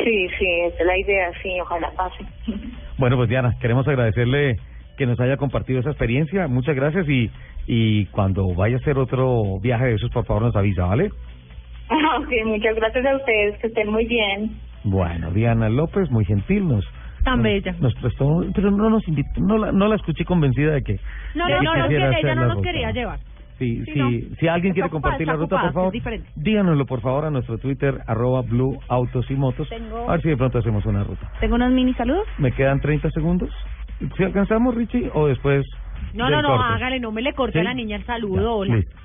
Sí, 0.04 0.28
sí, 0.38 0.46
esa 0.66 0.80
es 0.80 0.86
la 0.86 0.98
idea, 0.98 1.32
sí, 1.42 1.60
ojalá 1.62 1.92
pase. 1.96 2.26
Bueno, 2.98 3.16
pues 3.16 3.30
Diana, 3.30 3.54
queremos 3.62 3.88
agradecerle 3.88 4.56
que 4.98 5.06
nos 5.06 5.20
haya 5.20 5.38
compartido 5.38 5.80
esa 5.80 5.92
experiencia, 5.92 6.48
muchas 6.48 6.76
gracias 6.76 7.08
y, 7.08 7.30
y 7.68 8.06
cuando 8.08 8.56
vaya 8.56 8.78
a 8.78 8.80
hacer 8.80 8.98
otro 8.98 9.60
viaje 9.62 9.86
de 9.86 9.94
esos, 9.94 10.10
por 10.10 10.26
favor 10.26 10.42
nos 10.42 10.56
avisa, 10.56 10.86
¿vale? 10.86 11.12
Ok, 11.90 12.30
muchas 12.46 12.76
gracias 12.76 13.06
a 13.06 13.16
ustedes, 13.16 13.58
que 13.60 13.68
estén 13.68 13.90
muy 13.90 14.06
bien. 14.06 14.52
Bueno, 14.90 15.32
Diana 15.32 15.70
López, 15.70 16.10
muy 16.12 16.26
gentil, 16.26 16.68
nos 16.68 16.86
Tan 17.24 17.42
bella. 17.44 17.76
Nos 17.82 17.94
prestó, 17.96 18.26
pero 18.56 18.72
no 18.72 18.90
nos 18.90 19.06
invitó, 19.08 19.42
no 19.42 19.58
la, 19.58 19.72
no 19.74 19.88
la 19.90 19.96
escuché 19.96 20.24
convencida 20.24 20.72
de 20.74 20.82
que 20.84 21.00
No, 21.36 21.48
no, 21.50 21.62
no, 21.62 21.76
no, 21.76 21.86
ella 21.88 22.36
no 22.36 22.46
nos 22.46 22.56
ruta. 22.56 22.70
quería 22.70 22.92
llevar. 22.92 23.20
Sí, 23.60 23.84
Sí, 23.86 23.92
sí, 23.92 24.00
no. 24.00 24.36
si 24.40 24.48
alguien 24.48 24.74
quiere 24.74 24.88
ocupada, 24.88 24.92
compartir 25.18 25.28
la 25.28 25.34
ruta, 25.34 25.56
ocupada, 25.56 25.74
por 25.92 25.92
favor, 26.04 26.22
díganoslo 26.36 26.86
por 26.86 27.02
favor 27.02 27.26
a 27.26 27.32
nuestro 27.32 27.58
Twitter, 27.58 28.00
arroba 28.08 28.44
Blue 28.44 28.80
Autos 28.88 29.30
y 29.32 29.34
Motos. 29.36 29.68
Tengo- 29.68 30.08
A 30.08 30.12
ver 30.14 30.22
si 30.22 30.30
de 30.30 30.38
pronto 30.38 30.60
hacemos 30.60 30.86
una 30.86 31.04
ruta. 31.04 31.30
Tengo 31.42 31.56
unos 31.56 31.72
mini 31.72 31.94
saludos. 31.96 32.28
¿Me 32.38 32.52
quedan 32.52 32.80
30 32.80 33.10
segundos? 33.10 33.50
¿Si 34.16 34.24
alcanzamos, 34.24 34.76
Richie, 34.76 35.10
o 35.14 35.28
después 35.28 35.66
No, 36.14 36.30
no, 36.30 36.42
no, 36.44 36.50
corte? 36.50 36.66
hágale, 36.76 37.00
no 37.00 37.12
me 37.12 37.24
le 37.24 37.34
corte 37.34 37.58
a 37.60 37.62
¿Sí? 37.64 37.68
la 37.68 37.74
niña 37.74 37.98
el 37.98 38.06
saludo. 38.06 38.58
hola. 38.58 38.76
Listo. 38.76 38.96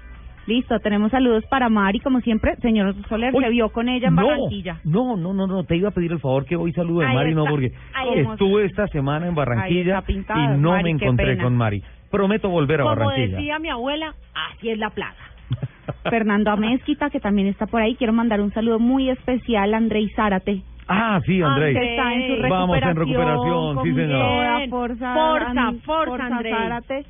Listo, 0.47 0.79
tenemos 0.81 1.11
saludos 1.13 1.45
para 1.47 1.69
Mari, 1.69 2.01
como 2.01 2.21
siempre. 2.21 2.57
Señor 2.57 2.95
Soler, 3.09 3.33
Uy, 3.35 3.45
se 3.45 3.51
vio 3.51 3.69
con 3.71 3.89
ella 3.89 4.09
en 4.09 4.15
no, 4.17 4.27
Barranquilla. 4.27 4.81
No, 4.85 5.17
no, 5.17 5.33
no, 5.33 5.47
no, 5.47 5.65
te 5.65 5.77
iba 5.77 5.91
a 5.91 5.93
pedir 5.93 6.13
el 6.13 6.19
favor 6.21 6.45
que 6.45 6.57
hoy 6.57 6.73
salude 6.73 7.07
a 7.07 7.13
Mari, 7.13 7.35
no, 7.35 7.43
está, 7.43 7.51
porque 7.51 7.73
ahí 7.95 8.19
está. 8.19 8.33
estuve 8.33 8.65
esta 8.65 8.87
semana 8.89 9.29
en 9.29 9.35
Barranquilla 9.35 9.99
está 9.99 10.07
pintada, 10.07 10.55
y 10.55 10.59
no 10.59 10.71
Mari, 10.71 10.85
me 10.85 10.91
encontré 10.91 11.39
con 11.39 11.57
Mari. 11.57 11.83
Prometo 12.11 12.49
volver 12.49 12.81
a 12.81 12.85
Como 12.85 12.97
Barranquilla. 12.97 13.37
decía 13.37 13.59
mi 13.59 13.71
abuela, 13.71 14.15
así 14.35 14.71
es 14.71 14.79
la 14.79 14.91
plaga. 14.91 15.15
Fernando 16.11 16.51
Amezquita, 16.51 17.11
que 17.11 17.21
también 17.21 17.47
está 17.49 17.67
por 17.67 17.81
ahí. 17.81 17.95
Quiero 17.95 18.13
mandar 18.13 18.41
un 18.41 18.53
saludo 18.53 18.79
muy 18.79 19.11
especial 19.11 19.75
a 19.75 19.77
Andrei 19.77 20.09
Zárate. 20.17 20.63
Ah, 20.89 21.21
sí, 21.25 21.41
Andrei. 21.41 21.75
Que 21.75 21.91
está 21.91 22.13
en 22.15 22.21
su 22.23 22.43
recuperación. 22.43 22.51
Vamos 22.51 22.83
en 22.83 22.97
recuperación, 22.97 23.83
sí, 23.85 23.95
señor. 23.95 24.69
Forza, 24.69 25.15
Forza, 25.15 25.73
forza, 25.85 26.27
Andrei. 26.27 26.53
Zárate. 26.53 27.07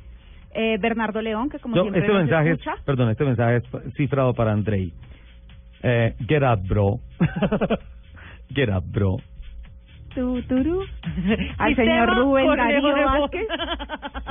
Eh, 0.53 0.77
Bernardo 0.79 1.21
León, 1.21 1.49
que 1.49 1.59
como 1.59 1.75
No, 1.75 1.81
siempre 1.83 2.01
este 2.01 2.13
nos 2.13 2.21
mensaje, 2.21 2.51
es, 2.51 2.59
escucha. 2.59 2.75
perdón, 2.85 3.09
este 3.09 3.25
mensaje 3.25 3.57
es 3.57 3.93
cifrado 3.95 4.33
para 4.33 4.51
Andrei. 4.51 4.93
Eh, 5.81 6.15
get 6.27 6.43
up, 6.43 6.61
bro. 6.67 6.99
get 8.53 8.69
up, 8.69 8.83
bro. 8.85 9.17
Tu, 10.15 10.41
turu. 10.43 10.83
Al 11.57 11.75
señor 11.75 12.15
Rubén 12.15 12.55
Darío. 12.55 12.81
Vázquez 13.05 13.47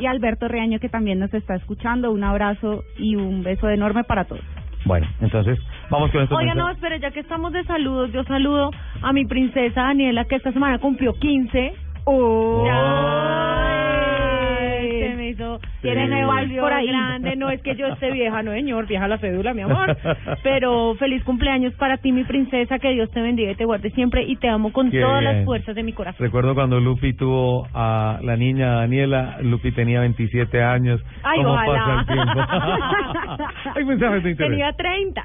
y 0.01 0.07
Alberto 0.07 0.47
Reaño, 0.49 0.79
que 0.79 0.89
también 0.89 1.19
nos 1.19 1.35
está 1.35 1.57
escuchando. 1.57 2.13
Un 2.13 2.23
abrazo 2.23 2.85
y 2.97 3.17
un 3.17 3.43
beso 3.43 3.69
enorme 3.69 4.05
para 4.05 4.25
todos. 4.25 4.43
Bueno, 4.85 5.07
entonces, 5.21 5.59
vamos 5.91 6.11
con 6.11 6.23
estos 6.23 6.37
Oiga, 6.37 6.55
no, 6.55 6.69
espere, 6.71 6.99
ya 6.99 7.11
que 7.13 7.21
estamos 7.21 7.53
de 7.53 7.63
saludos, 7.65 8.13
yo 8.13 8.25
saludo 8.25 8.71
a 9.01 9.13
mi 9.13 9.25
princesa 9.27 9.83
Daniela, 9.83 10.25
que 10.25 10.37
esta 10.37 10.53
semana 10.53 10.79
cumplió 10.79 11.15
15. 11.15 11.73
Oh. 12.05 12.65
Hizo... 12.67 13.42
Tiene 15.83 16.25
volvió 16.27 16.63
por 16.63 16.73
ahí. 16.73 16.87
grande, 16.87 17.37
no 17.37 17.51
es 17.51 17.61
que 17.63 17.75
yo 17.77 17.87
esté 17.89 18.11
vieja, 18.13 18.43
no 18.43 18.53
señor, 18.53 18.87
vieja 18.87 19.09
la 19.09 19.19
cédula, 19.19 19.53
mi 19.55 19.63
amor. 19.63 19.97
Pero 20.43 20.95
feliz 20.95 21.23
cumpleaños 21.25 21.75
para 21.75 21.97
ti, 21.99 22.13
mi 22.13 22.25
princesa, 22.25 22.79
que 22.79 22.91
Dios 22.93 23.11
te 23.11 23.21
bendiga 23.21 23.51
y 23.51 23.55
te 23.57 23.65
guarde 23.65 23.91
siempre 23.91 24.23
y 24.23 24.37
te 24.37 24.49
amo 24.49 24.73
con 24.73 24.91
Qué 24.91 25.01
todas 25.01 25.23
las 25.23 25.33
bien. 25.35 25.45
fuerzas 25.45 25.75
de 25.75 25.83
mi 25.83 25.93
corazón. 25.93 26.25
Recuerdo 26.25 26.55
cuando 26.55 26.79
Lupi 26.81 27.13
tuvo 27.15 27.67
a 27.75 28.19
la 28.23 28.37
niña 28.37 28.75
Daniela, 28.77 29.39
Lupi 29.43 29.73
tenía 29.73 30.01
27 30.01 30.63
años. 30.63 31.01
Ay, 31.23 31.39
¿Cómo 31.43 31.55
ojalá. 31.55 31.85
pasa 31.85 32.01
el 32.01 32.07
tiempo? 32.07 32.41
Hay 33.77 33.85
mensajes 33.85 34.23
de 34.23 34.31
interés. 34.31 34.51
Tenía 34.51 34.73
30. 34.73 35.23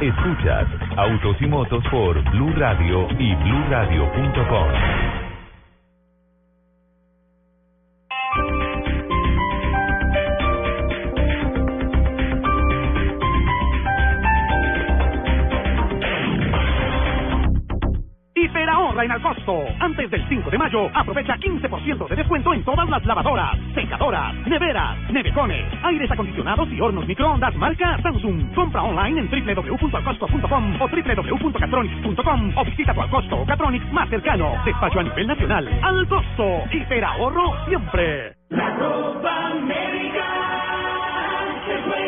Escuchas 0.00 0.66
Autos 0.96 1.36
y 1.40 1.46
Motos 1.46 1.82
por 1.90 2.22
Blue 2.30 2.52
Radio 2.56 3.08
y 3.18 3.34
BlueRadio.com. 3.34 4.68
Hiper 18.48 18.70
ahorra 18.70 19.04
en 19.04 19.20
costo. 19.20 19.64
Antes 19.78 20.10
del 20.10 20.26
5 20.26 20.50
de 20.50 20.56
mayo, 20.56 20.88
aprovecha 20.94 21.36
15% 21.36 22.08
de 22.08 22.16
descuento 22.16 22.54
en 22.54 22.64
todas 22.64 22.88
las 22.88 23.04
lavadoras, 23.04 23.58
secadoras, 23.74 24.34
neveras, 24.46 24.96
nevecones, 25.10 25.66
aires 25.82 26.10
acondicionados 26.10 26.66
y 26.70 26.80
hornos 26.80 27.06
microondas 27.06 27.54
marca 27.56 28.00
Samsung. 28.02 28.54
Compra 28.54 28.82
online 28.82 29.20
en 29.20 29.30
www.alcosto.com 29.30 30.80
o 30.80 30.88
www.catronics.com 30.88 32.52
o 32.56 32.64
visita 32.64 32.94
tu 32.94 33.02
Alcosto 33.02 33.36
o 33.36 33.44
Catronics 33.44 33.92
más 33.92 34.08
cercano. 34.08 34.54
Despacho 34.64 35.00
a 35.00 35.02
nivel 35.02 35.26
nacional. 35.26 35.68
Al 35.82 36.08
costo. 36.08 36.62
Hiper 36.72 37.04
ahorro 37.04 37.52
siempre. 37.66 38.34
La 38.48 38.74
Copa 38.76 39.50
América 39.50 40.24
se 41.66 41.82
juega 41.82 42.07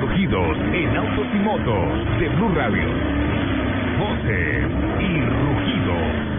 Rugidos 0.00 0.56
en 0.72 0.96
autos 0.96 1.26
y 1.34 1.38
motos 1.40 2.18
de 2.18 2.28
Blue 2.30 2.48
Radio. 2.54 2.88
Voces 3.98 4.64
y 4.98 5.20
rugidos. 5.20 6.30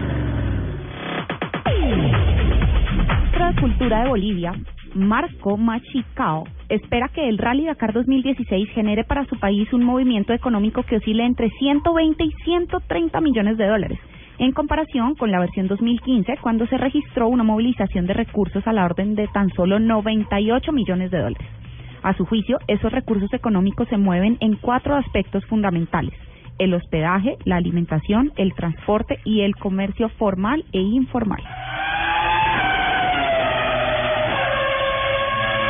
de 3.54 3.60
Cultura 3.60 4.02
de 4.02 4.08
Bolivia, 4.08 4.52
Marco 4.94 5.56
Machicao, 5.56 6.44
espera 6.68 7.08
que 7.08 7.28
el 7.28 7.38
Rally 7.38 7.66
Dakar 7.66 7.92
2016 7.92 8.68
genere 8.70 9.04
para 9.04 9.26
su 9.26 9.38
país 9.38 9.72
un 9.72 9.84
movimiento 9.84 10.32
económico 10.32 10.82
que 10.82 10.96
oscile 10.96 11.24
entre 11.24 11.48
120 11.50 12.24
y 12.24 12.32
130 12.44 13.20
millones 13.20 13.58
de 13.58 13.68
dólares, 13.68 14.00
en 14.38 14.50
comparación 14.50 15.14
con 15.14 15.30
la 15.30 15.38
versión 15.38 15.68
2015, 15.68 16.38
cuando 16.42 16.66
se 16.66 16.78
registró 16.78 17.28
una 17.28 17.44
movilización 17.44 18.06
de 18.06 18.14
recursos 18.14 18.66
a 18.66 18.72
la 18.72 18.84
orden 18.84 19.14
de 19.14 19.28
tan 19.28 19.50
solo 19.50 19.78
98 19.78 20.72
millones 20.72 21.12
de 21.12 21.18
dólares. 21.18 21.61
A 22.02 22.14
su 22.14 22.26
juicio, 22.26 22.58
esos 22.66 22.92
recursos 22.92 23.32
económicos 23.32 23.88
se 23.88 23.96
mueven 23.96 24.36
en 24.40 24.56
cuatro 24.56 24.96
aspectos 24.96 25.44
fundamentales 25.46 26.14
el 26.58 26.74
hospedaje, 26.74 27.36
la 27.44 27.56
alimentación, 27.56 28.32
el 28.36 28.54
transporte 28.54 29.18
y 29.24 29.40
el 29.42 29.56
comercio 29.56 30.08
formal 30.10 30.64
e 30.72 30.80
informal. 30.80 31.42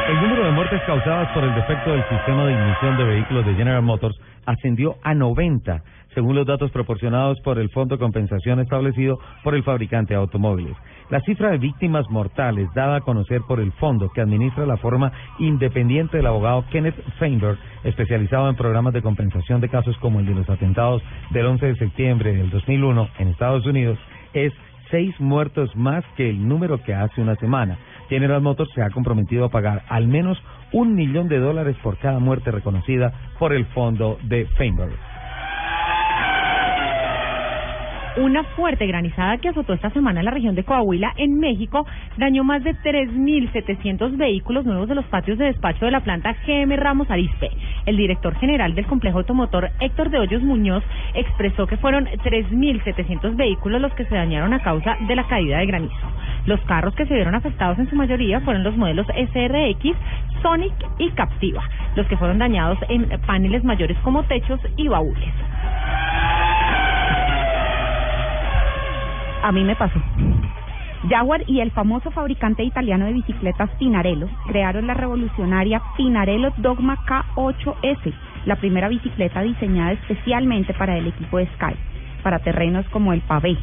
El 0.09 0.21
número 0.21 0.45
de 0.45 0.51
muertes 0.51 0.83
causadas 0.85 1.29
por 1.33 1.45
el 1.45 1.55
defecto 1.55 1.93
del 1.93 2.07
sistema 2.09 2.45
de 2.45 2.53
ignición 2.53 2.97
de 2.99 3.05
vehículos 3.05 3.47
de 3.47 3.55
General 3.55 3.83
Motors 3.83 4.19
ascendió 4.45 4.97
a 5.03 5.15
90, 5.15 5.83
según 6.15 6.35
los 6.35 6.47
datos 6.47 6.71
proporcionados 6.71 7.41
por 7.41 7.59
el 7.59 7.71
Fondo 7.71 7.95
de 7.95 8.01
Compensación 8.01 8.61
establecido 8.61 9.19
por 9.43 9.55
el 9.55 9.63
fabricante 9.63 10.13
de 10.13 10.21
automóviles. 10.21 10.77
La 11.13 11.21
cifra 11.21 11.51
de 11.51 11.59
víctimas 11.59 12.09
mortales 12.09 12.71
dada 12.75 12.97
a 12.97 13.01
conocer 13.03 13.43
por 13.47 13.61
el 13.61 13.71
fondo 13.73 14.09
que 14.09 14.23
administra 14.23 14.65
la 14.65 14.79
forma 14.79 15.13
independiente 15.39 16.17
del 16.17 16.27
abogado 16.27 16.65
Kenneth 16.71 16.99
Feinberg, 17.19 17.59
especializado 17.85 18.49
en 18.49 18.57
programas 18.57 18.95
de 18.95 19.03
compensación 19.03 19.61
de 19.61 19.69
casos 19.69 19.95
como 19.99 20.21
el 20.21 20.27
de 20.27 20.35
los 20.35 20.49
atentados 20.49 21.03
del 21.29 21.45
11 21.45 21.67
de 21.67 21.77
septiembre 21.77 22.33
del 22.33 22.49
2001 22.49 23.09
en 23.19 23.29
Estados 23.29 23.67
Unidos, 23.67 23.99
es 24.33 24.55
seis 24.91 25.15
muertos 25.21 25.77
más 25.77 26.03
que 26.17 26.31
el 26.31 26.49
número 26.49 26.83
que 26.83 26.95
hace 26.95 27.21
una 27.21 27.37
semana. 27.37 27.77
General 28.09 28.41
Motors 28.41 28.73
se 28.73 28.81
ha 28.81 28.89
comprometido 28.89 29.45
a 29.45 29.51
pagar 29.51 29.83
al 29.91 30.07
menos 30.07 30.43
un 30.73 30.95
millón 30.95 31.29
de 31.29 31.41
dólares 31.41 31.77
por 31.83 31.99
cada 31.99 32.21
muerte 32.21 32.51
reconocida 32.51 33.13
por 33.39 33.53
el 33.53 33.67
fondo 33.67 34.19
de 34.23 34.47
Feinberg. 34.57 35.12
Una 38.15 38.45
fuerte 38.45 38.87
granizada 38.87 39.39
que 39.39 39.49
azotó 39.49 39.73
esta 39.73 39.89
semana 39.89 40.21
en 40.21 40.27
la 40.27 40.33
región 40.33 40.55
de 40.55 40.65
Coahuila, 40.65 41.15
en 41.17 41.39
México, 41.39 41.87
dañó 42.19 42.45
más 42.45 42.63
de 42.63 42.75
3.700 42.75 44.19
vehículos 44.19 44.67
nuevos 44.67 44.87
de 44.87 44.95
los 44.95 45.07
patios 45.07 45.39
de 45.39 45.47
despacho 45.47 45.87
de 45.87 45.93
la 45.93 46.01
planta 46.01 46.37
GM 46.47 46.77
Ramos 46.77 47.11
Arispe. 47.11 47.51
El 47.87 47.97
director 47.97 48.35
general 48.35 48.75
del 48.75 48.87
complejo 48.87 49.17
automotor, 49.17 49.71
Héctor 49.81 50.11
de 50.11 50.19
Hoyos 50.19 50.43
Muñoz, 50.43 50.85
expresó 51.15 51.67
que 51.67 51.79
fueron 51.79 52.05
3.700 52.05 53.35
vehículos 53.35 53.81
los 53.81 53.95
que 53.95 54.05
se 54.05 54.15
dañaron 54.15 54.53
a 54.53 54.63
causa 54.63 54.99
de 55.09 55.17
la 55.17 55.27
caída 55.27 55.59
de 55.59 55.67
granizo. 55.67 56.07
Los 56.45 56.61
carros 56.63 56.95
que 56.95 57.07
se 57.07 57.15
vieron 57.15 57.35
afectados 57.35 57.79
en 57.79 57.89
su 57.89 57.97
mayoría 57.97 58.41
fueron 58.41 58.63
los 58.63 58.77
modelos 58.77 59.07
SRX, 59.07 59.97
Sonic 60.43 60.75
y 60.99 61.09
Captiva, 61.13 61.63
los 61.97 62.07
que 62.09 62.19
fueron 62.19 62.39
dañados 62.39 62.79
en 62.91 63.09
paneles 63.27 63.65
mayores 63.65 63.97
como 64.01 64.23
techos 64.25 64.61
y 64.77 64.89
baúles. 64.89 65.33
A 69.43 69.51
mí 69.51 69.65
me 69.65 69.75
pasó. 69.75 70.01
Jaguar 71.09 71.43
y 71.49 71.59
el 71.61 71.73
famoso 71.73 72.13
fabricante 72.13 72.63
italiano 72.63 73.07
de 73.07 73.13
bicicletas 73.13 73.71
Pinarello 73.71 74.29
crearon 74.47 74.87
la 74.87 74.95
revolucionaria 74.95 75.83
Pinarello 75.97 76.53
Dogma 76.59 76.97
K8S, 77.05 78.13
la 78.45 78.55
primera 78.57 78.89
bicicleta 78.89 79.43
diseñada 79.43 79.93
especialmente 79.93 80.73
para 80.75 80.97
el 80.97 81.09
equipo 81.09 81.39
de 81.39 81.47
Sky, 81.47 81.75
para 82.23 82.39
terrenos 82.39 82.89
como 82.91 83.13
el 83.13 83.21
pavé. 83.23 83.59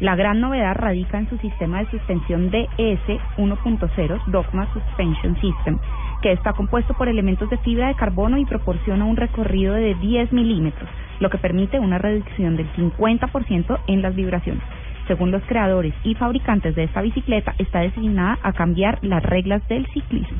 La 0.00 0.16
gran 0.16 0.40
novedad 0.40 0.74
radica 0.74 1.16
en 1.16 1.28
su 1.28 1.38
sistema 1.38 1.78
de 1.78 1.90
suspensión 1.92 2.50
DS 2.50 3.06
1.0 3.38 4.24
Dogma 4.26 4.66
Suspension 4.72 5.40
System, 5.40 5.78
que 6.22 6.32
está 6.32 6.54
compuesto 6.54 6.94
por 6.94 7.06
elementos 7.06 7.48
de 7.50 7.58
fibra 7.58 7.86
de 7.86 7.94
carbono 7.94 8.36
y 8.36 8.44
proporciona 8.46 9.04
un 9.04 9.16
recorrido 9.16 9.74
de 9.74 9.94
10 9.94 10.32
milímetros, 10.32 10.90
lo 11.20 11.30
que 11.30 11.38
permite 11.38 11.78
una 11.78 11.98
reducción 11.98 12.56
del 12.56 12.68
50% 12.72 13.78
en 13.86 14.02
las 14.02 14.16
vibraciones. 14.16 14.64
Según 15.06 15.30
los 15.30 15.42
creadores 15.44 15.94
y 16.02 16.14
fabricantes 16.14 16.74
de 16.74 16.84
esta 16.84 17.02
bicicleta, 17.02 17.54
está 17.58 17.80
designada 17.80 18.38
a 18.42 18.52
cambiar 18.52 18.98
las 19.02 19.22
reglas 19.22 19.66
del 19.68 19.86
ciclismo. 19.92 20.38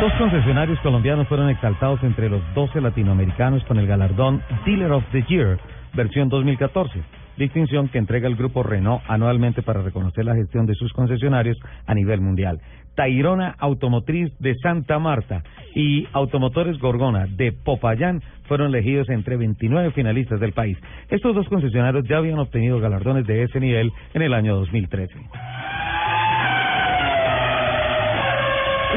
Dos 0.00 0.12
concesionarios 0.14 0.80
colombianos 0.80 1.28
fueron 1.28 1.50
exaltados 1.50 2.02
entre 2.02 2.30
los 2.30 2.42
12 2.54 2.80
latinoamericanos 2.80 3.62
con 3.64 3.78
el 3.78 3.86
galardón 3.86 4.42
Dealer 4.64 4.92
of 4.92 5.04
the 5.12 5.22
Year, 5.28 5.58
versión 5.92 6.28
2014, 6.28 7.02
distinción 7.36 7.88
que 7.88 7.98
entrega 7.98 8.26
el 8.26 8.34
grupo 8.34 8.62
Renault 8.62 9.02
anualmente 9.08 9.62
para 9.62 9.82
reconocer 9.82 10.24
la 10.24 10.34
gestión 10.34 10.66
de 10.66 10.74
sus 10.74 10.92
concesionarios 10.92 11.58
a 11.86 11.94
nivel 11.94 12.20
mundial. 12.20 12.60
Tairona 13.00 13.54
Automotriz 13.58 14.30
de 14.40 14.54
Santa 14.56 14.98
Marta 14.98 15.42
y 15.74 16.06
Automotores 16.12 16.78
Gorgona 16.78 17.26
de 17.26 17.50
Popayán 17.50 18.20
fueron 18.46 18.74
elegidos 18.74 19.08
entre 19.08 19.38
29 19.38 19.92
finalistas 19.92 20.38
del 20.38 20.52
país. 20.52 20.76
Estos 21.08 21.34
dos 21.34 21.48
concesionarios 21.48 22.04
ya 22.06 22.18
habían 22.18 22.38
obtenido 22.38 22.78
galardones 22.78 23.26
de 23.26 23.44
ese 23.44 23.58
nivel 23.58 23.90
en 24.12 24.20
el 24.20 24.34
año 24.34 24.54
2013. 24.54 25.14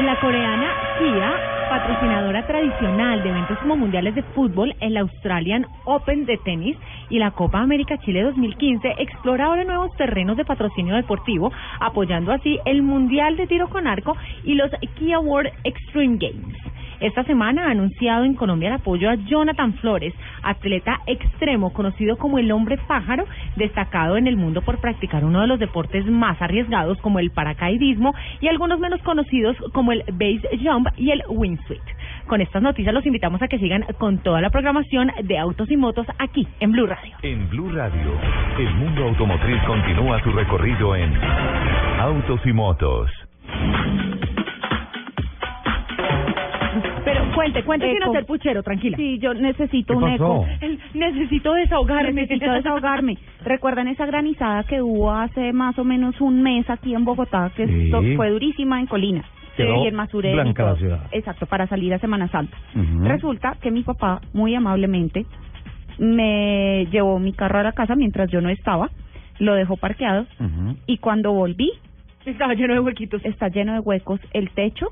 La 0.04 0.20
coreana 0.20 0.70
Kia, 0.98 1.53
patrocinadora 1.74 2.46
tradicional 2.46 3.20
de 3.24 3.30
eventos 3.30 3.58
como 3.58 3.76
mundiales 3.76 4.14
de 4.14 4.22
fútbol, 4.22 4.76
el 4.78 4.96
Australian 4.96 5.66
Open 5.86 6.24
de 6.24 6.36
tenis 6.36 6.76
y 7.10 7.18
la 7.18 7.32
Copa 7.32 7.58
América 7.58 7.98
Chile 7.98 8.22
2015, 8.22 8.94
explora 8.98 9.46
ahora 9.46 9.64
nuevos 9.64 9.90
terrenos 9.96 10.36
de 10.36 10.44
patrocinio 10.44 10.94
deportivo, 10.94 11.50
apoyando 11.80 12.30
así 12.30 12.60
el 12.64 12.82
Mundial 12.82 13.36
de 13.36 13.48
Tiro 13.48 13.68
con 13.70 13.88
Arco 13.88 14.16
y 14.44 14.54
los 14.54 14.70
Kia 14.94 15.18
World 15.18 15.50
Extreme 15.64 16.18
Games. 16.20 16.56
Esta 17.00 17.24
semana 17.24 17.66
ha 17.66 17.70
anunciado 17.70 18.24
en 18.24 18.34
Colombia 18.34 18.68
el 18.68 18.74
apoyo 18.76 19.10
a 19.10 19.14
Jonathan 19.14 19.74
Flores, 19.74 20.14
atleta 20.42 21.00
extremo 21.06 21.72
conocido 21.72 22.16
como 22.16 22.38
el 22.38 22.50
hombre 22.52 22.78
pájaro, 22.86 23.24
destacado 23.56 24.16
en 24.16 24.26
el 24.26 24.36
mundo 24.36 24.62
por 24.62 24.80
practicar 24.80 25.24
uno 25.24 25.40
de 25.40 25.46
los 25.46 25.58
deportes 25.58 26.06
más 26.06 26.40
arriesgados 26.40 26.98
como 27.00 27.18
el 27.18 27.30
paracaidismo 27.30 28.14
y 28.40 28.48
algunos 28.48 28.80
menos 28.80 29.00
conocidos 29.02 29.56
como 29.72 29.92
el 29.92 30.04
base 30.12 30.48
jump 30.62 30.88
y 30.96 31.10
el 31.10 31.22
wingsuit. 31.28 31.82
Con 32.26 32.40
estas 32.40 32.62
noticias 32.62 32.94
los 32.94 33.04
invitamos 33.04 33.42
a 33.42 33.48
que 33.48 33.58
sigan 33.58 33.84
con 33.98 34.18
toda 34.18 34.40
la 34.40 34.50
programación 34.50 35.10
de 35.22 35.38
Autos 35.38 35.70
y 35.70 35.76
Motos 35.76 36.06
aquí 36.18 36.46
en 36.60 36.72
Blue 36.72 36.86
Radio. 36.86 37.14
En 37.22 37.48
Blue 37.50 37.70
Radio, 37.70 38.12
el 38.58 38.74
mundo 38.74 39.04
automotriz 39.04 39.62
continúa 39.66 40.22
su 40.22 40.30
recorrido 40.30 40.96
en 40.96 41.12
Autos 42.00 42.40
y 42.46 42.52
Motos. 42.52 43.10
Pero 47.04 47.34
cuente, 47.34 47.62
cuente 47.64 47.92
sin 47.92 48.02
hacer 48.02 48.24
puchero, 48.26 48.62
tranquila. 48.62 48.96
Sí, 48.96 49.18
yo 49.18 49.34
necesito 49.34 49.92
¿Qué 49.98 50.04
un 50.04 50.08
eco. 50.10 50.46
El- 50.60 50.78
Necesito 50.94 51.52
desahogarme. 51.52 52.12
Necesito 52.22 52.50
desahogarme. 52.52 53.18
¿Recuerdan 53.44 53.88
esa 53.88 54.06
granizada 54.06 54.62
que 54.64 54.80
hubo 54.80 55.12
hace 55.12 55.52
más 55.52 55.78
o 55.78 55.84
menos 55.84 56.20
un 56.20 56.42
mes 56.42 56.68
aquí 56.70 56.94
en 56.94 57.04
Bogotá, 57.04 57.52
que 57.54 57.66
Sí. 57.66 57.84
esto 57.84 58.02
fue 58.16 58.30
durísima 58.30 58.80
en 58.80 58.86
Colina? 58.86 59.24
Quedó 59.56 59.84
y 59.84 59.86
en 59.88 59.96
ciudad. 60.78 61.00
Exacto, 61.12 61.46
para 61.46 61.66
salir 61.68 61.94
a 61.94 61.98
Semana 61.98 62.26
Santa. 62.28 62.56
Resulta 63.02 63.56
que 63.60 63.70
mi 63.70 63.82
papá, 63.82 64.20
muy 64.32 64.54
amablemente, 64.54 65.26
me 65.98 66.86
llevó 66.90 67.18
mi 67.20 67.32
carro 67.32 67.60
a 67.60 67.62
la 67.62 67.72
casa 67.72 67.94
mientras 67.94 68.30
yo 68.30 68.40
no 68.40 68.48
estaba, 68.48 68.90
lo 69.38 69.54
dejó 69.54 69.76
parqueado 69.76 70.26
y 70.86 70.98
cuando 70.98 71.32
volví, 71.32 71.70
Estaba 72.26 72.54
lleno 72.54 72.74
de 72.74 72.80
huequitos. 72.80 73.24
está 73.24 73.48
lleno 73.48 73.74
de 73.74 73.80
huecos 73.80 74.18
el 74.32 74.50
techo 74.50 74.88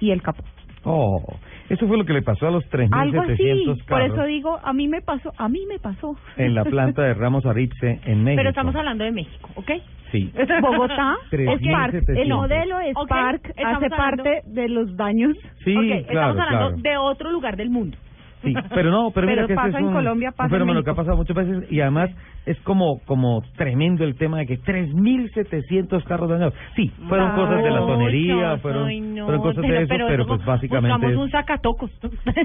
y 0.00 0.10
el 0.10 0.22
capó. 0.22 0.42
Oh, 0.84 1.22
eso 1.68 1.86
fue 1.86 1.98
lo 1.98 2.04
que 2.04 2.12
le 2.14 2.22
pasó 2.22 2.46
a 2.48 2.50
los 2.50 2.64
Algo 2.90 3.20
así. 3.22 3.32
3.700 3.32 3.76
Por 3.78 3.84
carros 3.86 4.12
eso 4.14 4.24
digo, 4.24 4.58
a 4.62 4.72
mí 4.72 4.88
me 4.88 5.02
pasó, 5.02 5.32
a 5.36 5.48
mí 5.48 5.60
me 5.68 5.78
pasó. 5.78 6.16
en 6.36 6.54
la 6.54 6.64
planta 6.64 7.02
de 7.02 7.14
Ramos 7.14 7.44
Arizpe 7.46 8.00
en 8.04 8.24
México. 8.24 8.38
Pero 8.40 8.48
estamos 8.50 8.74
hablando 8.74 9.04
de 9.04 9.12
México, 9.12 9.50
¿ok? 9.56 9.70
Sí. 10.10 10.32
Bogotá, 10.60 11.16
3.700. 11.30 11.60
Spark, 11.60 12.08
el 12.08 12.28
modelo 12.30 12.76
Spark 13.04 13.42
estamos 13.56 13.76
hace 13.76 13.94
hablando- 13.94 14.24
parte 14.24 14.42
de 14.46 14.68
los 14.68 14.96
daños. 14.96 15.36
Sí, 15.64 15.76
Ok, 15.76 15.84
claro, 15.84 16.00
estamos 16.00 16.38
hablando 16.40 16.66
claro. 16.68 16.76
de 16.82 16.96
otro 16.96 17.30
lugar 17.30 17.56
del 17.56 17.70
mundo. 17.70 17.96
Sí, 18.42 18.54
pero 18.74 18.90
no, 18.90 19.10
pero, 19.10 19.26
mira 19.26 19.42
Pero 19.42 19.46
que 19.48 19.52
ese 19.52 19.62
pasa 19.62 19.68
es 19.68 19.74
en 19.82 19.84
un, 19.88 19.92
Colombia, 19.94 20.30
pasa 20.30 20.44
un 20.44 20.46
en 20.46 20.52
fenómeno 20.52 20.82
que 20.82 20.90
ha 20.90 20.94
pasado 20.94 21.16
muchas 21.16 21.36
veces 21.36 21.70
y 21.70 21.80
además 21.80 22.10
es 22.46 22.58
como 22.60 23.00
como 23.04 23.42
tremendo 23.56 24.04
el 24.04 24.16
tema 24.16 24.38
de 24.38 24.46
que 24.46 24.58
3.700 24.60 26.02
carros 26.04 26.30
dañados. 26.30 26.54
Sí, 26.76 26.90
fueron 27.08 27.32
cosas 27.32 27.62
de 27.62 27.70
la 27.70 27.78
tonería, 27.80 28.56
fueron, 28.58 28.86
ay, 28.88 29.00
no, 29.00 29.24
fueron 29.26 29.42
cosas 29.42 29.62
de 29.62 29.76
eso, 29.82 29.88
pero, 29.88 30.08
eso 30.14 30.26
pues 30.26 30.44
básicamente 30.44 30.96
Buscamos 30.96 31.24
un 31.24 31.30
sacatocos. 31.30 31.90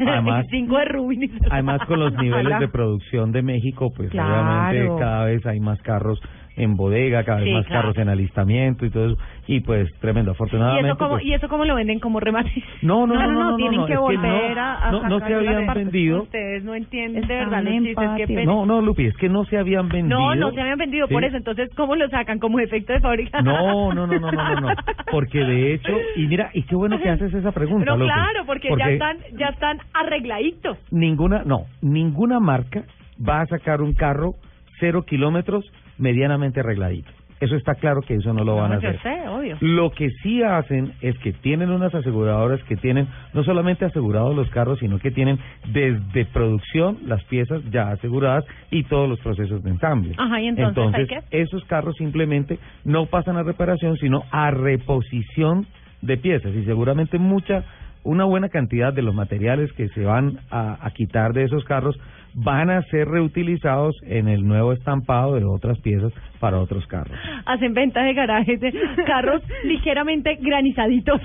Además- 0.08 0.46
Cinco 0.52 0.78
de 0.78 0.86
Rubin. 0.86 1.32
Además, 1.50 1.82
con 1.88 2.00
los 2.00 2.14
niveles 2.14 2.60
de 2.60 2.68
producción 2.68 3.32
de 3.32 3.42
México, 3.42 3.92
pues 3.96 4.10
Claro. 4.12 4.42
obviamente 4.70 5.00
cada 5.00 5.26
vez 5.26 5.46
hay 5.46 5.60
más 5.60 5.82
carros 5.82 6.20
en 6.58 6.76
bodega, 6.78 7.24
cada 7.24 7.40
vez 7.40 7.48
Sí, 7.48 7.54
más 7.54 7.66
claro. 7.66 7.82
carros 7.82 7.98
en 7.98 8.10
alistamiento 8.10 8.86
y 8.86 8.90
todo 8.90 9.06
eso. 9.08 9.18
Y 9.48 9.60
pues 9.60 9.90
tremendo, 10.00 10.32
¿Y 10.32 10.34
afortunadamente. 10.34 10.88
eso, 10.90 10.98
cómo, 10.98 11.10
pues, 11.12 11.26
¿Y 11.26 11.34
eso 11.34 11.48
cómo 11.50 11.66
lo 11.66 11.76
venden? 11.76 12.00
¿Como 12.00 12.20
remate? 12.20 12.52
No, 12.82 13.06
no, 13.06 13.14
no, 13.22 13.32
no, 13.32 13.52
no, 13.52 13.56
tienen 13.58 13.82
no, 13.82 13.86
que 13.86 13.98
volver 13.98 14.56
no, 14.56 14.62
a- 14.62 14.92
no, 14.92 15.04
no 15.10 15.20
se 15.20 15.34
habían 15.34 15.68
vendido. 15.74 16.24
Ustedes 16.24 16.64
no 16.64 16.76
entienden 16.76 17.28
de 17.28 17.36
verdad 17.36 17.62
los 17.64 17.74
chistes. 17.74 18.28
Pena. 18.28 18.44
No, 18.46 18.66
no, 18.66 18.82
Lupi, 18.82 19.06
es 19.06 19.18
que 19.18 19.30
no 19.30 19.44
se 19.46 19.58
habían 19.58 19.90
vendido. 19.90 20.18
No, 20.20 20.36
no 20.36 20.52
se 20.52 20.62
habían 20.62 20.78
vendido 20.78 21.08
Sí. 21.08 21.14
por 21.14 21.24
eso. 21.24 21.38
Entonces, 21.38 21.70
¿cómo 21.76 21.96
lo 21.96 22.08
sacan? 22.10 22.40
¿Como 22.40 22.60
efecto 22.60 22.94
de 22.94 23.00
fábrica? 23.02 23.42
No, 23.42 23.94
no, 23.94 24.08
no, 24.08 24.20
no, 24.20 24.32
no, 24.32 24.56
no, 24.56 24.62
no, 24.62 24.68
porque 25.12 25.40
de 25.40 25.74
hecho, 25.74 25.92
y 26.16 26.26
mira, 26.28 26.50
y 26.54 26.64
qué 26.64 26.76
bueno 26.76 27.00
que 27.00 27.10
haces 27.10 27.34
esa 27.34 27.52
pregunta, 27.52 27.86
No, 27.92 27.98
Lupi, 27.98 28.12
claro, 28.12 28.46
porque, 28.46 28.70
ya 28.78 28.90
están 28.90 29.18
ya 29.38 29.48
están 29.48 29.78
arregladitos. 29.94 30.78
ninguna, 30.92 31.44
no, 31.46 31.66
ninguna 31.82 32.40
marca 32.40 32.84
va 33.28 33.42
a 33.42 33.46
sacar 33.48 33.82
un 33.82 33.94
carro 33.94 34.36
cero 34.80 35.04
kilómetros 35.08 35.66
medianamente 35.98 36.60
arregladito. 36.60 37.10
Eso 37.42 37.58
está 37.58 37.76
claro 37.76 38.00
que 38.02 38.16
eso 38.16 38.32
no 38.34 38.46
lo 38.46 38.56
van 38.56 38.72
a 38.72 38.76
No, 38.76 38.80
hacer. 38.80 39.02
sé, 39.02 39.28
obvio. 39.28 39.58
Lo 39.60 39.92
que 39.92 40.10
sí 40.24 40.42
hacen 40.42 40.94
es 41.02 41.18
que 41.20 41.34
tienen 41.34 41.70
unas 41.70 41.94
aseguradoras 41.94 42.64
que 42.64 42.78
tienen 42.78 43.08
no 43.34 43.44
solamente 43.44 43.84
asegurados 43.84 44.34
los 44.34 44.50
carros, 44.52 44.80
sino 44.80 45.00
que 45.00 45.12
tienen 45.12 45.38
desde 45.68 46.24
producción 46.26 47.00
las 47.06 47.22
piezas 47.26 47.62
ya 47.72 47.92
aseguradas 47.92 48.46
y 48.72 48.84
todos 48.84 49.10
los 49.10 49.20
procesos 49.20 49.62
de 49.64 49.70
ensamble. 49.70 50.14
Ajá, 50.18 50.40
¿y 50.40 50.48
entonces 50.48 50.94
hay 50.96 51.08
qué? 51.08 51.20
esos 51.32 51.66
carros 51.66 51.96
simplemente 51.98 52.58
no 52.86 53.08
pasan 53.08 53.36
a 53.36 53.44
reparación, 53.44 53.98
sino 53.98 54.24
a 54.32 54.50
reposición 54.52 55.68
de 56.02 56.16
piezas 56.18 56.54
y 56.56 56.64
seguramente 56.64 57.18
mucha 57.18 57.64
una 58.04 58.24
buena 58.24 58.48
cantidad 58.50 58.94
de 58.94 59.02
los 59.02 59.14
materiales 59.16 59.74
que 59.74 59.90
se 59.90 60.06
van 60.06 60.40
a, 60.52 60.78
a 60.86 60.92
quitar 60.92 61.34
de 61.34 61.44
esos 61.44 61.66
carros 61.66 62.00
van 62.38 62.70
a 62.70 62.82
ser 62.84 63.08
reutilizados 63.08 63.96
en 64.04 64.28
el 64.28 64.46
nuevo 64.46 64.74
estampado 64.74 65.36
de 65.36 65.46
otras 65.46 65.80
piezas 65.80 66.12
para 66.40 66.60
otros 66.60 66.86
carros. 66.88 67.18
Hacen 67.46 67.74
venta 67.74 68.04
de 68.04 68.14
garajes 68.14 68.60
de 68.60 68.74
carros 69.06 69.42
ligeramente 69.64 70.36
granizaditos. 70.42 71.22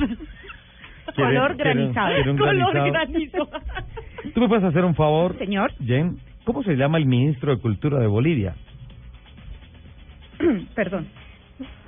Color 1.17 1.57
¿Quieren- 1.57 1.59
granizado. 1.59 2.15
quieren 2.15 2.39
Color 2.39 2.73
granizado? 2.73 2.93
granizo. 2.93 3.51
¿Tú 4.35 4.41
me 4.41 4.49
puedes 4.49 4.65
hacer 4.65 4.85
un 4.85 4.95
favor? 4.95 5.37
Señor. 5.39 5.73
Jen, 5.85 6.19
¿cómo 6.45 6.63
se 6.63 6.77
llama 6.77 6.99
el 6.99 7.07
ministro 7.07 7.55
de 7.57 7.61
Cultura 7.61 7.99
de 7.99 8.07
Bolivia? 8.07 8.55
Perdón. 10.75 11.09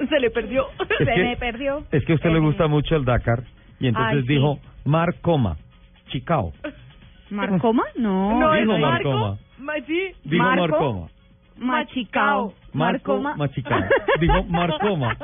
Se 0.09 0.21
le 0.21 0.31
perdió. 0.31 0.67
Es 0.99 0.99
Se 0.99 1.05
que- 1.15 1.23
me 1.23 1.37
perdió. 1.37 1.85
Es 1.93 2.05
que 2.05 2.13
a 2.13 2.15
usted 2.17 2.31
le 2.31 2.41
gusta 2.41 2.67
mucho 2.67 2.97
el 2.97 3.05
Dakar 3.05 3.45
y 3.81 3.87
entonces 3.87 4.17
Ay, 4.17 4.23
sí. 4.23 4.35
dijo 4.35 4.59
Mar 4.85 5.15
Coma, 5.21 5.57
Chicao. 6.09 6.53
¿Marcoma? 7.33 7.85
No. 7.97 8.39
No, 8.41 8.53
Dijo 8.53 8.75
es 8.75 8.81
Marco. 8.81 9.11
Marco. 9.13 9.39
Ma- 9.59 9.75
sí. 9.87 10.01
Dijo 10.25 10.43
Marco. 10.45 10.69
Marcoma. 10.69 11.09
Machicao. 11.59 12.53
Marco 12.73 13.19
Marcoma. 13.19 13.37
Machicao. 13.37 13.81
Dijo 14.21 14.43
Marcoma. 14.45 15.17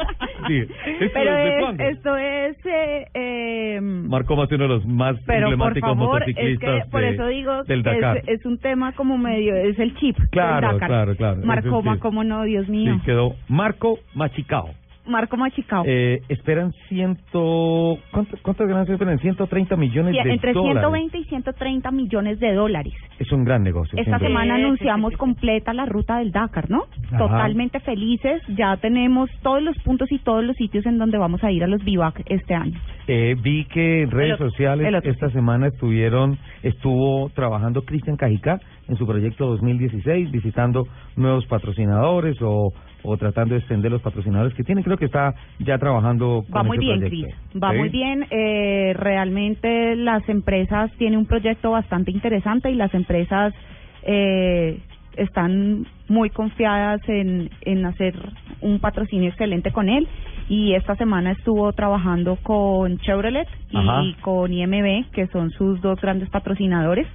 Sí. 0.47 0.59
¿Esto 0.87 1.11
Pero 1.15 1.39
es- 1.39 1.63
cuándo? 1.65 1.83
esto 1.85 2.17
es... 2.17 2.57
Eh, 2.67 3.07
eh, 3.15 3.81
Marcoma 3.81 4.45
es 4.45 4.53
uno 4.53 4.63
de 4.65 4.69
los 4.69 4.87
más 4.87 5.17
pero 5.27 5.47
por 5.47 5.53
emblemáticos 5.55 5.89
favor, 5.97 6.23
es 6.23 6.29
motociclistas 6.29 6.85
que 6.85 6.91
por 6.91 7.01
de- 7.01 7.09
eso 7.11 7.27
digo 7.27 7.65
del 7.65 7.83
que 7.83 7.91
Dakar. 7.91 8.17
es, 8.19 8.29
es 8.29 8.47
un 8.47 8.59
tema 8.59 8.93
como 8.93 9.17
medio, 9.19 9.57
es 9.57 9.79
el 9.79 9.95
chip 9.97 10.17
Claro, 10.31 10.69
del 10.69 10.77
Dakar. 10.79 10.89
claro, 10.89 11.17
claro, 11.17 11.33
es 11.37 11.41
el 11.41 11.47
Marcoma, 11.47 11.93
chip. 11.95 12.03
cómo 12.03 12.25
no, 12.25 12.43
Dios 12.45 12.69
mío. 12.69 12.95
Sí, 12.95 13.01
quedó 13.07 13.35
Marco 13.49 13.99
Machicao. 14.15 14.71
Marco 15.09 15.37
Machicao. 15.37 15.85
Eh, 15.87 16.21
esperan 16.29 16.73
ciento... 16.89 17.99
¿cuánto- 18.13 18.37
¿Cuántas 18.43 18.69
ganancias 18.69 18.95
esperan? 18.95 19.19
130 19.19 19.77
millones 19.77 20.15
Sí, 20.17 20.23
de 20.29 20.33
entre 20.35 20.53
dólares. 20.53 20.81
120 20.81 21.19
y 21.19 21.25
130 21.25 21.91
millones 21.91 22.39
de 22.41 22.53
dólares. 22.55 22.93
Es 23.19 23.31
un 23.33 23.45
gran 23.45 23.63
negocio. 23.63 23.99
Esta 23.99 24.19
semana 24.19 24.57
anunciamos 24.57 25.11
sí, 25.11 25.15
sí. 25.15 25.19
completa 25.19 25.73
la 25.75 25.87
ruta 25.87 26.19
del 26.19 26.31
Dakar, 26.33 26.71
¿no? 26.71 26.85
Ajá. 27.09 27.19
Totalmente 27.19 27.81
felices. 27.81 28.43
Ya 28.49 28.77
tenemos 28.77 29.31
todos 29.43 29.63
los 29.63 29.77
puntos 29.79 30.11
y 30.13 30.19
todos 30.19 30.45
los 30.45 30.57
sitios 30.57 30.87
en 30.87 30.99
donde 30.99 31.19
vamos 31.19 31.43
a 31.45 31.51
ir 31.51 31.65
a 31.65 31.67
los 31.67 31.83
bivac 31.85 32.23
este 32.27 32.55
año. 32.55 32.79
Eh, 33.07 33.35
vi 33.43 33.65
que 33.67 34.03
en 34.03 34.11
redes 34.11 34.35
otro, 34.35 34.51
sociales 34.51 34.93
esta 35.05 35.31
semana 35.31 35.69
estuvieron, 35.69 36.39
estuvo 36.63 37.31
trabajando 37.31 37.83
Cristian 37.83 38.17
Cajicá 38.17 38.61
en 38.89 38.97
su 38.97 39.07
proyecto 39.07 39.47
2016, 39.47 40.31
visitando 40.31 40.87
nuevos 41.17 41.47
patrocinadores 41.47 42.37
o, 42.43 42.73
o 43.03 43.17
tratando 43.17 43.55
de 43.55 43.61
extender 43.61 43.91
los 43.91 44.03
patrocinadores 44.03 44.55
que 44.55 44.65
tiene. 44.65 44.83
Creo 44.83 44.97
que 44.97 45.05
está 45.07 45.35
ya 45.59 45.79
trabajando 45.79 46.45
con 46.51 46.59
Va 46.59 46.63
muy 46.63 46.79
bien, 46.79 47.01
proyecto. 47.01 47.27
Cris. 47.29 47.63
Va 47.63 47.73
¿Sí? 47.73 47.79
muy 47.79 47.89
bien. 47.89 48.27
Eh, 48.31 48.95
realmente 48.97 49.97
las 49.97 50.29
empresas 50.29 50.91
tienen 50.99 51.19
un 51.19 51.27
proyecto 51.27 51.71
bastante 51.71 52.11
interesante 52.11 52.71
y 52.71 52.75
las 52.75 52.93
empresas 52.95 53.55
eh, 54.03 54.81
están 55.17 55.87
muy 56.09 56.31
confiadas 56.31 57.01
en, 57.09 57.51
en 57.63 57.85
hacer 57.85 58.15
un 58.61 58.79
patrocinio 58.79 59.29
excelente 59.29 59.71
con 59.73 59.89
él. 59.89 60.09
Y 60.49 60.73
esta 60.75 60.97
semana 60.97 61.33
estuvo 61.33 61.71
trabajando 61.75 62.37
con 62.43 62.99
Chevrolet 63.01 63.47
Ajá. 63.75 64.03
y 64.03 64.15
con 64.15 64.53
IMB, 64.53 65.11
que 65.13 65.27
son 65.27 65.51
sus 65.51 65.81
dos 65.83 66.01
grandes 66.01 66.31
patrocinadores. 66.31 67.07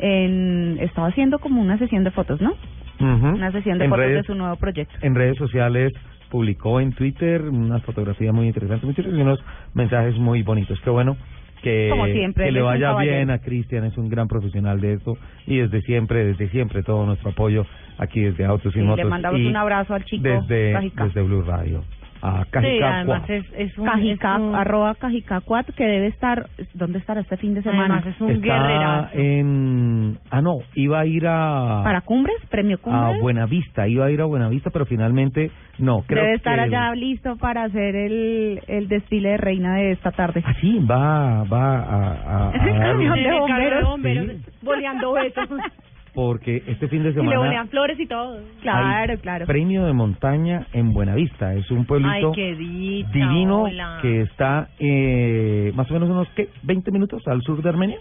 En, 0.00 0.78
estaba 0.80 1.06
haciendo 1.08 1.38
como 1.38 1.62
una 1.62 1.78
sesión 1.78 2.02
de 2.02 2.10
fotos, 2.10 2.40
¿no? 2.40 2.54
Una 3.00 3.50
sesión 3.52 3.78
de 3.78 3.84
En 3.84 3.90
fotos 3.90 4.04
redes- 4.06 4.16
de 4.18 4.22
su 4.24 4.34
nuevo 4.34 4.56
proyecto. 4.56 4.94
en 5.02 5.14
redes 5.14 5.36
sociales 5.36 5.92
publicó 6.30 6.80
en 6.80 6.92
Twitter 6.92 7.42
unas 7.42 7.82
fotografías 7.84 8.34
muy 8.34 8.46
interesantes, 8.46 8.84
muchos 8.84 9.06
y 9.06 9.20
unos 9.20 9.38
mensajes 9.74 10.16
muy 10.18 10.42
bonitos. 10.42 10.80
Qué 10.80 10.90
bueno 10.90 11.16
que, 11.62 11.88
Como 11.90 12.06
siempre, 12.06 12.44
que 12.46 12.52
le 12.52 12.60
vaya 12.62 12.94
bien 12.96 13.30
a 13.30 13.38
Cristian, 13.38 13.84
es 13.84 13.96
un 13.96 14.08
gran 14.08 14.28
profesional 14.28 14.80
de 14.80 14.94
esto 14.94 15.16
y 15.46 15.56
desde 15.58 15.80
siempre, 15.82 16.24
desde 16.24 16.48
siempre 16.50 16.82
todo 16.82 17.06
nuestro 17.06 17.30
apoyo 17.30 17.64
aquí 17.98 18.20
desde 18.20 18.44
Autos 18.44 18.74
y 18.74 18.80
Sí, 18.80 18.84
Motos. 18.84 19.04
le 19.04 19.10
mandamos 19.10 19.40
y 19.40 19.46
un 19.46 19.56
abrazo 19.56 19.94
al 19.94 20.04
chico 20.04 20.22
desde, 20.24 20.90
desde 20.94 21.22
Blue 21.22 21.42
Radio. 21.42 21.82
A 22.26 22.44
Sí, 22.44 22.50
Cajica 22.52 22.94
además 22.96 23.28
es, 23.28 23.44
es 23.54 23.76
un... 23.76 23.84
Cajica, 23.84 24.34
es 24.36 24.40
un- 24.40 24.54
arroba 24.54 24.94
Cajicacuat, 24.94 25.66
que 25.74 25.84
debe 25.84 26.06
estar, 26.06 26.46
¿dónde 26.72 26.98
estará 26.98 27.20
este 27.20 27.36
fin 27.36 27.52
de 27.52 27.62
semana? 27.62 27.96
Además 27.96 28.06
es 28.14 28.20
un 28.22 28.30
Está 28.30 28.46
guerrerazo. 28.46 29.08
en... 29.18 30.18
Ah, 30.30 30.40
no, 30.40 30.54
iba 30.74 31.00
a 31.00 31.04
ir 31.06 31.26
a... 31.26 31.82
¿Para 31.84 32.00
Cumbres? 32.00 32.36
¿Premio 32.48 32.76
a 32.76 32.80
Cumbres? 32.80 33.20
Buenavista, 33.20 33.86
iba 33.88 34.06
a 34.06 34.10
ir 34.10 34.22
a 34.22 34.24
Buenavista, 34.24 34.70
pero 34.70 34.86
finalmente 34.86 35.50
no. 35.78 36.02
Creo 36.06 36.22
debe 36.24 36.36
estar 36.36 36.54
que- 36.56 36.60
allá 36.62 36.94
listo 36.94 37.36
para 37.36 37.64
hacer 37.64 37.94
el, 37.94 38.60
el 38.68 38.88
desfile 38.88 39.28
de 39.30 39.36
reina 39.36 39.74
de 39.76 39.92
esta 39.92 40.10
tarde. 40.10 40.42
Ah, 40.46 40.54
sí, 40.62 40.78
va, 40.90 41.44
va 41.44 41.76
a, 41.76 41.82
a- 41.82 42.48
a 42.48 42.52
dar- 42.52 42.78
Camión 42.80 43.14
de 43.22 43.32
bomberos, 43.38 44.00
Sí. 44.02 44.42
boleando 44.62 45.12
besos. 45.12 45.48
porque 46.14 46.62
este 46.66 46.88
fin 46.88 47.02
de 47.02 47.10
y 47.10 47.12
le 47.12 47.20
semana 47.20 47.38
bolean 47.38 47.68
flores 47.68 47.98
y 47.98 48.06
todo. 48.06 48.38
Claro, 48.62 49.18
claro. 49.20 49.46
premio 49.46 49.84
de 49.84 49.92
montaña 49.92 50.66
en 50.72 50.92
Buenavista. 50.92 51.54
Es 51.54 51.70
un 51.70 51.78
Ay, 51.80 51.84
pueblito 51.86 52.32
qué 52.32 52.54
dicha, 52.54 53.10
divino 53.12 53.62
hola. 53.64 53.98
que 54.00 54.20
está 54.22 54.68
eh, 54.78 55.72
más 55.74 55.90
o 55.90 55.94
menos 55.94 56.08
unos 56.10 56.28
¿qué? 56.36 56.48
20 56.62 56.90
minutos 56.92 57.26
al 57.26 57.42
sur 57.42 57.60
de 57.62 57.68
Armenia. 57.68 57.98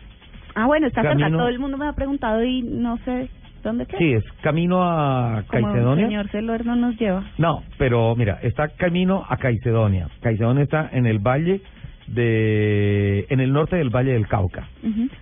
Ah, 0.55 0.67
bueno, 0.67 0.85
está 0.87 1.01
cerca. 1.01 1.17
Camino- 1.17 1.39
Todo 1.39 1.47
el 1.49 1.57
mundo 1.59 1.77
me 1.77 1.87
ha 1.87 1.93
preguntado 1.93 2.43
y 2.43 2.61
no 2.61 2.97
sé 2.97 3.29
dónde 3.63 3.87
queda. 3.87 3.97
Sí, 3.97 4.13
es 4.13 4.23
camino 4.41 4.83
a 4.83 5.43
Como 5.47 5.57
el 5.59 5.63
Caicedonia. 5.73 6.05
señor 6.05 6.27
Celor 6.29 6.65
no 6.65 6.75
nos 6.75 6.99
lleva. 6.99 7.23
No, 7.39 7.63
pero 7.79 8.15
mira, 8.15 8.37
está 8.43 8.67
camino 8.69 9.25
a 9.27 9.37
Caicedonia. 9.37 10.09
Caicedonia 10.21 10.63
está 10.63 10.89
en 10.93 11.07
el 11.07 11.17
valle 11.19 11.61
de 12.23 13.25
en 13.29 13.39
el 13.39 13.51
norte 13.53 13.77
del 13.77 13.89
Valle 13.89 14.11
del 14.13 14.27
Cauca. 14.27 14.67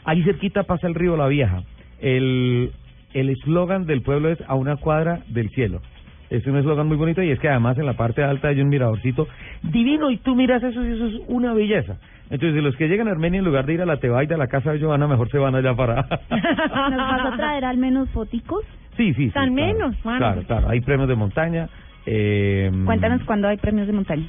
Ahí 0.04 0.24
cerquita 0.24 0.64
pasa 0.64 0.88
el 0.88 0.96
río 0.96 1.16
La 1.16 1.28
Vieja. 1.28 1.62
El 2.00 2.72
el 3.14 3.30
eslogan 3.30 3.86
del 3.86 4.02
pueblo 4.02 4.30
es 4.30 4.40
a 4.48 4.56
una 4.56 4.78
cuadra 4.78 5.20
del 5.28 5.50
cielo. 5.50 5.82
Es 6.30 6.48
un 6.48 6.58
eslogan 6.58 6.88
muy 6.88 6.96
bonito 6.96 7.22
y 7.22 7.30
es 7.30 7.40
que 7.40 7.50
además 7.50 7.78
en 7.78 7.86
la 7.86 7.94
parte 7.94 8.24
alta 8.24 8.48
hay 8.48 8.62
un 8.62 8.70
miradorcito 8.70 9.28
divino 9.64 10.10
y 10.12 10.18
tú 10.18 10.34
miras 10.34 10.64
eso 10.64 10.84
y 10.84 10.94
eso 10.94 11.08
es 11.08 11.14
una 11.28 11.54
belleza. 11.54 11.98
Entonces, 12.30 12.64
los 12.64 12.78
que 12.78 12.88
llegan 12.88 13.10
a 13.10 13.12
Armenia 13.12 13.40
en 13.40 13.46
lugar 13.46 13.66
de 13.66 13.74
ir 13.74 13.82
a 13.82 13.86
la 13.86 13.98
Tebaida, 13.98 14.36
a 14.36 14.38
la 14.38 14.48
casa 14.48 14.72
de 14.72 14.80
Giovanna, 14.80 15.06
mejor 15.06 15.30
se 15.30 15.38
van 15.38 15.54
allá 15.54 15.76
para... 15.76 15.96
¿Nos 16.30 16.98
vas 16.98 17.34
a 17.34 17.36
traer 17.36 17.66
al 17.66 17.78
menos 17.78 18.10
foticos? 18.12 18.64
sí, 18.96 19.14
sí, 19.14 19.26
sí. 19.26 19.32
Claro. 19.32 19.52
menos, 19.52 20.06
mano. 20.06 20.20
Claro, 20.20 20.44
claro. 20.44 20.70
Hay 20.70 20.80
premios 20.80 21.10
de 21.10 21.16
montaña. 21.16 21.68
Eh, 22.06 22.72
Cuéntanos 22.86 23.22
cuándo 23.26 23.50
hay 23.50 23.58
premios 23.58 23.88
de 23.88 23.94
montaña. 23.94 24.24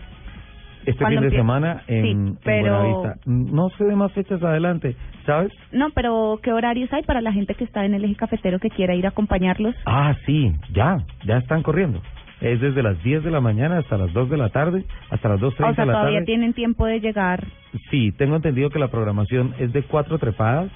Este 0.87 0.97
¿Cuándo 1.05 1.21
fin 1.21 1.31
de 1.31 1.37
semana 1.37 1.83
en, 1.87 2.03
Sí, 2.05 2.11
en 2.11 2.39
pero- 2.45 2.79
Buenavista. 2.79 3.17
No 3.27 3.69
sé 3.71 3.85
de 3.85 3.95
más 3.97 4.13
fechas 4.13 4.43
adelante, 4.43 4.97
¿sabes? 5.27 5.53
No, 5.73 5.91
pero 5.91 6.41
¿qué 6.43 6.53
horarios 6.53 6.93
hay 6.93 7.03
para 7.03 7.21
la 7.21 7.33
gente 7.33 7.55
que 7.55 7.65
está 7.65 7.85
en 7.85 7.95
el 7.95 8.05
eje 8.05 8.17
cafetero 8.17 8.59
que 8.59 8.71
quiera 8.71 8.95
ir 8.95 9.07
a 9.07 9.11
acompañarlos? 9.11 9.75
Ah, 9.87 10.15
sí, 10.27 10.53
ya, 10.73 10.99
ya 11.25 11.39
están 11.39 11.63
corriendo. 11.63 12.01
Es 12.41 12.61
desde 12.61 12.83
las 12.83 13.01
10 13.05 13.23
de 13.23 13.31
la 13.31 13.41
mañana 13.41 13.79
hasta 13.79 13.97
las 13.97 14.13
2 14.13 14.29
de 14.29 14.37
la 14.37 14.49
tarde, 14.49 14.85
hasta 15.11 15.29
las 15.29 15.41
2.30 15.41 15.71
O 15.71 15.75
sea, 15.75 15.85
de 15.85 15.87
la 15.87 15.93
todavía 15.93 16.15
tarde. 16.19 16.27
tienen 16.27 16.53
tiempo 16.55 16.87
de 16.87 16.99
llegar. 16.99 17.45
Sí, 17.91 18.11
tengo 18.19 18.35
entendido 18.35 18.69
que 18.71 18.81
la 18.81 18.89
programación 18.89 19.55
es 19.61 19.73
de 19.73 19.83
cuatro 19.85 20.19
trepadas. 20.19 20.69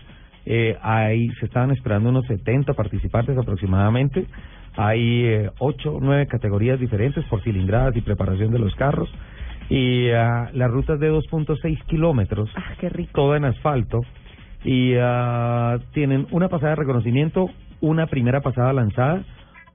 Eh, 0.49 0.77
ahí 0.81 1.27
se 1.41 1.47
estaban 1.47 1.73
esperando 1.73 2.11
unos 2.11 2.25
70 2.27 2.73
participantes 2.75 3.37
aproximadamente. 3.37 4.27
Hay 4.77 5.25
eh, 5.25 5.51
ocho 5.59 5.97
o 5.97 6.01
nueve 6.01 6.27
categorías 6.29 6.79
diferentes 6.79 7.25
por 7.25 7.43
cilindradas 7.43 7.97
y 7.97 8.01
preparación 8.01 8.53
de 8.53 8.61
los 8.61 8.73
carros. 8.77 9.13
Y 9.69 10.11
ah, 10.11 10.51
la 10.53 10.69
ruta 10.69 10.95
es 10.95 11.01
de 11.01 11.11
2.6 11.13 11.85
kilómetros, 11.87 12.49
Ah, 12.57 12.75
qué 12.79 12.89
rico. 12.89 13.11
toda 13.15 13.37
en 13.37 13.45
asfalto. 13.47 14.03
Y 14.65 14.95
ah, 15.01 15.79
tienen 15.93 16.27
una 16.31 16.49
pasada 16.49 16.71
de 16.71 16.77
reconocimiento, 16.77 17.51
una 17.81 18.07
primera 18.07 18.41
pasada 18.41 18.73
lanzada, 18.73 19.23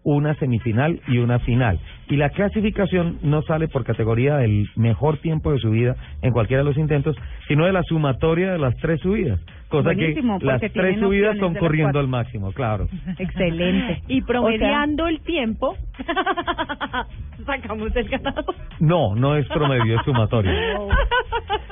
una 0.04 0.34
semifinal 0.36 1.00
y 1.08 1.20
una 1.20 1.40
final. 1.40 1.80
Y 2.10 2.16
la 2.18 2.30
clasificación 2.30 3.20
no 3.22 3.42
sale 3.44 3.68
por 3.68 3.84
categoría 3.84 4.38
del 4.38 4.68
mejor 4.76 5.18
tiempo 5.18 5.52
de 5.52 5.60
subida 5.60 5.96
en 6.22 6.32
cualquiera 6.32 6.64
de 6.64 6.70
los 6.70 6.78
intentos, 6.78 7.16
sino 7.48 7.66
de 7.66 7.72
la 7.74 7.84
sumatoria 7.84 8.52
de 8.52 8.58
las 8.60 8.76
tres 8.78 9.00
subidas. 9.02 9.40
Cosa 9.70 9.84
Buenísimo, 9.94 10.38
que 10.40 10.46
las 10.46 10.60
tres 10.60 11.00
subidas 11.00 11.38
son 11.38 11.54
corriendo 11.56 12.00
al 12.00 12.08
máximo, 12.08 12.52
claro. 12.52 12.88
Excelente. 13.20 14.02
Y 14.08 14.22
promediando 14.24 15.08
el 15.08 15.22
tiempo, 15.22 15.78
sacamos 17.46 17.96
el 17.96 18.10
ganador. 18.10 18.56
No, 18.80 19.16
no 19.16 19.36
es 19.36 19.48
promedio, 19.48 19.98
es 20.00 20.04
sumatoria. 20.06 20.52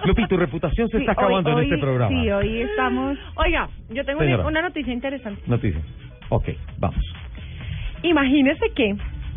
Lupi, 0.06 0.28
tu 0.28 0.38
reputación 0.38 0.88
se 0.90 0.98
Sí, 0.98 1.04
está 1.04 1.12
acabando 1.14 1.52
hoy- 1.56 1.66
en 1.66 1.74
este 1.74 1.78
programa. 1.82 2.10
Sí, 2.22 2.32
hoy 2.32 2.62
estamos... 2.62 3.18
Oiga, 3.36 3.68
yo 3.90 4.06
tengo 4.06 4.20
Señora. 4.22 4.46
una 4.48 4.62
noticia 4.62 4.94
interesante. 4.94 5.42
Noticia. 5.48 5.82
Ok, 6.30 6.50
vamos. 6.78 7.04
Imagínese 8.04 8.66
que 8.76 8.96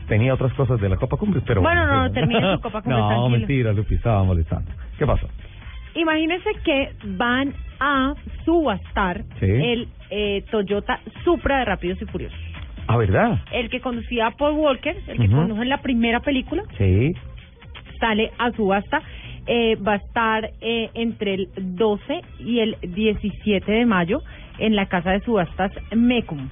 Tenía 0.08 0.34
otras 0.34 0.52
cosas 0.54 0.80
de 0.80 0.88
la 0.88 0.96
Copa 0.96 1.16
Cumbre, 1.16 1.40
pero 1.46 1.62
Bueno, 1.62 1.86
no, 1.86 2.08
sí. 2.08 2.14
termine 2.14 2.54
su 2.56 2.60
Copa 2.60 2.82
Cumbre, 2.82 3.00
No, 3.00 3.08
tranquilo. 3.08 3.28
mentira, 3.30 3.72
Lupi, 3.72 3.94
estaba 3.94 4.22
molestando. 4.24 4.70
¿Qué 4.98 5.06
pasó? 5.06 5.28
Imagínense 5.94 6.50
que 6.64 6.90
van 7.04 7.54
a 7.80 8.14
subastar 8.44 9.22
Sí. 9.40 9.46
el 9.46 9.88
eh, 10.10 10.44
Toyota 10.50 11.00
Supra 11.24 11.58
de 11.60 11.64
Rápidos 11.66 12.02
y 12.02 12.04
Furiosos. 12.06 12.38
Ah, 12.88 12.96
¿verdad? 12.96 13.40
El 13.52 13.70
que 13.70 13.80
conducía 13.80 14.26
a 14.26 14.30
Paul 14.32 14.54
Walker, 14.58 14.96
el 15.06 15.18
que 15.18 15.28
condujo 15.28 15.62
en 15.62 15.68
la 15.68 15.78
primera 15.78 16.20
película, 16.20 16.64
Sí. 16.76 17.12
sale 18.00 18.32
a 18.38 18.50
subasta. 18.52 19.00
Eh, 19.46 19.76
va 19.76 19.94
a 19.94 19.96
estar 19.96 20.50
eh, 20.60 20.90
entre 20.94 21.34
el 21.34 21.48
12 21.56 22.20
y 22.40 22.60
el 22.60 22.76
17 22.82 23.70
de 23.72 23.86
mayo 23.86 24.20
en 24.58 24.76
la 24.76 24.86
casa 24.86 25.10
de 25.12 25.20
subastas 25.20 25.72
Mecum. 25.94 26.48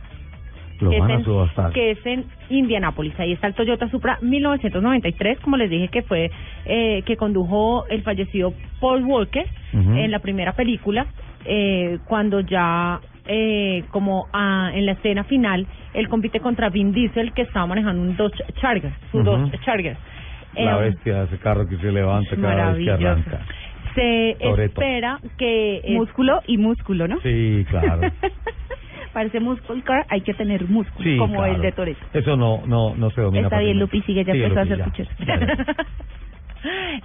Lo 0.80 0.90
que 0.90 0.96
es 0.96 1.00
van 1.02 1.10
a 1.10 1.14
en- 1.14 1.24
subastar. 1.24 1.72
Que 1.72 1.90
es 1.92 2.06
en 2.06 2.24
Indianápolis. 2.48 3.18
Ahí 3.20 3.32
está 3.32 3.46
el 3.46 3.54
Toyota 3.54 3.88
Supra 3.90 4.18
1993, 4.22 5.38
como 5.40 5.56
les 5.56 5.68
dije 5.70 5.88
que 5.88 6.02
fue 6.02 6.30
eh, 6.64 7.02
que 7.06 7.16
condujo 7.16 7.86
el 7.88 8.02
fallecido 8.02 8.52
Paul 8.80 9.04
Walker 9.04 9.44
en 9.72 10.10
la 10.10 10.18
primera 10.20 10.52
película, 10.54 11.06
eh, 11.44 11.98
cuando 12.06 12.40
ya 12.40 13.00
eh, 13.26 13.84
como 13.90 14.26
ah, 14.32 14.70
en 14.74 14.86
la 14.86 14.92
escena 14.92 15.24
final 15.24 15.66
él 15.94 16.08
compite 16.08 16.40
contra 16.40 16.68
Vin 16.70 16.92
Diesel 16.92 17.32
que 17.32 17.42
estaba 17.42 17.66
manejando 17.66 18.02
un 18.02 18.16
Dodge 18.16 18.42
Charger, 18.60 18.92
su. 19.12 19.22
Dodge 19.22 19.58
Charger. 19.64 19.96
La 20.56 20.78
Eh, 20.78 20.90
bestia, 20.90 21.22
ese 21.24 21.38
carro 21.38 21.68
que 21.68 21.76
se 21.76 21.92
levanta 21.92 22.34
cada 22.36 22.72
vez 22.72 22.84
que 22.84 22.90
arranca. 22.90 23.40
se 23.94 24.36
Toretto. 24.40 24.80
espera 24.80 25.20
que 25.38 25.76
es- 25.84 25.90
Músculo 25.92 26.40
y 26.46 26.58
músculo, 26.58 27.06
¿no? 27.06 27.20
Sí, 27.20 27.64
claro. 27.68 28.00
Parece 29.12 29.40
muscle 29.40 29.82
car, 29.82 30.06
hay 30.08 30.20
que 30.22 30.34
tener 30.34 30.68
músculo, 30.68 31.10
Sí, 31.10 31.16
como 31.16 31.34
claro. 31.38 31.54
el 31.54 31.60
de 31.62 31.72
Toretto. 31.72 32.06
Eso 32.12 32.36
no, 32.36 32.64
no, 32.66 32.94
no 32.94 33.10
se 33.10 33.20
domina. 33.20 33.44
Está 33.48 33.58
bien. 33.60 33.78
Lupi, 33.78 34.02
sigue, 34.02 34.24
ya 34.24 34.32
Sigue, 34.32 34.44
empezó 34.46 34.60
a 34.60 34.62
hacer 34.62 34.84
pucheros. 34.84 35.12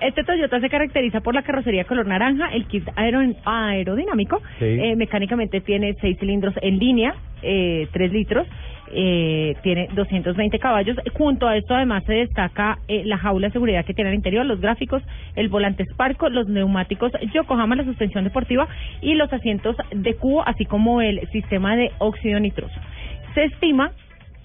Este 0.01 0.23
Toyota 0.25 0.59
se 0.59 0.69
caracteriza 0.69 1.21
por 1.21 1.33
la 1.33 1.41
carrocería 1.41 1.85
color 1.85 2.05
naranja, 2.07 2.49
el 2.51 2.67
kit 2.67 2.89
aero- 2.97 3.33
aerodinámico, 3.45 4.41
Sí. 4.59 4.65
eh, 4.65 4.95
mecánicamente 4.97 5.61
tiene 5.61 5.95
seis 6.01 6.17
cilindros 6.19 6.53
en 6.61 6.77
línea, 6.77 7.15
eh, 7.41 7.87
3 7.93 8.11
litros, 8.11 8.45
eh, 8.91 9.55
tiene 9.63 9.87
220 9.93 10.59
caballos. 10.59 10.97
Junto 11.13 11.47
a 11.47 11.57
esto 11.57 11.75
además 11.75 12.03
se 12.05 12.13
destaca 12.13 12.79
eh, 12.87 13.03
la 13.05 13.17
jaula 13.17 13.47
de 13.47 13.53
seguridad 13.53 13.85
que 13.85 13.93
tiene 13.93 14.09
al 14.09 14.15
interior, 14.15 14.45
los 14.45 14.61
gráficos, 14.61 15.03
el 15.35 15.49
volante 15.49 15.85
Sparco, 15.91 16.29
los 16.29 16.47
neumáticos 16.47 17.11
Yokohama, 17.33 17.75
la 17.75 17.83
suspensión 17.83 18.23
deportiva 18.23 18.67
y 19.01 19.15
los 19.15 19.31
asientos 19.31 19.75
de 19.91 20.15
cubo, 20.15 20.47
así 20.47 20.65
como 20.65 21.01
el 21.01 21.27
sistema 21.31 21.75
de 21.75 21.91
óxido 21.99 22.39
nitroso. 22.39 22.75
Se 23.33 23.45
estima 23.45 23.91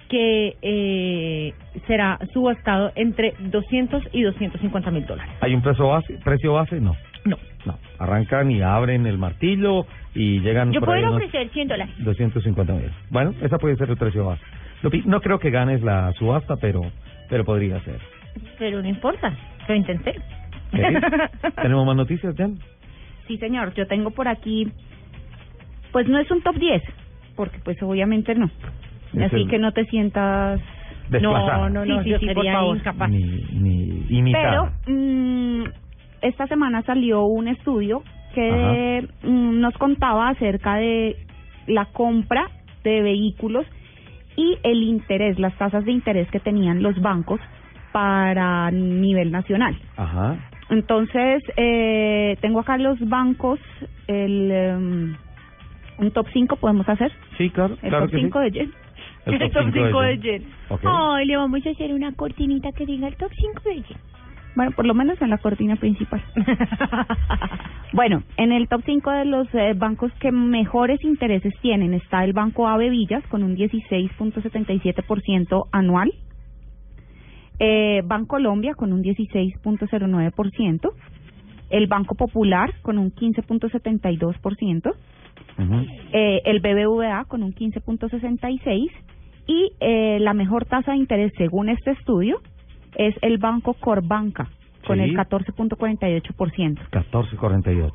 que 0.08 0.56
eh, 0.60 1.54
será 1.86 2.18
subastado 2.32 2.90
entre 2.96 3.34
200 3.38 4.02
y 4.12 4.22
250 4.22 4.90
mil 4.90 5.06
dólares. 5.06 5.32
¿Hay 5.40 5.54
un 5.54 5.62
precio 5.62 5.86
base? 5.86 6.18
¿Precio 6.24 6.52
base? 6.54 6.80
No. 6.80 6.96
No. 7.24 7.36
No. 7.66 7.78
Arrancan 7.98 8.50
y 8.50 8.62
abren 8.62 9.06
el 9.06 9.18
martillo 9.18 9.86
y 10.14 10.40
llegan 10.40 10.72
Yo 10.72 10.80
por 10.80 10.88
puedo 10.90 11.14
ofrecer 11.14 11.48
100 11.50 11.68
dólares. 11.68 11.94
250 11.98 12.72
mil. 12.72 12.90
Bueno, 13.10 13.34
esa 13.42 13.58
puede 13.58 13.76
ser 13.76 13.90
el 13.90 13.96
precio 13.96 14.24
base. 14.24 14.42
Lupi, 14.82 15.02
no 15.04 15.20
creo 15.20 15.38
que 15.38 15.50
ganes 15.50 15.82
la 15.82 16.12
subasta, 16.14 16.56
pero 16.56 16.80
pero 17.28 17.44
podría 17.44 17.80
ser. 17.84 17.98
Pero 18.58 18.82
no 18.82 18.88
importa, 18.88 19.32
lo 19.68 19.74
intenté. 19.74 20.14
¿Sí? 20.72 20.78
¿Tenemos 21.62 21.84
más 21.86 21.96
noticias, 21.96 22.34
Jan? 22.36 22.58
Sí, 23.28 23.36
señor, 23.38 23.72
yo 23.74 23.86
tengo 23.86 24.10
por 24.10 24.26
aquí, 24.26 24.72
pues 25.92 26.08
no 26.08 26.18
es 26.18 26.30
un 26.30 26.42
top 26.42 26.56
10, 26.56 26.82
porque 27.36 27.58
pues 27.62 27.80
obviamente 27.82 28.34
no. 28.34 28.46
Es 29.14 29.22
Así 29.24 29.36
el- 29.42 29.48
que 29.48 29.58
no 29.58 29.72
te 29.72 29.84
sientas... 29.84 30.60
Desplazada. 31.08 31.68
No, 31.68 31.70
no, 31.70 31.82
Sí, 31.84 31.90
no, 31.90 32.02
sí, 32.04 32.10
yo 32.10 32.18
sí, 32.20 32.26
sería 32.26 32.62
incapaz. 32.64 33.10
Ni, 33.10 33.18
ni 33.52 34.06
imitada. 34.08 34.72
Pero 34.86 34.96
mm, 34.96 35.64
esta 36.22 36.46
semana 36.46 36.82
salió 36.82 37.24
un 37.24 37.48
estudio 37.48 38.02
que 38.34 39.08
mm, 39.22 39.60
nos 39.60 39.74
contaba 39.74 40.28
acerca 40.28 40.76
de 40.76 41.16
la 41.66 41.86
compra 41.86 42.48
de 42.84 43.02
vehículos 43.02 43.66
y 44.36 44.58
el 44.62 44.82
interés, 44.82 45.38
las 45.38 45.56
tasas 45.58 45.84
de 45.84 45.92
interés 45.92 46.30
que 46.30 46.40
tenían 46.40 46.82
los 46.82 47.00
bancos 47.00 47.40
para 47.92 48.70
nivel 48.70 49.30
nacional. 49.30 49.76
Ajá. 49.96 50.38
Entonces, 50.70 51.42
eh, 51.56 52.36
tengo 52.40 52.60
acá 52.60 52.78
los 52.78 52.98
bancos, 53.08 53.58
el 54.06 54.50
em, 54.50 55.16
un 55.98 56.10
top 56.12 56.26
5 56.32 56.56
podemos 56.56 56.88
hacer. 56.88 57.10
Sí, 57.36 57.50
claro. 57.50 57.74
El 57.82 57.90
claro 57.90 58.06
top 58.06 58.10
que 58.12 58.16
sí. 58.16 58.22
5 58.22 58.38
de 58.40 58.50
Jen. 58.52 58.72
El 59.26 59.50
top 59.52 59.64
cinco 59.74 60.00
de. 60.00 60.42
Ok. 60.70 60.80
Ay, 60.84 61.26
le 61.26 61.36
vamos 61.36 61.64
a 61.66 61.70
hacer 61.70 61.92
una 61.92 62.10
cortinita 62.12 62.72
que 62.72 62.86
diga 62.86 63.06
el 63.06 63.16
top 63.16 63.30
5 63.34 63.62
de 63.66 63.82
Jen. 63.82 63.96
Bueno, 64.54 64.72
por 64.72 64.84
lo 64.84 64.94
menos 64.94 65.20
en 65.22 65.30
la 65.30 65.38
cortina 65.38 65.76
principal. 65.76 66.22
bueno, 67.92 68.22
en 68.36 68.52
el 68.52 68.68
top 68.68 68.82
5 68.84 69.10
de 69.10 69.24
los 69.24 69.48
eh, 69.54 69.74
bancos 69.76 70.12
que 70.14 70.32
mejores 70.32 71.02
intereses 71.04 71.54
tienen 71.62 71.94
está 71.94 72.24
el 72.24 72.32
Banco 72.32 72.66
Ave 72.66 72.90
Villas 72.90 73.24
con 73.28 73.42
un 73.42 73.56
16.77% 73.56 75.66
anual. 75.70 76.12
Eh, 77.58 78.02
Banco 78.04 78.28
Colombia 78.28 78.74
con 78.74 78.92
un 78.92 79.02
16.09%. 79.02 80.90
El 81.70 81.86
Banco 81.86 82.16
Popular 82.16 82.74
con 82.82 82.98
un 82.98 83.12
15.72%. 83.12 84.92
Ujú. 85.58 85.74
eh, 86.12 86.40
el 86.44 86.60
BBVA 86.60 87.24
con 87.26 87.42
un 87.42 87.52
15.66 87.52 88.88
y 89.46 89.72
eh, 89.80 90.18
la 90.20 90.32
mejor 90.32 90.64
tasa 90.64 90.92
de 90.92 90.98
interés 90.98 91.32
según 91.36 91.68
este 91.68 91.90
estudio 91.90 92.40
es 92.96 93.14
el 93.22 93.38
Banco 93.38 93.74
Corbanca 93.74 94.48
con 94.86 94.98
Sí. 94.98 95.04
el 95.04 95.14
14.48%. 95.16 96.80
14.48. 96.90 97.92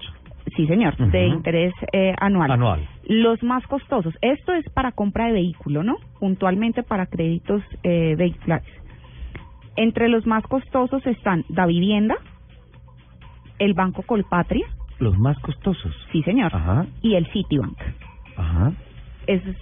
Sí, 0.55 0.67
señor, 0.67 0.95
de 0.97 1.25
Ujú. 1.27 1.35
interés 1.37 1.73
eh, 1.91 2.13
anual. 2.19 2.51
Anual. 2.51 2.87
Los 3.07 3.41
más 3.41 3.65
costosos, 3.67 4.13
esto 4.21 4.53
es 4.53 4.69
para 4.69 4.91
compra 4.91 5.25
de 5.27 5.33
vehículo, 5.33 5.81
¿no? 5.83 5.95
Puntualmente 6.19 6.83
para 6.83 7.07
créditos 7.07 7.63
eh, 7.83 8.15
vehiculares. 8.15 8.67
Entre 9.75 10.07
los 10.07 10.25
más 10.27 10.43
costosos 10.43 11.05
están 11.07 11.43
Da 11.49 11.65
Vivienda, 11.65 12.15
el 13.59 13.73
Banco 13.73 14.03
Colpatria, 14.03 14.65
Los 14.99 15.17
más 15.17 15.37
costosos. 15.39 15.93
sí 16.11 16.21
señor, 16.23 16.55
Ajá. 16.55 16.85
y 17.01 17.15
el 17.15 17.25
Citibank. 17.31 17.77
Ajá. 18.37 18.71
Ese 19.27 19.49
es 19.49 19.57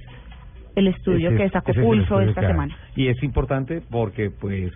el 0.76 0.88
estudio 0.88 1.30
Ese 1.30 1.38
que 1.38 1.43
es- 1.45 1.51
sacó 1.51 1.72
ese 1.72 1.80
es 1.80 1.84
el 1.85 1.89
Pulso 1.89 2.03
estudio 2.03 2.30
esta 2.30 2.41
que 2.41 2.47
semana. 2.47 2.77
Y 2.95 3.07
es 3.07 3.23
importante 3.23 3.81
porque, 3.89 4.30
pues, 4.30 4.72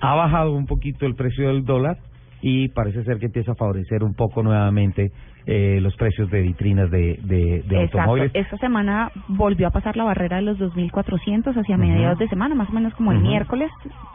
ha 0.00 0.14
bajado 0.14 0.52
un 0.52 0.66
poquito 0.66 1.06
el 1.06 1.14
precio 1.14 1.48
del 1.48 1.64
dólar 1.64 1.96
y 2.42 2.68
parece 2.68 3.02
ser 3.04 3.18
que 3.18 3.26
empieza 3.26 3.52
a 3.52 3.54
favorecer 3.54 4.04
un 4.04 4.14
poco 4.14 4.42
nuevamente 4.42 5.10
eh, 5.46 5.78
los 5.80 5.96
precios 5.96 6.28
de 6.30 6.42
vitrinas 6.42 6.90
de, 6.90 7.18
de, 7.22 7.62
de 7.66 7.76
automóviles. 7.76 8.30
Esta 8.34 8.56
semana 8.58 9.10
volvió 9.28 9.68
a 9.68 9.70
pasar 9.70 9.96
la 9.96 10.04
barrera 10.04 10.36
de 10.36 10.42
los 10.42 10.58
2.400 10.58 11.54
hacia 11.56 11.76
Ujú. 11.76 11.86
mediados 11.86 12.18
de 12.18 12.28
semana, 12.28 12.54
más 12.54 12.68
o 12.68 12.72
menos 12.72 12.92
como 12.94 13.12
el 13.12 13.20
miércoles 13.20 13.70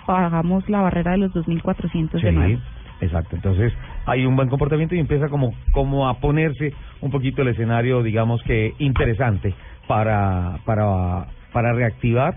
pagamos 0.05 0.67
la 0.69 0.81
barrera 0.81 1.11
de 1.13 1.17
los 1.19 1.33
2.400 1.33 2.11
de 2.11 2.19
Sí. 2.29 2.35
nuevo. 2.35 2.61
Exacto, 3.01 3.35
entonces 3.35 3.73
hay 4.05 4.25
un 4.27 4.35
buen 4.35 4.47
comportamiento 4.47 4.93
y 4.93 4.99
empieza 4.99 5.27
como, 5.27 5.53
como 5.71 6.07
a 6.07 6.19
ponerse 6.19 6.71
un 7.01 7.09
poquito 7.09 7.41
el 7.41 7.47
escenario, 7.47 8.03
digamos 8.03 8.43
que 8.43 8.75
interesante 8.77 9.55
para, 9.87 10.59
para, 10.65 11.25
para 11.51 11.73
reactivar. 11.73 12.35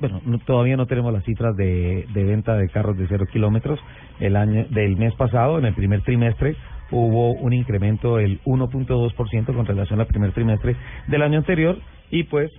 Bueno, 0.00 0.20
no- 0.24 0.38
todavía 0.38 0.76
no 0.76 0.86
tenemos 0.86 1.12
las 1.12 1.24
cifras 1.24 1.54
de, 1.56 2.06
venta 2.14 2.56
de 2.56 2.68
carros 2.68 2.96
de 2.96 3.06
cero 3.08 3.26
kilómetros. 3.30 3.78
El 4.18 4.36
año 4.36 4.64
del 4.70 4.96
mes 4.96 5.14
pasado, 5.14 5.58
en 5.58 5.66
el 5.66 5.74
primer 5.74 6.02
trimestre, 6.02 6.56
hubo 6.90 7.32
un 7.32 7.52
incremento 7.52 8.16
del 8.16 8.40
1.2% 8.44 9.54
con 9.54 9.66
relación 9.66 10.00
al 10.00 10.06
primer 10.06 10.32
trimestre 10.32 10.74
del 11.06 11.22
año 11.22 11.38
anterior 11.38 11.78
y 12.10 12.24
pues 12.24 12.50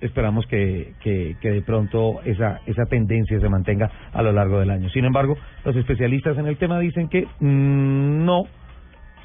esperamos 0.00 0.46
que, 0.46 0.94
que, 1.00 1.36
que 1.40 1.50
de 1.50 1.62
pronto 1.62 2.20
esa, 2.24 2.60
esa 2.66 2.84
tendencia 2.86 3.38
se 3.40 3.48
mantenga 3.48 3.90
a 4.12 4.22
lo 4.22 4.32
largo 4.32 4.58
del 4.58 4.70
año. 4.70 4.88
Sin 4.90 5.04
embargo, 5.04 5.36
los 5.64 5.76
especialistas 5.76 6.36
en 6.38 6.46
el 6.46 6.56
tema 6.56 6.78
dicen 6.80 7.08
que 7.08 7.26
mm, 7.40 8.24
no 8.24 8.42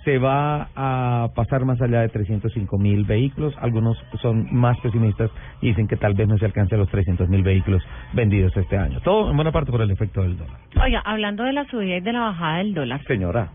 se 0.04 0.18
va 0.18 0.70
a 0.76 1.30
pasar 1.36 1.66
más 1.66 1.82
allá 1.82 2.02
de 2.02 2.10
305 2.10 2.78
mil 2.78 3.04
vehículos. 3.06 3.54
Algunos 3.60 3.98
son 4.22 4.48
más 4.52 4.80
pesimistas 4.80 5.30
y 5.62 5.68
dicen 5.68 5.88
que 5.88 5.98
tal 5.98 6.14
vez 6.14 6.28
no 6.28 6.38
se 6.38 6.46
alcance 6.46 6.76
a 6.76 6.78
los 6.78 6.90
300 6.90 7.28
mil 7.30 7.44
vehículos 7.44 7.84
vendidos 8.14 8.56
este 8.56 8.78
año. 8.78 9.00
Todo 9.02 9.30
en 9.30 9.36
buena 9.36 9.52
parte 9.52 9.72
por 9.72 9.82
el 9.82 9.92
efecto 9.92 10.22
del 10.22 10.38
dólar. 10.38 10.58
Oiga, 10.82 11.02
hablando 11.06 11.44
de 11.44 11.54
la 11.54 11.66
subida 11.66 11.98
y 11.98 12.02
de 12.02 12.14
la 12.14 12.20
bajada 12.20 12.58
del 12.60 12.74
dólar, 12.74 13.04
Señora. 13.04 13.50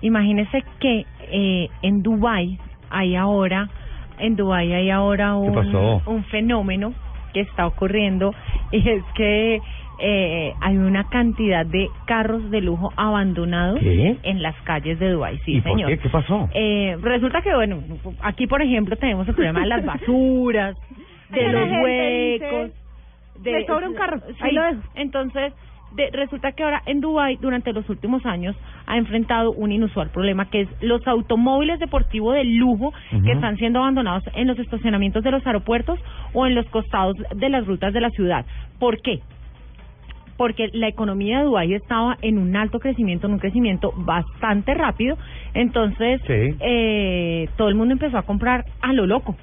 imagínese 0.00 0.62
que 0.80 1.04
eh, 1.30 1.68
en 1.82 2.02
Dubai 2.02 2.58
hay 2.90 3.16
ahora, 3.16 3.68
en 4.18 4.36
Dubai 4.36 4.72
hay 4.72 4.90
ahora 4.90 5.34
un 5.36 6.24
fenómeno 6.30 6.92
que 7.32 7.40
está 7.42 7.66
ocurriendo 7.66 8.32
y 8.72 8.88
es 8.88 9.04
que 9.14 9.60
eh, 9.98 10.52
hay 10.60 10.76
una 10.76 11.04
cantidad 11.04 11.64
de 11.64 11.88
carros 12.06 12.50
de 12.50 12.60
lujo 12.60 12.92
abandonados 12.96 13.80
¿Qué? 13.80 14.16
en 14.22 14.42
las 14.42 14.54
calles 14.62 14.98
de 14.98 15.10
Dubai. 15.12 15.38
Sí, 15.44 15.56
¿Y 15.56 15.60
por 15.60 15.72
señor. 15.72 15.88
qué? 15.90 15.98
¿Qué 15.98 16.08
pasó? 16.08 16.48
Eh, 16.54 16.96
resulta 17.00 17.40
que, 17.42 17.54
bueno, 17.54 17.80
aquí 18.22 18.46
por 18.46 18.60
ejemplo 18.62 18.96
tenemos 18.96 19.26
el 19.28 19.34
problema 19.34 19.60
de 19.60 19.66
las 19.66 19.84
basuras, 19.86 20.76
de 21.30 21.48
los 21.52 21.68
gente 21.68 22.10
dice, 22.10 22.44
huecos. 22.44 22.70
"Me 23.44 23.66
sobra 23.66 23.88
un 23.88 23.94
carro, 23.94 24.20
Sí, 24.28 24.34
ahí 24.40 24.52
lo 24.52 24.62
dejo". 24.62 24.80
Entonces, 24.96 25.52
de- 25.94 26.10
resulta 26.10 26.52
que 26.52 26.62
ahora 26.62 26.82
en 26.86 27.00
Dubai 27.00 27.36
durante 27.36 27.72
los 27.72 27.88
últimos 27.88 28.24
años 28.26 28.54
ha 28.86 28.98
enfrentado 28.98 29.52
un 29.52 29.72
inusual 29.72 30.10
problema 30.10 30.50
que 30.50 30.62
es 30.62 30.68
los 30.82 31.06
automóviles 31.06 31.78
deportivos 31.78 32.34
de 32.34 32.44
lujo 32.44 32.92
que 33.24 33.32
están 33.32 33.56
siendo 33.56 33.78
abandonados 33.78 34.24
en 34.34 34.46
los 34.48 34.58
estacionamientos 34.58 35.22
de 35.24 35.30
los 35.30 35.46
aeropuertos 35.46 35.98
o 36.34 36.46
en 36.46 36.54
los 36.54 36.66
costados 36.66 37.16
de 37.34 37.48
las 37.48 37.66
rutas 37.66 37.92
de 37.94 38.00
la 38.00 38.10
ciudad. 38.10 38.44
¿Por 38.78 39.00
qué? 39.00 39.20
Porque 40.36 40.68
la 40.72 40.88
economía 40.88 41.38
de 41.38 41.44
Dubái 41.44 41.74
estaba 41.74 42.16
en 42.22 42.38
un 42.38 42.54
alto 42.56 42.78
crecimiento, 42.78 43.26
en 43.26 43.34
un 43.34 43.38
crecimiento 43.38 43.92
bastante 43.96 44.74
rápido, 44.74 45.16
entonces 45.54 46.20
Sí. 46.26 46.56
eh, 46.60 47.48
todo 47.56 47.68
el 47.68 47.74
mundo 47.74 47.92
empezó 47.92 48.18
a 48.18 48.22
comprar 48.22 48.64
a 48.82 48.92
lo 48.92 49.06
loco, 49.06 49.36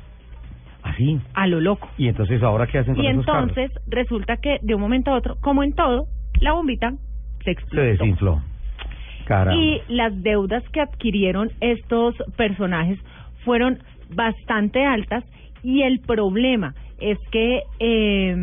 Así. 0.84 1.20
a 1.34 1.48
lo 1.48 1.60
loco. 1.62 1.90
¿Y 1.98 2.08
entonces 2.08 2.42
ahora 2.44 2.68
qué 2.68 2.80
hacen 2.80 2.96
con 2.96 3.04
Y 3.04 3.08
esos 3.08 3.26
carros? 3.26 3.50
entonces 3.50 3.72
resulta 3.88 4.38
que 4.38 4.60
de 4.62 4.76
un 4.76 4.82
momento 4.82 5.12
a 5.12 5.16
otro, 5.16 5.36
como 5.42 5.64
en 5.64 5.74
todo, 5.74 6.06
la 6.42 6.54
bombita 6.54 6.92
se 7.40 7.44
Se 7.46 7.52
explotó. 7.52 7.86
desinfló. 7.88 8.42
Caramba. 9.26 9.56
Y 9.62 9.82
las 9.88 10.22
deudas 10.22 10.64
que 10.70 10.82
adquirieron 10.82 11.50
estos 11.62 12.14
personajes 12.36 13.00
fueron 13.46 13.80
bastante 14.14 14.86
altas 14.86 15.24
y 15.64 15.82
el 15.84 16.00
problema 16.02 16.76
es 17.00 17.18
que 17.32 17.62
eh, 17.80 18.36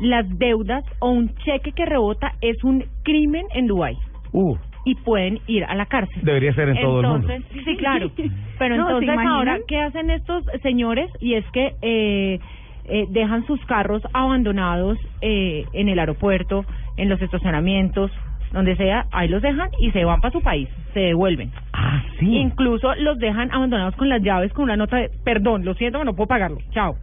las 0.00 0.26
deudas 0.38 0.84
o 1.00 1.10
un 1.10 1.34
cheque 1.36 1.72
que 1.72 1.84
rebota 1.84 2.32
es 2.40 2.62
un 2.64 2.84
crimen 3.02 3.46
en 3.54 3.66
Dubái 3.66 3.96
Uh, 4.32 4.56
y 4.84 4.94
pueden 4.96 5.40
ir 5.46 5.64
a 5.64 5.74
la 5.74 5.86
cárcel. 5.86 6.22
Debería 6.22 6.52
ser 6.54 6.68
en 6.68 6.80
todo 6.80 7.00
el 7.00 7.06
mundo. 7.06 7.32
Entonces, 7.32 7.64
Sí, 7.64 7.76
claro. 7.76 8.10
Pero 8.58 8.76
No, 8.76 8.86
¿se 8.86 9.04
entonces 9.04 9.26
ahora, 9.26 9.58
¿qué 9.66 9.78
hacen 9.80 10.10
estos 10.10 10.44
señores? 10.62 11.10
Y 11.20 11.34
es 11.34 11.44
que 11.52 11.72
eh, 11.82 12.38
eh, 12.84 13.06
dejan 13.10 13.46
sus 13.46 13.64
carros 13.66 14.02
abandonados 14.12 14.98
eh, 15.22 15.64
en 15.72 15.88
el 15.88 15.98
aeropuerto, 15.98 16.64
en 16.96 17.08
los 17.08 17.20
estacionamientos, 17.20 18.12
donde 18.52 18.76
sea, 18.76 19.06
ahí 19.10 19.28
los 19.28 19.42
dejan 19.42 19.70
y 19.80 19.90
se 19.90 20.04
van 20.04 20.20
para 20.20 20.32
su 20.32 20.40
país, 20.40 20.68
se 20.94 21.00
devuelven. 21.00 21.50
Ah, 21.72 22.02
sí. 22.20 22.36
Incluso 22.36 22.94
los 22.94 23.18
dejan 23.18 23.50
abandonados 23.52 23.96
con 23.96 24.08
las 24.08 24.22
llaves, 24.22 24.52
con 24.52 24.64
una 24.64 24.76
nota 24.76 24.98
de, 24.98 25.10
perdón, 25.24 25.64
lo 25.64 25.74
siento, 25.74 26.04
no 26.04 26.14
puedo 26.14 26.28
pagarlo, 26.28 26.58
chao. 26.70 26.94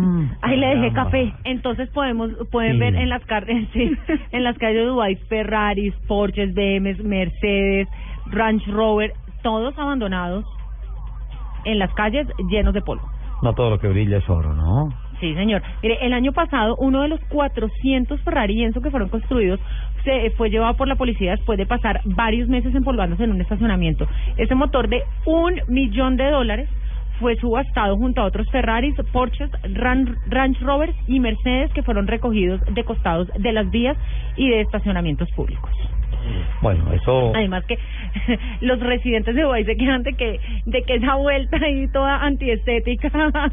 Mm, 0.00 0.30
Ahí 0.42 0.56
le 0.56 0.66
dejé 0.68 0.88
caramba. 0.90 1.04
café. 1.04 1.32
Entonces 1.44 1.88
podemos 1.90 2.30
pueden 2.50 2.72
Sí. 2.74 2.78
ver 2.78 2.94
en 2.96 3.08
las 3.08 3.24
car- 3.26 3.46
sí, 3.72 3.92
en 4.32 4.44
las 4.44 4.56
calles 4.58 4.78
de 4.78 4.86
Dubái 4.86 5.16
Ferraris, 5.28 5.94
Porsches, 6.08 6.54
BMWs, 6.54 7.04
Mercedes, 7.04 7.88
Range 8.26 8.70
Rover, 8.70 9.12
todos 9.42 9.76
abandonados 9.78 10.44
en 11.64 11.78
las 11.78 11.92
calles 11.94 12.26
llenos 12.50 12.74
de 12.74 12.82
polvo. 12.82 13.08
No 13.42 13.54
todo 13.54 13.70
lo 13.70 13.78
que 13.78 13.88
brilla 13.88 14.18
es 14.18 14.28
oro, 14.30 14.54
¿no? 14.54 14.92
Sí, 15.20 15.34
señor. 15.34 15.62
Mire, 15.82 15.98
el 16.04 16.12
año 16.12 16.32
pasado 16.32 16.74
uno 16.80 17.02
de 17.02 17.08
los 17.08 17.20
400 17.28 18.20
Ferrari 18.22 18.64
Enzo 18.64 18.80
que 18.80 18.90
fueron 18.90 19.08
construidos 19.08 19.60
se 20.04 20.30
fue 20.32 20.50
llevado 20.50 20.74
por 20.74 20.88
la 20.88 20.96
policía 20.96 21.32
después 21.32 21.56
de 21.58 21.66
pasar 21.66 22.00
varios 22.04 22.48
meses 22.48 22.74
empolvándose 22.74 23.22
en 23.22 23.30
un 23.30 23.40
estacionamiento. 23.40 24.08
Ese 24.36 24.56
motor 24.56 24.88
de 24.88 25.02
un 25.26 25.60
millón 25.68 26.16
de 26.16 26.28
dólares 26.28 26.68
fue 27.22 27.36
subastado 27.36 27.96
junto 27.96 28.20
a 28.20 28.24
otros 28.24 28.46
Ferraris, 28.50 28.94
Porsches, 29.12 29.50
Ran- 29.62 30.16
Range 30.28 30.58
Rovers 30.60 30.92
y 31.06 31.20
Mercedes 31.20 31.72
que 31.72 31.82
fueron 31.82 32.06
recogidos 32.08 32.60
de 32.74 32.84
costados 32.84 33.28
de 33.38 33.52
las 33.52 33.70
vías 33.70 33.96
y 34.36 34.50
de 34.50 34.60
estacionamientos 34.60 35.30
públicos. 35.30 35.70
Bueno, 36.60 36.92
eso... 36.92 37.32
Además 37.34 37.64
que 37.66 37.78
los 38.60 38.78
residentes 38.80 39.34
de 39.34 39.42
Dubái 39.42 39.64
se 39.64 39.76
quejan 39.76 40.02
de 40.02 40.12
que 40.14 40.38
de 40.66 40.82
que 40.82 40.94
esa 40.96 41.14
vuelta 41.16 41.56
ahí 41.64 41.88
toda 41.88 42.22
antiestética 42.24 43.08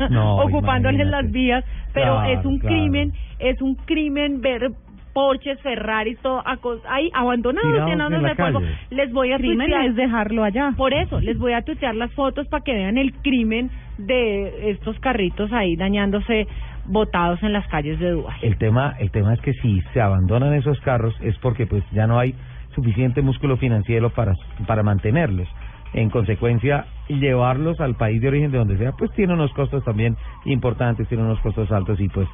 No, 0.10 0.36
ocupándoles 0.44 1.02
imagínate. 1.02 1.24
las 1.24 1.32
vías, 1.32 1.64
pero 1.94 2.16
Claro, 2.18 2.40
es 2.40 2.46
un 2.46 2.60
claro. 2.60 2.76
crimen, 2.76 3.14
es 3.40 3.62
un 3.62 3.76
crimen 3.76 4.42
ver 4.42 4.72
Porsches, 5.20 5.60
Ferraris, 5.60 6.18
todo 6.20 6.42
ahí 6.88 7.12
abandonados, 7.14 7.98
la 7.98 8.30
de 8.30 8.36
polvo. 8.36 8.62
Les 8.90 9.12
voy 9.12 9.34
a 9.34 9.38
Crimen 9.38 9.68
tuitear- 9.68 9.88
es 9.90 9.96
dejarlo 9.98 10.46
allá. 10.46 10.72
Por 10.78 10.94
eso, 10.94 11.20
les 11.20 11.38
voy 11.38 11.52
a 11.52 11.62
tuitear 11.62 11.94
las 11.94 12.10
fotos 12.14 12.48
para 12.48 12.64
que 12.64 12.74
vean 12.74 12.98
el 12.98 13.12
crimen 13.16 13.70
de 13.98 14.72
estos 14.72 14.98
carritos 15.02 15.52
ahí 15.52 15.76
dañándose 15.76 16.48
botados 16.86 17.44
en 17.44 17.52
las 17.52 17.68
calles 17.68 18.00
de 18.00 18.12
Dubái. 18.12 18.40
El 18.44 18.58
tema, 18.58 18.96
el 18.98 19.12
tema 19.12 19.34
es 19.34 19.42
que 19.42 19.52
si 19.56 19.82
se 19.94 20.00
abandonan 20.00 20.54
esos 20.54 20.80
carros 20.80 21.14
es 21.22 21.38
porque 21.40 21.68
pues 21.68 21.84
ya 21.92 22.08
no 22.08 22.18
hay 22.18 22.34
suficiente 22.74 23.22
músculo 23.22 23.58
financiero 23.58 24.12
para, 24.12 24.32
para 24.68 24.84
mantenerlos. 24.84 25.50
En 25.92 26.10
consecuencia, 26.12 26.86
llevarlos 27.10 27.82
al 27.82 27.96
país 27.96 28.22
de 28.22 28.28
origen 28.30 28.52
de 28.52 28.58
donde 28.60 28.78
sea, 28.78 28.92
pues 28.94 29.12
tiene 29.16 29.34
unos 29.34 29.52
costos 29.54 29.84
también 29.84 30.16
importantes, 30.46 31.08
tiene 31.10 31.24
unos 31.24 31.40
costos 31.42 31.70
altos 31.72 32.00
y 32.00 32.08
pues 32.08 32.28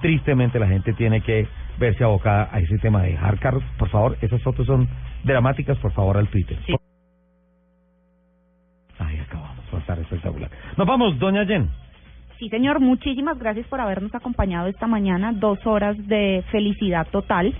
tristemente 0.00 0.58
la 0.58 0.68
gente 0.68 0.92
tiene 0.92 1.20
que 1.20 1.46
verse 1.78 2.04
abocada 2.04 2.48
a 2.52 2.60
ese 2.60 2.78
tema 2.78 3.02
de 3.02 3.12
dejar 3.12 3.38
carros. 3.38 3.62
Por 3.78 3.88
favor, 3.88 4.16
esas 4.20 4.42
fotos 4.42 4.66
son 4.66 4.88
dramáticas, 5.24 5.78
por 5.78 5.92
favor, 5.92 6.16
al 6.16 6.28
Twitter. 6.28 6.58
Ahí 8.98 9.18
acabamos, 9.18 9.64
va 9.72 9.78
a 9.78 9.80
estar 9.80 9.98
espectacular. 9.98 10.50
Nos 10.76 10.86
vamos, 10.86 11.18
doña 11.18 11.44
Jen. 11.46 11.68
Sí, 12.38 12.48
señor, 12.48 12.80
muchísimas 12.80 13.38
gracias 13.38 13.66
por 13.66 13.80
habernos 13.80 14.14
acompañado 14.14 14.68
esta 14.68 14.86
mañana. 14.86 15.32
Dos 15.32 15.58
horas 15.66 15.96
de 16.06 16.44
felicidad 16.52 17.06
total. 17.08 17.52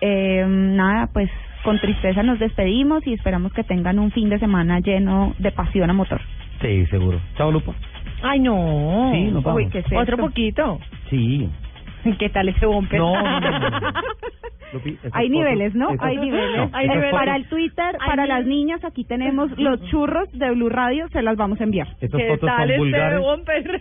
Eh, 0.00 0.44
nada, 0.48 1.08
pues 1.12 1.30
con 1.62 1.78
tristeza 1.78 2.22
nos 2.22 2.38
despedimos 2.38 3.06
y 3.06 3.12
esperamos 3.12 3.52
que 3.52 3.64
tengan 3.64 3.98
un 3.98 4.10
fin 4.10 4.28
de 4.28 4.38
semana 4.38 4.80
lleno 4.80 5.34
de 5.38 5.52
pasión 5.52 5.90
a 5.90 5.92
motor. 5.92 6.20
Sí, 6.60 6.86
seguro. 6.86 7.20
Chao, 7.36 7.50
Lupa. 7.50 7.74
Ay, 8.22 8.40
no. 8.40 9.10
Sí, 9.12 9.24
nos 9.24 9.42
vamos. 9.42 9.62
Uy, 9.62 9.68
¿qué 9.70 9.78
es 9.78 9.86
Otro 9.86 10.00
esto? 10.02 10.16
poquito. 10.18 10.78
Sí. 11.08 11.48
¿Qué 12.18 12.28
tal 12.30 12.48
ese 12.48 12.66
bumper? 12.66 12.98
No, 12.98 13.12
no, 13.40 13.40
no, 13.40 13.70
no. 13.80 13.92
Lupi, 14.72 14.90
esas 14.90 15.10
Hay 15.16 15.26
fotos- 15.28 15.30
niveles, 15.30 15.74
¿no? 15.74 15.90
esas- 15.90 16.06
Hay 16.06 16.16
niveles. 16.18 16.56
no, 16.56 16.62
Hay 16.72 16.84
esas 16.84 16.96
niveles. 16.96 17.10
fotos- 17.10 17.18
Para 17.18 17.36
el 17.36 17.44
Twitter, 17.48 17.98
para 18.06 18.26
las 18.26 18.46
niñas, 18.46 18.84
aquí 18.84 19.02
tenemos 19.02 19.50
los 19.58 19.84
churros 19.90 20.30
de 20.32 20.48
Blue 20.52 20.68
Radio, 20.68 21.08
se 21.08 21.22
las 21.22 21.36
vamos 21.36 21.60
a 21.60 21.64
enviar. 21.64 21.88
Estas 22.00 22.22
fotos 22.28 22.48
son 22.56 22.76
vulgares. 22.78 23.20
bumper? 23.20 23.80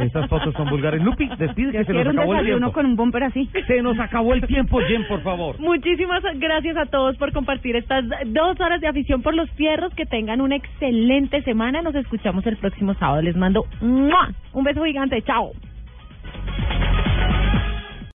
Estas 0.00 0.28
fotos 0.28 0.54
son 0.54 0.68
vulgares. 0.68 1.02
Lupi, 1.02 1.26
despide 1.38 1.72
que 1.72 1.84
se 1.86 1.92
nos 1.94 2.06
un 2.08 2.18
acabó 2.18 2.34
el 2.34 2.44
tiempo. 2.44 2.72
con 2.72 2.84
un 2.84 2.96
bumper 2.96 3.24
así. 3.24 3.48
Se 3.66 3.80
nos 3.80 3.98
acabó 3.98 4.34
el 4.34 4.42
tiempo, 4.46 4.78
Jen, 4.80 5.06
por 5.08 5.22
favor. 5.22 5.56
Muchísimas 5.60 6.22
gracias 6.34 6.76
a 6.76 6.84
todos 6.84 7.16
por 7.16 7.32
compartir 7.32 7.74
estas 7.76 8.04
dos 8.26 8.60
horas 8.60 8.82
de 8.82 8.88
afición 8.88 9.22
por 9.22 9.34
los 9.34 9.48
fierros. 9.52 9.94
Que 9.94 10.04
tengan 10.04 10.42
una 10.42 10.56
excelente 10.56 11.40
semana. 11.44 11.80
Nos 11.80 11.94
escuchamos 11.94 12.46
el 12.46 12.58
próximo 12.58 12.92
sábado. 12.94 13.22
Les 13.22 13.36
mando 13.36 13.64
¡mua! 13.80 14.32
un 14.52 14.64
beso 14.64 14.84
gigante. 14.84 15.22
Chao. 15.22 15.52